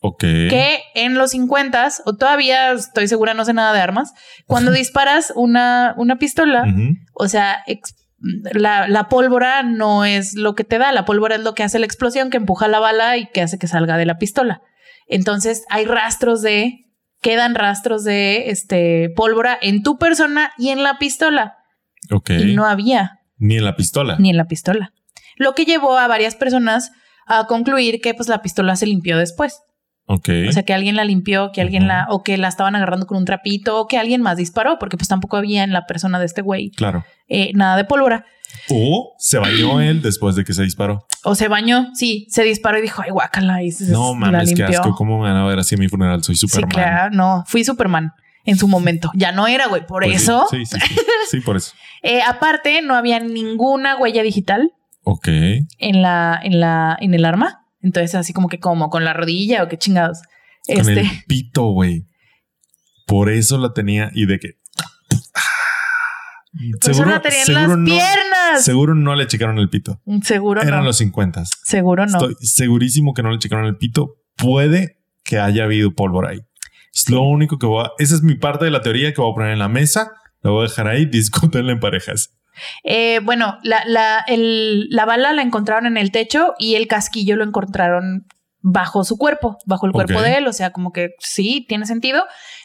Ok. 0.00 0.20
que 0.20 0.82
en 0.94 1.14
los 1.14 1.30
50 1.30 1.88
o 2.04 2.14
todavía 2.16 2.70
estoy 2.72 3.08
segura, 3.08 3.34
no 3.34 3.44
sé 3.44 3.54
nada 3.54 3.72
de 3.72 3.80
armas, 3.80 4.12
cuando 4.46 4.70
disparas 4.72 5.32
una, 5.34 5.94
una 5.96 6.16
pistola, 6.18 6.64
o 7.14 7.26
sea, 7.28 7.64
la, 8.52 8.86
la 8.88 9.08
pólvora 9.08 9.62
no 9.62 10.04
es 10.04 10.34
lo 10.34 10.54
que 10.54 10.64
te 10.64 10.78
da, 10.78 10.92
la 10.92 11.04
pólvora 11.06 11.34
es 11.36 11.40
lo 11.42 11.54
que 11.54 11.62
hace 11.64 11.78
quedan 17.26 17.56
rastros 17.56 18.04
de 18.04 18.50
este, 18.50 19.10
pólvora 19.16 19.58
en 19.60 19.82
tu 19.82 19.98
persona 19.98 20.52
y 20.58 20.68
en 20.68 20.84
la 20.84 20.96
pistola. 20.98 21.56
Ok. 22.12 22.30
Y 22.30 22.54
no 22.54 22.66
había 22.66 23.18
Ni 23.36 23.56
en 23.56 23.64
la 23.64 23.74
pistola. 23.74 24.16
ni 24.20 24.30
en 24.30 24.36
la 24.36 24.44
pistola. 24.44 24.92
Lo 25.36 25.54
que 25.56 25.64
llevó 25.64 25.98
a 25.98 26.06
varias 26.06 26.36
personas 26.36 26.92
a 27.26 27.46
concluir 27.48 28.00
que 28.00 28.14
pues 28.14 28.28
la 28.28 28.42
pistola 28.42 28.76
se 28.76 28.86
limpió 28.86 29.18
después. 29.18 29.60
Ok. 30.06 30.28
O 30.48 30.52
sea, 30.52 30.62
que 30.62 30.72
alguien 30.72 30.94
la 30.94 31.04
limpió, 31.04 31.50
que 31.52 31.60
alguien 31.60 31.88
la, 31.88 32.06
o 32.10 32.22
que 32.22 32.36
la 32.36 32.46
estaban 32.46 32.76
agarrando 32.76 33.06
con 33.08 33.18
un 33.18 33.24
trapito, 33.24 33.80
o 33.80 33.88
que 33.88 33.98
alguien 33.98 34.22
más 34.22 34.36
disparó, 34.36 34.78
porque 34.78 34.96
pues 34.96 35.08
tampoco 35.08 35.36
había 35.36 35.64
en 35.64 35.72
la 35.72 35.84
persona 35.86 36.20
de 36.20 36.26
este 36.26 36.42
güey 36.42 36.70
claro. 36.70 37.04
eh, 37.26 37.50
nada 37.54 37.76
de 37.76 37.84
pólvora. 37.84 38.24
O 38.70 39.14
se 39.18 39.38
bañó 39.38 39.80
él 39.80 40.02
después 40.02 40.34
de 40.36 40.44
que 40.44 40.52
se 40.54 40.62
disparó. 40.62 41.06
O 41.24 41.34
se 41.34 41.48
bañó, 41.48 41.88
sí, 41.94 42.26
se 42.30 42.42
disparó 42.44 42.78
y 42.78 42.82
dijo, 42.82 43.02
ay, 43.02 43.10
guácala. 43.10 43.62
Y 43.62 43.70
se, 43.72 43.90
No 43.92 44.14
mames, 44.14 44.54
qué 44.54 44.64
asco. 44.64 44.94
¿Cómo 44.94 45.18
me 45.18 45.28
van 45.28 45.36
a 45.36 45.46
ver 45.46 45.58
así 45.58 45.74
en 45.74 45.80
mi 45.80 45.88
funeral? 45.88 46.22
Soy 46.22 46.34
Sí, 46.36 46.46
Superman. 46.46 46.70
claro, 46.70 47.14
no, 47.14 47.44
fui 47.46 47.64
Superman 47.64 48.12
en 48.44 48.56
su 48.56 48.68
momento. 48.68 49.10
Ya 49.14 49.32
no 49.32 49.46
era, 49.46 49.66
güey, 49.66 49.86
por 49.86 50.02
Pues 50.04 50.18
sí, 50.18 50.22
eso. 50.24 50.46
Sí, 50.50 50.64
sí, 50.66 50.78
sí. 50.80 50.96
Sí, 51.30 51.40
por 51.40 51.56
eso. 51.56 51.72
Eh, 52.02 52.20
aparte, 52.22 52.82
no 52.82 52.94
había 52.94 53.18
ninguna 53.18 53.96
huella 53.96 54.22
digital 54.22 54.70
Ok. 55.02 55.26
en 55.26 56.02
la, 56.02 56.38
en 56.40 56.60
la, 56.60 56.96
en 57.00 57.14
el 57.14 57.24
arma. 57.24 57.66
Entonces, 57.82 58.14
así 58.14 58.32
como 58.32 58.48
que 58.48 58.60
como 58.60 58.90
con 58.90 59.04
la 59.04 59.12
rodilla 59.12 59.64
o 59.64 59.68
qué 59.68 59.76
chingados. 59.76 60.18
Con 60.68 60.76
Este, 60.78 61.00
el 61.00 61.08
pito, 61.26 61.64
güey. 61.70 62.04
Por 63.06 63.30
eso 63.30 63.58
la 63.58 63.72
tenía 63.72 64.10
y 64.14 64.26
de 64.26 64.38
que. 64.38 64.50
La 67.06 67.20
tenía 67.22 67.42
en 67.46 67.54
las 67.54 67.68
no, 67.68 67.84
piernas. 67.84 68.64
seguro 68.64 68.94
no 68.94 69.14
le 69.14 69.26
checaron 69.26 69.58
el 69.58 69.68
pito. 69.68 70.00
Seguro 70.22 70.62
Eran 70.62 70.80
no. 70.80 70.86
los 70.86 70.96
50. 70.98 71.44
Seguro 71.64 72.06
no. 72.06 72.12
Estoy 72.18 72.34
segurísimo 72.40 73.14
que 73.14 73.22
no 73.22 73.30
le 73.30 73.38
checaron 73.38 73.66
el 73.66 73.76
pito. 73.76 74.16
Puede 74.36 74.98
que 75.24 75.38
haya 75.38 75.64
habido 75.64 75.92
pólvora 75.94 76.30
ahí. 76.30 76.40
Es 76.94 77.10
lo 77.10 77.22
único 77.22 77.58
que 77.58 77.66
voy 77.66 77.84
a. 77.84 77.90
Esa 77.98 78.14
es 78.14 78.22
mi 78.22 78.34
parte 78.36 78.64
de 78.64 78.70
la 78.70 78.80
teoría 78.80 79.12
que 79.12 79.20
voy 79.20 79.30
a 79.32 79.34
poner 79.34 79.50
en 79.52 79.58
la 79.58 79.68
mesa. 79.68 80.12
La 80.42 80.50
voy 80.50 80.64
a 80.64 80.68
dejar 80.68 80.88
ahí. 80.88 81.04
Discútenla 81.10 81.72
en 81.72 81.80
parejas. 81.80 82.32
Eh, 82.84 83.20
bueno, 83.22 83.58
la, 83.62 83.82
la, 83.86 84.24
el- 84.26 84.88
la 84.88 85.04
bala 85.04 85.32
la 85.34 85.42
encontraron 85.42 85.86
en 85.86 85.98
el 85.98 86.10
techo 86.10 86.54
y 86.58 86.74
el 86.76 86.86
casquillo 86.86 87.36
lo 87.36 87.44
encontraron 87.44 88.26
bajo 88.62 89.04
su 89.04 89.18
cuerpo, 89.18 89.58
bajo 89.66 89.86
el 89.86 89.92
cuerpo 89.92 90.22
de 90.22 90.38
él. 90.38 90.46
O 90.46 90.52
sea, 90.54 90.70
como 90.70 90.90
que 90.92 91.10
sí, 91.18 91.66
tiene 91.68 91.84
sentido. 91.86 92.24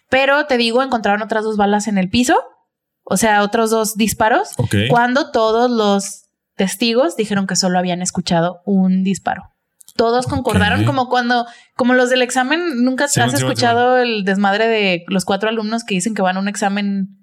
Pero 0.09 0.45
te 0.45 0.57
digo, 0.57 0.81
encontraron 0.81 1.21
otras 1.21 1.43
dos 1.43 1.57
balas 1.57 1.87
en 1.87 1.97
el 1.97 2.09
piso. 2.09 2.37
O 3.12 3.18
sea, 3.18 3.43
otros 3.43 3.70
dos 3.70 3.97
disparos. 3.97 4.51
Cuando 4.89 5.32
todos 5.32 5.70
los 5.70 6.30
testigos 6.55 7.18
dijeron 7.18 7.45
que 7.45 7.57
solo 7.57 7.78
habían 7.78 8.01
escuchado 8.01 8.62
un 8.64 9.03
disparo. 9.03 9.51
Todos 9.97 10.28
concordaron 10.28 10.86
como 10.86 11.09
cuando, 11.09 11.45
como 11.76 11.93
los 11.93 12.09
del 12.09 12.22
examen, 12.22 12.86
nunca 12.86 13.03
has 13.03 13.34
escuchado 13.34 13.97
el 13.97 14.24
desmadre 14.24 14.70
de 14.70 15.03
los 15.07 15.26
cuatro 15.26 15.49
alumnos 15.49 15.84
que 15.84 15.95
dicen 15.95 16.14
que 16.14 16.22
van 16.22 16.38
a 16.38 16.39
un 16.39 16.47
examen 16.47 17.20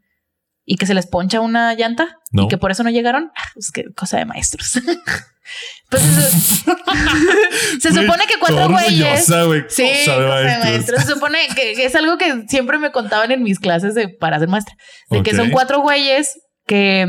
y 0.71 0.77
que 0.77 0.85
se 0.87 0.93
les 0.95 1.07
poncha 1.07 1.41
una 1.41 1.73
llanta 1.75 2.19
No. 2.31 2.45
y 2.45 2.49
que 2.49 2.59
por 2.59 2.71
eso 2.71 2.83
no 2.85 2.91
llegaron. 2.91 3.31
Ah, 3.35 3.43
Pues 3.55 3.71
qué 3.73 3.85
cosa 3.97 4.19
de 4.19 4.27
maestros. 4.27 4.73
pues 5.91 6.03
se 7.81 7.89
supone 7.91 8.25
que 8.27 8.39
cuatro 8.39 8.69
güeyes. 8.69 9.25
Sí, 9.25 9.33
Cosa 9.33 9.45
de 9.49 9.65
cosa 9.65 10.19
de 10.21 10.27
maestros. 10.29 10.65
maestros. 10.65 11.03
Se 11.05 11.13
supone 11.15 11.39
que, 11.57 11.75
que 11.75 11.85
es 11.87 11.95
algo 11.95 12.19
que 12.19 12.45
siempre 12.49 12.79
me 12.79 12.93
contaban 12.93 13.31
en 13.33 13.43
mis 13.43 13.59
clases 13.59 13.95
de 13.95 14.09
para 14.09 14.39
ser 14.39 14.49
maestra. 14.49 14.75
De 15.11 15.23
que 15.23 15.35
son 15.35 15.51
cuatro 15.51 15.81
güeyes 15.81 16.39
que 16.67 17.07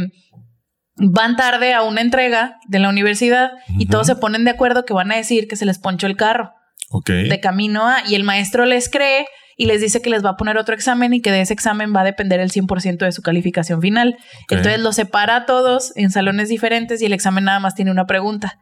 van 0.95 1.35
tarde 1.35 1.73
a 1.73 1.81
una 1.81 2.01
entrega 2.01 2.55
de 2.67 2.79
la 2.79 2.89
universidad 2.89 3.51
y 3.77 3.87
todos 3.87 4.07
se 4.07 4.15
ponen 4.15 4.43
de 4.45 4.51
acuerdo 4.51 4.85
que 4.85 4.93
van 4.93 5.11
a 5.11 5.15
decir 5.17 5.47
que 5.47 5.55
se 5.55 5.65
les 5.65 5.79
ponchó 5.79 6.07
el 6.07 6.15
carro 6.17 6.51
Ok. 6.91 7.09
de 7.09 7.39
camino 7.41 7.87
a 7.87 8.03
y 8.07 8.15
el 8.15 8.23
maestro 8.23 8.65
les 8.65 8.89
cree 8.89 9.25
y 9.59 9.65
les 9.65 9.81
dice 9.81 10.01
que 10.01 10.09
les 10.09 10.23
va 10.23 10.29
a 10.29 10.35
poner 10.37 10.57
otro 10.57 10.73
examen 10.73 11.13
y 11.13 11.21
que 11.21 11.33
de 11.33 11.41
ese 11.41 11.51
examen 11.51 11.93
va 11.93 11.99
a 11.99 12.03
depender 12.05 12.39
el 12.39 12.49
100% 12.49 12.97
de 12.99 13.11
su 13.11 13.21
calificación 13.21 13.81
final. 13.81 14.15
Entonces 14.49 14.79
los 14.79 14.95
separa 14.95 15.35
a 15.35 15.45
todos 15.45 15.91
en 15.97 16.11
salones 16.11 16.47
diferentes 16.47 17.01
y 17.01 17.05
el 17.05 17.11
examen 17.11 17.43
nada 17.43 17.59
más 17.59 17.75
tiene 17.75 17.91
una 17.91 18.05
pregunta. 18.05 18.57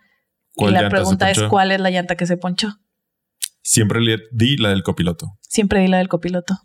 Y 0.56 0.64
¿Cuál 0.64 0.74
la 0.74 0.90
pregunta 0.90 1.30
es 1.30 1.40
cuál 1.44 1.72
es 1.72 1.80
la 1.80 1.92
llanta 1.92 2.16
que 2.16 2.26
se 2.26 2.36
ponchó. 2.36 2.70
Siempre 3.62 4.02
le 4.02 4.18
di 4.32 4.58
la 4.58 4.70
del 4.70 4.82
copiloto. 4.82 5.38
Siempre 5.42 5.82
di 5.82 5.88
la 5.88 6.00
del 6.00 6.08
copiloto. 6.08 6.56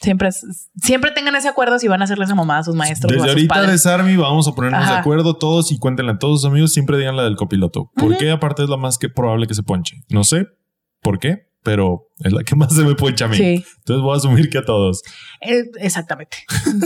Siempre, 0.00 0.30
siempre 0.76 1.10
tengan 1.10 1.34
ese 1.34 1.48
acuerdo 1.48 1.80
si 1.80 1.88
van 1.88 2.02
a 2.02 2.04
hacerle 2.04 2.24
esa 2.24 2.36
mamada 2.36 2.60
a 2.60 2.64
sus 2.64 2.76
maestros 2.76 3.10
o 3.10 3.14
Desde 3.14 3.24
a 3.24 3.32
sus 3.32 3.34
ahorita 3.34 3.54
padres. 3.54 3.72
de 3.72 3.78
Sarmi 3.78 4.16
vamos 4.16 4.46
a 4.46 4.52
ponernos 4.52 4.82
Ajá. 4.84 4.92
de 4.92 4.98
acuerdo 5.00 5.34
todos 5.34 5.72
y 5.72 5.78
cuéntenle 5.78 6.12
a 6.12 6.18
todos 6.18 6.42
sus 6.42 6.50
amigos. 6.50 6.72
Siempre 6.72 6.98
digan 6.98 7.16
la 7.16 7.24
del 7.24 7.34
copiloto. 7.34 7.90
¿Por 7.96 8.16
qué? 8.16 8.30
Aparte 8.30 8.62
es 8.62 8.68
la 8.68 8.76
más 8.76 8.98
que 8.98 9.08
probable 9.08 9.48
que 9.48 9.54
se 9.54 9.64
ponche. 9.64 9.96
No 10.08 10.22
sé 10.22 10.46
por 11.00 11.18
qué, 11.18 11.48
pero 11.62 12.08
es 12.24 12.32
la 12.32 12.42
que 12.44 12.54
más 12.56 12.74
se 12.74 12.82
me 12.82 12.94
poncha 12.94 13.26
a 13.26 13.28
mí. 13.28 13.36
Sí, 13.36 13.64
Entonces 13.78 14.02
voy 14.02 14.14
a 14.14 14.16
asumir 14.18 14.50
que 14.50 14.58
a 14.58 14.64
todos. 14.64 15.02
eh, 15.40 15.64
exactamente. 15.80 16.38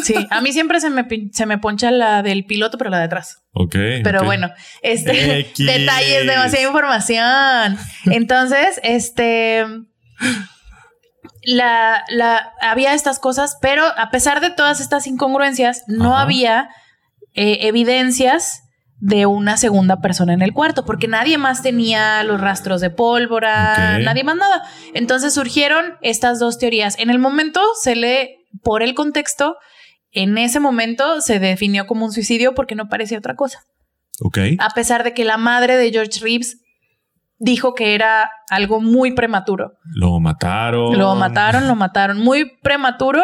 Sí, 0.05 0.15
a 0.31 0.41
mí 0.41 0.53
siempre 0.53 0.81
se 0.81 0.91
me, 0.91 1.07
se 1.33 1.47
me 1.47 1.59
poncha 1.59 1.91
la 1.91 2.23
del 2.23 2.45
piloto, 2.45 2.79
pero 2.79 2.91
la 2.91 2.99
de 2.99 3.05
atrás. 3.05 3.43
Ok. 3.53 3.75
Pero 4.05 4.25
bueno, 4.25 4.51
este 4.83 5.41
X. 5.41 5.67
detalles, 5.67 6.27
demasiada 6.27 6.67
información. 6.67 7.79
Entonces, 8.07 8.81
este 8.83 9.65
la, 11.43 12.05
la 12.09 12.53
había 12.61 12.95
estas 12.95 13.19
cosas, 13.19 13.57
pero 13.61 13.85
a 13.97 14.11
pesar 14.11 14.41
de 14.41 14.51
todas 14.51 14.81
estas 14.81 15.07
incongruencias, 15.07 15.85
no 15.87 16.15
Ajá. 16.15 16.23
había 16.23 16.69
eh, 17.35 17.59
evidencias 17.63 18.63
de 19.07 19.25
una 19.25 19.57
segunda 19.57 20.01
persona 20.01 20.33
en 20.33 20.43
el 20.43 20.53
cuarto, 20.53 20.85
porque 20.85 21.07
nadie 21.07 21.39
más 21.39 21.63
tenía 21.63 22.25
los 22.25 22.41
rastros 22.41 22.81
de 22.81 22.91
pólvora, 22.91 24.01
nadie 24.01 24.25
más 24.25 24.35
nada. 24.35 24.65
Entonces 24.95 25.33
surgieron 25.33 25.95
estas 26.03 26.41
dos 26.41 26.59
teorías. 26.59 26.99
En 26.99 27.11
el 27.11 27.21
momento 27.21 27.61
se 27.81 27.95
lee 27.95 28.31
por 28.65 28.83
el 28.83 28.95
contexto, 28.95 29.59
en 30.11 30.37
ese 30.39 30.59
momento 30.59 31.21
se 31.21 31.39
definió 31.39 31.87
como 31.87 32.05
un 32.05 32.11
suicidio 32.11 32.57
porque 32.57 32.75
no 32.75 32.89
parecía 32.89 33.19
otra 33.19 33.37
cosa 33.37 33.61
Ok. 34.25 34.39
a 34.59 34.71
pesar 34.71 35.05
de 35.05 35.15
que 35.15 35.25
la 35.25 35.37
madre 35.37 35.77
de 35.77 35.93
George 35.93 36.19
Reeves 36.21 36.63
dijo 37.39 37.75
que 37.75 37.95
era 37.95 38.31
algo 38.51 38.81
muy 38.81 39.13
prematuro. 39.13 39.75
Lo 39.95 40.19
mataron. 40.19 40.99
Lo 40.99 41.15
mataron, 41.15 41.69
lo 41.69 41.77
mataron 41.77 42.19
muy 42.19 42.57
prematuro 42.61 43.23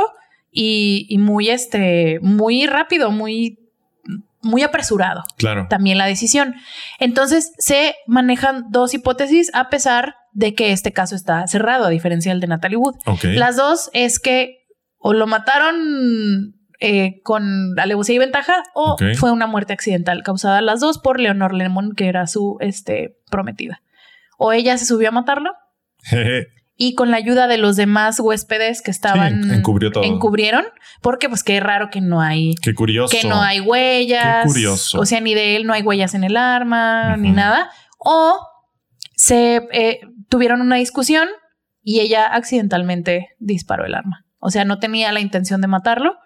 y, 0.53 1.07
y 1.09 1.19
muy 1.19 1.49
este, 1.49 2.21
muy 2.21 2.67
rápido, 2.67 3.11
muy, 3.11 3.57
muy 4.43 4.63
apresurado 4.63 5.23
Claro. 5.37 5.67
también 5.69 5.99
la 5.99 6.07
decisión. 6.07 6.55
Entonces 6.99 7.53
se 7.59 7.95
manejan 8.07 8.67
dos 8.71 8.95
hipótesis 8.95 9.51
a 9.55 9.69
pesar 9.71 10.17
de 10.33 10.55
que 10.55 10.73
este 10.73 10.93
caso 10.93 11.15
está 11.15 11.47
cerrado, 11.47 11.85
a 11.87 11.91
diferencia 11.91 12.33
del 12.33 12.41
de 12.41 12.47
Natalie 12.49 12.77
Wood. 12.77 12.97
Las 13.23 13.57
dos 13.57 13.91
es 13.93 14.19
que 14.19 14.59
o 14.99 15.13
lo 15.13 15.27
mataron 15.27 16.55
eh, 16.81 17.21
con 17.23 17.79
alevosía 17.79 18.17
y 18.17 18.19
ventaja 18.19 18.63
o 18.75 18.97
fue 19.17 19.31
una 19.31 19.47
muerte 19.47 19.73
accidental 19.73 20.23
causada 20.23 20.61
las 20.61 20.81
dos 20.81 20.99
por 20.99 21.21
Leonor 21.21 21.55
Lemon, 21.55 21.95
que 21.95 22.09
era 22.09 22.27
su 22.27 22.57
este, 22.61 23.19
prometida. 23.31 23.83
O 24.39 24.53
ella 24.53 24.77
se 24.79 24.87
subió 24.87 25.09
a 25.09 25.13
matarlo. 25.13 25.53
y 26.85 26.97
con 26.97 27.13
la 27.13 27.17
ayuda 27.17 27.47
de 27.47 27.59
los 27.59 27.77
demás 27.77 28.19
huéspedes 28.19 28.83
que 28.83 28.91
estaban 28.91 29.53
encubrió 29.53 29.93
todo. 29.93 30.03
encubrieron, 30.03 30.65
porque 31.01 31.29
pues 31.29 31.45
qué 31.45 31.61
raro 31.61 31.91
que 31.93 32.01
no 32.01 32.21
hay 32.21 32.57
Qué 32.61 32.75
curioso. 32.75 33.17
que 33.17 33.29
no 33.29 33.41
hay 33.41 33.61
huellas. 33.61 34.43
Qué 34.43 34.49
curioso. 34.49 34.99
O 34.99 35.07
sea, 35.07 35.21
ni 35.21 35.33
de 35.33 35.55
él 35.55 35.65
no 35.65 35.75
hay 35.75 35.83
huellas 35.83 36.15
en 36.15 36.25
el 36.25 36.37
arma, 36.37 37.17
ni 37.17 37.31
nada. 37.31 37.71
O 37.99 38.37
se 39.15 39.69
eh, 39.71 40.01
tuvieron 40.29 40.61
una 40.61 40.75
discusión 40.75 41.29
y 41.85 42.01
ella 42.01 42.27
accidentalmente 42.27 43.29
disparó 43.39 43.87
el 43.87 43.95
arma. 43.95 44.27
O 44.41 44.51
sea, 44.51 44.65
no 44.65 44.81
tenía 44.81 45.13
la 45.13 45.21
intención 45.21 45.61
de 45.61 45.69
matarlo, 45.69 46.17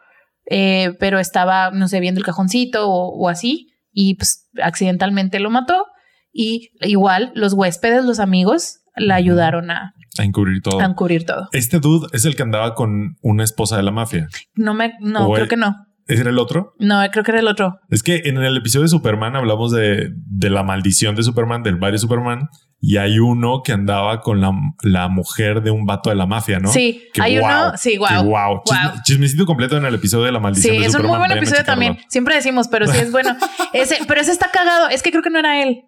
eh, 0.49 0.97
pero 0.99 1.19
estaba, 1.19 1.71
no 1.71 1.87
sé, 1.87 2.01
viendo 2.01 2.19
el 2.19 2.25
cajoncito 2.25 2.89
o, 2.89 3.15
o 3.15 3.29
así, 3.29 3.75
y 3.93 4.15
pues 4.15 4.49
accidentalmente 4.63 5.39
lo 5.39 5.51
mató. 5.51 5.85
Y 6.33 6.71
igual 6.81 7.31
los 7.35 7.53
huéspedes, 7.53 8.07
los 8.07 8.21
amigos, 8.21 8.79
la 8.95 9.17
ayudaron 9.17 9.71
a, 9.71 9.93
A 10.19 10.25
encubrir 10.25 10.63
todo. 10.63 10.81
a 10.81 10.85
encubrir 10.85 11.25
todo. 11.25 11.49
Este 11.53 11.79
dude 11.81 12.09
es 12.13 12.25
el 12.25 12.37
que 12.37 12.43
andaba 12.43 12.75
con 12.75 13.17
una 13.23 13.45
esposa 13.45 13.77
de 13.77 13.83
la 13.83 13.91
mafia. 13.93 14.29
No 14.55 14.75
me, 14.75 14.95
no, 15.01 15.29
O 15.29 15.33
creo 15.33 15.45
el- 15.45 15.49
que 15.51 15.57
no. 15.57 15.75
¿Ese 16.09 16.21
era 16.21 16.31
el 16.31 16.39
otro? 16.39 16.73
No, 16.79 17.03
creo 17.11 17.25
que 17.25 17.33
era 17.33 17.41
el 17.41 17.49
otro. 17.49 17.81
Es 17.91 18.05
que 18.05 18.23
en 18.27 18.37
el 18.39 18.57
episodio 18.57 18.83
de 18.85 18.89
Superman 18.91 19.35
hablamos 19.35 19.73
de, 19.73 20.11
de 20.15 20.51
la 20.51 20.63
maldición 20.63 21.17
de 21.17 21.25
Superman, 21.25 21.65
del 21.65 21.75
barrio 21.77 21.99
Superman, 21.99 22.49
y 22.81 22.99
hay 22.99 23.19
uno 23.19 23.63
que 23.65 23.73
andaba 23.73 24.21
con 24.21 24.41
la, 24.41 24.53
la 24.83 25.09
mujer 25.09 25.63
de 25.65 25.73
un 25.73 25.85
vato 25.85 26.11
de 26.11 26.15
la 26.15 26.27
mafia, 26.27 26.61
¿no? 26.61 26.69
Sí, 26.69 27.09
Que 27.13 27.23
hay 27.23 27.39
uno. 27.39 27.73
Sí, 27.77 27.95
que 27.95 27.99
wow. 27.99 28.23
guau. 28.23 28.63
Chisme- 28.65 28.93
Wow. 28.93 29.03
chismecito 29.03 29.47
completo 29.47 29.77
en 29.79 29.85
el 29.85 29.97
episodio 29.97 30.27
de 30.27 30.31
la 30.33 30.39
maldición 30.39 30.77
Sí, 30.77 30.81
de 30.81 30.87
es 30.87 30.95
un 30.95 31.07
muy 31.07 31.19
buen 31.19 31.33
episodio 31.33 31.65
también. 31.65 31.99
Siempre 32.09 32.37
decimos, 32.37 32.69
pero 32.69 32.87
sí 32.87 32.99
es 32.99 33.11
bueno. 33.11 33.37
Ese, 33.73 33.99
pero 34.07 34.21
ese 34.21 34.31
está 34.31 34.53
cagado. 34.53 34.89
Es 34.89 35.03
que 35.03 35.11
creo 35.11 35.25
que 35.25 35.31
no 35.31 35.41
era 35.41 35.61
él. 35.61 35.81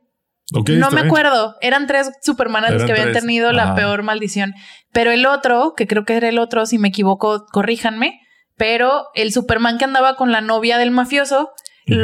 Ok, 0.54 0.70
no 0.70 0.90
me 0.90 0.96
bien. 0.96 1.06
acuerdo. 1.06 1.56
Eran 1.60 1.86
tres 1.86 2.10
Supermanes 2.22 2.72
los 2.72 2.84
que 2.84 2.92
habían 2.92 3.10
tres. 3.10 3.20
tenido 3.22 3.52
la 3.52 3.74
peor 3.74 4.02
maldición. 4.02 4.54
Pero 4.92 5.10
el 5.10 5.26
otro, 5.26 5.74
que 5.76 5.86
creo 5.86 6.04
que 6.04 6.16
era 6.16 6.28
el 6.28 6.38
otro, 6.38 6.64
si 6.66 6.78
me 6.78 6.88
equivoco, 6.88 7.44
corríjanme. 7.52 8.20
Pero 8.56 9.08
el 9.14 9.32
Superman 9.32 9.78
que 9.78 9.84
andaba 9.84 10.16
con 10.16 10.32
la 10.32 10.40
novia 10.40 10.78
del 10.78 10.90
mafioso, 10.90 11.50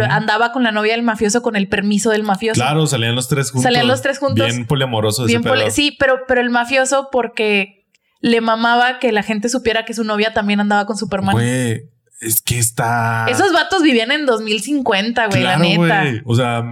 andaba 0.08 0.52
con 0.52 0.62
la 0.62 0.72
novia 0.72 0.92
del 0.92 1.02
mafioso 1.02 1.42
con 1.42 1.56
el 1.56 1.68
permiso 1.68 2.10
del 2.10 2.22
mafioso. 2.22 2.60
Claro, 2.60 2.86
salían 2.86 3.14
los 3.14 3.28
tres 3.28 3.50
juntos. 3.50 3.64
Salían 3.64 3.86
los 3.88 4.02
tres 4.02 4.18
juntos. 4.18 4.46
Bien 4.46 4.66
poliamorosos. 4.66 5.26
Bien 5.26 5.42
ese 5.46 5.70
sí, 5.70 5.96
pero, 5.98 6.20
pero 6.28 6.40
el 6.40 6.50
mafioso 6.50 7.08
porque 7.10 7.86
le 8.20 8.40
mamaba 8.40 8.98
que 8.98 9.12
la 9.12 9.22
gente 9.22 9.48
supiera 9.48 9.84
que 9.84 9.92
su 9.94 10.04
novia 10.04 10.32
también 10.32 10.60
andaba 10.60 10.86
con 10.86 10.96
Superman. 10.96 11.34
Güey, 11.34 11.82
es 12.20 12.40
que 12.40 12.58
está. 12.58 13.26
Esos 13.28 13.52
vatos 13.52 13.82
vivían 13.82 14.12
en 14.12 14.24
2050, 14.24 15.26
güey, 15.26 15.40
Claro, 15.40 15.62
la 15.62 15.68
neta. 15.68 16.00
güey. 16.02 16.22
O 16.24 16.34
sea, 16.34 16.62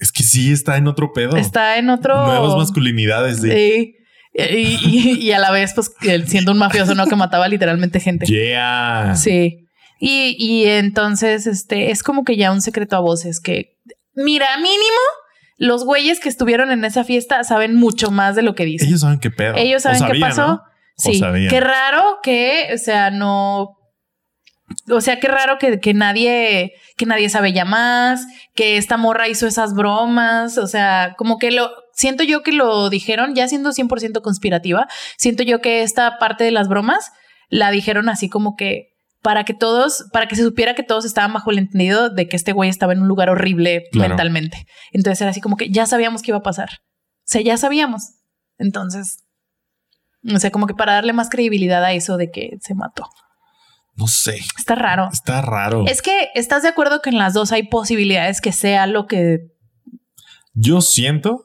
es 0.00 0.12
que 0.12 0.22
sí 0.22 0.52
está 0.52 0.76
en 0.76 0.86
otro 0.86 1.12
pedo. 1.12 1.36
Está 1.36 1.78
en 1.78 1.90
otro. 1.90 2.26
Nuevas 2.26 2.56
masculinidades. 2.56 3.40
De... 3.42 3.52
Sí. 3.52 3.94
Y, 4.34 4.78
y- 4.88 5.18
y 5.20 5.32
a 5.32 5.38
la 5.38 5.50
vez, 5.50 5.72
pues, 5.74 5.92
siendo 6.26 6.52
un 6.52 6.58
mafioso, 6.58 6.94
¿no? 6.94 7.06
Que 7.06 7.16
mataba 7.16 7.48
literalmente 7.48 8.00
gente. 8.00 8.26
Yeah. 8.26 9.14
Sí. 9.16 9.66
Y, 9.98 10.36
y 10.38 10.66
entonces, 10.66 11.46
este, 11.46 11.90
es 11.90 12.02
como 12.02 12.24
que 12.24 12.36
ya 12.36 12.52
un 12.52 12.62
secreto 12.62 12.96
a 12.96 13.00
voces 13.00 13.40
que 13.40 13.76
Mira, 14.14 14.56
mínimo, 14.56 15.00
los 15.56 15.84
güeyes 15.84 16.20
que 16.20 16.28
estuvieron 16.28 16.70
en 16.72 16.84
esa 16.84 17.04
fiesta 17.04 17.42
saben 17.44 17.74
mucho 17.76 18.10
más 18.10 18.34
de 18.34 18.42
lo 18.42 18.54
que 18.54 18.64
dicen. 18.64 18.88
Ellos 18.88 19.00
saben 19.02 19.20
qué 19.20 19.30
pedo. 19.30 19.54
Ellos 19.56 19.82
saben 19.82 20.02
qué 20.10 20.18
pasó. 20.18 20.46
¿no? 20.46 20.62
Sí. 20.96 21.20
Qué 21.48 21.60
raro 21.60 22.18
que, 22.22 22.70
o 22.74 22.78
sea, 22.78 23.10
no. 23.10 23.76
O 24.88 25.00
sea, 25.00 25.18
qué 25.20 25.28
raro 25.28 25.58
que, 25.58 25.80
que 25.80 25.94
nadie, 25.94 26.72
que 26.96 27.06
nadie 27.06 27.28
sabe 27.28 27.52
ya 27.52 27.64
más, 27.64 28.26
que 28.54 28.76
esta 28.76 28.96
morra 28.96 29.28
hizo 29.28 29.46
esas 29.46 29.74
bromas. 29.74 30.58
O 30.58 30.66
sea, 30.66 31.14
como 31.16 31.38
que 31.38 31.50
lo 31.50 31.70
siento 31.92 32.22
yo 32.24 32.42
que 32.42 32.52
lo 32.52 32.88
dijeron, 32.88 33.34
ya 33.34 33.48
siendo 33.48 33.70
100% 33.70 34.22
conspirativa. 34.22 34.88
Siento 35.16 35.42
yo 35.42 35.60
que 35.60 35.82
esta 35.82 36.18
parte 36.18 36.44
de 36.44 36.50
las 36.50 36.68
bromas 36.68 37.10
la 37.48 37.70
dijeron 37.70 38.08
así 38.08 38.28
como 38.28 38.54
que 38.56 38.88
para 39.22 39.44
que 39.44 39.52
todos, 39.54 40.06
para 40.12 40.28
que 40.28 40.36
se 40.36 40.44
supiera 40.44 40.74
que 40.74 40.82
todos 40.82 41.04
estaban 41.04 41.32
bajo 41.32 41.50
el 41.50 41.58
entendido 41.58 42.08
de 42.08 42.26
que 42.26 42.36
este 42.36 42.52
güey 42.52 42.70
estaba 42.70 42.92
en 42.94 43.02
un 43.02 43.08
lugar 43.08 43.28
horrible 43.28 43.84
Claro. 43.92 44.08
mentalmente. 44.10 44.66
Entonces 44.92 45.20
era 45.20 45.30
así 45.30 45.40
como 45.40 45.56
que 45.56 45.68
ya 45.70 45.84
sabíamos 45.86 46.22
que 46.22 46.30
iba 46.30 46.38
a 46.38 46.42
pasar. 46.42 46.68
O 46.72 47.24
sea, 47.24 47.42
ya 47.42 47.56
sabíamos. 47.58 48.02
Entonces, 48.56 49.24
o 50.32 50.38
sea, 50.38 50.50
como 50.50 50.66
que 50.66 50.74
para 50.74 50.94
darle 50.94 51.12
más 51.12 51.28
credibilidad 51.28 51.84
a 51.84 51.92
eso 51.92 52.16
de 52.16 52.30
que 52.30 52.56
se 52.60 52.74
mató. 52.74 53.04
No 53.94 54.06
sé. 54.06 54.40
Está 54.56 54.74
raro. 54.74 55.08
Está 55.12 55.42
raro. 55.42 55.84
Es 55.86 56.02
que 56.02 56.28
estás 56.34 56.62
de 56.62 56.68
acuerdo 56.68 57.02
que 57.02 57.10
en 57.10 57.18
las 57.18 57.34
dos 57.34 57.52
hay 57.52 57.64
posibilidades 57.64 58.40
que 58.40 58.52
sea 58.52 58.86
lo 58.86 59.06
que. 59.06 59.52
Yo 60.54 60.80
siento 60.80 61.44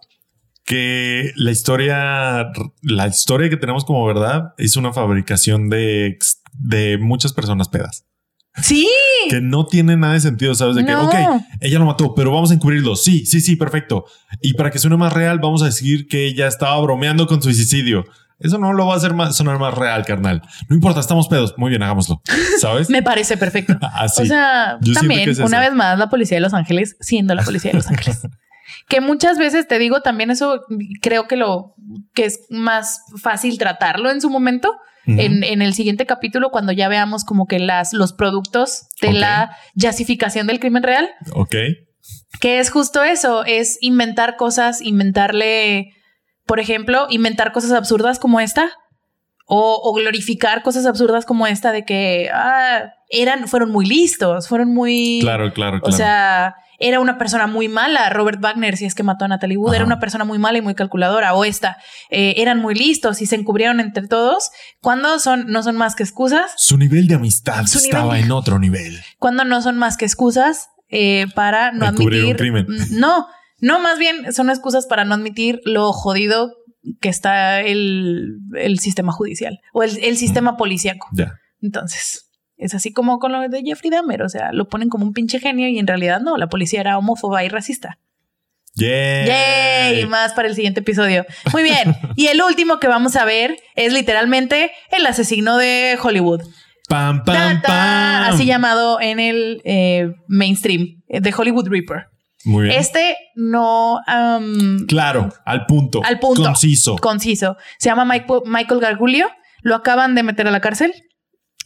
que 0.65 1.31
la 1.35 1.51
historia, 1.51 2.51
la 2.81 3.07
historia 3.07 3.49
que 3.49 3.57
tenemos 3.57 3.85
como 3.85 4.05
verdad 4.05 4.53
es 4.57 4.77
una 4.77 4.93
fabricación 4.93 5.69
de, 5.69 6.17
de 6.53 6.97
muchas 6.97 7.33
personas 7.33 7.69
pedas. 7.69 8.05
Sí. 8.61 8.87
Que 9.29 9.41
no 9.41 9.65
tiene 9.65 9.97
nada 9.97 10.13
de 10.13 10.21
sentido, 10.21 10.55
¿sabes? 10.55 10.75
De 10.75 10.85
que, 10.85 10.95
ok, 10.95 11.13
ella 11.59 11.79
lo 11.79 11.85
mató, 11.85 12.15
pero 12.15 12.31
vamos 12.31 12.51
a 12.51 12.53
encubrirlo. 12.53 12.95
Sí, 12.95 13.25
sí, 13.25 13.41
sí, 13.41 13.57
perfecto. 13.57 14.05
Y 14.41 14.53
para 14.53 14.71
que 14.71 14.79
suene 14.79 14.97
más 14.97 15.13
real, 15.13 15.39
vamos 15.39 15.61
a 15.61 15.65
decir 15.65 16.07
que 16.07 16.25
ella 16.25 16.47
estaba 16.47 16.79
bromeando 16.79 17.27
con 17.27 17.41
suicidio. 17.41 18.05
Eso 18.39 18.57
no 18.57 18.73
lo 18.73 18.85
va 18.87 18.95
a 18.95 18.97
hacer 18.97 19.13
más, 19.13 19.35
sonar 19.35 19.59
más 19.59 19.73
real, 19.73 20.05
carnal. 20.05 20.41
No 20.67 20.75
importa, 20.75 20.99
estamos 20.99 21.27
pedos. 21.27 21.53
Muy 21.57 21.69
bien, 21.69 21.83
hagámoslo. 21.83 22.21
¿Sabes? 22.59 22.89
Me 22.91 23.01
parece 23.01 23.37
perfecto. 23.37 23.77
Así. 23.93 24.23
O 24.23 24.25
sea, 24.25 24.77
Yo 24.81 24.93
también, 24.93 25.29
es 25.29 25.39
una 25.39 25.59
vez 25.59 25.73
más, 25.73 25.97
la 25.97 26.09
policía 26.09 26.37
de 26.37 26.41
Los 26.41 26.53
Ángeles 26.53 26.97
siendo 26.99 27.33
la 27.33 27.43
policía 27.43 27.71
de 27.71 27.77
Los 27.77 27.87
Ángeles. 27.87 28.21
que 28.89 28.99
muchas 29.01 29.37
veces 29.37 29.67
te 29.67 29.79
digo 29.79 30.01
también 30.01 30.31
eso, 30.31 30.61
creo 31.01 31.27
que 31.27 31.37
lo 31.37 31.75
que 32.13 32.25
es 32.25 32.41
más 32.49 33.01
fácil 33.21 33.57
tratarlo 33.57 34.11
en 34.11 34.21
su 34.21 34.29
momento. 34.29 34.73
En, 35.07 35.43
en 35.43 35.61
el 35.61 35.75
siguiente 35.75 36.07
capítulo, 36.07 36.49
cuando 36.49 36.71
ya 36.71 36.87
veamos 36.87 37.25
como 37.25 37.45
que 37.45 37.59
las, 37.59 37.93
los 37.93 38.11
productos 38.11 38.87
de 39.03 39.13
la 39.13 39.55
jazzificación 39.75 40.47
del 40.47 40.59
crimen 40.59 40.81
real, 40.81 41.07
Ok. 41.33 41.53
que 42.41 42.57
es 42.59 42.71
justo 42.71 43.03
eso, 43.03 43.45
es 43.45 43.77
inventar 43.81 44.35
cosas, 44.35 44.81
inventarle, 44.81 45.93
por 46.45 46.59
ejemplo, 46.59 47.07
inventar 47.09 47.51
cosas 47.51 47.71
absurdas 47.71 48.19
como 48.19 48.39
esta, 48.39 48.69
o, 49.47 49.79
o 49.83 49.93
glorificar 49.93 50.63
cosas 50.63 50.85
absurdas 50.85 51.25
como 51.25 51.45
esta 51.45 51.71
de 51.71 51.85
que 51.85 52.29
ah, 52.33 52.93
eran, 53.09 53.47
fueron 53.47 53.71
muy 53.71 53.85
listos, 53.85 54.47
fueron 54.47 54.73
muy... 54.73 55.19
Claro, 55.21 55.53
claro, 55.53 55.79
claro. 55.79 55.93
O 55.93 55.95
sea, 55.95 56.55
era 56.79 56.99
una 56.99 57.17
persona 57.19 57.45
muy 57.45 57.67
mala, 57.67 58.09
Robert 58.09 58.41
Wagner, 58.41 58.75
si 58.75 58.85
es 58.85 58.95
que 58.95 59.03
mató 59.03 59.23
a 59.25 59.27
Natalie 59.27 59.55
Wood, 59.57 59.67
Ajá. 59.69 59.75
era 59.77 59.85
una 59.85 59.99
persona 59.99 60.25
muy 60.25 60.39
mala 60.39 60.57
y 60.57 60.61
muy 60.61 60.73
calculadora, 60.73 61.35
o 61.35 61.45
esta, 61.45 61.77
eh, 62.09 62.33
eran 62.37 62.59
muy 62.59 62.73
listos 62.73 63.21
y 63.21 63.27
se 63.27 63.35
encubrieron 63.35 63.79
entre 63.79 64.07
todos, 64.07 64.49
cuando 64.81 65.19
son, 65.19 65.45
no 65.51 65.61
son 65.61 65.75
más 65.77 65.95
que 65.95 66.01
excusas, 66.03 66.51
Su 66.57 66.77
nivel 66.77 67.07
de 67.07 67.15
amistad 67.15 67.63
estaba 67.65 68.15
nivel- 68.15 68.23
en 68.25 68.31
otro 68.31 68.57
nivel. 68.59 68.99
cuando 69.19 69.45
no 69.45 69.61
son 69.61 69.77
más 69.77 69.95
que 69.95 70.05
excusas 70.05 70.69
eh, 70.89 71.27
para 71.35 71.71
no 71.71 71.85
Encubrir 71.85 72.23
un 72.25 72.31
admitir... 72.31 72.35
crimen. 72.37 72.65
Mm, 72.67 72.99
No, 72.99 73.27
no, 73.59 73.79
más 73.79 73.99
bien 73.99 74.33
son 74.33 74.49
excusas 74.49 74.85
para 74.85 75.05
no 75.05 75.15
admitir 75.15 75.61
lo 75.65 75.91
jodido 75.93 76.51
que 77.01 77.09
está 77.09 77.61
el, 77.61 78.37
el 78.55 78.79
sistema 78.79 79.11
judicial 79.11 79.59
o 79.73 79.83
el, 79.83 79.97
el 80.03 80.17
sistema 80.17 80.57
policíaco. 80.57 81.07
Ya. 81.13 81.33
Entonces, 81.61 82.29
es 82.57 82.73
así 82.73 82.93
como 82.93 83.19
con 83.19 83.31
lo 83.31 83.47
de 83.47 83.63
Jeffrey 83.63 83.89
Dahmer, 83.89 84.21
o 84.21 84.29
sea, 84.29 84.51
lo 84.51 84.67
ponen 84.67 84.89
como 84.89 85.05
un 85.05 85.13
pinche 85.13 85.39
genio 85.39 85.67
y 85.67 85.79
en 85.79 85.87
realidad 85.87 86.21
no, 86.21 86.37
la 86.37 86.47
policía 86.47 86.81
era 86.81 86.97
homófoba 86.97 87.43
y 87.43 87.49
racista. 87.49 87.97
Yay. 88.75 89.25
¡Yay! 89.25 90.05
Más 90.07 90.33
para 90.33 90.49
el 90.49 90.55
siguiente 90.55 90.81
episodio. 90.81 91.25
Muy 91.53 91.63
bien. 91.63 91.95
y 92.15 92.27
el 92.27 92.41
último 92.41 92.79
que 92.79 92.87
vamos 92.87 93.15
a 93.15 93.25
ver 93.25 93.57
es 93.75 93.93
literalmente 93.93 94.71
el 94.91 95.05
asesino 95.05 95.57
de 95.57 95.97
Hollywood. 96.01 96.41
Pam, 96.87 97.23
pam, 97.23 97.61
pam. 97.61 98.23
así 98.33 98.45
llamado 98.45 99.01
en 99.01 99.19
el 99.19 99.61
eh, 99.65 100.13
mainstream 100.27 101.01
eh, 101.07 101.19
de 101.19 101.33
Hollywood 101.35 101.67
Reaper. 101.67 102.07
Muy 102.45 102.65
bien. 102.67 102.79
Este 102.79 103.17
no 103.35 103.99
Claro, 104.87 105.29
al 105.45 105.65
punto. 105.65 106.01
Al 106.03 106.19
punto. 106.19 106.43
Conciso. 106.43 106.95
conciso. 106.97 107.57
Se 107.79 107.89
llama 107.89 108.05
Mike- 108.05 108.41
Michael 108.45 108.79
Gargulio. 108.79 109.27
Lo 109.61 109.75
acaban 109.75 110.15
de 110.15 110.23
meter 110.23 110.47
a 110.47 110.51
la 110.51 110.61
cárcel 110.61 110.93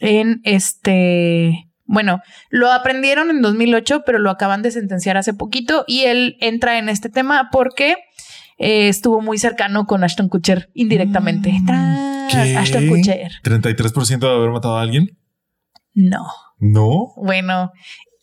en 0.00 0.40
este. 0.44 1.66
Bueno, 1.84 2.20
lo 2.50 2.70
aprendieron 2.72 3.30
en 3.30 3.42
2008, 3.42 4.02
pero 4.06 4.18
lo 4.18 4.30
acaban 4.30 4.62
de 4.62 4.70
sentenciar 4.70 5.16
hace 5.16 5.34
poquito 5.34 5.84
y 5.86 6.02
él 6.04 6.36
entra 6.40 6.78
en 6.78 6.88
este 6.88 7.08
tema 7.08 7.48
porque 7.50 7.96
eh, 8.58 8.88
estuvo 8.88 9.20
muy 9.20 9.38
cercano 9.38 9.86
con 9.86 10.04
Ashton 10.04 10.28
Kutcher 10.28 10.70
indirectamente. 10.74 11.50
Mm. 11.52 12.56
Ashton 12.58 12.88
Kutcher. 12.88 13.32
¿33% 13.42 14.18
de 14.20 14.28
haber 14.28 14.50
matado 14.50 14.78
a 14.78 14.82
alguien? 14.82 15.18
No. 15.92 16.26
No. 16.58 17.12
Bueno, 17.16 17.72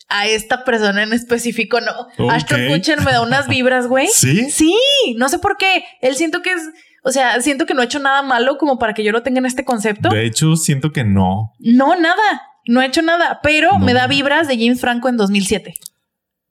a 0.09 0.25
esta 0.27 0.63
persona 0.63 1.03
en 1.03 1.13
específico 1.13 1.79
no. 1.81 1.91
Ok. 2.25 2.31
Ashton 2.31 2.67
Kutcher 2.69 3.01
me 3.01 3.11
da 3.11 3.21
unas 3.21 3.47
vibras, 3.49 3.87
güey. 3.87 4.07
¿Sí? 4.07 4.49
Sí, 4.49 4.73
no 5.17 5.29
sé 5.29 5.39
por 5.39 5.57
qué. 5.57 5.83
Él 6.01 6.15
siento 6.15 6.41
que 6.41 6.51
es, 6.51 6.61
o 7.03 7.11
sea, 7.11 7.41
siento 7.41 7.65
que 7.65 7.73
no 7.73 7.81
ha 7.81 7.85
hecho 7.85 7.99
nada 7.99 8.21
malo 8.21 8.57
como 8.57 8.79
para 8.79 8.93
que 8.93 9.03
yo 9.03 9.11
lo 9.11 9.23
tenga 9.23 9.39
en 9.39 9.45
este 9.45 9.65
concepto. 9.65 10.09
De 10.09 10.25
hecho, 10.25 10.55
siento 10.55 10.91
que 10.91 11.03
no. 11.03 11.53
No, 11.59 11.95
nada. 11.99 12.41
No 12.67 12.81
he 12.81 12.85
hecho 12.85 13.01
nada, 13.01 13.39
pero 13.43 13.73
No. 13.73 13.79
me 13.79 13.93
da 13.93 14.07
vibras 14.07 14.47
de 14.47 14.57
James 14.57 14.81
Franco 14.81 15.07
en 15.09 15.17
2007. 15.17 15.73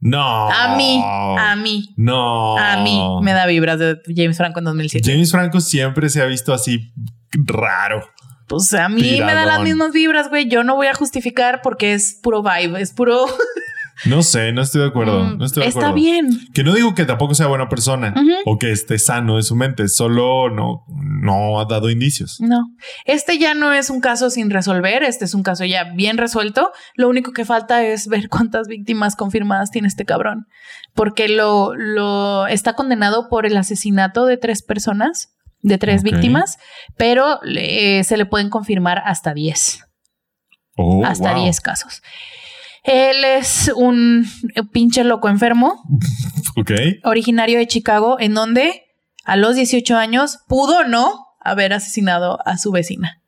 No. 0.00 0.50
A 0.50 0.76
mí, 0.76 1.02
a 1.04 1.57
mí, 1.57 1.94
No. 1.96 2.57
a 2.59 2.76
mí 2.82 3.00
me 3.22 3.32
da 3.32 3.46
vibras 3.46 3.78
de 3.78 3.96
James 4.14 4.36
Franco 4.36 4.59
en 4.61 4.66
2007. 4.66 5.11
James 5.11 5.30
Franco 5.30 5.61
siempre 5.61 6.09
se 6.11 6.20
ha 6.22 6.26
visto 6.26 6.52
así 6.54 6.92
raro. 7.32 8.07
Pues 8.49 8.72
a 8.74 8.88
mí 8.88 9.20
me 9.24 9.34
da 9.34 9.44
las 9.47 9.61
mismas 9.61 9.92
vibras, 9.92 10.28
güey. 10.28 10.49
Yo 10.49 10.62
no 10.64 10.76
voy 10.76 10.86
a 10.86 10.94
justificar 10.94 11.61
porque 11.62 11.94
es 11.94 12.18
puro 12.22 12.42
vibe, 12.42 12.80
es 12.80 12.92
puro. 12.92 13.26
No 14.05 14.22
sé, 14.22 14.53
no 14.53 14.61
estoy 14.61 14.82
de 14.82 14.88
acuerdo. 14.88 15.24
Mm, 15.24 15.38
No 15.38 15.47
estoy 15.47 15.62
de 15.62 15.68
Está 15.70 15.80
acuerdo. 15.80 15.94
bien. 15.94 16.28
Que 16.53 16.62
no 16.62 16.74
digo 16.74 16.94
que 16.94 17.07
tampoco 17.07 17.34
sea 17.34 17.47
buena 17.47 17.70
persona 17.70 18.12
o 18.44 18.59
que 18.59 18.70
esté 18.70 18.99
sano 18.99 19.36
de 19.36 19.42
su 19.42 19.57
mente, 19.57 19.88
solo 19.88 20.51
no, 20.51 20.84
no 21.03 21.59
ha 21.59 21.64
dado 21.64 21.88
indicios. 21.88 22.36
No, 22.42 22.61
este 23.07 23.38
ya 23.38 23.55
no 23.55 23.72
es 23.72 23.88
un 23.88 24.03
caso 24.03 24.28
sin 24.28 24.51
resolver, 24.51 25.03
este 25.03 25.24
es 25.24 25.32
un 25.32 25.42
caso 25.42 25.64
ya 25.64 25.84
bien 25.94 26.18
resuelto. 26.18 26.72
Lo 26.94 27.09
único 27.09 27.32
que 27.32 27.47
falta 27.47 27.84
es 27.84 28.07
ver 28.07 28.28
cuántas 28.28 28.68
víctimas 28.68 29.16
confirmadas 29.16 29.70
tiene 29.70 29.88
este 29.88 30.05
cabrón, 30.05 30.47
porque 30.92 31.30
lo, 31.30 31.74
lo 31.74 32.47
está 32.49 32.74
condenado 32.74 33.30
por 33.30 33.47
el 33.47 33.57
asesinato 33.57 34.26
de 34.26 34.36
tres 34.36 34.62
personas, 34.62 35.32
de 35.67 35.79
tres 35.79 36.03
víctimas, 36.03 36.59
pero 36.97 37.41
eh, 37.45 38.05
se 38.05 38.17
le 38.17 38.25
pueden 38.27 38.51
confirmar 38.51 39.03
hasta 39.05 39.35
10, 39.35 39.83
Oh, 40.79 41.05
hasta 41.05 41.33
wow. 41.33 41.43
10 41.45 41.61
casos. 41.61 42.03
Él 42.85 43.25
es 43.25 43.73
un 43.75 44.27
pinche 44.73 45.03
loco 45.05 45.29
enfermo, 45.29 45.83
Ok. 46.57 46.71
originario 47.05 47.59
de 47.59 47.67
Chicago, 47.67 48.17
en 48.21 48.35
donde 48.35 48.83
a 49.25 49.37
los 49.37 49.57
18 49.57 49.97
años 49.97 50.39
pudo 50.49 50.85
no 50.87 51.27
haber 51.41 51.73
asesinado 51.73 52.39
a 52.47 52.59
su 52.59 52.71
vecina. 52.73 53.21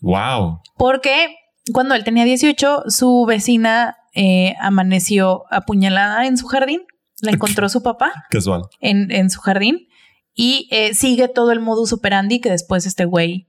Wow. 0.00 0.60
Porque 0.76 1.34
cuando 1.72 1.94
él 1.94 2.04
tenía 2.04 2.24
18, 2.24 2.84
su 2.88 3.24
vecina 3.26 3.96
eh, 4.14 4.54
amaneció 4.60 5.44
apuñalada 5.50 6.26
en 6.26 6.36
su 6.36 6.46
jardín. 6.48 6.82
La 7.20 7.32
encontró 7.32 7.68
su 7.68 7.82
papá 7.82 8.12
Casual. 8.30 8.62
en, 8.80 9.10
en 9.10 9.28
su 9.30 9.40
jardín 9.40 9.87
y 10.40 10.68
eh, 10.70 10.94
sigue 10.94 11.26
todo 11.26 11.50
el 11.50 11.58
modus 11.58 11.92
operandi 11.92 12.40
que 12.40 12.48
después 12.50 12.86
este 12.86 13.04
güey 13.06 13.48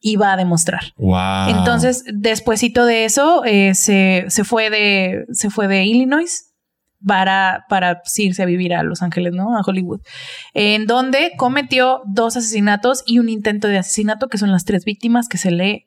iba 0.00 0.32
a 0.32 0.36
demostrar. 0.38 0.80
Wow. 0.96 1.50
Entonces, 1.58 2.04
despuésito 2.12 2.86
de 2.86 3.04
eso, 3.04 3.44
eh, 3.44 3.74
se, 3.74 4.24
se 4.28 4.42
fue 4.44 4.70
de, 4.70 5.26
se 5.32 5.50
fue 5.50 5.68
de 5.68 5.84
Illinois 5.84 6.54
para, 7.06 7.66
para 7.68 8.00
irse 8.16 8.42
a 8.42 8.46
vivir 8.46 8.72
a 8.74 8.82
Los 8.82 9.02
Ángeles, 9.02 9.34
¿no? 9.34 9.56
A 9.56 9.60
Hollywood. 9.60 10.00
En 10.54 10.86
donde 10.86 11.32
cometió 11.36 12.00
dos 12.06 12.36
asesinatos 12.38 13.02
y 13.04 13.18
un 13.18 13.28
intento 13.28 13.68
de 13.68 13.76
asesinato, 13.78 14.28
que 14.28 14.38
son 14.38 14.50
las 14.52 14.64
tres 14.64 14.86
víctimas 14.86 15.28
que 15.28 15.36
se 15.36 15.50
le, 15.50 15.86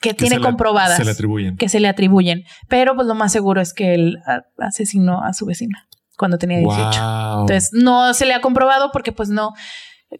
que, 0.00 0.08
Que 0.10 0.14
tiene 0.14 0.34
se 0.36 0.40
le- 0.40 0.44
comprobadas. 0.46 0.96
Se 0.96 1.04
le 1.04 1.12
atribuyen. 1.12 1.56
que 1.56 1.68
se 1.68 1.78
le 1.78 1.86
atribuyen. 1.88 2.42
Pero 2.68 2.96
pues 2.96 3.06
lo 3.06 3.14
más 3.14 3.30
seguro 3.30 3.60
es 3.60 3.72
que 3.72 3.94
él 3.94 4.18
a- 4.26 4.42
asesinó 4.58 5.22
a 5.22 5.32
su 5.34 5.46
vecina 5.46 5.86
cuando 6.16 6.38
tenía 6.38 6.58
18. 6.58 6.78
Wow. 6.78 7.40
Entonces 7.42 7.70
no 7.72 8.14
se 8.14 8.26
le 8.26 8.34
ha 8.34 8.40
comprobado 8.40 8.90
porque 8.92 9.12
pues 9.12 9.28
no, 9.28 9.52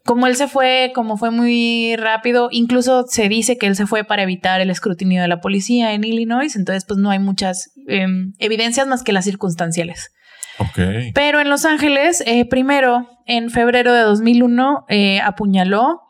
como 0.05 0.27
él 0.27 0.37
se 0.37 0.49
fue, 0.49 0.93
como 0.95 1.17
fue 1.17 1.31
muy 1.31 1.97
rápido, 1.97 2.49
incluso 2.51 3.05
se 3.07 3.29
dice 3.29 3.59
que 3.59 3.67
él 3.67 3.77
se 3.77 3.87
fue 3.87 4.05
para 4.05 4.23
evitar 4.23 4.61
el 4.61 4.71
escrutinio 4.71 5.23
de 5.23 5.29
la 5.29 5.41
policía 5.41 5.93
en 5.93 6.05
Illinois, 6.05 6.57
entonces 6.57 6.85
pues 6.87 6.99
no 6.99 7.11
hay 7.11 7.19
muchas 7.19 7.71
em, 7.87 8.33
evidencias 8.39 8.87
más 8.87 9.03
que 9.03 9.13
las 9.13 9.25
circunstanciales. 9.25 10.13
Ok. 10.59 10.79
Pero 11.15 11.41
en 11.41 11.49
Los 11.49 11.65
Ángeles, 11.65 12.23
eh, 12.27 12.45
primero, 12.45 13.09
en 13.27 13.51
febrero 13.51 13.93
de 13.93 14.03
2001, 14.03 14.85
eh, 14.89 15.21
apuñaló 15.21 16.01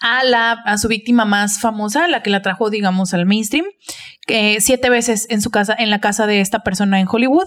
a, 0.00 0.24
la, 0.24 0.52
a 0.52 0.78
su 0.78 0.88
víctima 0.88 1.24
más 1.24 1.60
famosa, 1.60 2.08
la 2.08 2.22
que 2.22 2.30
la 2.30 2.42
trajo, 2.42 2.70
digamos, 2.70 3.14
al 3.14 3.26
mainstream, 3.26 3.66
eh, 4.26 4.60
siete 4.60 4.90
veces 4.90 5.26
en 5.30 5.40
su 5.40 5.50
casa, 5.50 5.76
en 5.78 5.90
la 5.90 6.00
casa 6.00 6.26
de 6.26 6.40
esta 6.40 6.60
persona 6.60 7.00
en 7.00 7.06
Hollywood. 7.08 7.46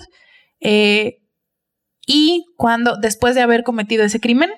Eh, 0.60 1.18
y 2.08 2.46
cuando, 2.58 2.98
después 2.98 3.36
de 3.36 3.42
haber 3.42 3.64
cometido 3.64 4.04
ese 4.04 4.20
crimen, 4.20 4.52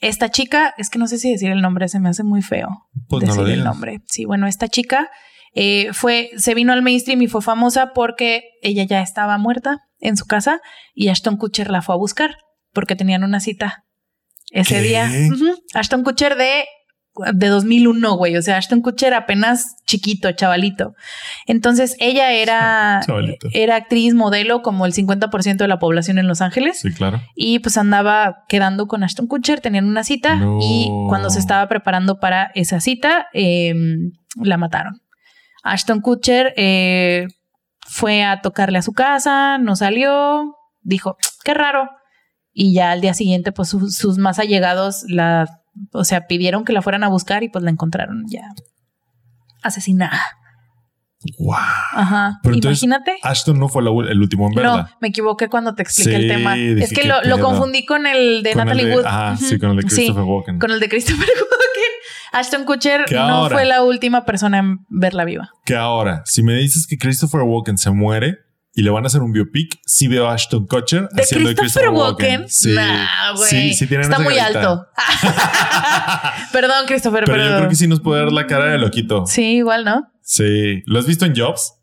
esta 0.00 0.30
chica, 0.30 0.74
es 0.78 0.90
que 0.90 0.98
no 0.98 1.08
sé 1.08 1.18
si 1.18 1.30
decir 1.32 1.50
el 1.50 1.60
nombre, 1.60 1.88
se 1.88 1.98
me 1.98 2.08
hace 2.08 2.22
muy 2.22 2.42
feo 2.42 2.68
Pues 3.08 3.24
no 3.24 3.34
decir 3.34 3.52
el 3.52 3.64
nombre. 3.64 4.00
Sí, 4.06 4.24
bueno, 4.24 4.46
esta 4.46 4.68
chica 4.68 5.10
eh, 5.54 5.92
fue, 5.92 6.30
se 6.36 6.54
vino 6.54 6.72
al 6.72 6.82
mainstream 6.82 7.22
y 7.22 7.26
fue 7.26 7.42
famosa 7.42 7.92
porque 7.94 8.44
ella 8.62 8.84
ya 8.84 9.00
estaba 9.00 9.38
muerta 9.38 9.78
en 9.98 10.16
su 10.16 10.26
casa 10.26 10.60
y 10.94 11.08
Ashton 11.08 11.36
Kutcher 11.36 11.70
la 11.70 11.82
fue 11.82 11.94
a 11.94 11.98
buscar 11.98 12.36
porque 12.72 12.96
tenían 12.96 13.24
una 13.24 13.40
cita 13.40 13.84
ese 14.50 14.76
¿Qué? 14.76 14.82
día. 14.82 15.10
Ashton 15.74 16.04
Kutcher 16.04 16.36
de, 16.36 16.64
de 17.32 17.46
2001, 17.48 18.16
güey. 18.16 18.36
O 18.36 18.42
sea, 18.42 18.56
Ashton 18.56 18.80
Kutcher 18.80 19.14
apenas 19.14 19.76
chiquito, 19.86 20.30
chavalito. 20.32 20.94
Entonces 21.46 21.96
ella 21.98 22.32
era, 22.32 23.00
Chavalito. 23.04 23.48
era 23.52 23.76
actriz, 23.76 24.14
modelo, 24.14 24.62
como 24.62 24.86
el 24.86 24.92
50% 24.92 25.56
de 25.56 25.68
la 25.68 25.78
población 25.78 26.18
en 26.18 26.28
Los 26.28 26.40
Ángeles. 26.40 26.80
Sí, 26.80 26.92
claro. 26.92 27.20
Y 27.34 27.58
pues 27.60 27.76
andaba 27.78 28.44
quedando 28.48 28.86
con 28.86 29.02
Ashton 29.02 29.26
Kutcher, 29.26 29.60
tenían 29.60 29.86
una 29.86 30.04
cita 30.04 30.36
No. 30.36 30.58
y 30.60 30.88
cuando 31.08 31.30
se 31.30 31.38
estaba 31.38 31.68
preparando 31.68 32.18
para 32.20 32.50
esa 32.54 32.80
cita, 32.80 33.26
eh, 33.32 33.74
la 34.36 34.56
mataron. 34.56 35.00
Ashton 35.64 36.00
Kutcher 36.00 36.54
eh, 36.56 37.26
fue 37.86 38.24
a 38.24 38.40
tocarle 38.40 38.78
a 38.78 38.82
su 38.82 38.92
casa, 38.92 39.58
no 39.58 39.76
salió, 39.76 40.54
dijo, 40.82 41.16
qué 41.44 41.54
raro. 41.54 41.88
Y 42.52 42.74
ya 42.74 42.90
al 42.90 43.00
día 43.00 43.14
siguiente, 43.14 43.52
pues 43.52 43.68
su- 43.68 43.90
sus 43.90 44.18
más 44.18 44.38
allegados 44.38 45.04
la, 45.08 45.57
o 45.92 46.04
sea, 46.04 46.26
pidieron 46.26 46.64
que 46.64 46.72
la 46.72 46.82
fueran 46.82 47.04
a 47.04 47.08
buscar 47.08 47.42
y 47.42 47.48
pues 47.48 47.64
la 47.64 47.70
encontraron 47.70 48.24
ya 48.28 48.42
asesinada. 49.62 50.20
Wow. 51.40 51.56
Ajá. 51.94 52.38
Pero 52.44 52.54
entonces, 52.54 52.82
Imagínate. 52.84 53.16
Ashton 53.22 53.58
no 53.58 53.68
fue 53.68 53.82
la 53.82 53.90
el 53.90 54.20
último 54.20 54.46
en 54.48 54.54
verla. 54.54 54.76
No, 54.76 54.88
me 55.00 55.08
equivoqué 55.08 55.48
cuando 55.48 55.74
te 55.74 55.82
expliqué 55.82 56.14
el 56.14 56.28
tema. 56.28 56.56
Es 56.56 56.90
que 56.90 57.00
¿qué 57.02 57.08
lo, 57.24 57.38
confundí 57.40 57.84
con 57.84 58.06
el 58.06 58.42
de 58.44 58.52
Con 58.52 58.60
el 58.62 58.66
Natalie 58.66 58.86
de- 58.86 58.94
Wood. 58.96 59.04
Ajá, 59.04 59.36
sí, 59.36 59.58
con 59.58 59.70
el 59.70 59.76
de 59.78 59.82
Sí, 59.82 59.96
Christopher 59.96 60.22
Walken. 60.22 60.58
con 60.60 60.70
el 60.70 60.78
de 60.80 60.88
Christopher 60.88 61.26
Walken. 61.28 61.92
Ashton 62.32 62.64
Kutcher 62.64 63.04
¿Qué 63.06 63.14
no 63.16 63.20
ahora? 63.22 63.56
fue 63.56 63.64
la 63.64 63.82
última 63.82 64.24
persona 64.24 64.58
en 64.58 64.86
verla 64.90 65.24
viva. 65.24 65.50
Que 65.64 65.74
ahora, 65.76 66.22
si 66.24 66.42
me 66.44 66.54
dices 66.54 66.86
que 66.86 66.96
Christopher 66.98 67.40
Walken 67.40 67.78
se 67.78 67.90
muere 67.90 68.38
y 68.74 68.82
le 68.82 68.90
van 68.90 69.04
a 69.04 69.06
hacer 69.08 69.22
un 69.22 69.32
biopic, 69.32 69.78
sí 69.86 70.06
veo 70.08 70.28
a 70.28 70.34
Ashton 70.34 70.66
Kutcher 70.66 71.08
¿De 71.10 71.22
haciendo 71.22 71.48
Christopher 71.48 71.54
de 71.54 71.54
Christopher 71.56 71.88
Walken? 71.90 72.48
Sí, 72.48 72.74
Nah, 72.74 73.36
sí, 73.36 73.74
sí 73.74 73.86
tienen 73.86 74.04
Está 74.10 74.18
muy 74.22 74.34
carita. 74.36 74.58
alto. 74.60 74.86
Perdón, 76.52 76.86
Christopher, 76.86 77.24
Pero 77.24 77.38
pero. 77.38 77.50
yo 77.50 77.56
creo 77.58 77.68
que 77.68 77.74
sí 77.76 77.86
nos 77.88 78.00
puede 78.00 78.22
dar 78.22 78.32
la 78.32 78.46
cara 78.46 78.66
de 78.66 78.78
loquito. 78.78 79.26
Sí, 79.26 79.56
igual, 79.56 79.84
¿no? 79.84 80.10
Sí. 80.22 80.82
¿Lo 80.86 80.98
has 80.98 81.06
visto 81.06 81.24
en 81.24 81.34
Jobs? 81.34 81.74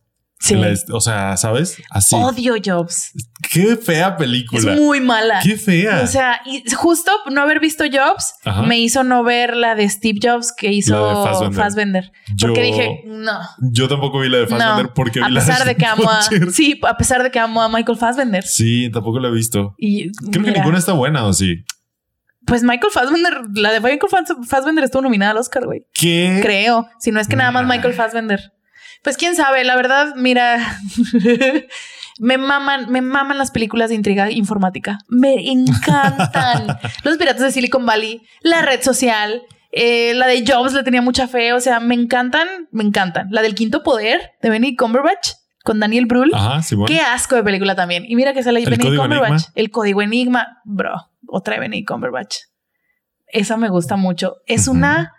Sí. 0.45 0.55
La 0.55 0.73
o 0.95 1.01
sea, 1.01 1.37
¿sabes? 1.37 1.81
Así. 1.89 2.15
Odio 2.15 2.53
Jobs. 2.63 3.11
Qué 3.51 3.75
fea 3.77 4.15
película. 4.17 4.73
Es 4.73 4.79
muy 4.79 5.01
mala. 5.01 5.39
Qué 5.43 5.57
fea. 5.57 6.01
O 6.03 6.07
sea, 6.07 6.41
y 6.45 6.63
justo 6.75 7.11
no 7.31 7.41
haber 7.41 7.59
visto 7.59 7.83
Jobs 7.91 8.35
Ajá. 8.43 8.61
me 8.63 8.77
hizo 8.79 9.03
no 9.03 9.23
ver 9.23 9.55
la 9.55 9.75
de 9.75 9.87
Steve 9.89 10.19
Jobs 10.21 10.53
que 10.55 10.71
hizo 10.71 10.93
La 11.01 11.19
de 11.19 11.25
Fassbender. 11.25 11.63
Fassbender. 11.63 12.11
Yo- 12.35 12.47
Porque 12.47 12.61
dije, 12.61 13.01
no. 13.05 13.39
Yo 13.71 13.87
tampoco 13.87 14.19
vi 14.19 14.29
la 14.29 14.37
de 14.39 14.47
Fassbender 14.47 14.85
No, 14.87 14.93
porque 14.93 15.19
vi 15.19 15.25
a 15.25 15.29
la 15.29 15.39
pesar 15.39 15.65
de 15.65 15.75
que 15.75 15.85
amo 15.85 16.09
a, 16.09 16.21
sí, 16.51 16.79
a 16.87 16.97
pesar 16.97 17.23
de 17.23 17.31
que 17.31 17.39
amo 17.39 17.61
a 17.61 17.69
Michael 17.69 17.97
Fassbender. 17.97 18.43
Sí, 18.43 18.89
tampoco 18.91 19.19
la 19.19 19.29
he 19.29 19.31
visto. 19.31 19.73
Y 19.77 20.11
Creo 20.31 20.43
que 20.45 20.51
ninguna 20.51 20.77
está 20.77 20.93
buena, 20.93 21.25
¿o 21.25 21.33
sí? 21.33 21.63
Pues 22.45 22.61
Michael 22.61 22.91
Fassbender, 22.93 23.41
la 23.55 23.71
de 23.71 23.79
Michael 23.79 24.01
Fass- 24.11 24.47
Fassbender 24.47 24.83
estuvo 24.83 25.01
nominada 25.01 25.31
al 25.31 25.37
Oscar, 25.37 25.65
güey. 25.65 25.87
¿Qué? 25.93 26.39
Creo. 26.43 26.87
Si 26.99 27.11
no 27.11 27.19
es 27.19 27.27
que 27.27 27.35
nada 27.35 27.49
más. 27.51 27.65
Michael 27.65 27.95
Fassbender. 27.95 28.51
Pues 29.05 29.17
quién 29.17 29.35
sabe, 29.35 29.63
la 29.63 29.75
verdad, 29.75 30.15
mira. 30.15 30.79
me 32.19 32.39
maman, 32.39 32.91
me 32.91 33.01
maman 33.01 33.37
las 33.37 33.51
películas 33.51 33.89
de 33.89 33.95
intriga 33.95 34.31
informática. 34.31 34.97
Me 35.07 35.51
encantan. 35.51 36.79
Los 37.03 37.15
piratas 37.17 37.43
de 37.43 37.51
Silicon 37.51 37.85
Valley, 37.85 38.23
la 38.41 38.63
red 38.63 38.81
social, 38.81 39.43
eh, 39.71 40.15
la 40.15 40.25
de 40.25 40.43
Jobs 40.43 40.73
le 40.73 40.81
tenía 40.81 41.03
mucha 41.03 41.27
fe. 41.27 41.53
O 41.53 41.59
sea, 41.59 41.79
me 41.79 41.93
encantan, 41.93 42.47
me 42.71 42.83
encantan. 42.83 43.27
La 43.29 43.43
del 43.43 43.53
quinto 43.53 43.83
poder 43.83 44.31
de 44.41 44.49
Benny 44.49 44.75
Cumberbatch 44.75 45.33
con 45.63 45.79
Daniel 45.79 46.07
Brühl. 46.07 46.33
Ajá. 46.33 46.61
Qué 46.87 46.99
asco 46.99 47.35
de 47.35 47.43
película 47.43 47.75
también. 47.75 48.05
Y 48.07 48.15
mira 48.15 48.33
que 48.33 48.41
sale 48.41 48.57
¿El 48.57 48.65
Benedict 48.65 48.87
Código 48.87 49.03
Cumberbatch. 49.03 49.29
Enigma? 49.29 49.51
El 49.53 49.69
código 49.69 50.01
enigma, 50.01 50.61
bro. 50.63 50.95
Otra 51.27 51.53
de 51.53 51.59
Benedict 51.59 51.87
Cumberbatch. 51.87 52.37
Esa 53.27 53.55
me 53.55 53.69
gusta 53.69 53.97
mucho. 53.97 54.37
Es 54.47 54.67
una. 54.67 55.13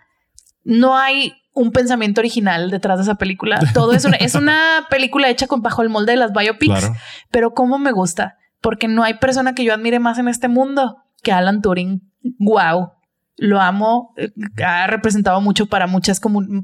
No 0.65 0.97
hay 0.97 1.31
un 1.57 1.71
pensamiento 1.71 2.21
original 2.21 2.69
detrás 2.71 2.97
de 2.99 3.03
esa 3.03 3.15
película. 3.15 3.59
Todo 3.73 3.93
es 3.93 4.05
una, 4.05 4.17
es 4.17 4.35
una 4.35 4.85
película 4.89 5.29
hecha 5.29 5.47
con 5.47 5.61
bajo 5.61 5.81
el 5.81 5.89
molde 5.89 6.13
de 6.13 6.17
las 6.17 6.31
biopics, 6.33 6.79
Claro. 6.79 6.95
pero 7.31 7.53
cómo 7.53 7.77
me 7.79 7.91
gusta, 7.91 8.35
porque 8.61 8.87
no 8.87 9.03
hay 9.03 9.15
persona 9.15 9.53
que 9.55 9.63
yo 9.63 9.73
admire 9.73 9.99
más 9.99 10.17
en 10.19 10.27
este 10.27 10.47
mundo 10.47 10.97
que 11.23 11.31
Alan 11.31 11.61
Turing. 11.61 12.01
Wow. 12.39 12.91
Lo 13.39 13.61
amo, 13.61 14.15
eh, 14.17 14.29
ha 14.65 14.87
representado 14.87 15.39
mucho 15.41 15.67
para 15.67 15.85
muchas 15.85 16.19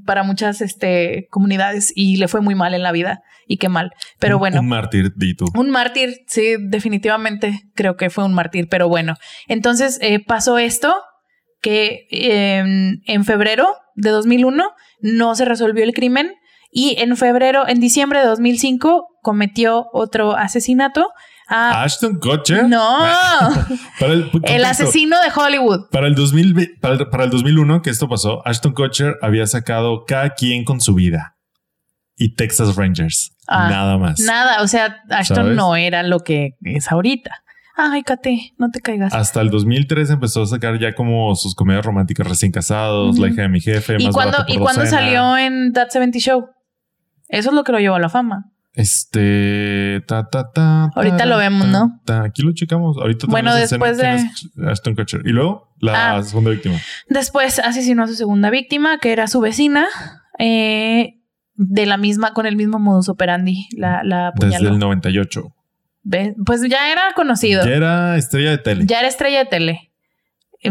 para 0.05 0.23
muchas 0.23 0.59
este, 0.59 1.27
comunidades 1.29 1.93
y 1.95 2.17
le 2.17 2.27
fue 2.27 2.41
muy 2.41 2.55
mal 2.55 2.73
en 2.73 2.81
la 2.81 2.91
vida 2.91 3.21
y 3.47 3.57
qué 3.57 3.69
mal. 3.69 3.91
Pero 4.19 4.37
Un- 4.37 4.39
bueno, 4.39 4.59
Un 4.61 4.67
mártir, 4.69 5.13
Dito. 5.15 5.45
un 5.53 5.69
mártir, 5.69 6.21
sí, 6.27 6.55
definitivamente 6.59 7.61
creo 7.75 7.95
que 7.95 8.09
fue 8.09 8.23
un 8.25 8.33
mártir, 8.33 8.69
pero 8.69 8.89
bueno. 8.89 9.13
Entonces 9.47 9.99
eh, 10.01 10.19
pasó 10.25 10.57
esto 10.57 10.95
que 11.61 12.07
eh, 12.09 12.63
en 13.05 13.23
febrero 13.23 13.67
de 13.95 14.09
2001 14.09 14.63
no 15.01 15.35
se 15.35 15.45
resolvió 15.45 15.83
el 15.83 15.93
crimen 15.93 16.33
y 16.71 16.95
en 16.99 17.15
febrero, 17.17 17.67
en 17.67 17.79
diciembre 17.79 18.19
de 18.19 18.25
2005 18.25 19.07
cometió 19.21 19.85
otro 19.93 20.35
asesinato 20.35 21.09
a... 21.47 21.83
Ashton 21.83 22.19
Kutcher. 22.19 22.67
No, 22.67 22.99
Para 23.99 24.13
el, 24.13 24.65
asesino 24.65 25.17
de 25.21 25.29
Hollywood. 25.35 25.89
Para 25.91 26.07
el, 26.07 26.15
2000, 26.15 26.53
ve- 26.53 26.69
para, 26.81 26.95
el, 26.95 27.09
para 27.09 27.25
el 27.25 27.29
2001 27.29 27.81
que 27.81 27.89
esto 27.89 28.07
pasó, 28.09 28.41
Ashton 28.47 28.73
Kutcher 28.73 29.17
había 29.21 29.45
sacado 29.45 30.05
Cada 30.05 30.31
quien 30.31 30.63
con 30.63 30.81
su 30.81 30.95
vida 30.95 31.37
y 32.15 32.35
Texas 32.35 32.75
Rangers. 32.75 33.35
Ah, 33.47 33.67
nada 33.69 33.97
más. 33.97 34.19
Nada, 34.19 34.61
o 34.61 34.67
sea, 34.67 34.97
Ashton 35.09 35.35
¿Sabes? 35.35 35.55
no 35.55 35.75
era 35.75 36.03
lo 36.03 36.19
que 36.21 36.51
es 36.61 36.91
ahorita. 36.91 37.42
Ay, 37.75 38.03
Kate, 38.03 38.53
no 38.57 38.69
te 38.69 38.81
caigas. 38.81 39.13
Hasta 39.13 39.41
el 39.41 39.49
2003 39.49 40.11
empezó 40.11 40.43
a 40.43 40.45
sacar 40.45 40.79
ya 40.79 40.93
como 40.93 41.33
sus 41.35 41.55
comedias 41.55 41.83
románticas 41.85 42.27
recién 42.27 42.51
casados. 42.51 43.17
La 43.17 43.27
hija 43.29 43.41
de 43.43 43.49
mi 43.49 43.59
jefe, 43.61 43.95
¿Y 43.99 44.09
cuándo, 44.11 44.37
¿y 44.47 44.57
cuándo 44.57 44.85
salió 44.85 45.37
en 45.37 45.73
That 45.73 45.89
70 45.89 46.19
Show? 46.19 46.45
Eso 47.29 47.49
es 47.49 47.55
lo 47.55 47.63
que 47.63 47.71
lo 47.71 47.79
llevó 47.79 47.95
a 47.95 47.99
la 47.99 48.09
fama. 48.09 48.51
Este. 48.75 50.01
Ta, 50.07 50.29
ta, 50.29 50.51
ta, 50.51 50.89
Ahorita 50.95 51.17
ta, 51.17 51.25
lo 51.25 51.37
vemos, 51.37 51.67
¿no? 51.67 51.99
Aquí 52.23 52.41
lo 52.43 52.53
checamos. 52.53 52.97
Ahorita 52.97 53.27
Bueno, 53.27 53.53
después 53.55 53.97
de- 53.97 54.23
Ashton 54.67 54.95
Kutcher. 54.95 55.21
Y 55.25 55.29
luego 55.29 55.69
la 55.79 56.15
Ah. 56.17 56.23
segunda 56.23 56.51
víctima. 56.51 56.75
Después 57.09 57.59
asesinó 57.59 58.03
a 58.03 58.07
su 58.07 58.15
segunda 58.15 58.49
víctima, 58.49 58.97
que 58.99 59.11
era 59.11 59.27
su 59.27 59.39
vecina, 59.41 59.85
eh, 60.39 61.19
de 61.55 61.85
la 61.85 61.97
misma, 61.97 62.33
con 62.33 62.45
el 62.45 62.55
mismo 62.55 62.79
modus 62.79 63.09
operandi. 63.09 63.67
La, 63.77 64.01
la 64.03 64.31
Desde 64.35 64.67
el 64.67 64.79
98. 64.79 65.53
Pues 66.45 66.61
ya 66.69 66.91
era 66.91 67.13
conocido. 67.15 67.65
Ya 67.65 67.75
era 67.75 68.17
estrella 68.17 68.51
de 68.51 68.57
tele. 68.57 68.83
Ya 68.85 68.99
era 68.99 69.07
estrella 69.07 69.39
de 69.39 69.45
tele. 69.45 69.91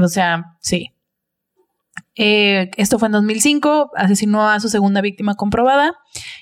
O 0.00 0.08
sea, 0.08 0.44
sí. 0.60 0.90
Eh, 2.14 2.70
esto 2.76 2.98
fue 2.98 3.06
en 3.08 3.12
2005, 3.12 3.92
asesinó 3.96 4.48
a 4.48 4.60
su 4.60 4.68
segunda 4.68 5.00
víctima 5.00 5.34
comprobada 5.34 5.94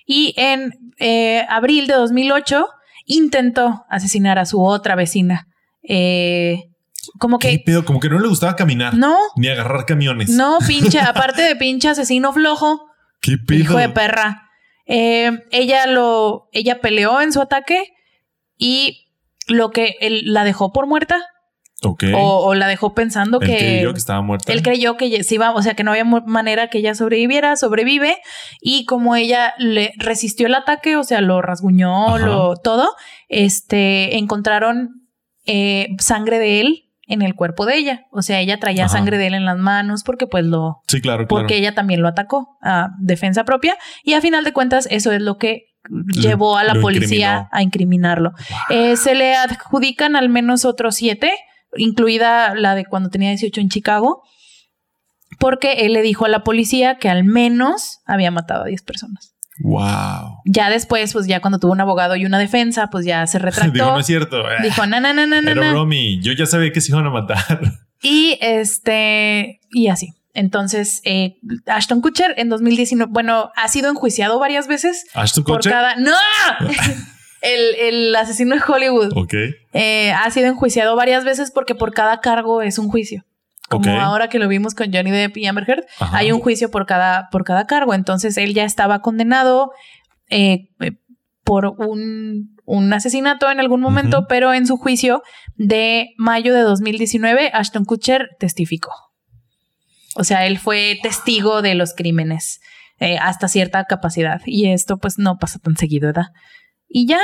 y 0.04 0.34
en 0.36 0.72
eh, 0.98 1.46
abril 1.48 1.86
de 1.86 1.94
2008 1.94 2.66
intentó 3.06 3.84
asesinar 3.88 4.38
a 4.38 4.46
su 4.46 4.62
otra 4.62 4.96
vecina. 4.96 5.46
Eh, 5.82 6.64
como 7.18 7.38
¿Qué 7.38 7.50
que... 7.58 7.58
pedo? 7.64 7.84
Como 7.84 8.00
que 8.00 8.08
no 8.08 8.18
le 8.18 8.28
gustaba 8.28 8.56
caminar. 8.56 8.94
No, 8.94 9.16
Ni 9.36 9.48
agarrar 9.48 9.86
camiones. 9.86 10.30
no, 10.30 10.58
pinche, 10.66 10.98
aparte 11.00 11.42
de 11.42 11.54
pinche 11.56 11.88
asesino 11.88 12.32
flojo, 12.32 12.88
¿Qué 13.20 13.36
pedo? 13.38 13.60
hijo 13.60 13.76
de 13.76 13.88
perra. 13.88 14.48
Ella 14.86 15.86
lo, 15.86 16.48
ella 16.52 16.80
peleó 16.80 17.20
en 17.20 17.32
su 17.32 17.40
ataque 17.40 17.92
y 18.60 19.08
lo 19.48 19.70
que 19.72 19.96
él 20.00 20.22
la 20.26 20.44
dejó 20.44 20.72
por 20.72 20.86
muerta 20.86 21.20
o, 21.82 21.96
o 22.44 22.54
la 22.54 22.68
dejó 22.68 22.94
pensando 22.94 23.40
Él 23.40 23.46
que 23.48 23.56
creyó 23.56 23.92
que 23.94 23.98
estaba 23.98 24.20
muerta. 24.20 24.52
él 24.52 24.62
creyó 24.62 24.98
que 24.98 25.24
se 25.24 25.34
iba, 25.34 25.50
o 25.52 25.62
sea, 25.62 25.72
que 25.74 25.82
no 25.82 25.92
había 25.92 26.04
manera 26.04 26.68
que 26.68 26.78
ella 26.78 26.94
sobreviviera, 26.94 27.56
sobrevive 27.56 28.18
y 28.60 28.84
como 28.84 29.16
ella 29.16 29.54
le 29.58 29.92
resistió 29.96 30.46
el 30.46 30.54
ataque, 30.54 30.96
o 30.96 31.04
sea, 31.04 31.22
lo 31.22 31.40
rasguñó, 31.40 32.16
Ajá. 32.16 32.26
lo 32.26 32.56
todo, 32.56 32.90
este, 33.28 34.18
encontraron 34.18 35.06
eh, 35.46 35.88
sangre 35.98 36.38
de 36.38 36.60
él 36.60 36.84
en 37.06 37.22
el 37.22 37.34
cuerpo 37.34 37.64
de 37.64 37.76
ella, 37.78 38.06
o 38.12 38.20
sea, 38.20 38.40
ella 38.40 38.60
traía 38.60 38.84
Ajá. 38.84 38.98
sangre 38.98 39.16
de 39.16 39.28
él 39.28 39.34
en 39.34 39.46
las 39.46 39.56
manos 39.56 40.04
porque 40.04 40.26
pues 40.26 40.44
lo 40.44 40.82
Sí, 40.86 41.00
claro, 41.00 41.26
claro. 41.26 41.28
porque 41.28 41.56
ella 41.56 41.74
también 41.74 42.02
lo 42.02 42.08
atacó 42.08 42.58
a 42.62 42.90
defensa 43.00 43.44
propia 43.44 43.74
y 44.04 44.12
a 44.12 44.20
final 44.20 44.44
de 44.44 44.52
cuentas 44.52 44.86
eso 44.90 45.12
es 45.12 45.22
lo 45.22 45.38
que 45.38 45.69
llevó 45.88 46.56
a 46.56 46.64
la 46.64 46.74
policía 46.74 47.30
incriminó. 47.30 47.48
a 47.52 47.62
incriminarlo. 47.62 48.32
Eh, 48.68 48.96
se 48.96 49.14
le 49.14 49.34
adjudican 49.34 50.16
al 50.16 50.28
menos 50.28 50.64
otros 50.64 50.96
siete, 50.96 51.32
incluida 51.76 52.54
la 52.54 52.74
de 52.74 52.84
cuando 52.84 53.10
tenía 53.10 53.30
18 53.30 53.60
en 53.60 53.68
Chicago, 53.68 54.22
porque 55.38 55.84
él 55.86 55.92
le 55.92 56.02
dijo 56.02 56.24
a 56.24 56.28
la 56.28 56.44
policía 56.44 56.98
que 56.98 57.08
al 57.08 57.24
menos 57.24 58.00
había 58.06 58.30
matado 58.30 58.64
a 58.64 58.66
10 58.66 58.82
personas. 58.82 59.34
Wow. 59.62 60.38
Ya 60.46 60.70
después, 60.70 61.12
pues 61.12 61.26
ya 61.26 61.40
cuando 61.40 61.58
tuvo 61.58 61.72
un 61.72 61.80
abogado 61.80 62.16
y 62.16 62.24
una 62.24 62.38
defensa, 62.38 62.88
pues 62.88 63.04
ya 63.04 63.26
se 63.26 63.38
retractó. 63.40 63.72
Digo, 63.72 63.92
no 63.92 63.98
es 63.98 64.06
cierto. 64.06 64.42
Dijo, 64.62 64.86
no, 64.86 65.00
no, 65.00 65.12
no, 65.12 65.26
no, 65.26 65.42
no. 65.42 65.50
Era 65.50 65.66
no". 65.66 65.72
bromi. 65.72 66.20
Yo 66.22 66.32
ya 66.32 66.46
sabía 66.46 66.72
que 66.72 66.80
se 66.80 66.92
iban 66.92 67.06
a 67.06 67.10
matar. 67.10 67.60
Y 68.02 68.38
este, 68.40 69.60
y 69.70 69.88
así. 69.88 70.14
Entonces, 70.34 71.00
eh, 71.04 71.38
Ashton 71.66 72.00
Kutcher 72.00 72.34
en 72.36 72.48
2019, 72.48 73.10
bueno, 73.12 73.50
ha 73.56 73.68
sido 73.68 73.90
enjuiciado 73.90 74.38
varias 74.38 74.68
veces 74.68 75.06
Ashton 75.14 75.44
por 75.44 75.56
Kutcher. 75.56 75.72
cada. 75.72 75.96
¡No! 75.96 76.12
el, 77.42 77.74
el 77.80 78.16
asesino 78.16 78.54
de 78.54 78.62
Hollywood 78.66 79.16
Ok. 79.16 79.34
eh, 79.72 80.12
ha 80.12 80.30
sido 80.30 80.46
enjuiciado 80.46 80.94
varias 80.96 81.24
veces 81.24 81.50
porque 81.50 81.74
por 81.74 81.92
cada 81.92 82.20
cargo 82.20 82.62
es 82.62 82.78
un 82.78 82.88
juicio. 82.88 83.24
Como 83.68 84.00
ahora 84.00 84.28
que 84.28 84.40
lo 84.40 84.48
vimos 84.48 84.74
con 84.74 84.92
Johnny 84.92 85.12
Depp 85.12 85.36
y 85.36 85.46
Amber 85.46 85.64
Heard, 85.70 85.84
Ajá. 86.00 86.16
hay 86.18 86.32
un 86.32 86.40
juicio 86.40 86.72
por 86.72 86.86
cada, 86.86 87.28
por 87.30 87.44
cada 87.44 87.66
cargo. 87.68 87.94
Entonces 87.94 88.36
él 88.36 88.52
ya 88.52 88.64
estaba 88.64 89.00
condenado 89.00 89.70
eh, 90.28 90.70
eh, 90.80 90.98
por 91.44 91.66
un, 91.66 92.56
un 92.64 92.92
asesinato 92.92 93.48
en 93.48 93.60
algún 93.60 93.80
momento, 93.80 94.26
pero 94.28 94.52
en 94.54 94.66
su 94.66 94.76
juicio 94.76 95.22
de 95.54 96.08
mayo 96.16 96.52
de 96.52 96.62
2019, 96.62 97.50
Ashton 97.54 97.84
Kutcher 97.84 98.30
testificó. 98.40 98.90
O 100.20 100.24
sea, 100.24 100.46
él 100.46 100.58
fue 100.58 100.98
testigo 101.02 101.62
de 101.62 101.74
los 101.74 101.94
crímenes 101.94 102.60
eh, 102.98 103.16
hasta 103.16 103.48
cierta 103.48 103.86
capacidad. 103.86 104.42
Y 104.44 104.68
esto 104.68 104.98
pues 104.98 105.18
no 105.18 105.38
pasa 105.38 105.58
tan 105.58 105.78
seguido, 105.78 106.08
¿verdad? 106.08 106.26
Y 106.88 107.06
ya, 107.06 107.18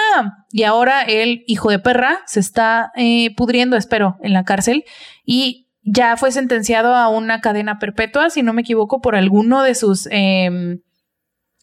y 0.51 0.63
ahora 0.63 1.03
el 1.03 1.45
hijo 1.47 1.69
de 1.69 1.79
perra 1.79 2.21
se 2.25 2.41
está 2.41 2.93
eh, 2.97 3.35
pudriendo, 3.37 3.77
espero, 3.77 4.17
en 4.23 4.33
la 4.33 4.45
cárcel 4.45 4.85
y 5.27 5.69
ya 5.83 6.17
fue 6.17 6.33
sentenciado 6.33 6.95
a 6.95 7.09
una 7.09 7.43
cadena 7.43 7.79
perpetua, 7.79 8.31
si 8.31 8.43
no 8.43 8.55
me 8.55 8.63
equivoco, 8.63 9.03
por 9.03 9.15
alguno 9.15 9.63
de 9.63 9.75
sus 9.75 10.09
em, 10.11 10.81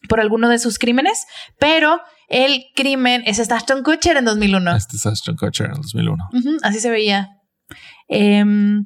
por 0.08 0.20
alguno 0.20 0.48
de 0.48 0.60
sus 0.60 0.78
crímenes, 0.78 1.26
pero 1.58 2.00
el 2.28 2.66
crimen 2.76 3.24
es 3.26 3.40
Ashton 3.40 3.82
Kutcher 3.82 4.18
en 4.18 4.26
2001. 4.26 4.76
Este 4.76 4.98
es 4.98 5.06
Ashton 5.06 5.34
Kutcher 5.34 5.66
en 5.66 5.72
el 5.72 5.78
2001. 5.78 6.28
Ujú, 6.32 6.56
así 6.62 6.78
se 6.78 6.90
veía. 6.90 7.30
Em, 8.06 8.84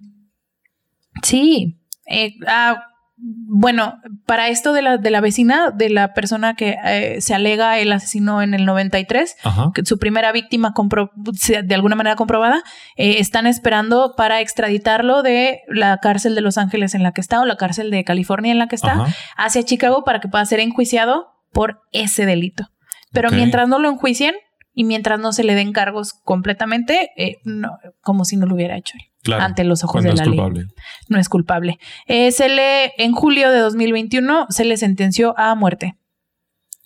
sí. 1.23 1.78
Eh, 2.09 2.35
ah, 2.47 2.85
bueno, 3.21 3.95
para 4.27 4.49
esto 4.49 4.73
de 4.73 4.81
la, 4.83 4.97
de 4.97 5.11
la 5.11 5.21
vecina, 5.21 5.71
de 5.73 5.91
la 5.91 6.15
persona 6.15 6.55
que 6.55 6.77
eh, 6.85 7.21
se 7.21 7.35
alega 7.35 7.77
el 7.79 7.91
asesino 7.91 8.43
en 8.43 8.55
el 8.55 8.65
93, 8.65 9.37
Ajá. 9.43 9.73
que 9.75 9.85
su 9.85 9.99
primera 9.99 10.31
víctima 10.31 10.73
compro- 10.73 11.11
de 11.17 11.75
alguna 11.75 11.97
manera 11.97 12.15
comprobada, 12.15 12.63
eh, 12.97 13.17
están 13.19 13.49
esperando 13.49 14.15
para 14.17 14.41
extraditarlo 14.41 15.23
de 15.25 15.63
la 15.67 15.99
cárcel 15.99 16.37
de 16.37 16.43
Los 16.43 16.59
Ángeles 16.59 16.95
en 16.95 17.03
la 17.03 17.11
que 17.13 17.21
está 17.21 17.41
o 17.41 17.45
la 17.45 17.57
cárcel 17.57 17.91
de 17.91 18.05
California 18.05 18.53
en 18.53 18.59
la 18.61 18.69
que 18.69 18.77
está 18.77 18.93
Ajá. 18.93 19.07
hacia 19.37 19.65
Chicago 19.65 20.05
para 20.05 20.21
que 20.21 20.29
pueda 20.29 20.45
ser 20.47 20.61
enjuiciado 20.61 21.27
por 21.53 21.81
ese 21.91 22.25
delito. 22.25 22.69
Pero 23.11 23.31
mientras 23.33 23.69
no 23.69 23.79
lo 23.81 23.89
enjuicien 23.89 24.35
y 24.75 24.85
mientras 24.85 25.19
no 25.19 25.33
se 25.33 25.43
le 25.43 25.55
den 25.57 25.73
cargos 25.73 26.13
completamente, 26.23 27.11
eh, 27.17 27.39
no, 27.45 27.79
como 28.01 28.25
si 28.25 28.37
no 28.37 28.47
lo 28.47 28.55
hubiera 28.55 28.77
hecho 28.77 28.95
él, 28.97 29.07
Claro. 29.29 29.45
ante 29.45 29.65
los 29.65 29.85
ojos 29.85 30.03
de 30.03 30.11
es 30.11 30.15
la 30.17 30.25
ley. 30.25 30.35
culpable. 30.37 30.65
No 31.09 31.19
es 31.19 31.29
culpable. 31.29 31.79
Eh, 32.07 32.33
se 32.33 32.49
le, 32.49 32.93
en 32.99 33.13
julio 33.13 33.51
de 33.51 33.59
2021, 33.61 34.47
se 34.51 34.65
le 34.65 34.77
sentenció 34.77 35.35
a 35.39 35.55
muerte 35.55 35.97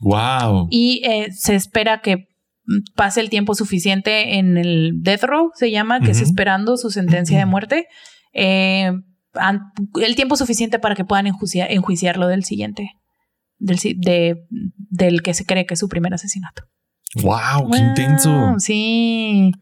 Wow. 0.01 0.67
y 0.71 1.03
eh, 1.05 1.31
se 1.33 1.55
espera 1.55 2.01
que 2.01 2.27
pase 2.95 3.21
el 3.21 3.31
tiempo 3.31 3.55
suficiente 3.55 4.39
en 4.39 4.57
el 4.57 4.93
death 5.03 5.25
row, 5.25 5.51
se 5.55 5.71
llama, 5.71 6.01
que 6.01 6.11
es 6.13 6.21
esperando 6.21 6.77
su 6.77 6.91
sentencia 6.91 7.39
de 7.39 7.47
muerte. 7.47 7.87
Eh, 8.33 8.93
el 10.03 10.15
tiempo 10.17 10.37
suficiente 10.37 10.79
para 10.79 10.95
que 10.95 11.05
puedan 11.05 11.27
enjuiciar- 11.27 11.69
enjuiciarlo 11.71 12.27
del 12.29 12.45
siguiente, 12.45 12.91
del, 13.59 13.79
si- 13.79 13.95
de- 13.95 14.45
del 14.77 15.23
que 15.23 15.35
se 15.35 15.45
cree 15.47 15.67
que 15.67 15.75
es 15.75 15.81
su 15.81 15.89
primer 15.89 16.13
asesinato. 16.15 16.65
Wow, 17.23 17.71
qué 17.71 17.79
Wow, 17.79 17.89
intenso. 17.89 18.55
Sí, 18.59 19.53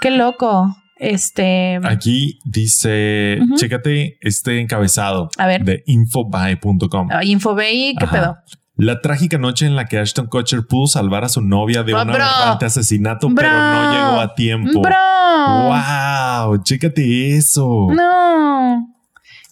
qué 0.00 0.10
loco. 0.10 0.74
Este, 0.98 1.78
Aquí 1.84 2.38
dice, 2.44 3.38
chécate 3.56 4.18
este 4.20 4.60
encabezado 4.60 5.28
a 5.38 5.46
ver, 5.46 5.64
de 5.64 5.82
infobae.com. 5.86 7.08
ah, 7.10 7.24
Infobay, 7.24 7.94
¿qué 7.98 8.04
Ajá. 8.04 8.12
pedo? 8.20 8.36
La 8.76 9.00
trágica 9.00 9.38
noche 9.38 9.66
en 9.66 9.74
la 9.74 9.86
que 9.86 9.98
Ashton 9.98 10.26
Kutcher 10.26 10.66
pudo 10.66 10.86
salvar 10.86 11.24
a 11.24 11.28
su 11.28 11.40
novia 11.40 11.82
de 11.82 11.94
Oh, 11.94 12.02
un 12.02 12.10
aberrante 12.10 12.64
asesinato, 12.66 13.26
Bro. 13.28 13.36
pero 13.36 13.50
no 13.52 13.92
llegó 13.92 14.20
a 14.20 14.34
tiempo. 14.34 14.80
Bro, 14.82 14.94
Wow, 15.68 16.62
chécate 16.62 17.36
eso. 17.36 17.88
no, 17.92 18.94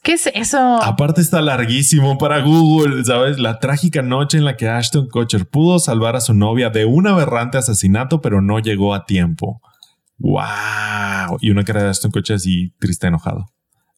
¿qué 0.03 0.13
es 0.13 0.29
eso? 0.33 0.81
Aparte 0.83 1.21
está 1.21 1.41
larguísimo 1.43 2.19
para 2.19 2.41
Google, 2.41 3.05
¿sabes? 3.05 3.39
La 3.39 3.59
trágica 3.59 4.03
noche 4.03 4.39
en 4.39 4.45
la 4.45 4.57
que 4.57 4.69
Ashton 4.69 5.09
Kutcher 5.09 5.47
pudo 5.49 5.79
salvar 5.81 6.15
a 6.17 6.21
su 6.21 6.33
novia 6.35 6.71
de 6.71 6.85
un 6.85 7.07
aberrante 7.09 7.59
asesinato, 7.59 8.21
pero 8.21 8.41
no 8.41 8.59
llegó 8.61 8.95
a 8.95 9.07
tiempo. 9.07 9.61
Wow. 10.19 11.39
Y 11.41 11.51
una 11.51 11.65
cara 11.65 11.83
de 11.83 11.91
Ashton 11.91 12.11
Kutcher 12.11 12.37
así 12.37 12.71
triste, 12.79 13.07
enojado. 13.07 13.47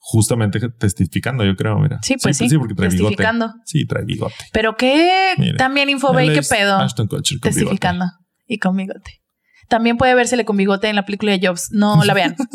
Justamente 0.01 0.59
testificando, 0.71 1.45
yo 1.45 1.55
creo, 1.55 1.79
mira. 1.79 1.99
Sí, 2.03 2.17
pues 2.23 2.37
sí, 2.39 2.49
porque 2.57 2.75
trae 2.75 2.89
bigote. 2.89 3.11
testificando. 3.11 3.55
Sí, 3.65 3.87
trae 3.87 4.05
bigote. 4.05 4.35
Pero 4.53 4.77
qué 4.77 5.35
también 5.59 5.91
Infobay, 5.91 6.33
qué 6.33 6.43
pedo. 6.43 6.77
Ashton 6.79 7.09
Kutcher 7.09 7.41
con 7.41 7.51
bigote. 7.51 7.61
Testificando 7.61 8.07
y 8.47 8.59
con 8.59 8.77
bigote. 8.77 9.21
También 9.69 9.99
puede 9.99 10.15
vérsele 10.15 10.45
con 10.45 10.57
bigote 10.57 10.89
en 10.89 10.97
la 10.97 11.05
película 11.05 11.33
de 11.33 11.47
Jobs. 11.47 11.71
No 11.73 12.03
la 12.05 12.15
vean. 12.15 12.37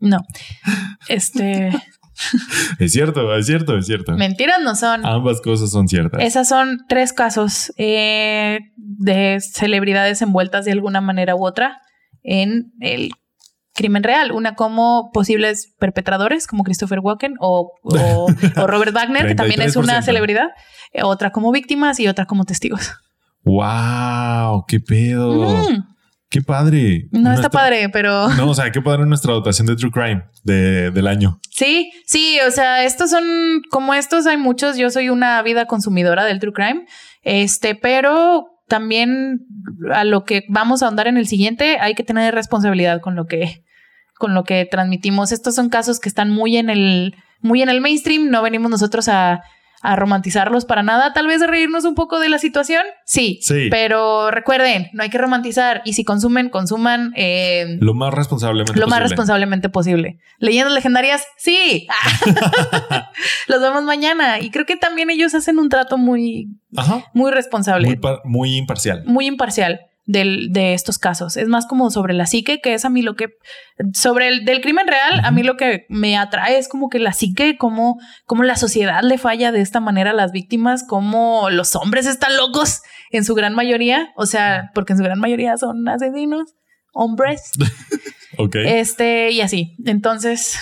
No. 0.00 0.18
Este. 1.08 1.70
Es 2.78 2.92
cierto, 2.92 3.34
es 3.34 3.46
cierto, 3.46 3.78
es 3.78 3.86
cierto. 3.86 4.12
Mentiras 4.12 4.58
no 4.62 4.74
son. 4.74 5.06
Ambas 5.06 5.40
cosas 5.40 5.70
son 5.70 5.88
ciertas. 5.88 6.22
Esas 6.22 6.48
son 6.48 6.80
tres 6.86 7.14
casos 7.14 7.72
eh, 7.78 8.58
de 8.76 9.38
celebridades 9.40 10.20
envueltas 10.20 10.66
de 10.66 10.72
alguna 10.72 11.00
manera 11.00 11.34
u 11.34 11.46
otra 11.46 11.80
en 12.22 12.72
el 12.80 13.10
crimen 13.74 14.02
real. 14.02 14.32
Una 14.32 14.54
como 14.54 15.10
posibles 15.12 15.74
perpetradores, 15.78 16.46
como 16.46 16.64
Christopher 16.64 17.00
Walken 17.00 17.34
o, 17.40 17.72
o- 17.82 18.26
o 18.56 18.66
Robert 18.66 18.92
Wagner, 18.94 19.26
que 19.26 19.34
también 19.34 19.62
es 19.62 19.76
una 19.76 20.00
33%. 20.00 20.02
celebridad. 20.04 20.48
Eh, 20.92 21.02
Otra 21.02 21.30
como 21.30 21.52
víctimas 21.52 21.98
y 22.00 22.08
otra 22.08 22.26
como 22.26 22.44
testigos. 22.44 22.90
Wow, 23.44 24.64
qué 24.66 24.80
pedo. 24.80 25.32
Mm, 25.70 25.84
Qué 26.28 26.42
padre. 26.42 27.08
no 27.10 27.32
está 27.32 27.50
padre, 27.50 27.88
pero... 27.88 28.28
No, 28.36 28.50
o 28.50 28.54
sea, 28.54 28.70
qué 28.70 28.80
padre 28.80 29.04
nuestra 29.06 29.32
dotación 29.32 29.66
de 29.66 29.74
True 29.76 29.90
Crime 29.90 30.24
de- 30.44 30.90
del 30.92 31.06
año. 31.08 31.40
Sí, 31.50 31.90
sí, 32.06 32.38
o 32.46 32.50
sea, 32.52 32.84
estos 32.84 33.10
son 33.10 33.24
como 33.70 33.94
estos, 33.94 34.26
hay 34.26 34.36
muchos. 34.36 34.76
Yo 34.76 34.90
soy 34.90 35.08
una 35.08 35.38
ávida 35.38 35.66
consumidora 35.66 36.24
del 36.24 36.38
true 36.38 36.52
crime, 36.52 36.86
este, 37.22 37.74
pero 37.74 38.46
también 38.70 39.48
a 39.92 40.04
lo 40.04 40.24
que 40.24 40.44
vamos 40.48 40.80
a 40.80 40.86
ahondar 40.86 41.08
en 41.08 41.16
el 41.18 41.26
siguiente, 41.26 41.78
hay 41.80 41.96
que 41.96 42.04
tener 42.04 42.32
responsabilidad 42.32 43.00
con 43.00 43.16
lo 43.16 43.26
que, 43.26 43.64
con 44.16 44.32
lo 44.32 44.44
que 44.44 44.64
transmitimos. 44.64 45.32
Estos 45.32 45.56
son 45.56 45.70
casos 45.70 45.98
que 45.98 46.08
están 46.08 46.30
muy 46.30 46.56
en 46.56 46.70
el, 46.70 47.16
muy 47.40 47.62
en 47.62 47.68
el 47.68 47.80
mainstream. 47.80 48.30
No 48.30 48.42
venimos 48.42 48.70
nosotros 48.70 49.08
a, 49.08 49.42
a 49.82 49.96
romantizarlos 49.96 50.64
para 50.66 50.82
nada. 50.82 51.12
Tal 51.12 51.26
vez 51.26 51.40
reírnos 51.46 51.84
un 51.84 51.94
poco 51.94 52.20
de 52.20 52.28
la 52.28 52.38
situación, 52.38 52.82
sí, 53.04 53.38
Sí. 53.42 53.68
pero 53.70 54.30
recuerden, 54.30 54.88
no 54.92 55.02
hay 55.02 55.10
que 55.10 55.18
romantizar 55.18 55.80
y 55.84 55.94
si 55.94 56.04
consumen, 56.04 56.50
consuman. 56.50 57.12
eh, 57.16 57.78
Lo 57.80 57.94
más 57.94 58.12
responsablemente 58.12 58.72
lo 58.78 58.86
más 58.86 58.98
posible. 58.98 59.08
responsablemente 59.08 59.68
posible. 59.68 60.18
Leyendas 60.38 60.74
legendarias, 60.74 61.24
sí. 61.38 61.86
Los 63.48 63.60
vemos 63.60 63.82
mañana. 63.84 64.40
Y 64.40 64.50
creo 64.50 64.66
que 64.66 64.76
también 64.76 65.10
ellos 65.10 65.34
hacen 65.34 65.58
un 65.58 65.68
trato 65.68 65.98
muy, 65.98 66.48
Ajá. 66.76 67.04
muy 67.14 67.30
responsable, 67.30 67.86
Muy, 67.86 67.96
muy, 67.96 68.00
par- 68.02 68.20
muy 68.24 69.26
imparcial. 69.26 69.80
De 70.10 70.74
estos 70.74 70.98
casos. 70.98 71.36
Es 71.36 71.48
más 71.48 71.66
como 71.66 71.90
sobre 71.90 72.14
la 72.14 72.26
psique, 72.26 72.60
que 72.60 72.74
es 72.74 72.84
a 72.84 72.90
mí 72.90 73.02
lo 73.02 73.14
que, 73.16 73.28
sobre 73.94 74.28
el 74.28 74.44
del 74.44 74.60
crimen 74.60 74.86
real, 74.86 75.20
a 75.24 75.30
mí 75.30 75.42
lo 75.42 75.56
que 75.56 75.86
me 75.88 76.16
atrae 76.16 76.58
es 76.58 76.68
como 76.68 76.88
que 76.88 76.98
la 76.98 77.12
psique, 77.12 77.56
cómo, 77.58 77.98
cómo 78.26 78.42
la 78.42 78.56
sociedad 78.56 79.02
le 79.02 79.18
falla 79.18 79.52
de 79.52 79.60
esta 79.60 79.80
manera 79.80 80.10
a 80.10 80.14
las 80.14 80.32
víctimas, 80.32 80.84
cómo 80.86 81.50
los 81.50 81.76
hombres 81.76 82.06
están 82.06 82.36
locos 82.36 82.82
en 83.10 83.24
su 83.24 83.34
gran 83.34 83.54
mayoría. 83.54 84.10
O 84.16 84.26
sea, 84.26 84.70
porque 84.74 84.92
en 84.92 84.98
su 84.98 85.04
gran 85.04 85.18
mayoría 85.20 85.56
son 85.56 85.88
asesinos, 85.88 86.54
hombres. 86.92 87.50
Ok. 88.38 88.54
Este, 88.56 89.32
y 89.32 89.40
así. 89.42 89.74
Entonces, 89.84 90.56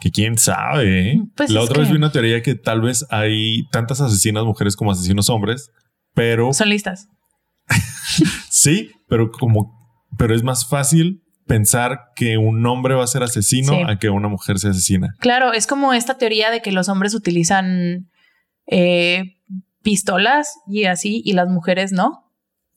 que 0.00 0.10
quién 0.10 0.36
sabe. 0.36 1.12
¿eh? 1.12 1.20
Pues 1.36 1.48
La 1.48 1.62
otra 1.62 1.78
vez 1.78 1.86
que- 1.88 1.92
vi 1.92 1.96
una 1.98 2.12
teoría 2.12 2.42
que 2.42 2.54
tal 2.54 2.80
vez 2.82 3.06
hay 3.08 3.66
tantas 3.70 4.00
asesinas 4.00 4.44
mujeres 4.44 4.76
como 4.76 4.90
asesinos 4.90 5.30
hombres, 5.30 5.70
pero 6.12 6.52
son 6.52 6.68
listas. 6.68 7.08
Sí, 8.50 8.90
pero 9.08 9.30
como, 9.30 9.72
pero 10.16 10.34
es 10.34 10.42
más 10.42 10.68
fácil 10.68 11.22
pensar 11.46 12.00
que 12.14 12.36
un 12.36 12.64
hombre 12.66 12.94
va 12.94 13.04
a 13.04 13.06
ser 13.06 13.22
asesino 13.22 13.72
Sí. 13.72 13.82
a 13.88 13.98
que 13.98 14.10
una 14.10 14.28
mujer 14.28 14.58
sea 14.58 14.70
asesina. 14.70 15.14
Claro, 15.18 15.52
es 15.52 15.66
como 15.66 15.94
esta 15.94 16.18
teoría 16.18 16.50
de 16.50 16.60
que 16.60 16.72
los 16.72 16.88
hombres 16.88 17.14
utilizan 17.14 18.10
eh, 18.66 19.36
pistolas 19.82 20.58
y 20.66 20.84
así, 20.84 21.22
y 21.24 21.32
las 21.32 21.48
mujeres 21.48 21.92
no. 21.92 22.24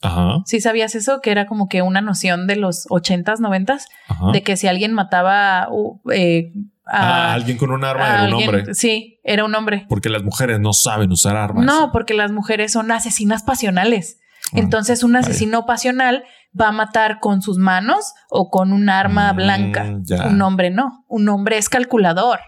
Ajá. 0.02 0.38
¿Sí 0.46 0.62
sabías 0.62 0.96
eso? 0.96 1.20
Que 1.22 1.32
era 1.32 1.46
como 1.46 1.68
que 1.68 1.82
una 1.82 2.02
noción 2.02 2.48
de 2.48 2.56
los 2.56 2.88
80s, 2.88 3.40
90s, 3.40 3.84
Ajá. 4.08 4.32
de 4.32 4.42
que 4.42 4.56
si 4.58 4.68
alguien 4.68 4.94
mataba 4.94 5.68
uh, 5.70 6.00
eh, 6.12 6.54
a, 6.86 7.34
alguien 7.34 7.58
con 7.58 7.72
un 7.72 7.84
arma 7.84 8.08
era 8.08 8.24
un 8.24 8.34
hombre. 8.34 8.74
Sí, 8.74 9.20
era 9.24 9.44
un 9.46 9.54
hombre. 9.54 9.86
Porque 9.90 10.10
las 10.10 10.24
mujeres 10.24 10.60
no 10.60 10.74
saben 10.74 11.12
usar 11.12 11.36
armas. 11.36 11.66
No, 11.66 11.92
porque 11.92 12.14
las 12.14 12.32
mujeres 12.32 12.72
son 12.72 12.90
asesinas 12.92 13.44
pasionales. 13.44 14.18
Ah, 14.54 14.60
Entonces, 14.60 15.04
un 15.04 15.16
asesino 15.16 15.66
pasional 15.66 16.24
va 16.60 16.68
a 16.70 16.72
matar 16.72 17.20
con 17.20 17.42
sus 17.42 17.58
manos 17.58 18.14
o 18.30 18.50
con 18.50 18.74
un 18.74 18.90
arma 18.90 19.32
Mm, 19.32 19.36
blanca. 19.36 19.86
Un 20.30 20.42
hombre 20.42 20.70
no. 20.70 21.06
Un 21.08 21.30
hombre 21.30 21.58
es 21.58 21.70
calculador. 21.70 22.40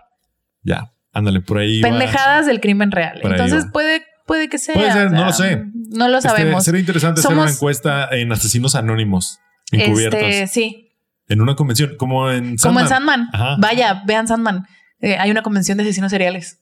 Ya, 0.63 0.91
ándale, 1.13 1.41
por 1.41 1.59
ahí. 1.59 1.81
va. 1.81 1.89
Pendejadas 1.89 2.45
del 2.45 2.59
crimen 2.59 2.91
real. 2.91 3.19
Por 3.21 3.31
Entonces 3.31 3.65
puede, 3.71 4.03
puede 4.25 4.49
que 4.49 4.57
sea. 4.57 4.75
Puede 4.75 4.91
ser, 4.91 5.07
o 5.07 5.09
no 5.11 5.25
lo 5.25 5.33
sé. 5.33 5.63
No 5.73 6.07
lo 6.09 6.17
Este, 6.17 6.29
sabemos. 6.29 6.63
sería 6.63 6.79
interesante 6.81 7.21
hacer 7.21 7.31
una 7.37 7.49
encuesta 7.49 8.07
en 8.11 8.31
asesinos 8.31 8.75
anónimos 8.75 9.39
encubiertos. 9.71 10.19
Este, 10.21 10.47
sí. 10.47 10.89
En 11.29 11.41
una 11.41 11.55
convención, 11.55 11.95
como 11.97 12.29
en 12.31 12.57
Como 12.57 12.79
en 12.81 12.87
Sandman. 12.87 13.27
Sandman. 13.29 13.29
Ajá. 13.33 13.55
Vaya, 13.59 14.03
vean 14.05 14.27
Sandman. 14.27 14.65
Eh, 14.99 15.17
hay 15.17 15.31
una 15.31 15.41
convención 15.41 15.77
de 15.77 15.83
asesinos 15.83 16.11
seriales. 16.11 16.59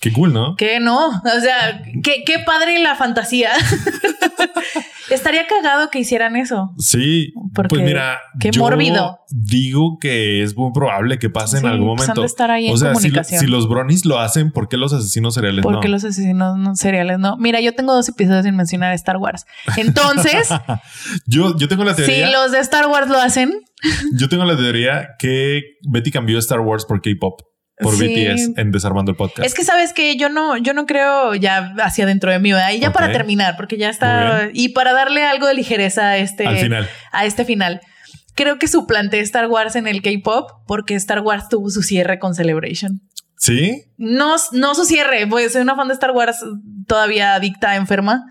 Qué 0.00 0.12
cool, 0.12 0.32
¿no? 0.34 0.54
Que 0.56 0.80
no, 0.80 1.08
o 1.08 1.40
sea, 1.40 1.82
qué, 2.02 2.24
qué 2.26 2.38
padre 2.40 2.78
la 2.78 2.94
fantasía. 2.94 3.50
Estaría 5.10 5.46
cagado 5.46 5.90
que 5.90 5.98
hicieran 5.98 6.34
eso. 6.36 6.70
Sí, 6.78 7.32
Porque 7.54 7.68
pues 7.76 7.82
mira, 7.82 8.20
qué 8.40 8.50
yo 8.50 8.62
mórbido. 8.62 9.18
Digo 9.30 9.98
que 10.00 10.42
es 10.42 10.56
muy 10.56 10.72
probable 10.72 11.18
que 11.18 11.28
pase 11.28 11.58
en 11.58 11.66
algún 11.66 11.96
pues 11.96 12.08
han 12.08 12.14
momento. 12.14 12.20
de 12.22 12.26
estar 12.26 12.50
ahí 12.50 12.68
o 12.68 12.72
en 12.72 12.78
sea, 12.78 12.88
si, 12.90 12.94
comunicación. 12.94 13.40
si 13.40 13.46
los 13.46 13.68
bronies 13.68 14.06
lo 14.06 14.18
hacen, 14.18 14.50
¿por 14.50 14.68
qué 14.68 14.76
los 14.78 14.92
asesinos 14.94 15.34
seriales 15.34 15.62
Porque 15.62 15.88
no? 15.88 15.92
los 15.94 16.04
asesinos 16.04 16.56
no- 16.58 16.74
seriales 16.74 17.18
no. 17.18 17.36
Mira, 17.36 17.60
yo 17.60 17.74
tengo 17.74 17.94
dos 17.94 18.08
episodios 18.08 18.44
sin 18.44 18.56
mencionar 18.56 18.94
Star 18.94 19.18
Wars. 19.18 19.44
Entonces, 19.76 20.48
yo, 21.26 21.56
yo 21.58 21.68
tengo 21.68 21.84
la 21.84 21.94
si 21.94 22.02
teoría. 22.04 22.30
los 22.30 22.50
de 22.52 22.58
Star 22.60 22.86
Wars 22.88 23.08
lo 23.08 23.20
hacen, 23.20 23.52
Yo 24.18 24.28
tengo 24.30 24.44
la 24.46 24.56
teoría 24.56 25.08
que 25.18 25.60
Betty 25.90 26.10
cambió 26.10 26.38
Star 26.38 26.60
Wars 26.60 26.86
por 26.86 27.02
K-pop, 27.02 27.40
por 27.78 27.96
Sí. 27.96 28.06
BTS 28.06 28.52
en 28.56 28.70
Desarmando 28.70 29.10
el 29.10 29.16
Podcast. 29.16 29.44
es 29.46 29.54
que 29.54 29.64
sabes 29.64 29.92
que 29.92 30.16
yo 30.16 30.28
no, 30.28 30.56
yo 30.56 30.74
no 30.74 30.86
creo 30.86 31.34
ya 31.34 31.74
hacia 31.82 32.06
dentro 32.06 32.30
de 32.30 32.38
mí, 32.38 32.52
¿verdad? 32.52 32.70
Y 32.72 32.78
ya 32.78 32.92
para 32.92 33.10
terminar, 33.12 33.56
porque 33.56 33.76
ya 33.76 33.90
está. 33.90 34.48
Y 34.52 34.70
para 34.70 34.92
darle 34.92 35.24
algo 35.24 35.46
de 35.46 35.54
ligereza 35.54 36.08
a 36.10 36.16
este, 36.18 36.46
Al 36.46 36.58
final. 36.58 36.88
a 37.12 37.24
este 37.24 37.44
final. 37.44 37.80
Creo 38.36 38.58
que 38.58 38.66
suplanté 38.68 39.20
Star 39.20 39.46
Wars 39.48 39.76
en 39.76 39.86
el 39.86 40.02
K-pop 40.02 40.50
porque 40.66 40.94
Star 40.94 41.20
Wars 41.20 41.48
tuvo 41.48 41.70
su 41.70 41.82
cierre 41.82 42.18
con 42.18 42.34
Celebration. 42.34 43.00
¿Sí? 43.38 43.82
No, 43.96 44.36
no 44.52 44.74
su 44.74 44.84
cierre, 44.84 45.26
pues 45.26 45.52
soy 45.52 45.62
una 45.62 45.76
fan 45.76 45.88
de 45.88 45.94
Star 45.94 46.12
Wars 46.12 46.38
todavía 46.86 47.34
adicta, 47.34 47.76
enferma. 47.76 48.22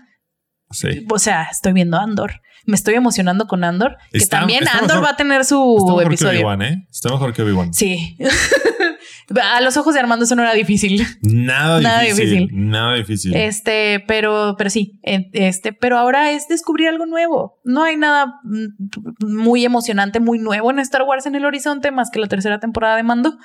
Sí. 0.70 1.06
O 1.10 1.18
sea, 1.18 1.48
estoy 1.50 1.72
viendo 1.72 1.98
Andor. 1.98 2.40
Me 2.66 2.74
estoy 2.76 2.94
emocionando 2.94 3.46
con 3.46 3.62
Andor. 3.64 3.96
que 4.10 4.18
Está- 4.18 4.40
también 4.40 4.64
está 4.64 4.78
Andor 4.78 4.96
mejor- 4.96 5.04
va 5.04 5.10
a 5.10 5.16
tener 5.16 5.40
Está 5.42 5.54
su 5.54 5.74
mejor 5.86 6.02
que 6.02 6.06
episodio. 6.06 6.38
Obi-Wan, 6.40 6.62
¿eh? 6.62 6.86
Está 6.90 7.10
mejor 7.10 7.32
que 7.32 7.42
Obi-Wan. 7.42 7.72
Sí. 7.74 8.16
a 9.40 9.60
los 9.60 9.76
ojos 9.76 9.94
de 9.94 10.00
Armando 10.00 10.24
eso 10.24 10.34
no 10.34 10.42
era 10.42 10.54
difícil. 10.54 11.06
Nada, 11.22 11.80
Nada 11.82 12.00
difícil, 12.00 12.30
difícil. 12.30 12.48
Nada 12.52 12.94
difícil. 12.94 13.34
Este, 13.34 14.04
pero, 14.06 14.54
pero 14.58 14.70
sí, 14.70 14.98
este, 15.02 15.72
pero 15.72 15.98
ahora 15.98 16.32
es 16.32 16.48
descubrir 16.48 16.88
algo 16.88 17.06
nuevo. 17.06 17.60
No 17.64 17.84
hay 17.84 17.96
nada 17.96 18.40
mm, 18.44 19.26
muy 19.26 19.64
emocionante, 19.64 20.20
muy 20.20 20.38
nuevo 20.38 20.70
en 20.70 20.78
Star 20.78 21.02
Wars 21.02 21.26
en 21.26 21.34
el 21.34 21.44
horizonte, 21.44 21.90
más 21.90 22.10
que 22.10 22.18
la 22.18 22.28
tercera 22.28 22.60
temporada 22.60 22.96
de 22.96 23.02
Mando. 23.02 23.36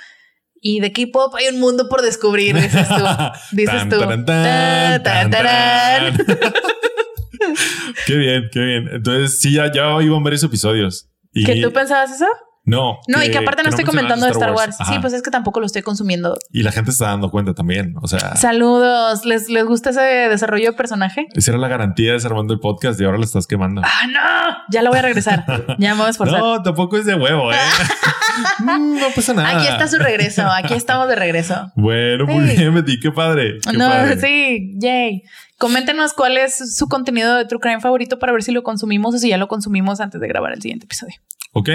Y 0.61 0.81
de 0.81 0.91
K-pop 0.91 1.33
hay 1.35 1.47
un 1.53 1.59
mundo 1.59 1.87
por 1.87 2.01
descubrir, 2.01 2.55
dices 2.55 2.87
tú. 2.87 3.05
Dices 3.55 3.87
tú. 3.89 3.99
tan, 3.99 4.25
Tan, 4.25 5.31
tan. 5.31 6.17
qué 8.05 8.15
bien, 8.15 8.49
qué 8.51 8.59
bien. 8.59 8.89
Entonces, 8.91 9.39
sí, 9.39 9.53
ya, 9.53 9.71
ya 9.71 9.97
iban 10.01 10.21
varios 10.21 10.43
episodios. 10.43 11.09
Y 11.31 11.45
¿Que 11.45 11.61
tú 11.61 11.71
pensabas 11.71 12.11
eso? 12.11 12.25
No. 12.69 12.99
No, 13.07 13.23
y 13.23 13.31
que 13.31 13.37
aparte 13.37 13.63
no 13.63 13.69
estoy 13.69 13.85
comentando 13.85 14.25
de 14.25 14.31
Star 14.31 14.51
Wars. 14.53 14.77
Sí, 14.87 14.95
pues 15.01 15.13
es 15.13 15.21
que 15.21 15.31
tampoco 15.31 15.59
lo 15.59 15.65
estoy 15.65 15.81
consumiendo. 15.81 16.37
Y 16.51 16.63
la 16.63 16.71
gente 16.71 16.91
se 16.91 16.95
está 16.95 17.07
dando 17.07 17.31
cuenta 17.31 17.53
también. 17.53 17.95
O 18.01 18.07
sea, 18.07 18.35
Saludos. 18.35 19.25
¿Les, 19.25 19.49
¿Les 19.49 19.65
gusta 19.65 19.89
ese 19.89 20.01
desarrollo 20.01 20.71
de 20.71 20.73
personaje? 20.77 21.27
esa 21.33 21.51
era 21.51 21.57
la 21.59 21.67
garantía 21.67 22.09
de 22.09 22.13
desarmando 22.13 22.53
el 22.53 22.59
podcast 22.59 22.99
y 23.01 23.05
ahora 23.05 23.17
lo 23.17 23.23
estás 23.23 23.47
quemando. 23.47 23.81
Ah, 23.83 24.07
no. 24.07 24.57
Ya 24.71 24.81
lo 24.81 24.89
voy 24.89 24.99
a 24.99 25.01
regresar. 25.03 25.45
Ya 25.79 25.93
me 25.93 25.99
voy 25.99 26.07
a 26.07 26.09
esforzar. 26.11 26.39
No, 26.39 26.61
tampoco 26.61 26.97
es 26.97 27.05
de 27.05 27.15
huevo, 27.15 27.51
¿eh? 27.51 27.57
Mm, 28.59 28.99
no 28.99 29.07
pasa 29.15 29.33
nada. 29.33 29.57
Aquí 29.57 29.67
está 29.67 29.87
su 29.87 29.97
regreso. 29.97 30.43
Aquí 30.49 30.73
estamos 30.73 31.07
de 31.09 31.15
regreso. 31.15 31.71
Bueno, 31.75 32.25
muy 32.25 32.47
Sí. 32.49 32.57
bien, 32.57 32.73
Betty. 32.73 32.99
Qué 32.99 33.11
padre. 33.11 33.57
qué 33.69 33.77
no, 33.77 33.89
padre. 33.89 34.19
sí, 34.19 34.73
yay. 34.79 35.23
Coméntenos 35.57 36.13
cuál 36.13 36.37
es 36.37 36.75
su 36.77 36.87
contenido 36.87 37.35
de 37.35 37.45
True 37.45 37.59
Crime 37.59 37.81
favorito 37.81 38.17
para 38.19 38.31
ver 38.31 38.43
si 38.43 38.51
lo 38.53 38.63
consumimos 38.63 39.15
o 39.15 39.17
si 39.17 39.29
ya 39.29 39.37
lo 39.37 39.47
consumimos 39.49 39.99
antes 39.99 40.21
de 40.21 40.27
grabar 40.27 40.53
el 40.53 40.61
siguiente 40.61 40.85
episodio. 40.85 41.15
Ok, 41.53 41.69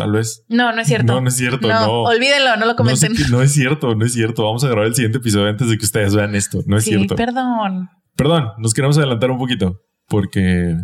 tal 0.00 0.12
vez. 0.12 0.44
No, 0.48 0.72
no 0.72 0.80
es 0.80 0.86
cierto. 0.88 1.12
No, 1.14 1.20
no 1.20 1.28
es 1.28 1.36
cierto. 1.36 1.68
No, 1.68 2.02
olvídenlo, 2.04 2.56
no 2.56 2.66
lo 2.66 2.74
No, 2.74 2.96
sé 2.96 3.06
comenten. 3.06 3.16
qué- 3.16 3.30
no 3.30 3.42
es 3.42 3.52
cierto, 3.52 3.94
no 3.94 4.04
es 4.04 4.12
cierto. 4.12 4.44
Vamos 4.44 4.64
a 4.64 4.68
grabar 4.68 4.86
el 4.86 4.94
siguiente 4.94 5.18
episodio 5.18 5.48
antes 5.48 5.68
de 5.68 5.76
que 5.78 5.84
ustedes 5.84 6.14
vean 6.14 6.34
esto. 6.34 6.60
No 6.66 6.76
es 6.76 6.84
sí, 6.84 6.90
cierto. 6.90 7.14
perdón. 7.16 7.88
Perdón, 8.16 8.50
nos 8.58 8.74
queremos 8.74 8.96
adelantar 8.98 9.30
un 9.30 9.38
poquito 9.38 9.80
porque 10.08 10.74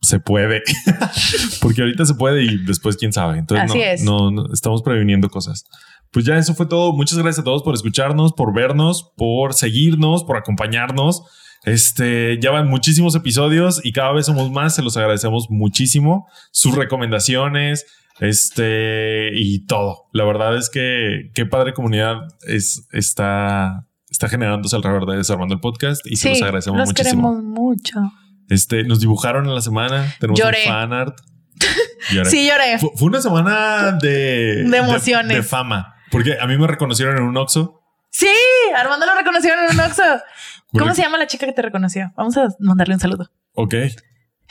se 0.00 0.20
puede. 0.20 0.62
porque 1.60 1.82
ahorita 1.82 2.04
se 2.04 2.14
puede 2.14 2.44
y 2.44 2.64
después 2.64 2.96
quién 2.96 3.12
sabe. 3.12 3.38
Entonces 3.38 3.70
Así 3.70 3.78
no, 3.78 3.84
es. 3.84 4.02
no, 4.04 4.30
no, 4.30 4.52
estamos 4.52 4.82
previniendo 4.82 5.28
cosas. 5.28 5.64
Pues 6.12 6.24
ya 6.24 6.36
eso 6.38 6.54
fue 6.54 6.66
todo. 6.66 6.92
Muchas 6.92 7.18
gracias 7.18 7.40
a 7.40 7.44
todos 7.44 7.62
por 7.62 7.74
escucharnos, 7.74 8.32
por 8.32 8.54
vernos, 8.54 9.12
por 9.16 9.54
seguirnos, 9.54 10.24
por 10.24 10.36
acompañarnos. 10.36 11.22
Este 11.64 12.38
ya 12.40 12.52
van 12.52 12.68
muchísimos 12.68 13.16
episodios 13.16 13.80
y 13.84 13.92
cada 13.92 14.12
vez 14.12 14.26
somos 14.26 14.50
más. 14.52 14.74
Se 14.76 14.82
los 14.82 14.96
agradecemos 14.96 15.46
muchísimo. 15.50 16.28
Sus 16.52 16.76
recomendaciones, 16.76 17.84
este 18.20 19.30
y 19.34 19.66
todo. 19.66 20.04
La 20.12 20.24
verdad 20.24 20.56
es 20.56 20.70
que 20.70 21.30
qué 21.34 21.46
padre 21.46 21.72
comunidad 21.74 22.16
es 22.46 22.86
está 22.92 23.86
está 24.10 24.28
generándose 24.28 24.74
alrededor 24.76 25.06
de 25.10 25.16
Desarmando 25.18 25.54
el 25.54 25.60
podcast 25.60 26.06
y 26.06 26.16
se 26.16 26.30
los 26.30 26.42
agradecemos 26.42 26.78
los 26.78 26.88
muchísimo. 26.88 27.30
queremos 27.30 27.42
mucho. 27.44 28.00
Este, 28.48 28.84
nos 28.84 29.00
dibujaron 29.00 29.46
en 29.46 29.54
la 29.54 29.60
semana. 29.60 30.14
Tenemos 30.20 30.38
Lloré. 30.38 30.62
un 30.66 30.68
fan 30.72 30.92
art. 30.92 31.18
Lloré. 32.12 32.30
Sí, 32.30 32.46
lloré. 32.48 32.78
Fu- 32.78 32.92
Fue 32.96 33.08
una 33.08 33.20
semana 33.20 33.92
de, 34.00 34.64
De 34.64 34.76
emociones. 34.76 35.28
De, 35.28 35.34
de 35.36 35.42
fama. 35.42 35.94
Porque 36.10 36.38
a 36.40 36.46
mí 36.46 36.56
me 36.56 36.66
reconocieron 36.66 37.16
en 37.16 37.24
un 37.24 37.36
Oxxo. 37.36 37.82
Sí, 38.10 38.28
Armando 38.76 39.04
lo 39.06 39.14
reconocieron 39.16 39.64
en 39.64 39.72
un 39.74 39.80
Oxxo. 39.80 40.02
¿Cómo 40.78 40.94
se 40.94 41.02
llama 41.02 41.18
la 41.18 41.26
chica 41.26 41.46
que 41.46 41.52
te 41.52 41.62
reconoció? 41.62 42.12
Vamos 42.16 42.36
a 42.36 42.48
mandarle 42.60 42.94
un 42.94 43.00
saludo. 43.00 43.30
Ok. 43.52 43.74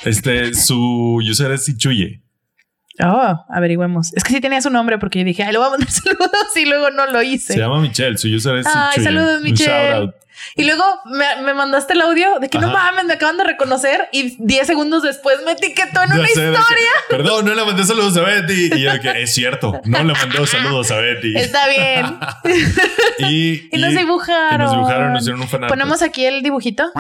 Este, 0.04 0.54
su 0.54 1.22
user 1.28 1.52
es 1.52 1.70
Ichuye. 1.70 2.22
Oh, 3.04 3.46
averigüemos. 3.50 4.14
Es 4.14 4.24
que 4.24 4.34
sí 4.34 4.42
tenía 4.42 4.62
su 4.62 4.70
nombre 4.70 4.98
porque 4.98 5.20
yo 5.20 5.26
dije, 5.26 5.44
ay, 5.44 5.52
le 5.52 5.58
voy 5.58 5.68
a 5.68 5.72
mandar 5.72 5.90
saludos 5.92 6.56
y 6.56 6.66
luego 6.66 6.92
no 6.92 7.08
lo 7.08 7.22
hice. 7.22 7.54
Se 7.54 7.60
llama 7.60 7.80
Michelle. 7.80 8.18
Su 8.18 8.28
user 8.28 8.56
es 8.58 8.68
Ay, 8.68 9.04
saludos, 9.04 9.42
Michelle. 9.42 10.14
Y 10.56 10.66
luego 10.66 10.84
me, 11.06 11.44
me 11.44 11.54
mandaste 11.54 11.94
el 11.94 12.02
audio 12.02 12.40
de 12.40 12.50
que 12.50 12.60
no 12.60 12.70
mames, 12.70 13.06
me 13.06 13.14
acaban 13.14 13.38
de 13.38 13.46
reconocer 13.46 14.10
y 14.12 14.36
10 14.38 14.68
segundos 14.68 15.02
después 15.02 15.38
me 15.46 15.54
etiquetó 15.54 16.04
en 16.04 16.12
una 16.12 16.28
sé, 16.28 16.42
de 16.42 16.52
que, 16.52 16.60
historia. 16.60 16.92
Perdón, 17.10 17.46
no 17.46 17.56
le 17.56 17.66
mandé 17.66 17.84
saludos 17.84 18.18
a 18.18 18.22
Betty. 18.22 18.70
Y 18.76 18.82
yo 18.82 19.00
que 19.02 19.24
es 19.24 19.34
cierto, 19.34 19.82
no 19.86 20.04
le 20.04 20.14
mandó 20.14 20.46
saludos 20.46 20.92
a 20.92 20.98
Betty. 20.98 21.36
Está 21.38 21.68
bien. 21.68 22.18
Y, 23.18 23.70
y 23.74 23.80
nos 23.80 23.92
dibujaron. 23.92 24.56
y 24.56 24.58
nos 24.58 24.72
dibujaron, 24.72 25.14
nos 25.14 25.22
hicieron 25.22 25.42
un 25.42 25.48
fan 25.48 25.64
art. 25.64 25.72
Ponemos 25.72 26.02
aquí 26.02 26.26
el 26.26 26.44
dibujito. 26.44 26.92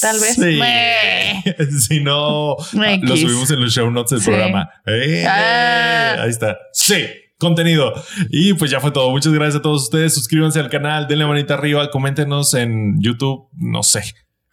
Tal 0.00 0.18
vez. 0.20 0.34
Sí. 0.34 0.60
Si 1.88 2.00
no, 2.02 2.56
X. 2.58 3.08
lo 3.08 3.16
subimos 3.16 3.50
en 3.50 3.60
los 3.60 3.72
show 3.72 3.90
notes 3.90 4.10
del 4.10 4.20
Sí. 4.20 4.26
programa. 4.26 4.68
Eh, 4.86 5.24
Ah. 5.26 6.16
Ahí 6.22 6.30
está. 6.30 6.58
Sí. 6.72 7.06
Contenido. 7.38 7.94
Y 8.30 8.54
pues 8.54 8.70
ya 8.70 8.80
fue 8.80 8.90
todo. 8.90 9.10
Muchas 9.10 9.32
gracias 9.32 9.56
a 9.56 9.62
todos 9.62 9.84
ustedes. 9.84 10.12
Suscríbanse 10.14 10.58
al 10.60 10.68
canal, 10.70 11.06
denle 11.06 11.24
manita 11.26 11.54
arriba, 11.54 11.88
coméntenos 11.90 12.52
en 12.54 13.00
YouTube, 13.00 13.48
no 13.56 13.82
sé. 13.84 14.02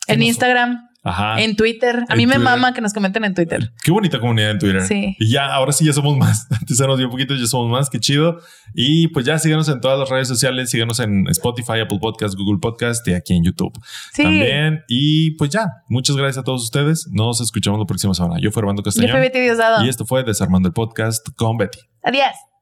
En 0.08 0.22
Instagram, 0.22 0.88
Ajá. 1.06 1.40
en 1.42 1.56
Twitter. 1.56 2.04
A 2.10 2.14
En 2.14 2.18
mí 2.18 2.26
me 2.26 2.34
Twitter. 2.36 2.40
mama 2.52 2.74
que 2.74 2.82
nos 2.82 2.92
comenten 2.94 3.24
en 3.24 3.34
Twitter. 3.34 3.72
Qué 3.84 3.92
bonita 3.92 4.20
comunidad 4.20 4.52
en 4.52 4.60
Twitter. 4.60 4.82
Sí. 4.82 5.16
Y 5.20 5.32
ya, 5.32 5.54
ahora 5.54 5.72
sí 5.72 5.86
ya 5.86 5.94
somos 5.94 6.18
más. 6.18 6.48
Antes 6.60 6.78
éramos 6.80 6.98
bien 6.98 7.10
poquitos, 7.10 7.40
ya 7.40 7.46
somos 7.46 7.70
más. 7.72 7.90
Qué 7.90 8.00
chido. 8.00 8.40
Y 8.74 9.08
pues 9.10 9.26
ya 9.26 9.38
síganos 9.40 9.70
en 9.70 9.80
todas 9.80 9.98
las 9.98 10.10
redes 10.10 10.28
sociales. 10.28 10.70
Síganos 10.72 11.00
en 11.00 11.28
Spotify, 11.30 11.80
Apple 11.84 12.00
Podcast, 12.02 12.36
Google 12.36 12.60
Podcast 12.60 13.08
y 13.08 13.14
aquí 13.14 13.34
en 13.36 13.44
YouTube 13.46 13.72
Sí. 14.14 14.24
también. 14.24 14.82
Y 14.88 15.32
pues 15.38 15.52
ya, 15.52 15.68
muchas 15.88 16.16
gracias 16.18 16.40
a 16.40 16.44
todos 16.44 16.64
ustedes. 16.64 17.08
Nos 17.12 17.40
escuchamos 17.40 17.80
la 17.80 17.86
próxima 17.86 18.14
semana. 18.14 18.36
Yo 18.42 18.52
fui 18.52 18.62
Armando 18.62 18.82
Yo 18.82 18.86
Castañón. 18.86 19.12
fui 19.12 19.20
Betty 19.22 19.40
Diosdado. 19.40 19.86
Y 19.86 19.90
esto 19.90 20.06
fue 20.06 20.24
Desarmando 20.24 20.68
el 20.68 20.74
Podcast 20.74 21.28
con 21.36 21.58
Betty. 21.58 21.80
Adiós. 22.04 22.55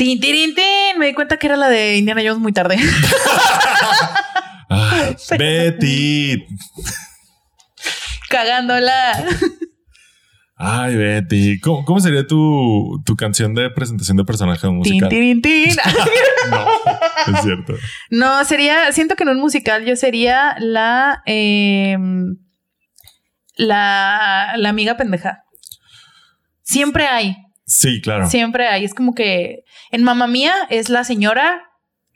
Tin, 0.00 0.54
tin. 0.54 0.98
Me 0.98 1.06
di 1.08 1.14
cuenta 1.14 1.36
que 1.38 1.46
era 1.46 1.56
la 1.56 1.68
de 1.68 1.98
Indiana 1.98 2.22
Jones 2.24 2.40
muy 2.40 2.52
tarde. 2.52 2.78
Betty. 5.38 6.46
Cagándola. 8.30 9.24
Ay, 10.56 10.96
Betty. 10.96 11.60
¿Cómo, 11.60 11.84
cómo 11.84 12.00
sería 12.00 12.26
tu, 12.26 13.02
tu 13.04 13.14
canción 13.14 13.54
de 13.54 13.68
presentación 13.70 14.16
de 14.16 14.24
personaje 14.24 14.66
Tin, 14.66 14.76
musical? 14.76 15.08
tin, 15.10 15.42
tin. 15.42 15.70
No, 16.50 16.66
es 17.36 17.42
cierto. 17.42 17.74
No, 18.10 18.44
sería, 18.46 18.92
siento 18.92 19.16
que 19.16 19.24
en 19.24 19.30
un 19.30 19.38
musical 19.40 19.84
yo 19.84 19.96
sería 19.96 20.56
la, 20.58 21.22
em, 21.26 22.36
la, 23.56 24.54
la 24.56 24.68
amiga 24.70 24.96
pendeja. 24.96 25.44
Siempre 26.70 27.06
hay, 27.06 27.36
Sí, 27.66 28.00
claro. 28.00 28.28
siempre 28.28 28.68
hay. 28.68 28.84
Es 28.84 28.94
como 28.94 29.14
que 29.14 29.64
en 29.90 30.02
Mamá 30.02 30.26
Mía 30.26 30.54
es 30.70 30.88
la 30.88 31.04
señora 31.04 31.62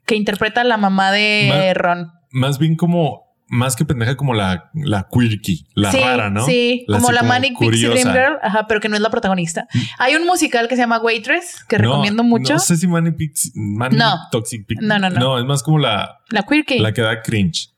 que 0.07 0.15
interpreta 0.17 0.61
a 0.61 0.65
la 0.65 0.77
mamá 0.77 1.11
de 1.13 1.73
Ron. 1.75 2.11
Más 2.31 2.59
bien 2.59 2.77
como, 2.77 3.23
más 3.47 3.75
que 3.77 3.85
pendeja, 3.85 4.17
como 4.17 4.35
la, 4.35 4.71
la 4.75 5.09
quirky, 5.11 5.67
la 5.75 5.91
sí, 5.93 5.99
rara, 5.99 6.31
¿no? 6.31 6.45
Sí, 6.45 6.85
La 6.89 6.99
como 6.99 7.13
la 7.13 7.21
como 7.21 7.33
Manic 7.33 7.59
Pixie 7.59 7.89
Dream. 7.89 8.13
Girl, 8.13 8.39
ajá, 8.43 8.67
pero 8.67 8.81
que 8.81 8.89
no 8.89 8.97
es 8.97 9.03
la 9.03 9.11
protagonista. 9.11 9.67
Hay 9.99 10.15
un 10.17 10.27
musical 10.27 10.69
que 10.69 10.77
se 10.77 10.83
llama 10.83 10.99
Waitress, 11.01 11.65
que 11.69 11.79
No, 11.79 11.83
recomiendo 11.91 12.23
mucho. 12.25 12.55
No 12.55 12.59
sé 12.59 12.77
si 12.77 12.87
Manny 12.87 13.13
Pix, 13.13 13.53
Manny 13.55 13.97
No. 13.97 14.15
Toxic 14.31 14.67
Pix. 14.67 14.83
No, 14.83 14.99
no, 14.99 15.09
no. 15.11 15.19
No, 15.21 15.39
es 15.39 15.45
más 15.45 15.63
como 15.63 15.79
la, 15.79 16.19
La 16.31 16.43
Quirky. 16.43 16.79
la 16.81 16.93
que 16.93 17.03
da 17.03 17.23
cringe. 17.23 17.71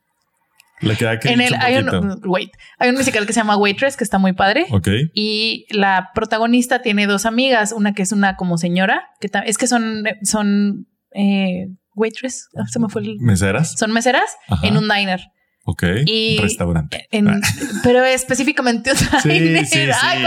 La 0.80 0.94
que 0.94 1.28
en 1.30 1.40
el, 1.40 1.54
un 1.54 1.60
hay 1.62 1.76
un, 1.78 2.20
wait, 2.24 2.50
hay 2.78 2.90
un 2.90 2.96
musical 2.96 3.26
que 3.26 3.32
se 3.32 3.40
llama 3.40 3.56
Waitress, 3.56 3.96
que 3.96 4.04
está 4.04 4.18
muy 4.18 4.32
padre. 4.34 4.66
Ok. 4.70 4.88
Y 5.14 5.66
la 5.70 6.10
protagonista 6.14 6.82
tiene 6.82 7.06
dos 7.06 7.24
amigas, 7.24 7.72
una 7.72 7.94
que 7.94 8.02
es 8.02 8.12
una 8.12 8.36
como 8.36 8.58
señora, 8.58 9.08
que 9.20 9.30
es 9.46 9.56
que 9.58 9.66
son, 9.66 10.04
son 10.22 10.86
eh, 11.14 11.68
waitress, 11.94 12.48
ah, 12.56 12.66
se 12.70 12.78
me 12.78 12.88
fue 12.88 13.02
el... 13.02 13.16
¿Meseras? 13.20 13.72
Son 13.78 13.90
meseras 13.92 14.36
Ajá. 14.48 14.66
en 14.66 14.76
un 14.76 14.88
diner. 14.88 15.20
Ok. 15.64 15.82
Y- 16.04 16.38
Restaurante. 16.40 17.08
En, 17.10 17.40
pero 17.82 18.04
específicamente 18.04 18.92
un 18.92 18.98
Sí, 19.22 19.28
diner. 19.30 19.66
sí, 19.66 19.88
¡Ay, 20.02 20.24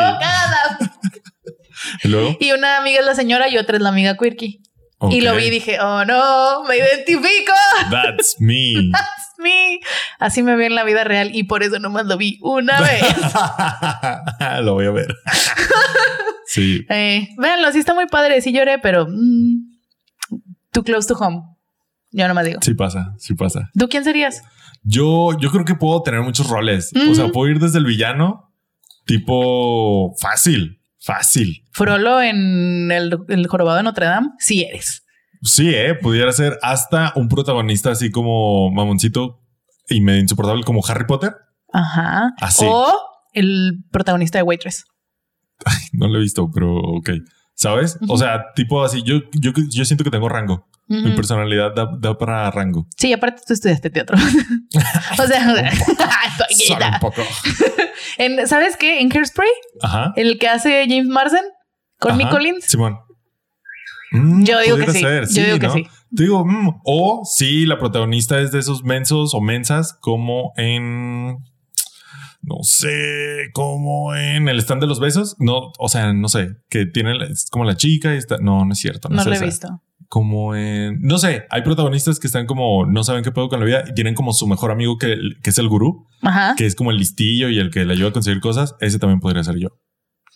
sí. 0.79 0.87
Y 2.03 2.07
luego. 2.09 2.35
Y 2.39 2.51
una 2.51 2.77
amiga 2.77 2.99
es 2.99 3.05
la 3.05 3.15
señora 3.15 3.47
y 3.49 3.57
otra 3.57 3.77
es 3.77 3.81
la 3.83 3.89
amiga 3.89 4.17
quirky. 4.17 4.61
Y 5.11 5.21
lo 5.21 5.33
vi 5.35 5.45
y 5.45 5.49
dije, 5.49 5.79
oh 5.79 6.03
no, 6.03 6.63
me 6.65 6.75
identifico. 6.75 7.53
That's 7.89 8.35
me. 8.39 8.91
me. 9.39 9.79
Así 10.19 10.43
me 10.43 10.55
veo 10.55 10.67
en 10.67 10.75
la 10.75 10.83
vida 10.83 11.03
real 11.03 11.31
y 11.33 11.43
por 11.43 11.63
eso 11.63 11.79
nomás 11.79 12.05
lo 12.05 12.17
vi 12.17 12.37
una 12.41 12.79
vez. 12.81 13.01
lo 14.61 14.73
voy 14.73 14.85
a 14.85 14.91
ver. 14.91 15.15
sí. 16.45 16.85
Eh, 16.89 17.29
véanlo, 17.37 17.71
sí 17.71 17.79
está 17.79 17.93
muy 17.93 18.07
padre. 18.07 18.41
Sí 18.41 18.51
lloré, 18.51 18.79
pero 18.79 19.07
mm, 19.09 19.79
too 20.71 20.83
close 20.83 21.07
to 21.07 21.15
home. 21.15 21.41
Yo 22.11 22.27
no 22.27 22.33
me 22.33 22.43
digo. 22.43 22.59
Sí 22.61 22.73
pasa, 22.73 23.13
sí 23.17 23.35
pasa. 23.35 23.69
¿Tú 23.77 23.87
quién 23.87 24.03
serías? 24.03 24.41
Yo, 24.83 25.37
yo 25.39 25.51
creo 25.51 25.65
que 25.65 25.75
puedo 25.75 26.01
tener 26.01 26.21
muchos 26.21 26.49
roles. 26.49 26.91
O 27.09 27.15
sea, 27.15 27.27
puedo 27.29 27.51
ir 27.51 27.59
desde 27.59 27.77
el 27.77 27.85
villano, 27.85 28.51
tipo 29.05 30.15
fácil, 30.19 30.81
fácil. 30.99 31.65
Frollo 31.71 32.21
en 32.21 32.91
el, 32.91 33.17
el 33.27 33.47
jorobado 33.47 33.77
de 33.77 33.83
Notre 33.83 34.05
Dame. 34.05 34.29
Sí 34.39 34.63
eres. 34.63 35.03
Sí, 35.41 35.73
eh, 35.73 35.95
pudiera 35.95 36.31
ser 36.33 36.57
hasta 36.61 37.13
un 37.15 37.29
protagonista 37.29 37.91
así 37.91 38.11
como 38.11 38.71
mamoncito 38.71 39.39
y 39.87 40.01
medio 40.01 40.19
insoportable 40.19 40.63
como 40.63 40.81
Harry 40.87 41.05
Potter. 41.05 41.35
Ajá. 41.71 42.33
Así. 42.41 42.65
O 42.67 42.93
el 43.33 43.83
protagonista 43.91 44.37
de 44.37 44.43
Waitress. 44.43 44.85
No 45.93 46.07
lo 46.07 46.17
he 46.19 46.21
visto, 46.21 46.49
pero 46.53 46.75
ok. 46.75 47.09
¿Sabes? 47.55 47.97
O 48.07 48.17
sea, 48.17 48.45
tipo 48.55 48.81
así, 48.83 49.03
yo, 49.03 49.17
yo, 49.33 49.51
yo 49.69 49.83
siento 49.85 50.03
que 50.05 50.11
tengo 50.11 50.29
rango. 50.29 50.65
Mi 50.87 51.11
personalidad 51.11 51.75
da, 51.75 51.87
da 51.99 52.17
para 52.17 52.49
rango. 52.49 52.87
Sí, 52.97 53.13
aparte 53.13 53.43
tú 53.45 53.53
estudiaste 53.53 53.91
teatro. 53.91 54.17
o 55.19 55.27
sea, 55.27 55.71
Solo 56.67 56.87
un 56.87 56.99
poco. 56.99 57.21
En- 58.17 58.47
¿sabes 58.47 58.75
qué? 58.75 59.01
En 59.01 59.11
Hairspray, 59.15 59.49
Ajá. 59.81 60.13
el 60.15 60.39
que 60.39 60.47
hace 60.47 60.85
James 60.87 61.07
Marsden 61.07 61.43
con 61.99 62.19
Ajá. 62.19 62.29
Collins. 62.31 62.65
Simón. 62.65 62.97
Mm, 64.11 64.43
Yo 64.43 64.59
digo 64.61 64.77
que 64.77 64.91
sí. 64.91 65.01
Yo 65.01 65.43
digo 65.45 65.59
que 65.59 65.67
¿no? 65.67 65.73
sí. 65.73 65.83
Te 66.15 66.23
digo, 66.23 66.43
mm, 66.45 66.81
o 66.83 67.21
si 67.25 67.65
la 67.65 67.77
protagonista 67.77 68.39
es 68.39 68.51
de 68.51 68.59
esos 68.59 68.83
mensos 68.83 69.33
o 69.33 69.41
mensas, 69.41 69.93
como 70.01 70.53
en. 70.57 71.37
No 72.41 72.55
sé, 72.63 73.49
como 73.53 74.15
en 74.15 74.47
el 74.47 74.59
stand 74.59 74.81
de 74.81 74.87
los 74.87 74.99
besos. 74.99 75.35
No, 75.39 75.73
o 75.77 75.89
sea, 75.89 76.13
no 76.13 76.29
sé, 76.29 76.55
que 76.69 76.85
tiene 76.85 77.13
es 77.29 77.47
como 77.51 77.65
la 77.65 77.75
chica 77.75 78.15
y 78.15 78.17
está. 78.17 78.37
No, 78.37 78.63
no 78.65 78.71
es 78.73 78.79
cierto. 78.79 79.09
No, 79.09 79.15
No 79.15 79.21
es 79.21 79.27
lo 79.27 79.35
he 79.35 79.45
visto. 79.45 79.81
Como 80.07 80.55
en. 80.55 81.01
No 81.01 81.19
sé, 81.19 81.43
hay 81.51 81.61
protagonistas 81.61 82.17
que 82.19 82.27
están 82.27 82.47
como 82.47 82.85
no 82.87 83.03
saben 83.03 83.23
qué 83.23 83.31
pedo 83.31 83.49
con 83.49 83.59
la 83.59 83.65
vida 83.65 83.83
y 83.87 83.93
tienen 83.93 84.15
como 84.15 84.33
su 84.33 84.47
mejor 84.47 84.71
amigo 84.71 84.97
que, 84.97 85.17
que 85.43 85.49
es 85.51 85.57
el 85.59 85.67
gurú, 85.67 86.07
Ajá. 86.21 86.55
que 86.57 86.65
es 86.65 86.75
como 86.75 86.89
el 86.91 86.97
listillo 86.97 87.49
y 87.49 87.59
el 87.59 87.69
que 87.69 87.85
le 87.85 87.93
ayuda 87.93 88.09
a 88.09 88.13
conseguir 88.13 88.41
cosas. 88.41 88.75
Ese 88.79 88.97
también 88.97 89.19
podría 89.19 89.43
ser 89.43 89.57
yo. 89.59 89.77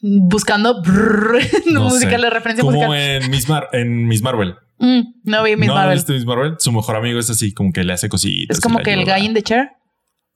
Buscando 0.06 0.82
brrr, 0.82 1.40
No 1.72 1.86
musical 1.86 2.20
sé. 2.20 2.26
de 2.26 2.30
referencia 2.30 2.62
Como 2.62 2.76
musical. 2.78 2.98
en 3.00 3.32
Miss, 3.32 3.48
Mar- 3.48 3.70
en 3.72 4.06
Miss 4.08 4.22
Marvel. 4.22 4.56
Mm, 4.80 5.02
no 5.24 5.44
vi 5.44 5.56
Miss 5.56 5.68
¿No 5.70 5.76
Marvel. 5.76 5.96
viste 5.96 6.12
Miss 6.14 6.26
Marvel? 6.26 6.56
Su 6.60 6.72
mejor 6.74 6.98
amigo 6.98 7.20
es 7.20 7.30
así, 7.30 7.54
como 7.54 7.72
que 7.72 7.84
le 7.86 7.94
hace 7.94 8.10
cositas. 8.10 8.58
Es 8.58 8.62
como 8.62 8.80
que 8.80 8.92
el 8.94 9.06
guy 9.06 9.26
in 9.26 9.34
the 9.34 9.42
chair. 9.42 9.70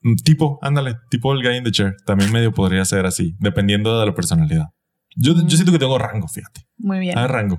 Mm, 0.00 0.14
Tipo, 0.24 0.58
ándale, 0.62 0.96
tipo 1.10 1.32
el 1.34 1.42
guy 1.42 1.56
in 1.58 1.64
the 1.64 1.70
chair. 1.70 1.94
También 2.06 2.32
medio 2.32 2.52
podría 2.52 2.84
ser 2.86 3.04
así, 3.04 3.34
dependiendo 3.40 4.00
de 4.00 4.06
la 4.06 4.14
personalidad. 4.14 4.66
Yo, 5.16 5.34
Mm. 5.34 5.46
yo 5.48 5.56
siento 5.56 5.72
que 5.72 5.78
tengo 5.78 5.98
rango, 5.98 6.28
fíjate. 6.28 6.62
Muy 6.78 6.98
bien. 7.00 7.18
Hay 7.18 7.26
rango. 7.26 7.58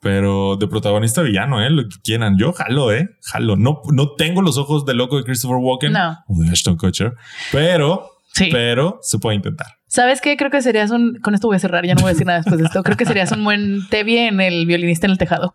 Pero 0.00 0.56
de 0.56 0.66
protagonista 0.68 1.22
villano, 1.22 1.62
¿eh? 1.62 1.70
Lo 1.70 1.82
que 1.84 1.96
quieran. 2.02 2.36
Yo 2.38 2.52
jalo, 2.52 2.92
¿eh? 2.92 3.08
Jalo. 3.24 3.56
No, 3.56 3.82
no 3.92 4.14
tengo 4.16 4.42
los 4.42 4.56
ojos 4.58 4.84
de 4.84 4.94
loco 4.94 5.16
de 5.18 5.22
Christopher 5.24 5.58
Walken 5.60 5.92
No. 5.92 6.18
o 6.26 6.38
de 6.42 6.50
Ashton 6.50 6.76
Kutcher, 6.76 7.12
pero, 7.52 8.08
Sí. 8.32 8.48
pero 8.50 8.98
se 9.02 9.18
puede 9.18 9.36
intentar. 9.36 9.66
¿Sabes 9.86 10.20
qué? 10.20 10.36
Creo 10.36 10.50
que 10.50 10.62
serías 10.62 10.90
un. 10.90 11.18
Con 11.20 11.34
esto 11.34 11.48
voy 11.48 11.56
a 11.56 11.60
cerrar, 11.60 11.84
ya 11.86 11.94
no 11.94 12.00
voy 12.00 12.10
a 12.10 12.12
decir 12.12 12.26
nada 12.26 12.38
después 12.38 12.58
de 12.58 12.64
esto. 12.64 12.82
Creo 12.82 12.96
que 12.96 13.04
serías 13.04 13.30
un 13.32 13.44
buen 13.44 13.86
Tevi 13.90 14.16
en 14.16 14.40
el 14.40 14.66
violinista 14.66 15.06
en 15.06 15.12
el 15.12 15.18
tejado. 15.18 15.54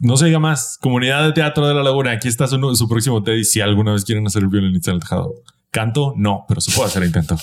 No 0.00 0.16
se 0.16 0.26
diga 0.26 0.38
más. 0.38 0.78
Comunidad 0.80 1.24
de 1.24 1.32
Teatro 1.32 1.66
de 1.66 1.74
la 1.74 1.82
Laguna. 1.82 2.12
Aquí 2.12 2.28
está 2.28 2.46
su, 2.46 2.74
su 2.74 2.88
próximo 2.88 3.22
Teddy. 3.22 3.44
Si 3.44 3.60
alguna 3.60 3.92
vez 3.92 4.04
quieren 4.04 4.26
hacer 4.26 4.42
el 4.42 4.48
violinista 4.48 4.90
en 4.90 4.96
el 4.96 5.00
tejado. 5.02 5.34
Canto, 5.70 6.14
no, 6.16 6.44
pero 6.48 6.60
se 6.60 6.72
puede 6.72 6.88
hacer 6.88 7.02
el 7.02 7.08
intento. 7.08 7.36